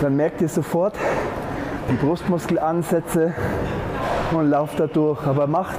Dann 0.00 0.16
merkt 0.16 0.40
ihr 0.42 0.48
sofort 0.48 0.94
die 1.90 1.94
Brustmuskelansätze 1.96 3.34
und 4.32 4.50
lauft 4.50 4.80
da 4.80 4.86
durch. 4.86 5.24
Aber 5.26 5.46
macht 5.46 5.78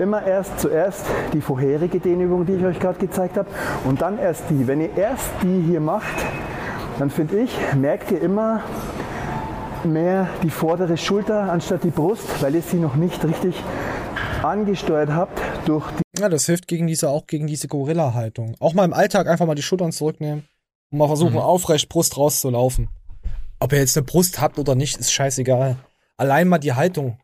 immer 0.00 0.24
erst 0.26 0.58
zuerst 0.60 1.06
die 1.32 1.40
vorherige 1.40 2.00
Dehnübung, 2.00 2.46
die 2.46 2.54
ich 2.54 2.64
euch 2.64 2.78
gerade 2.80 2.98
gezeigt 2.98 3.36
habe, 3.36 3.48
und 3.84 4.02
dann 4.02 4.18
erst 4.18 4.44
die. 4.50 4.66
Wenn 4.66 4.80
ihr 4.80 4.96
erst 4.96 5.30
die 5.42 5.62
hier 5.66 5.80
macht, 5.80 6.14
dann 6.98 7.10
finde 7.10 7.38
ich, 7.40 7.56
merkt 7.74 8.10
ihr 8.10 8.20
immer 8.20 8.60
mehr 9.84 10.28
die 10.42 10.50
vordere 10.50 10.96
Schulter 10.96 11.52
anstatt 11.52 11.84
die 11.84 11.90
Brust, 11.90 12.42
weil 12.42 12.54
ihr 12.54 12.62
sie 12.62 12.76
noch 12.78 12.94
nicht 12.96 13.22
richtig 13.24 13.62
angesteuert 14.42 15.10
habt 15.10 15.40
durch 15.66 15.84
die 15.92 16.20
Ja, 16.20 16.28
das 16.28 16.46
hilft 16.46 16.68
gegen 16.68 16.86
diese, 16.86 17.08
auch 17.10 17.26
gegen 17.26 17.46
diese 17.46 17.68
Gorilla-Haltung. 17.68 18.54
Auch 18.60 18.74
mal 18.74 18.84
im 18.84 18.92
Alltag 18.92 19.26
einfach 19.26 19.46
mal 19.46 19.54
die 19.54 19.62
Schultern 19.62 19.92
zurücknehmen 19.92 20.44
und 20.90 20.98
mal 20.98 21.06
versuchen, 21.06 21.34
Mhm. 21.34 21.40
aufrecht 21.40 21.88
Brust 21.88 22.16
rauszulaufen. 22.16 22.88
Ob 23.64 23.72
ihr 23.72 23.78
jetzt 23.78 23.96
eine 23.96 24.04
Brust 24.04 24.42
habt 24.42 24.58
oder 24.58 24.74
nicht, 24.74 24.98
ist 24.98 25.10
scheißegal. 25.10 25.78
Allein 26.18 26.48
mal 26.48 26.58
die 26.58 26.74
Haltung. 26.74 27.18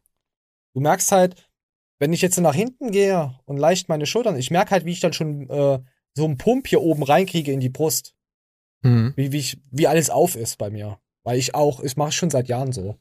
Du 0.73 0.81
merkst 0.81 1.13
halt, 1.13 1.51
wenn 1.99 2.15
ich 2.15 2.23
jetzt 2.23 2.41
nach 2.41 2.55
hinten 2.55 2.93
gehe 2.93 3.39
und 3.45 3.59
leicht 3.59 3.91
meine 3.91 4.07
Schultern, 4.07 4.37
ich 4.37 4.51
merke 4.51 4.71
halt, 4.71 4.87
wie 4.87 4.93
ich 4.93 5.01
dann 5.01 5.13
schon 5.13 5.51
äh, 5.51 5.81
so 6.15 6.25
einen 6.25 6.39
Pump 6.39 6.67
hier 6.67 6.81
oben 6.81 7.03
reinkriege 7.03 7.53
in 7.53 7.61
die 7.61 7.69
Brust. 7.69 8.15
Mhm. 8.81 9.13
Wie, 9.17 9.33
wie, 9.33 9.39
ich, 9.39 9.61
wie 9.71 9.87
alles 9.87 10.09
auf 10.09 10.35
ist 10.35 10.57
bei 10.57 10.71
mir. 10.71 10.99
Weil 11.25 11.37
ich 11.37 11.55
auch, 11.55 11.83
ich 11.83 11.99
mache 11.99 12.13
schon 12.13 12.31
seit 12.31 12.49
Jahren 12.49 12.73
so. 12.73 12.97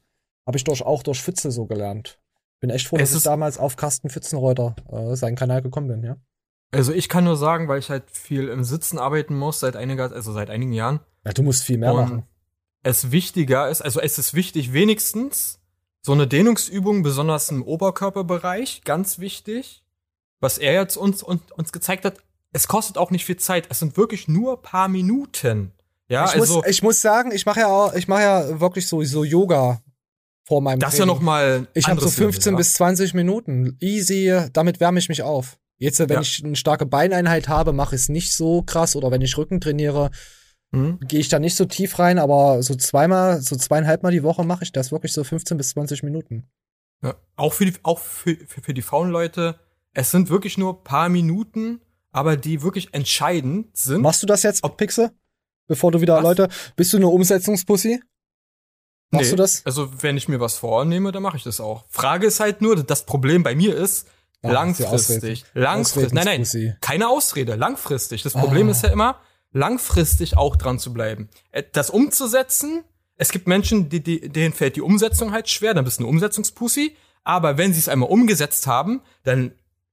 Habe 0.46 0.58
ich 0.58 0.64
durch, 0.64 0.82
auch 0.82 1.02
durch 1.02 1.22
Pfütze 1.22 1.50
so 1.50 1.64
gelernt. 1.64 2.20
Bin 2.60 2.68
echt 2.68 2.88
froh, 2.88 2.98
Es 2.98 3.12
dass 3.12 3.20
ich 3.20 3.24
damals 3.24 3.56
auf 3.56 3.76
Carsten 3.76 4.10
Pfützenreuter 4.10 4.76
äh, 4.92 5.16
seinen 5.16 5.36
Kanal 5.36 5.62
gekommen 5.62 5.88
bin, 5.88 6.04
ja. 6.04 6.18
Also 6.72 6.92
ich 6.92 7.08
kann 7.08 7.24
nur 7.24 7.38
sagen, 7.38 7.68
weil 7.68 7.78
ich 7.78 7.88
halt 7.88 8.10
viel 8.10 8.48
im 8.48 8.64
Sitzen 8.64 8.98
arbeiten 8.98 9.34
muss 9.34 9.60
seit 9.60 9.76
einiger, 9.76 10.12
also 10.12 10.30
seit 10.34 10.50
einigen 10.50 10.74
Jahren. 10.74 11.00
Ja, 11.24 11.32
du 11.32 11.42
musst 11.42 11.64
viel 11.64 11.78
mehr 11.78 11.94
und 11.94 12.00
machen. 12.02 12.26
Es 12.82 13.10
wichtiger 13.10 13.68
ist, 13.68 13.82
also 13.82 14.00
es 14.00 14.18
ist 14.18 14.34
wichtig, 14.34 14.72
wenigstens 14.72 15.60
so 16.02 16.12
eine 16.12 16.26
Dehnungsübung, 16.26 17.02
besonders 17.02 17.50
im 17.50 17.62
Oberkörperbereich, 17.62 18.82
ganz 18.84 19.18
wichtig. 19.18 19.82
Was 20.40 20.56
er 20.56 20.72
jetzt 20.72 20.96
uns, 20.96 21.22
uns, 21.22 21.42
uns 21.54 21.72
gezeigt 21.72 22.04
hat, 22.06 22.14
es 22.52 22.66
kostet 22.68 22.96
auch 22.96 23.10
nicht 23.10 23.26
viel 23.26 23.36
Zeit. 23.36 23.66
Es 23.68 23.78
sind 23.80 23.96
wirklich 23.98 24.26
nur 24.26 24.62
paar 24.62 24.88
Minuten. 24.88 25.72
Ja, 26.08 26.24
ich, 26.24 26.40
also 26.40 26.56
muss, 26.56 26.66
ich 26.66 26.82
muss 26.82 27.00
sagen, 27.02 27.30
ich 27.32 27.44
mache 27.46 27.60
ja 27.60 27.66
auch, 27.68 27.92
ich 27.94 28.08
mache 28.08 28.22
ja 28.22 28.60
wirklich 28.60 28.88
so, 28.88 29.02
so 29.04 29.22
Yoga 29.24 29.82
vor 30.44 30.62
meinem 30.62 30.80
das 30.80 30.94
ist 30.94 30.98
ja 30.98 31.04
Training. 31.04 31.16
noch 31.18 31.22
mal 31.22 31.68
Ich 31.74 31.84
habe 31.86 32.00
so 32.00 32.06
anderes 32.06 32.16
Level, 32.16 32.32
15 32.32 32.52
ja. 32.52 32.56
bis 32.56 32.74
20 32.74 33.14
Minuten. 33.14 33.76
Easy, 33.80 34.46
damit 34.52 34.80
wärme 34.80 34.98
ich 34.98 35.08
mich 35.10 35.22
auf. 35.22 35.58
Jetzt, 35.76 35.98
wenn 36.00 36.08
Ja. 36.08 36.20
ich 36.22 36.42
eine 36.44 36.56
starke 36.56 36.86
Beineinheit 36.86 37.48
habe, 37.48 37.72
mache 37.72 37.94
ich 37.94 38.02
es 38.02 38.08
nicht 38.08 38.32
so 38.32 38.62
krass. 38.62 38.96
Oder 38.96 39.10
wenn 39.10 39.20
ich 39.22 39.36
Rücken 39.36 39.60
trainiere, 39.60 40.10
Mhm. 40.72 41.00
gehe 41.00 41.18
ich 41.20 41.28
da 41.28 41.38
nicht 41.38 41.56
so 41.56 41.64
tief 41.64 41.98
rein. 41.98 42.18
Aber 42.18 42.62
so 42.62 42.74
zweimal, 42.74 43.40
so 43.42 43.56
zweieinhalb 43.56 44.02
Mal 44.02 44.12
die 44.12 44.22
Woche 44.22 44.44
mache 44.44 44.64
ich 44.64 44.72
das 44.72 44.92
wirklich 44.92 45.12
so 45.12 45.24
15 45.24 45.56
bis 45.56 45.70
20 45.70 46.02
Minuten. 46.02 46.48
Ja, 47.02 47.14
auch 47.36 47.52
für 47.54 47.64
die, 47.66 47.74
auch 47.82 47.98
für, 47.98 48.36
für, 48.46 48.60
für 48.62 48.74
die 48.74 48.82
Frauenleute, 48.82 49.58
es 49.94 50.10
sind 50.10 50.28
wirklich 50.28 50.58
nur 50.58 50.84
paar 50.84 51.08
Minuten, 51.08 51.80
aber 52.12 52.36
die 52.36 52.62
wirklich 52.62 52.92
entscheidend 52.94 53.76
sind. 53.76 54.02
Machst 54.02 54.22
du 54.22 54.26
das 54.26 54.42
jetzt, 54.42 54.62
Pixe? 54.76 55.12
Bevor 55.66 55.92
du 55.92 56.00
wieder, 56.00 56.20
Leute, 56.20 56.48
bist 56.76 56.92
du 56.92 56.96
eine 56.98 57.06
Umsetzungspussy? 57.08 58.02
Machst 59.12 59.24
Nee, 59.26 59.30
du 59.30 59.36
das? 59.36 59.64
Also, 59.66 60.02
wenn 60.02 60.16
ich 60.16 60.28
mir 60.28 60.40
was 60.40 60.56
vornehme, 60.58 61.10
dann 61.10 61.22
mache 61.22 61.36
ich 61.36 61.42
das 61.42 61.60
auch. 61.60 61.84
Frage 61.88 62.26
ist 62.26 62.38
halt 62.40 62.60
nur, 62.60 62.82
das 62.82 63.06
Problem 63.06 63.42
bei 63.42 63.54
mir 63.54 63.76
ist, 63.76 64.06
Ah, 64.42 64.52
langfristig. 64.52 65.44
Langfristig. 65.52 66.12
Nein, 66.14 66.42
nein, 66.42 66.76
keine 66.80 67.08
Ausrede, 67.08 67.56
langfristig. 67.56 68.22
Das 68.22 68.32
Problem 68.32 68.68
Ah. 68.68 68.70
ist 68.70 68.82
ja 68.82 68.88
immer, 68.90 69.20
langfristig 69.52 70.36
auch 70.36 70.56
dran 70.56 70.78
zu 70.78 70.92
bleiben. 70.92 71.28
Äh, 71.52 71.64
Das 71.72 71.90
umzusetzen, 71.90 72.84
es 73.16 73.30
gibt 73.30 73.46
Menschen, 73.46 73.88
die, 73.88 74.02
die, 74.02 74.28
denen 74.28 74.54
fällt 74.54 74.76
die 74.76 74.80
Umsetzung 74.82 75.32
halt 75.32 75.48
schwer, 75.48 75.74
dann 75.74 75.84
bist 75.84 75.98
du 75.98 76.04
eine 76.04 76.10
Umsetzungspussy. 76.10 76.96
Aber 77.22 77.58
wenn 77.58 77.74
sie 77.74 77.80
es 77.80 77.88
einmal 77.88 78.08
umgesetzt 78.08 78.66
haben, 78.66 79.02
dann 79.24 79.52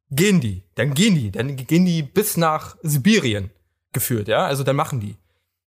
gehen 0.09 0.39
die, 0.39 0.63
dann 0.75 0.93
gehen 0.93 1.15
die, 1.15 1.31
dann 1.31 1.57
gehen 1.57 1.85
die 1.85 2.01
bis 2.03 2.37
nach 2.37 2.77
Sibirien 2.81 3.51
geführt, 3.91 4.29
ja, 4.29 4.45
also 4.45 4.63
dann 4.63 4.77
machen 4.77 5.01
die. 5.01 5.17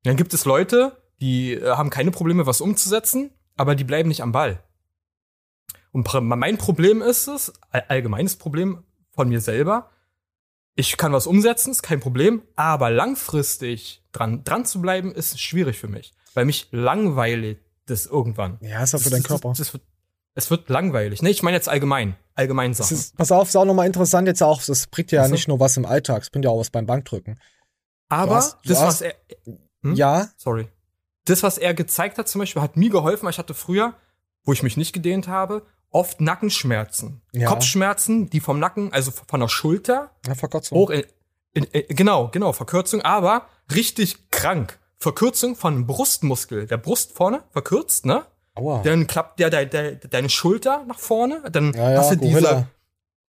Dann 0.05 0.17
gibt 0.17 0.33
es 0.33 0.47
Leute, 0.47 0.97
die 1.21 1.53
äh, 1.53 1.73
haben 1.73 1.91
keine 1.91 2.11
Probleme, 2.11 2.47
was 2.47 2.62
umzusetzen, 2.62 3.31
aber 3.57 3.75
die 3.75 3.85
bleiben 3.85 4.09
nicht 4.09 4.23
am 4.23 4.33
Ball. 4.33 4.62
Und 5.93 6.09
mein 6.23 6.57
Problem 6.57 7.03
ist 7.03 7.27
es, 7.27 7.53
all- 7.71 7.85
allgemeines 7.89 8.37
Problem 8.37 8.83
von 9.11 9.29
mir 9.29 9.41
selber, 9.43 9.91
ich 10.81 10.97
kann 10.97 11.12
was 11.12 11.27
umsetzen, 11.27 11.70
ist 11.70 11.82
kein 11.82 12.01
Problem, 12.01 12.43
aber 12.57 12.90
langfristig 12.90 14.02
dran, 14.12 14.44
dran 14.44 14.65
zu 14.65 14.81
bleiben, 14.81 15.12
ist 15.15 15.40
schwierig 15.40 15.78
für 15.78 15.89
mich. 15.89 16.12
Weil 16.35 16.44
mich 16.44 16.69
langweiligt 16.70 17.61
das 17.86 18.07
irgendwann. 18.07 18.59
Ja, 18.61 18.82
ist 18.82 18.94
auch 18.94 19.01
für 19.01 19.11
deinen 19.11 19.23
Körper. 19.23 19.48
Das, 19.51 19.59
das 19.59 19.73
wird, 19.73 19.82
es 20.35 20.51
wird 20.51 20.69
langweilig. 20.69 21.23
Ne, 21.23 21.31
ich 21.31 21.43
meine 21.43 21.57
jetzt 21.57 21.69
allgemein. 21.69 22.16
Allgemein 22.35 22.70
Das 22.70 22.78
Sachen. 22.89 22.97
ist, 22.97 23.16
pass 23.16 23.32
auf, 23.32 23.48
ist 23.48 23.57
auch 23.57 23.65
nochmal 23.65 23.86
interessant 23.86 24.27
jetzt 24.28 24.43
auch, 24.43 24.62
das 24.62 24.86
bringt 24.86 25.11
ja 25.12 25.23
Ach 25.23 25.27
so. 25.27 25.32
nicht 25.32 25.48
nur 25.48 25.61
was 25.61 25.77
im 25.77 25.85
Alltag, 25.85 26.23
es 26.23 26.31
bringt 26.31 26.44
ja 26.44 26.51
auch 26.51 26.61
was 26.61 26.70
beim 26.70 26.86
Bankdrücken. 26.86 27.39
Aber 28.09 28.36
hast- 28.36 28.59
du 28.65 28.69
das, 28.70 28.78
hast- 28.81 28.86
was 28.86 29.01
er. 29.02 29.15
Hm? 29.82 29.94
Ja. 29.94 30.28
Sorry. 30.36 30.69
Das, 31.27 31.43
was 31.43 31.59
er 31.59 31.74
gezeigt 31.74 32.16
hat, 32.19 32.28
zum 32.28 32.39
Beispiel, 32.40 32.62
hat 32.62 32.77
mir 32.77 32.90
geholfen, 32.90 33.24
weil 33.24 33.31
ich 33.32 33.39
hatte 33.39 33.55
früher, 33.55 33.94
wo 34.44 34.52
ich 34.52 34.62
mich 34.62 34.77
nicht 34.77 34.93
gedehnt 34.93 35.28
habe, 35.28 35.66
oft 35.91 36.21
Nackenschmerzen. 36.21 37.21
Ja. 37.33 37.49
Kopfschmerzen, 37.49 38.31
die 38.31 38.41
vom 38.41 38.59
Nacken, 38.59 38.93
also 38.93 39.11
von 39.11 39.41
der 39.41 39.49
Schulter 39.49 40.11
Ja, 40.27 40.35
Verkürzung. 40.35 40.79
hoch 40.79 40.91
in, 40.91 41.05
in, 41.53 41.65
in, 41.65 41.97
genau, 41.97 42.29
genau, 42.29 42.53
Verkürzung, 42.53 43.03
aber 43.03 43.47
richtig 43.75 44.31
krank. 44.31 44.79
Verkürzung 44.99 45.57
von 45.57 45.87
Brustmuskel. 45.87 46.67
Der 46.67 46.77
Brust 46.77 47.12
vorne 47.12 47.43
verkürzt, 47.51 48.05
ne? 48.07 48.25
Aua. 48.55 48.83
Dann 48.83 49.07
klappt 49.07 49.41
der, 49.41 49.49
de, 49.51 49.67
de, 49.67 49.97
deine 50.09 50.29
Schulter 50.29 50.85
nach 50.87 50.99
vorne, 50.99 51.43
dann 51.51 51.73
Ja, 51.73 51.91
ja, 51.93 51.99
hast 52.01 52.11
du 52.12 52.17
diese, 52.17 52.41
Gorilla. 52.41 52.67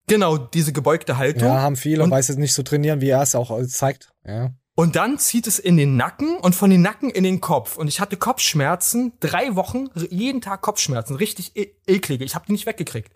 genau, 0.07 0.37
diese 0.39 0.73
gebeugte 0.73 1.17
Haltung. 1.19 1.49
Ja, 1.49 1.61
haben 1.63 1.77
viele, 1.77 2.05
Und- 2.05 2.11
sie 2.23 2.33
es 2.33 2.39
nicht 2.39 2.53
so 2.55 2.63
trainieren, 2.63 3.01
wie 3.01 3.09
er 3.11 3.23
es 3.23 3.35
auch 3.35 3.51
äh, 3.59 3.67
zeigt. 3.67 4.13
Ja. 4.25 4.51
Und 4.77 4.95
dann 4.95 5.19
zieht 5.19 5.47
es 5.47 5.59
in 5.59 5.77
den 5.79 5.97
Nacken 5.97 6.37
und 6.37 6.55
von 6.55 6.71
den 6.71 6.83
Nacken 6.83 7.11
in 7.11 7.25
den 7.25 7.41
Kopf. 7.41 7.77
Und 7.77 7.89
ich 7.89 7.99
hatte 7.99 8.17
Kopfschmerzen, 8.17 9.15
drei 9.21 9.57
Wochen, 9.57 9.89
r- 9.97 10.07
jeden 10.13 10.41
Tag 10.43 10.61
Kopfschmerzen, 10.61 11.17
richtig 11.17 11.57
e 11.57 11.69
eklige. 11.87 12.25
Ich 12.25 12.35
habe 12.35 12.45
die 12.47 12.53
nicht 12.53 12.67
weggekriegt. 12.67 13.11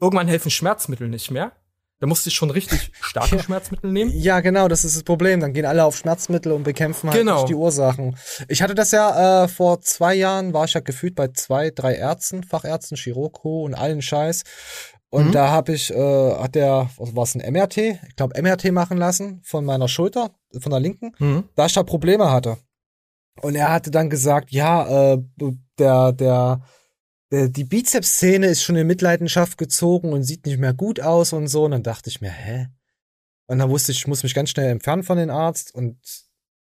Irgendwann 0.00 0.28
helfen 0.28 0.50
Schmerzmittel 0.50 1.08
nicht 1.08 1.30
mehr. 1.32 1.52
Da 1.98 2.06
musste 2.06 2.28
ich 2.30 2.34
schon 2.34 2.50
richtig 2.50 2.92
starke 3.02 3.42
Schmerzmittel 3.42 3.90
nehmen. 3.92 4.10
Ja, 4.14 4.40
genau, 4.40 4.68
das 4.68 4.84
ist 4.84 4.94
das 4.96 5.02
Problem. 5.02 5.40
Dann 5.40 5.52
gehen 5.52 5.66
alle 5.66 5.84
auf 5.84 5.96
Schmerzmittel 5.98 6.52
und 6.52 6.62
bekämpfen 6.62 7.10
halt 7.10 7.18
Genau. 7.18 7.38
nicht 7.40 7.48
die 7.50 7.54
Ursachen. 7.54 8.16
Ich 8.48 8.62
hatte 8.62 8.74
das 8.76 8.92
ja 8.92 9.44
äh, 9.44 9.48
vor 9.48 9.80
zwei 9.82 10.14
Jahren, 10.14 10.54
war 10.54 10.64
ich 10.64 10.72
ja 10.74 10.80
gefühlt 10.80 11.14
bei 11.16 11.28
zwei, 11.28 11.70
drei 11.70 11.94
Ärzten, 11.96 12.42
Fachärzten, 12.44 12.96
Chirurgo 12.96 13.64
und 13.64 13.74
allen 13.74 14.00
Scheiß. 14.00 14.44
Und 15.12 15.26
Mhm. 15.28 15.32
da 15.32 15.50
habe 15.50 15.72
ich, 15.72 15.90
äh, 15.92 16.34
hat 16.36 16.54
der, 16.54 16.88
was 16.96 17.16
war 17.16 17.24
es, 17.24 17.34
ein 17.34 17.40
MRT? 17.52 17.76
Ich 18.08 18.16
glaube 18.16 18.40
MRT 18.40 18.70
machen 18.70 18.96
lassen 18.96 19.40
von 19.42 19.64
meiner 19.64 19.88
Schulter, 19.88 20.30
von 20.60 20.70
der 20.70 20.80
linken, 20.80 21.12
Mhm. 21.18 21.44
da 21.56 21.66
ich 21.66 21.72
da 21.72 21.82
Probleme 21.82 22.30
hatte. 22.30 22.58
Und 23.42 23.54
er 23.56 23.72
hatte 23.72 23.90
dann 23.90 24.08
gesagt, 24.10 24.52
ja, 24.52 25.12
äh, 25.14 25.18
der, 25.78 26.12
der, 26.12 26.60
der, 27.32 27.48
die 27.48 27.64
Bizepsszene 27.64 28.46
ist 28.46 28.62
schon 28.62 28.76
in 28.76 28.86
Mitleidenschaft 28.86 29.58
gezogen 29.58 30.12
und 30.12 30.22
sieht 30.24 30.46
nicht 30.46 30.58
mehr 30.58 30.74
gut 30.74 31.00
aus 31.00 31.32
und 31.32 31.48
so. 31.48 31.64
Und 31.64 31.70
dann 31.72 31.82
dachte 31.82 32.08
ich 32.10 32.20
mir, 32.20 32.30
hä? 32.30 32.68
Und 33.46 33.58
dann 33.58 33.70
wusste 33.70 33.90
ich, 33.92 33.98
ich 33.98 34.06
muss 34.06 34.22
mich 34.22 34.34
ganz 34.34 34.50
schnell 34.50 34.70
entfernen 34.70 35.02
von 35.02 35.16
den 35.18 35.30
Arzt. 35.30 35.74
Und 35.74 35.98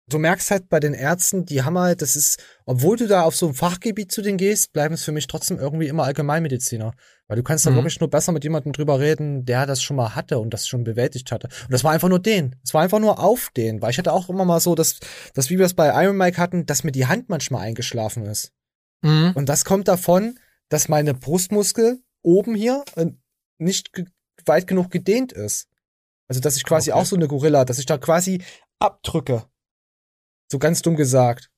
du 0.09 0.19
merkst 0.19 0.51
halt 0.51 0.69
bei 0.69 0.79
den 0.79 0.93
Ärzten, 0.93 1.45
die 1.45 1.63
haben 1.63 1.77
halt, 1.77 2.01
das 2.01 2.15
ist, 2.15 2.43
obwohl 2.65 2.97
du 2.97 3.07
da 3.07 3.23
auf 3.23 3.35
so 3.35 3.47
ein 3.47 3.53
Fachgebiet 3.53 4.11
zu 4.11 4.21
denen 4.21 4.37
gehst, 4.37 4.73
bleiben 4.73 4.93
es 4.95 5.03
für 5.03 5.11
mich 5.11 5.27
trotzdem 5.27 5.57
irgendwie 5.59 5.87
immer 5.87 6.03
Allgemeinmediziner. 6.03 6.93
Weil 7.27 7.37
du 7.37 7.43
kannst 7.43 7.65
da 7.65 7.71
Mhm. 7.71 7.75
wirklich 7.75 7.99
nur 7.99 8.09
besser 8.09 8.31
mit 8.31 8.43
jemandem 8.43 8.73
drüber 8.73 8.99
reden, 8.99 9.45
der 9.45 9.65
das 9.65 9.81
schon 9.83 9.95
mal 9.97 10.15
hatte 10.15 10.39
und 10.39 10.53
das 10.53 10.67
schon 10.67 10.83
bewältigt 10.83 11.31
hatte. 11.31 11.47
Und 11.63 11.71
das 11.71 11.83
war 11.83 11.91
einfach 11.91 12.09
nur 12.09 12.19
den. 12.19 12.55
Es 12.63 12.73
war 12.73 12.81
einfach 12.81 12.99
nur 12.99 13.19
auf 13.19 13.49
den. 13.55 13.81
Weil 13.81 13.91
ich 13.91 13.97
hatte 13.99 14.11
auch 14.13 14.29
immer 14.29 14.45
mal 14.45 14.59
so, 14.59 14.75
dass, 14.75 14.99
dass 15.33 15.49
wie 15.49 15.59
wir 15.59 15.65
es 15.65 15.73
bei 15.75 15.89
Iron 16.03 16.17
Mike 16.17 16.37
hatten, 16.37 16.65
dass 16.65 16.83
mir 16.83 16.91
die 16.91 17.05
Hand 17.07 17.29
manchmal 17.29 17.61
eingeschlafen 17.61 18.25
ist. 18.25 18.51
Mhm. 19.01 19.31
Und 19.35 19.47
das 19.47 19.63
kommt 19.63 19.87
davon, 19.87 20.39
dass 20.69 20.87
meine 20.89 21.13
Brustmuskel 21.13 21.99
oben 22.21 22.55
hier 22.55 22.83
äh, 22.95 23.07
nicht 23.59 23.91
weit 24.45 24.67
genug 24.67 24.89
gedehnt 24.89 25.31
ist. 25.31 25.67
Also, 26.27 26.41
dass 26.41 26.57
ich 26.57 26.63
quasi 26.63 26.91
Okay. 26.91 26.99
auch 27.01 27.05
so 27.05 27.15
eine 27.15 27.27
Gorilla, 27.27 27.65
dass 27.65 27.79
ich 27.79 27.85
da 27.85 27.97
quasi 27.97 28.41
abdrücke. 28.79 29.43
So 30.51 30.59
ganz 30.59 30.81
dumm 30.81 30.95
gesagt. 30.95 31.49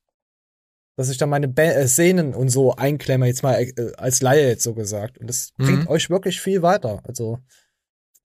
dass 0.98 1.10
ich 1.10 1.18
da 1.18 1.26
meine 1.26 1.48
Be 1.48 1.74
äh, 1.74 1.88
Sehnen 1.88 2.36
und 2.36 2.50
so 2.50 2.76
einklemme, 2.76 3.26
jetzt 3.26 3.44
mal 3.44 3.56
äh, 3.56 3.94
als 3.98 4.22
Laie 4.22 4.48
jetzt 4.48 4.64
so 4.64 4.74
gesagt. 4.74 5.18
Und 5.18 5.28
das 5.28 5.52
mhm. 5.58 5.66
bringt 5.66 5.88
euch 5.90 6.10
wirklich 6.10 6.42
viel 6.42 6.62
weiter. 6.62 7.02
Also 7.06 7.40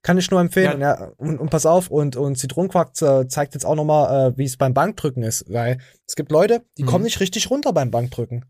kann 0.02 0.18
ich 0.18 0.30
nur 0.30 0.40
empfehlen. 0.40 0.80
Ja. 0.80 1.00
ja. 1.00 1.12
Und, 1.16 1.38
und, 1.38 1.50
pass 1.50 1.64
auf, 1.64 1.90
und, 1.90 2.16
und 2.16 2.36
Zitronenquark 2.36 2.94
zeigt 2.96 3.54
jetzt 3.54 3.64
auch 3.64 3.76
nochmal, 3.76 4.32
äh, 4.32 4.38
wie 4.38 4.44
es 4.44 4.56
beim 4.56 4.74
Bankdrücken 4.74 5.22
ist. 5.22 5.44
Weil 5.48 5.78
es 6.06 6.16
gibt 6.16 6.30
Leute, 6.30 6.64
die 6.76 6.82
mhm. 6.82 6.88
kommen 6.88 7.04
nicht 7.04 7.20
richtig 7.20 7.50
runter 7.50 7.72
beim 7.72 7.90
Bankdrücken. 7.90 8.44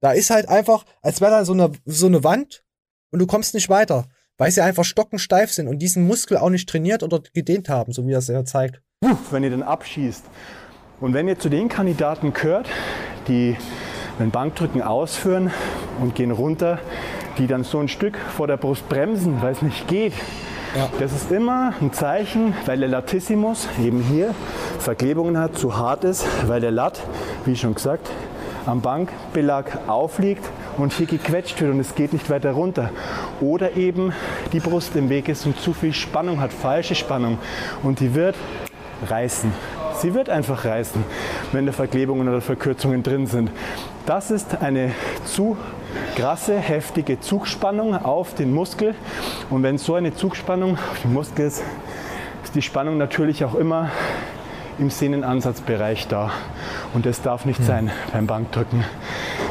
Da 0.00 0.12
ist 0.12 0.30
halt 0.30 0.48
einfach, 0.48 0.84
als 1.02 1.20
wäre 1.20 1.32
da 1.32 1.44
so 1.44 1.54
eine, 1.54 1.72
so 1.86 2.06
eine 2.06 2.22
Wand 2.22 2.64
und 3.10 3.18
du 3.18 3.26
kommst 3.26 3.54
nicht 3.54 3.68
weiter, 3.68 4.06
weil 4.36 4.50
sie 4.50 4.62
einfach 4.62 4.84
stockensteif 4.84 5.50
sind 5.50 5.68
und 5.68 5.78
diesen 5.78 6.06
Muskel 6.06 6.36
auch 6.36 6.50
nicht 6.50 6.68
trainiert 6.68 7.02
oder 7.02 7.20
gedehnt 7.32 7.68
haben, 7.68 7.92
so 7.92 8.06
wie 8.06 8.12
er 8.12 8.18
es 8.18 8.28
ja 8.28 8.44
zeigt. 8.44 8.82
Wenn 9.30 9.42
ihr 9.42 9.50
den 9.50 9.62
abschießt 9.62 10.24
und 11.00 11.14
wenn 11.14 11.28
ihr 11.28 11.38
zu 11.38 11.48
den 11.48 11.68
Kandidaten 11.68 12.32
gehört, 12.32 12.68
die 13.28 13.56
ein 14.18 14.30
Bankdrücken 14.30 14.82
ausführen 14.82 15.50
und 16.00 16.14
gehen 16.14 16.30
runter, 16.30 16.78
die 17.38 17.46
dann 17.46 17.64
so 17.64 17.78
ein 17.78 17.88
Stück 17.88 18.16
vor 18.36 18.46
der 18.46 18.56
Brust 18.56 18.88
bremsen, 18.88 19.42
weil 19.42 19.52
es 19.52 19.62
nicht 19.62 19.88
geht, 19.88 20.14
ja. 20.76 20.90
Das 21.00 21.12
ist 21.12 21.32
immer 21.32 21.72
ein 21.80 21.92
Zeichen, 21.94 22.54
weil 22.66 22.78
der 22.78 22.88
Latissimus 22.88 23.66
eben 23.82 24.02
hier 24.02 24.34
Verklebungen 24.78 25.38
hat, 25.38 25.56
zu 25.56 25.76
hart 25.76 26.04
ist, 26.04 26.26
weil 26.46 26.60
der 26.60 26.70
Lat, 26.70 27.00
wie 27.46 27.56
schon 27.56 27.74
gesagt, 27.74 28.10
am 28.66 28.82
Bankbelag 28.82 29.78
aufliegt 29.86 30.44
und 30.76 30.92
hier 30.92 31.06
gequetscht 31.06 31.60
wird 31.62 31.72
und 31.72 31.80
es 31.80 31.94
geht 31.94 32.12
nicht 32.12 32.28
weiter 32.28 32.52
runter. 32.52 32.90
Oder 33.40 33.76
eben 33.76 34.12
die 34.52 34.60
Brust 34.60 34.96
im 34.96 35.08
Weg 35.08 35.28
ist 35.30 35.46
und 35.46 35.58
zu 35.58 35.72
viel 35.72 35.94
Spannung 35.94 36.40
hat, 36.40 36.52
falsche 36.52 36.94
Spannung 36.94 37.38
und 37.82 38.00
die 38.00 38.14
wird 38.14 38.34
reißen. 39.08 39.52
Sie 40.06 40.14
wird 40.14 40.30
einfach 40.30 40.64
reißen, 40.64 41.02
wenn 41.50 41.66
da 41.66 41.72
Verklebungen 41.72 42.28
oder 42.28 42.40
Verkürzungen 42.40 43.02
drin 43.02 43.26
sind. 43.26 43.50
Das 44.06 44.30
ist 44.30 44.62
eine 44.62 44.92
zu 45.24 45.56
krasse, 46.14 46.56
heftige 46.56 47.18
Zugspannung 47.18 47.96
auf 47.96 48.32
den 48.32 48.54
Muskel. 48.54 48.94
Und 49.50 49.64
wenn 49.64 49.78
so 49.78 49.96
eine 49.96 50.14
Zugspannung 50.14 50.74
auf 50.74 51.02
den 51.02 51.12
Muskel 51.12 51.48
ist, 51.48 51.64
ist 52.44 52.54
die 52.54 52.62
Spannung 52.62 52.98
natürlich 52.98 53.44
auch 53.44 53.56
immer 53.56 53.90
im 54.78 54.90
Sehnenansatzbereich 54.90 56.06
da. 56.06 56.30
Und 56.94 57.04
das 57.04 57.20
darf 57.22 57.44
nicht 57.44 57.58
hm. 57.58 57.66
sein 57.66 57.90
beim 58.12 58.28
Bankdrücken. 58.28 58.84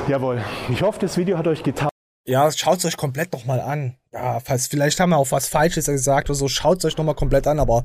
Jawohl. 0.08 0.42
Ich 0.70 0.82
hoffe, 0.82 1.00
das 1.02 1.18
Video 1.18 1.38
hat 1.38 1.48
euch 1.48 1.64
getan. 1.64 1.90
Ja, 2.26 2.52
schaut 2.52 2.80
es 2.80 2.86
euch 2.86 2.98
komplett 2.98 3.34
nochmal 3.34 3.62
an. 3.62 3.98
Ja, 4.12 4.40
falls, 4.40 4.68
vielleicht 4.68 5.00
haben 5.00 5.12
wir 5.12 5.18
auch 5.18 5.32
was 5.32 5.48
Falsches 5.48 5.86
gesagt 5.86 6.30
oder 6.30 6.36
so, 6.36 6.48
schaut 6.48 6.80
es 6.80 6.86
euch 6.86 6.98
nochmal 6.98 7.16
komplett 7.16 7.46
an, 7.48 7.60
aber 7.60 7.84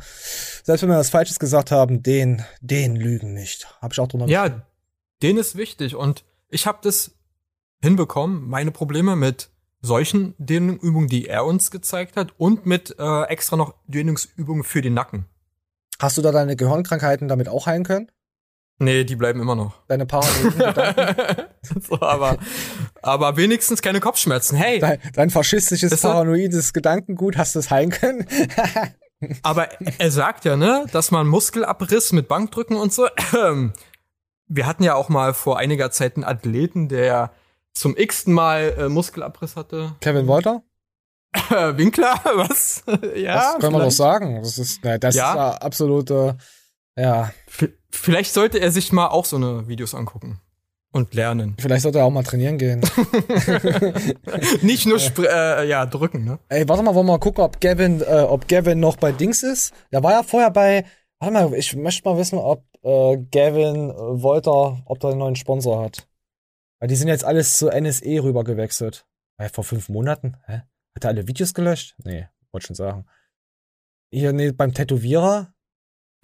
selbst 0.63 0.83
wenn 0.83 0.89
wir 0.89 0.97
was 0.97 1.11
Falsches 1.11 1.39
gesagt 1.39 1.71
haben, 1.71 2.03
den, 2.03 2.43
den 2.61 2.97
lügen 2.97 3.35
nicht. 3.35 3.67
Hab 3.83 3.93
ich 3.93 4.01
auch 4.01 4.09
drunter 4.09 4.29
Ja, 4.29 4.63
den 5.23 5.37
ist 5.37 5.57
wichtig 5.57 5.95
und 5.95 6.25
ich 6.49 6.67
habe 6.67 6.79
das 6.83 7.13
hinbekommen, 7.83 8.49
meine 8.49 8.71
Probleme 8.71 9.15
mit 9.15 9.51
solchen 9.83 10.35
Dehnungsübungen, 10.39 11.09
die 11.09 11.27
er 11.27 11.45
uns 11.45 11.71
gezeigt 11.71 12.17
hat 12.17 12.33
und 12.39 12.67
mit 12.67 12.97
äh, 12.99 13.23
extra 13.25 13.57
noch 13.57 13.75
Dehnungsübungen 13.87 14.65
für 14.65 14.83
den 14.83 14.95
Nacken. 14.95 15.27
Hast 15.99 16.17
du 16.17 16.23
da 16.23 16.33
deine 16.33 16.57
Gehirnkrankheiten 16.57 17.29
damit 17.29 17.49
auch 17.49 17.67
heilen 17.67 17.85
können? 17.85 18.11
Nee, 18.83 19.05
die 19.05 19.15
bleiben 19.15 19.43
immer 19.43 19.55
noch. 19.55 19.75
Deine 19.89 20.07
Paranoiden. 20.07 21.47
so, 21.83 22.01
aber, 22.01 22.39
aber 23.03 23.37
wenigstens 23.37 23.83
keine 23.83 24.01
Kopfschmerzen. 24.01 24.57
Hey. 24.57 24.79
Dein, 24.79 24.99
dein 25.13 25.29
faschistisches, 25.29 26.01
paranoides 26.01 26.73
Gedankengut, 26.73 27.37
hast 27.37 27.55
du 27.55 27.59
es 27.59 27.71
heilen 27.71 27.91
können? 27.91 28.27
aber 29.43 29.69
er 29.99 30.11
sagt 30.11 30.47
ja, 30.47 30.57
ne, 30.57 30.87
dass 30.93 31.11
man 31.11 31.27
Muskelabriss 31.27 32.13
mit 32.13 32.27
Bankdrücken 32.27 32.77
und 32.77 32.91
so. 32.91 33.07
Wir 34.49 34.67
hatten 34.67 34.83
ja 34.83 34.95
auch 34.95 35.11
mal 35.11 35.35
vor 35.35 35.59
einiger 35.59 35.91
Zeit 35.91 36.17
einen 36.17 36.25
Athleten, 36.25 36.89
der 36.89 37.33
zum 37.75 37.95
x-ten 37.99 38.33
Mal 38.33 38.75
äh, 38.79 38.89
Muskelabriss 38.89 39.57
hatte. 39.57 39.95
Kevin 40.01 40.27
Wolter? 40.27 40.63
Winkler, 41.51 42.19
was? 42.35 42.83
ja. 43.15 43.53
Das 43.53 43.59
kann 43.61 43.73
man 43.73 43.83
doch 43.83 43.91
sagen. 43.91 44.41
Das 44.43 44.57
ist, 44.57 44.81
na, 44.83 44.97
das 44.97 45.15
ja. 45.15 45.51
ist 45.51 45.63
absolute, 45.63 46.39
ja. 46.97 47.31
V 47.47 47.67
vielleicht 47.91 48.33
sollte 48.33 48.59
er 48.59 48.71
sich 48.71 48.93
mal 48.93 49.09
auch 49.09 49.25
so 49.25 49.37
eine 49.37 49.69
Videos 49.69 49.95
angucken. 49.95 50.41
Und 50.93 51.15
lernen. 51.15 51.55
Vielleicht 51.59 51.83
sollte 51.83 51.99
er 51.99 52.05
auch 52.05 52.11
mal 52.11 52.25
trainieren 52.25 52.59
gehen. 52.59 52.81
Nicht 54.63 54.87
nur 54.87 54.99
äh, 55.19 55.69
ja, 55.69 55.87
drücken, 55.87 56.25
ne? 56.25 56.41
Ey, 56.49 56.69
warte 56.69 56.83
mal, 56.83 56.97
wollen 56.97 57.07
wir 57.07 57.13
mal 57.13 57.19
gucken, 57.21 57.45
ob 57.45 57.61
Gavin, 57.61 58.01
äh, 58.01 58.27
ob 58.29 58.49
Gavin 58.49 58.81
noch 58.81 58.97
bei 58.97 59.13
Dings 59.13 59.45
ist. 59.45 59.73
Der 59.93 60.03
war 60.03 60.13
ja 60.13 60.23
vorher 60.25 60.51
bei. 60.51 60.85
Warte 61.21 61.33
mal, 61.33 61.55
ich 61.55 61.77
möchte 61.77 62.09
mal 62.09 62.19
wissen, 62.19 62.39
ob 62.39 62.65
äh, 62.83 63.19
Gavin 63.31 63.91
äh, 63.91 64.23
Wolter, 64.23 64.83
ob 64.85 65.05
er 65.05 65.11
einen 65.11 65.21
neuen 65.21 65.37
Sponsor 65.37 65.81
hat. 65.81 66.09
Weil 66.81 66.89
die 66.89 66.97
sind 66.97 67.07
jetzt 67.07 67.25
alles 67.25 67.57
zu 67.57 67.69
NSE 67.69 68.25
rüber 68.25 68.43
gewechselt. 68.43 69.07
Äh, 69.37 69.49
vor 69.49 69.63
fünf 69.63 69.89
Monaten? 69.91 70.39
Hä? 70.47 70.63
Hat 70.97 71.05
er 71.05 71.11
alle 71.11 71.29
Videos 71.29 71.55
gelöscht? 71.55 71.95
Nee, 72.03 72.27
wollte 72.51 72.67
schon 72.67 72.77
sagen. 72.77 73.07
Hier, 74.11 74.33
nee, 74.33 74.51
beim 74.51 74.75
Tätowierer. 74.75 75.55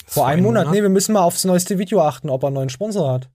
Vor 0.07 0.27
einem 0.27 0.45
Monat. 0.45 0.67
Monat. 0.67 0.77
Nee, 0.77 0.83
wir 0.83 0.89
müssen 0.89 1.13
mal 1.13 1.23
aufs 1.23 1.45
neueste 1.45 1.79
Video 1.79 2.01
achten, 2.01 2.31
ob 2.31 2.43
er 2.43 2.49
einen 2.49 2.55
neuen 2.55 2.71
Sponsor 2.71 3.13
hat. 3.13 3.31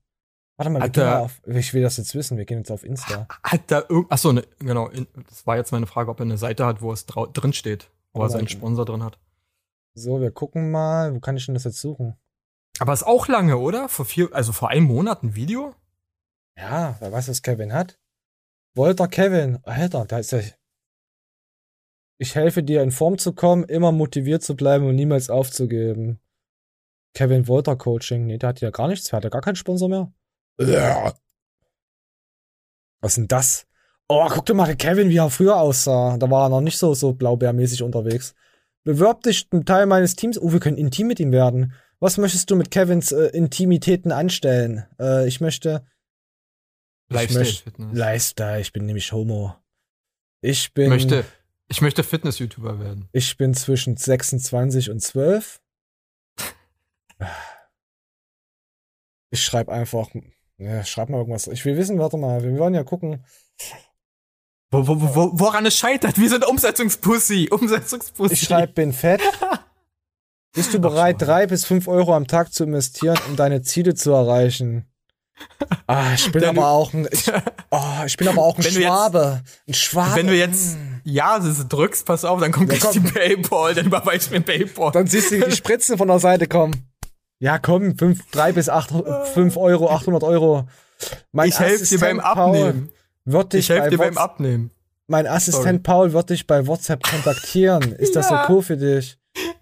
Warte 0.58 0.70
mal, 0.70 0.96
wir 0.96 1.04
mal 1.04 1.20
auf, 1.20 1.42
ich 1.48 1.74
will 1.74 1.82
das 1.82 1.98
jetzt 1.98 2.14
wissen, 2.14 2.38
wir 2.38 2.46
gehen 2.46 2.60
jetzt 2.60 2.72
auf 2.72 2.84
Insta. 2.84 3.28
Hat 3.44 3.62
da 3.68 3.84
irgend, 3.90 4.12
achso, 4.12 4.32
ne, 4.32 4.46
genau, 4.60 4.90
das 5.28 5.48
war 5.48 5.58
jetzt 5.58 5.72
meine 5.72 5.88
Frage, 5.88 6.12
ob 6.12 6.20
er 6.20 6.26
eine 6.26 6.38
Seite 6.38 6.66
hat, 6.66 6.82
wo 6.82 6.94
es 6.94 7.06
drin 7.06 7.54
steht, 7.54 7.90
wo 8.14 8.22
er 8.22 8.30
seinen 8.30 8.48
Sponsor 8.48 8.86
drin 8.86 9.04
hat. 9.04 9.18
So, 9.96 10.22
wir 10.22 10.32
gucken 10.32 10.70
mal, 10.70 11.16
wo 11.16 11.20
kann 11.20 11.36
ich 11.36 11.46
denn 11.46 11.56
das 11.56 11.64
jetzt 11.64 11.82
suchen? 11.82 12.16
Aber 12.80 12.94
ist 12.94 13.04
auch 13.04 13.28
lange, 13.28 13.58
oder? 13.58 13.90
Vor 13.90 14.06
vier, 14.06 14.30
also 14.34 14.52
vor 14.52 14.70
einem 14.70 14.86
Monat 14.86 15.24
ein 15.24 15.36
Video? 15.36 15.74
Ja, 16.58 16.96
wer 17.00 17.12
weiß, 17.12 17.28
was 17.30 17.42
Kevin 17.42 17.74
hat. 17.74 18.00
Wolter 18.76 19.08
Kevin, 19.08 19.60
Alter, 19.64 20.06
da 20.06 20.20
ist 20.20 20.32
ja. 20.32 20.42
Ich 22.20 22.36
helfe 22.36 22.62
dir 22.62 22.84
in 22.84 22.92
Form 22.92 23.18
zu 23.18 23.34
kommen, 23.34 23.64
immer 23.64 23.92
motiviert 23.92 24.44
zu 24.44 24.56
bleiben 24.56 24.88
und 24.88 24.96
niemals 24.96 25.32
aufzugeben. 25.32 26.20
Kevin 27.14 27.48
Wolter 27.48 27.76
Coaching, 27.76 28.26
nee, 28.26 28.38
der 28.38 28.50
hat 28.50 28.62
ja 28.62 28.70
gar 28.70 28.88
nichts, 28.88 29.10
der 29.10 29.18
hat 29.18 29.24
ja 29.24 29.30
gar 29.30 29.42
keinen 29.42 29.56
Sponsor 29.56 29.90
mehr. 29.90 30.14
Was 33.02 33.12
ist 33.12 33.18
denn 33.18 33.28
das? 33.28 33.68
Oh, 34.08 34.28
guck 34.30 34.46
dir 34.46 34.54
mal 34.54 34.76
Kevin, 34.76 35.10
wie 35.10 35.18
er 35.18 35.30
früher 35.30 35.58
aussah. 35.58 36.18
Da 36.18 36.30
war 36.30 36.46
er 36.46 36.50
noch 36.50 36.62
nicht 36.62 36.78
so, 36.78 36.94
so 36.94 37.14
blaubeermäßig 37.14 37.82
unterwegs. 37.82 38.36
Bewirb 38.84 39.24
dich 39.24 39.48
ein 39.52 39.66
Teil 39.66 39.86
meines 39.86 40.16
Teams. 40.16 40.40
Oh, 40.40 40.52
wir 40.52 40.60
können 40.60 40.78
intim 40.78 41.08
mit 41.08 41.20
ihm 41.20 41.32
werden. 41.32 41.74
Was 42.00 42.18
möchtest 42.18 42.50
du 42.50 42.56
mit 42.56 42.72
Kevins 42.72 43.12
äh, 43.12 43.28
Intimitäten 43.28 44.12
anstellen? 44.12 44.86
Äh, 45.00 45.28
ich 45.28 45.40
möchte 45.40 45.86
Lifestyle-Fitness. 47.10 47.98
Lifestyle, 47.98 48.62
ich 48.62 48.74
bin 48.74 48.86
nämlich 48.86 49.12
Homo. 49.12 49.56
Ich 50.42 50.74
bin. 50.74 50.86
Ich 50.86 50.90
möchte, 50.90 51.26
ich 51.68 51.82
möchte 51.82 52.04
Fitness-YouTuber 52.04 52.80
werden. 52.80 53.08
Ich 53.12 53.38
bin 53.38 53.54
zwischen 53.54 53.98
26 53.98 54.90
und 54.90 55.00
12. 55.00 55.61
Ich 59.32 59.44
schreibe 59.44 59.72
einfach. 59.72 60.10
Ja, 60.58 60.84
schreib 60.84 61.10
mal 61.10 61.18
irgendwas. 61.18 61.48
Ich 61.48 61.66
will 61.66 61.78
wissen, 61.78 61.98
warte 61.98 62.18
mal, 62.18 62.44
wir 62.44 62.58
wollen 62.58 62.74
ja 62.74 62.84
gucken. 62.84 63.26
Wo, 64.70 64.88
wo, 64.88 65.16
wo, 65.16 65.32
woran 65.34 65.66
es 65.66 65.76
scheitert? 65.76 66.18
Wir 66.18 66.30
sind 66.30 66.46
Umsetzungspussy. 66.48 67.50
Umsetzungspussy. 67.52 68.34
Ich 68.34 68.42
schreibe, 68.42 68.74
bin 68.74 68.94
fett. 68.94 69.22
Bist 70.54 70.74
du 70.74 70.80
bereit, 70.80 71.22
drei 71.22 71.48
bis 71.48 71.66
fünf 71.66 71.88
Euro 71.88 72.14
am 72.14 72.28
Tag 72.28 72.54
zu 72.54 72.66
investieren, 72.66 73.18
um 73.28 73.36
deine 73.38 73.62
Ziele 73.62 73.96
zu 73.96 74.12
erreichen? 74.12 74.86
Ah, 75.88 76.14
ich 76.14 76.32
bin 76.32 76.44
aber 76.44 76.68
auch 76.68 76.94
ein, 76.94 77.08
ich, 77.10 77.32
oh, 77.72 78.04
ich 78.06 78.18
bin 78.18 78.28
aber 78.28 78.42
auch 78.42 78.58
ein 78.58 78.64
Schwabe. 78.64 79.42
Jetzt, 79.44 79.68
ein 79.68 79.74
Schwabe. 79.74 80.16
Wenn 80.16 80.28
du 80.28 80.36
jetzt 80.36 80.78
Ja 81.04 81.40
drückst, 81.40 82.06
pass 82.06 82.26
auf, 82.26 82.40
dann 82.40 82.52
kommt 82.52 82.72
ja, 82.72 82.80
komm. 82.80 82.92
die 82.92 83.00
Paypal, 83.00 83.74
dann 83.74 83.88
überweist 83.88 84.32
mir 84.32 84.42
Paypal. 84.42 84.92
Dann 84.92 85.08
siehst 85.08 85.32
du 85.32 85.40
die 85.40 85.56
Spritzen 85.56 85.98
von 85.98 86.08
der 86.10 86.20
Seite 86.20 86.48
kommen. 86.48 86.91
Ja, 87.42 87.58
komm, 87.58 87.98
fünf, 87.98 88.30
drei 88.30 88.52
bis 88.52 88.70
acht, 88.70 88.94
fünf 89.34 89.58
Euro, 89.58 89.90
800 89.90 90.24
Euro. 90.24 90.68
Mein 91.32 91.50
ich 91.50 91.60
helfe 91.60 91.84
dir 91.86 92.00
beim 92.00 92.20
Abnehmen. 92.20 92.92
Wird 93.26 93.54
dich 93.54 93.62
ich 93.62 93.70
helfe 93.70 93.90
dir 93.90 93.98
beim 93.98 94.16
Abnehmen. 94.16 94.70
Mein 95.08 95.26
Assistent 95.26 95.64
Sorry. 95.64 95.80
Paul 95.80 96.14
wird 96.14 96.30
dich 96.30 96.46
bei 96.46 96.68
WhatsApp 96.68 97.02
kontaktieren. 97.02 97.94
Ist 97.98 98.14
ja. 98.14 98.22
das 98.22 98.30
so 98.30 98.36
cool 98.48 98.62
für 98.62 98.78
dich? 98.78 99.18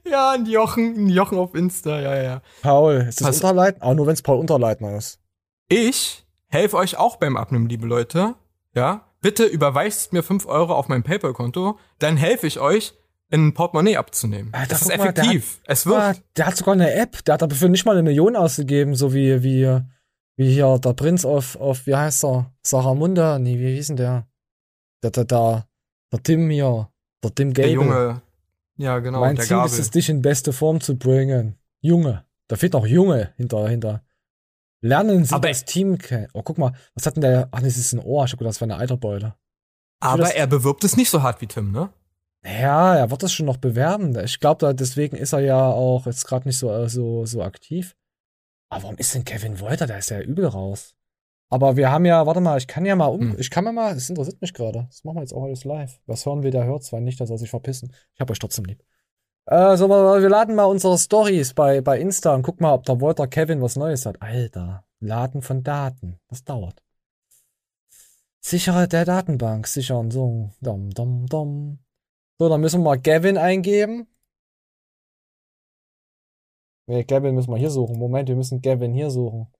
Ja, 0.06 0.32
ein 0.32 0.46
Jochen, 0.46 1.06
ein 1.06 1.08
Jochen 1.08 1.38
auf 1.38 1.56
Insta, 1.56 2.02
ja, 2.02 2.22
ja. 2.22 2.42
Paul, 2.64 3.06
ist 3.08 3.22
das 3.22 3.28
Pass 3.28 3.36
Unterleitner? 3.38 3.86
Auch 3.86 3.94
nur, 3.94 4.08
wenn 4.08 4.14
es 4.14 4.24
Paul 4.24 4.40
Unterleitner 4.40 4.98
ist. 4.98 5.20
Ich 5.70 6.26
helfe 6.48 6.76
euch 6.76 6.98
auch 6.98 7.16
beim 7.16 7.38
Abnehmen, 7.38 7.70
liebe 7.70 7.88
Leute. 7.88 8.34
Ja, 8.76 9.06
bitte 9.22 9.46
überweist 9.46 10.12
mir 10.12 10.24
5 10.24 10.48
Euro 10.48 10.74
auf 10.74 10.88
mein 10.88 11.04
PayPal-Konto, 11.04 11.78
dann 12.00 12.18
helfe 12.18 12.48
ich 12.48 12.60
euch, 12.60 12.96
ein 13.32 13.54
Portemonnaie 13.54 13.98
abzunehmen. 13.98 14.54
Alter, 14.54 14.70
das 14.70 14.82
ist 14.84 14.90
effektiv. 14.90 15.60
Mal, 15.60 15.62
hat, 15.62 15.78
es 15.78 15.86
wird. 15.86 16.22
Der 16.38 16.46
hat 16.48 16.58
sogar 16.58 16.74
eine 16.74 16.94
App, 16.94 17.24
der 17.26 17.34
hat 17.34 17.42
dafür 17.42 17.70
nicht 17.70 17.86
mal 17.86 17.94
eine 17.94 18.04
Million 18.04 18.36
ausgegeben, 18.36 18.96
so 18.96 19.14
wie, 19.14 19.44
wie, 19.44 19.82
wie 20.36 20.54
hier 20.54 20.80
der 20.80 20.94
Prinz 20.94 21.26
auf, 21.26 21.56
auf 21.58 21.86
wie 21.86 21.96
heißt 21.96 22.26
er? 22.26 22.52
Saramunda? 22.62 23.40
Nee, 23.40 23.60
wie 23.60 23.76
hieß 23.76 23.88
denn 23.88 23.98
der? 23.98 24.28
Der, 25.04 25.12
der, 25.12 25.26
der, 25.26 25.68
der 26.12 26.24
Tim 26.24 26.50
hier. 26.50 26.90
Der 27.24 27.36
Tim 27.36 27.54
Gable. 27.54 27.68
Der 27.68 27.74
Junge. 27.74 28.22
Ja, 28.78 29.00
genau. 29.00 29.20
Mein 29.20 29.38
Ziel 29.38 29.50
Gabel. 29.50 29.72
ist 29.72 29.80
es, 29.80 29.92
dich 29.92 30.10
in 30.10 30.22
beste 30.22 30.54
Form 30.54 30.80
zu 30.80 30.98
bringen. 30.98 31.58
Junge. 31.82 32.26
Da 32.48 32.56
fehlt 32.56 32.74
noch 32.74 32.88
Junge 32.88 33.34
hinter, 33.38 33.68
hinter. 33.68 34.04
Lernen 34.82 35.26
Sie 35.26 35.36
aber 35.36 35.50
das 35.50 35.66
Team 35.66 35.98
kennen. 35.98 36.30
Oh, 36.34 36.42
guck 36.42 36.58
mal, 36.58 36.72
was 36.96 37.06
hat 37.06 37.16
denn 37.16 37.22
der? 37.22 37.50
Ach, 37.52 37.62
das 37.62 37.78
ist 37.78 37.92
ein 37.92 38.00
Ohr. 38.00 38.24
Ich 38.24 38.32
hab 38.32 38.40
gedacht, 38.40 38.56
das 38.56 38.62
war 38.62 38.68
eine 38.68 38.78
Eiterbeule. 38.78 39.36
Aber 40.00 40.34
er 40.34 40.48
bewirbt 40.48 40.84
es 40.86 40.96
nicht 40.96 41.10
so 41.10 41.22
hart 41.22 41.42
wie 41.42 41.48
Tim, 41.48 41.72
ne? 41.72 41.90
Ja, 42.44 42.96
er 42.96 43.12
wird 43.12 43.24
das 43.24 43.34
schon 43.34 43.46
noch 43.46 43.58
bewerben. 43.58 44.18
Ich 44.24 44.40
glaube, 44.40 44.74
deswegen 44.74 45.18
ist 45.18 45.34
er 45.34 45.40
ja 45.40 45.72
auch 45.72 46.06
jetzt 46.06 46.26
gerade 46.26 46.48
nicht 46.48 46.58
so, 46.58 46.88
so, 46.88 47.26
so 47.26 47.44
aktiv. 47.44 47.96
Aber 48.70 48.84
warum 48.84 48.98
ist 48.98 49.14
denn 49.14 49.26
Kevin 49.26 49.60
Wolter? 49.60 49.88
Der 49.88 49.98
ist 49.98 50.10
ja 50.10 50.22
übel 50.22 50.46
raus. 50.46 50.96
Aber 51.50 51.76
wir 51.76 51.92
haben 51.92 52.06
ja, 52.06 52.26
warte 52.28 52.42
mal, 52.42 52.58
ich 52.58 52.68
kann 52.68 52.86
ja 52.86 52.96
mal 52.96 53.08
um, 53.08 53.32
hm. 53.32 53.40
ich 53.40 53.50
kann 53.50 53.64
mir 53.64 53.74
mal, 53.74 53.96
es 53.96 54.10
interessiert 54.10 54.40
mich 54.40 54.54
gerade. 54.54 54.86
Das 54.90 55.04
machen 55.04 55.18
wir 55.18 55.22
jetzt 55.22 55.34
auch 55.34 55.44
alles 55.44 55.64
live. 55.66 56.00
Was 56.06 56.26
hören 56.26 56.44
wir, 56.44 56.52
der 56.52 56.66
hört 56.66 56.84
zwar 56.84 57.02
nicht, 57.02 57.20
dass 57.20 57.32
er 57.32 57.40
sich 57.40 57.50
verpissen. 57.50 57.92
Ich 58.14 58.22
hab 58.22 58.30
euch 58.30 58.40
trotzdem 58.40 58.66
lieb. 58.66 58.84
Äh, 59.48 59.76
so, 59.78 59.90
wir 59.90 60.30
laden 60.30 60.54
mal 60.54 60.66
unsere 60.66 60.98
Stories 61.00 61.56
bei, 61.56 61.82
bei 61.82 62.00
Insta 62.00 62.36
und 62.36 62.44
guck 62.44 62.62
mal, 62.62 62.74
ob 62.74 62.86
der 62.86 63.02
Walter 63.02 63.28
Kevin 63.28 63.64
was 63.64 63.76
Neues 63.76 64.06
hat. 64.06 64.22
Alter, 64.22 64.86
Laden 65.00 65.42
von 65.42 65.64
Daten. 65.64 66.20
Das 66.28 66.44
dauert. 66.44 66.84
Sichere 68.42 68.88
der 68.88 69.06
Datenbank, 69.06 69.66
sichern, 69.66 70.12
so, 70.12 70.52
dom, 70.62 70.92
dom, 70.92 71.26
dom. 71.26 71.80
So, 72.42 72.48
dann 72.48 72.62
müssen 72.62 72.80
wir 72.80 72.86
mal 72.86 73.00
Gavin 73.00 73.38
eingeben. 73.38 74.08
Nee, 76.88 77.04
Gavin 77.04 77.36
müssen 77.36 77.52
wir 77.52 77.58
hier 77.58 77.70
suchen. 77.70 78.00
Moment, 78.00 78.30
wir 78.30 78.36
müssen 78.38 78.62
Gavin 78.62 78.94
hier 78.94 79.12
suchen. 79.12 79.54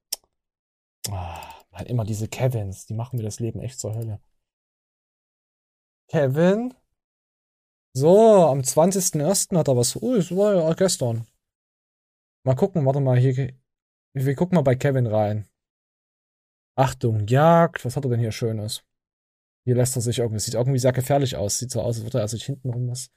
Ah, 1.12 1.62
halt 1.74 1.90
immer 1.90 2.06
diese 2.06 2.28
Kevins, 2.28 2.86
die 2.86 2.94
machen 2.94 3.18
mir 3.18 3.24
das 3.24 3.40
Leben 3.40 3.60
echt 3.60 3.80
zur 3.80 3.96
Hölle. 3.96 4.22
Kevin? 6.08 6.74
So, 7.94 8.48
am 8.48 8.62
20.01. 8.62 9.58
hat 9.58 9.68
er 9.68 9.76
was. 9.78 9.96
Oh, 9.98 10.16
das 10.16 10.36
war 10.36 10.56
ja 10.56 10.74
gestern. 10.74 11.28
Mal 12.46 12.56
gucken, 12.56 12.86
warte 12.86 13.02
mal, 13.02 13.18
hier. 13.18 13.54
Wir 14.14 14.36
gucken 14.36 14.56
mal 14.56 14.62
bei 14.62 14.76
Kevin 14.76 15.06
rein. 15.08 15.48
Achtung, 16.76 17.28
Jagd. 17.28 17.84
Was 17.84 17.96
hat 17.96 18.06
er 18.06 18.12
denn 18.12 18.20
hier 18.22 18.32
Schönes? 18.32 18.84
Hier 19.66 19.76
lässt 19.76 19.96
er 19.96 20.02
sich 20.02 20.20
irgendwie. 20.20 20.40
Sieht 20.40 20.56
irgendwie 20.56 20.80
sehr 20.80 20.94
gefährlich 20.94 21.36
aus. 21.36 21.60
Sieht 21.60 21.72
so 21.72 21.82
aus, 21.82 21.98
als 21.98 22.04
würde 22.06 22.20
er 22.20 22.28
sich 22.28 22.44
hinten 22.44 22.70
rum 22.70 22.90
was. 22.90 23.10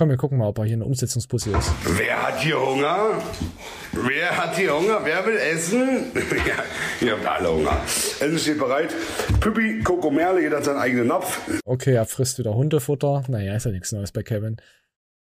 Komm, 0.00 0.08
wir 0.08 0.16
gucken 0.16 0.38
mal, 0.38 0.48
ob 0.48 0.56
er 0.58 0.64
hier 0.64 0.76
eine 0.76 0.86
Umsetzungspussy 0.86 1.50
ist. 1.50 1.72
Wer 1.98 2.26
hat 2.26 2.40
hier 2.40 2.58
Hunger? 2.58 3.20
Wer 3.92 4.34
hat 4.34 4.56
hier 4.56 4.74
Hunger? 4.74 5.00
Wer 5.04 5.26
will 5.26 5.36
essen? 5.36 6.10
ja, 6.14 7.06
ihr 7.06 7.12
habt 7.12 7.26
alle 7.26 7.52
Hunger. 7.52 7.82
Essen 7.84 8.38
steht 8.38 8.58
bereit. 8.58 8.94
Püppi, 9.40 9.82
Coco 9.82 10.10
Merle, 10.10 10.40
jeder 10.40 10.56
hat 10.56 10.64
seinen 10.64 10.78
eigenen 10.78 11.08
Napf. 11.08 11.38
Okay, 11.66 11.92
er 11.92 12.06
frisst 12.06 12.38
wieder 12.38 12.54
Hundefutter. 12.54 13.24
Naja, 13.28 13.54
ist 13.54 13.66
ja 13.66 13.72
nichts 13.72 13.92
Neues 13.92 14.10
bei 14.10 14.22
Kevin. 14.22 14.56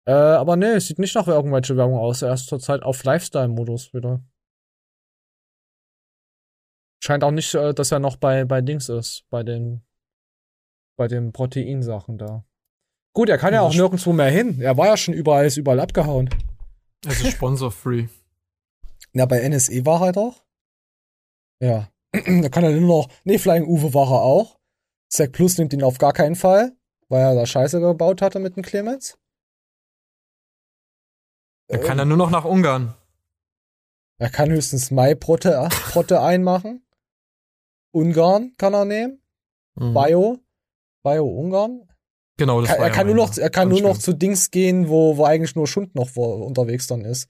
Äh, 0.06 0.12
aber 0.12 0.54
nee, 0.54 0.66
es 0.66 0.86
sieht 0.86 1.00
nicht 1.00 1.16
nach 1.16 1.26
irgendwelche 1.26 1.76
Werbung 1.76 1.98
aus. 1.98 2.22
Er 2.22 2.34
ist 2.34 2.46
zurzeit 2.46 2.84
auf 2.84 3.02
Lifestyle-Modus 3.02 3.92
wieder. 3.94 4.20
Scheint 7.08 7.24
auch 7.24 7.30
nicht, 7.30 7.54
äh, 7.54 7.72
dass 7.72 7.90
er 7.90 8.00
noch 8.00 8.16
bei, 8.16 8.44
bei 8.44 8.60
Dings 8.60 8.90
ist, 8.90 9.24
bei 9.30 9.42
den, 9.42 9.80
bei 10.98 11.08
den 11.08 11.32
Proteinsachen 11.32 12.18
da. 12.18 12.44
Gut, 13.14 13.30
er 13.30 13.38
kann 13.38 13.54
ja 13.54 13.62
auch 13.62 13.72
nirgendwo 13.72 14.12
mehr 14.12 14.30
hin. 14.30 14.60
Er 14.60 14.76
war 14.76 14.88
ja 14.88 14.96
schon 14.98 15.14
überall, 15.14 15.46
ist 15.46 15.56
überall 15.56 15.80
abgehauen. 15.80 16.28
Also 17.06 17.30
sponsor-free. 17.30 18.08
Na, 19.14 19.24
bei 19.24 19.40
NSE 19.40 19.86
war 19.86 20.04
er 20.04 20.12
doch. 20.12 20.44
Ja. 21.60 21.88
da 22.12 22.50
kann 22.50 22.64
er 22.64 22.72
nur 22.72 23.04
noch. 23.04 23.08
Nee, 23.24 23.38
Flying 23.38 23.64
Uwe 23.64 23.94
war 23.94 24.10
er 24.10 24.20
auch. 24.20 24.58
Zack 25.08 25.32
Plus 25.32 25.56
nimmt 25.56 25.72
ihn 25.72 25.84
auf 25.84 25.96
gar 25.96 26.12
keinen 26.12 26.36
Fall, 26.36 26.76
weil 27.08 27.22
er 27.22 27.34
da 27.34 27.46
Scheiße 27.46 27.80
gebaut 27.80 28.20
hatte 28.20 28.38
mit 28.38 28.56
dem 28.56 28.62
Clemens. 28.62 29.16
Er 31.68 31.78
kann 31.78 31.98
er 31.98 32.04
nur 32.04 32.18
noch 32.18 32.28
nach 32.28 32.44
Ungarn. 32.44 32.92
Er 34.18 34.28
kann 34.28 34.50
höchstens 34.50 34.90
Mai-Protte 34.90 35.70
Protte 35.90 36.20
einmachen. 36.20 36.84
Ungarn 37.98 38.54
kann 38.56 38.74
er 38.74 38.84
nehmen. 38.84 39.22
Mhm. 39.74 39.94
Bio. 39.94 40.38
Bio 41.02 41.26
Ungarn. 41.26 41.88
Genau, 42.36 42.60
das 42.60 42.70
kann, 42.70 42.80
Er 42.80 42.90
kann 42.90 43.06
nur 43.06 43.16
noch, 43.16 43.36
er 43.36 43.50
kann 43.50 43.68
nur 43.68 43.80
noch 43.80 43.98
zu 43.98 44.12
Dings 44.12 44.50
gehen, 44.50 44.88
wo, 44.88 45.16
wo 45.16 45.24
eigentlich 45.24 45.56
nur 45.56 45.66
Schund 45.66 45.94
noch 45.94 46.10
wo, 46.14 46.24
unterwegs 46.24 46.86
dann 46.86 47.04
ist. 47.04 47.28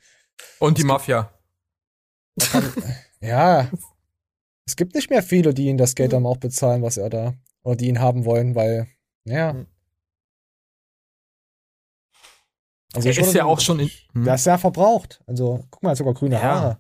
Und 0.59 0.77
die 0.77 0.83
es 0.83 0.87
Mafia. 0.87 1.33
Kann, 2.39 2.73
ja. 3.21 3.71
Es 4.67 4.77
gibt 4.77 4.95
nicht 4.95 5.09
mehr 5.09 5.23
viele, 5.23 5.55
die 5.55 5.67
ihn 5.67 5.79
das 5.79 5.95
Geld 5.95 6.13
dann 6.13 6.27
auch 6.27 6.37
bezahlen, 6.37 6.83
was 6.83 6.99
er 6.99 7.09
da, 7.09 7.35
oder 7.63 7.77
die 7.77 7.89
ihn 7.89 8.01
haben 8.01 8.27
wollen, 8.27 8.55
weil, 8.55 8.87
ja. 9.25 9.55
Mhm. 9.55 9.67
Also 12.95 13.09
er 13.09 13.19
ist 13.19 13.35
ja 13.35 13.45
auch 13.45 13.61
schon 13.61 13.81
in. 13.81 13.91
Hm. 14.13 14.25
Der 14.25 14.35
ist 14.35 14.45
sehr 14.45 14.59
verbraucht. 14.59 15.23
Also, 15.27 15.65
guck 15.71 15.83
mal, 15.83 15.95
sogar 15.95 16.15
grüne 16.15 16.37
ja. 16.37 16.43
Haare. 16.43 16.79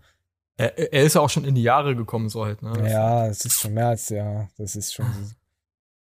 Er, 0.58 0.92
er, 0.92 1.04
ist 1.04 1.14
ja 1.14 1.20
auch 1.20 1.30
schon 1.30 1.44
in 1.44 1.54
die 1.54 1.62
Jahre 1.62 1.94
gekommen, 1.94 2.28
so 2.28 2.44
halt, 2.44 2.62
ne? 2.62 2.90
Ja, 2.90 3.28
es 3.28 3.44
ist 3.44 3.60
schon 3.60 3.74
mehr 3.74 3.88
als, 3.88 4.08
ja, 4.08 4.48
das 4.58 4.74
ist 4.74 4.92
schon. 4.92 5.06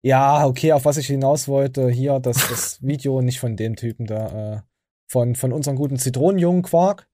ja, 0.03 0.47
okay, 0.47 0.73
auf 0.73 0.87
was 0.87 0.97
ich 0.97 1.07
hinaus 1.07 1.49
wollte, 1.49 1.91
hier, 1.91 2.19
das, 2.19 2.49
das 2.49 2.83
Video 2.87 3.21
nicht 3.21 3.41
von 3.41 3.57
dem 3.57 3.77
Typen 3.77 4.07
da, 4.07 4.57
äh, 4.57 4.63
von, 5.07 5.35
von 5.35 5.53
unserem 5.53 5.77
guten 5.77 5.99
Zitronenjungen 5.99 6.63
Quark. 6.63 7.09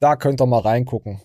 Da 0.00 0.16
könnt 0.16 0.42
ihr 0.42 0.46
mal 0.46 0.60
reingucken. 0.60 1.22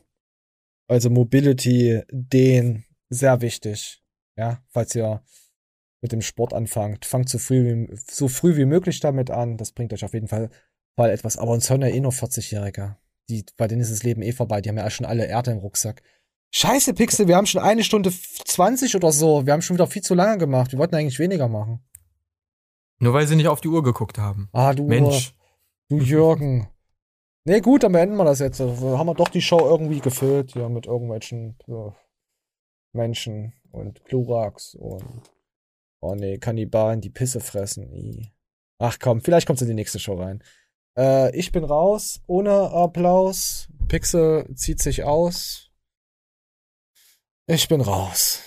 Also 0.87 1.09
Mobility, 1.09 2.03
den, 2.11 2.85
sehr 3.09 3.41
wichtig. 3.41 4.03
Ja, 4.37 4.63
falls 4.69 4.95
ihr 4.95 5.23
mit 6.01 6.11
dem 6.11 6.21
Sport 6.21 6.53
anfangt. 6.53 7.05
Fangt 7.05 7.29
so 7.29 7.37
früh 7.39 7.63
wie, 7.63 7.95
so 8.09 8.27
früh 8.27 8.57
wie 8.57 8.65
möglich 8.65 8.99
damit 8.99 9.31
an. 9.31 9.57
Das 9.57 9.71
bringt 9.71 9.93
euch 9.93 10.05
auf 10.05 10.13
jeden 10.13 10.27
Fall, 10.27 10.49
Fall 10.95 11.09
etwas. 11.09 11.37
Aber 11.37 11.51
uns 11.51 11.69
hören 11.69 11.81
ja 11.81 11.87
eh 11.87 11.99
nur 11.99 12.11
40-Jährige 12.11 12.97
die, 13.29 13.45
bei 13.57 13.67
denen 13.67 13.81
ist 13.81 13.91
das 13.91 14.03
Leben 14.03 14.21
eh 14.21 14.31
vorbei. 14.31 14.61
Die 14.61 14.69
haben 14.69 14.77
ja 14.77 14.89
schon 14.89 15.05
alle 15.05 15.25
Erde 15.25 15.51
im 15.51 15.59
Rucksack. 15.59 16.01
Scheiße, 16.53 16.93
Pixel, 16.93 17.27
wir 17.27 17.37
haben 17.37 17.45
schon 17.45 17.61
eine 17.61 17.83
Stunde 17.83 18.11
20 18.11 18.95
oder 18.95 19.11
so. 19.11 19.45
Wir 19.45 19.53
haben 19.53 19.61
schon 19.61 19.77
wieder 19.77 19.87
viel 19.87 20.01
zu 20.01 20.15
lange 20.15 20.37
gemacht. 20.37 20.71
Wir 20.71 20.79
wollten 20.79 20.95
eigentlich 20.95 21.19
weniger 21.19 21.47
machen. 21.47 21.79
Nur 22.99 23.13
weil 23.13 23.25
sie 23.25 23.35
nicht 23.35 23.47
auf 23.47 23.61
die 23.61 23.69
Uhr 23.69 23.83
geguckt 23.83 24.17
haben. 24.17 24.49
Ah, 24.51 24.73
du. 24.73 24.85
Mensch. 24.85 25.33
Du 25.89 25.97
Jürgen. 25.97 26.67
Nee, 27.45 27.61
gut, 27.61 27.83
dann 27.83 27.93
beenden 27.93 28.15
wir 28.17 28.25
das 28.25 28.39
jetzt. 28.39 28.61
Also, 28.61 28.97
haben 28.97 29.07
wir 29.07 29.15
doch 29.15 29.29
die 29.29 29.41
Show 29.41 29.59
irgendwie 29.59 29.99
gefüllt, 29.99 30.53
ja, 30.53 30.69
mit 30.69 30.85
irgendwelchen 30.85 31.57
so, 31.65 31.95
Menschen 32.93 33.53
und 33.71 34.05
Klurax 34.05 34.75
und 34.75 35.31
oh 36.01 36.13
nee, 36.15 36.37
Kannibalen, 36.37 37.01
die 37.01 37.09
Pisse 37.09 37.39
fressen. 37.39 38.31
Ach 38.77 38.97
komm, 38.99 39.21
vielleicht 39.21 39.47
kommt 39.47 39.61
in 39.61 39.67
die 39.67 39.73
nächste 39.73 39.99
Show 39.99 40.15
rein. 40.15 40.43
Äh, 40.97 41.35
ich 41.35 41.51
bin 41.51 41.63
raus, 41.63 42.21
ohne 42.27 42.71
Applaus. 42.71 43.67
Pixel 43.87 44.47
zieht 44.55 44.81
sich 44.81 45.03
aus. 45.03 45.69
Ich 47.47 47.67
bin 47.67 47.81
raus. 47.81 48.41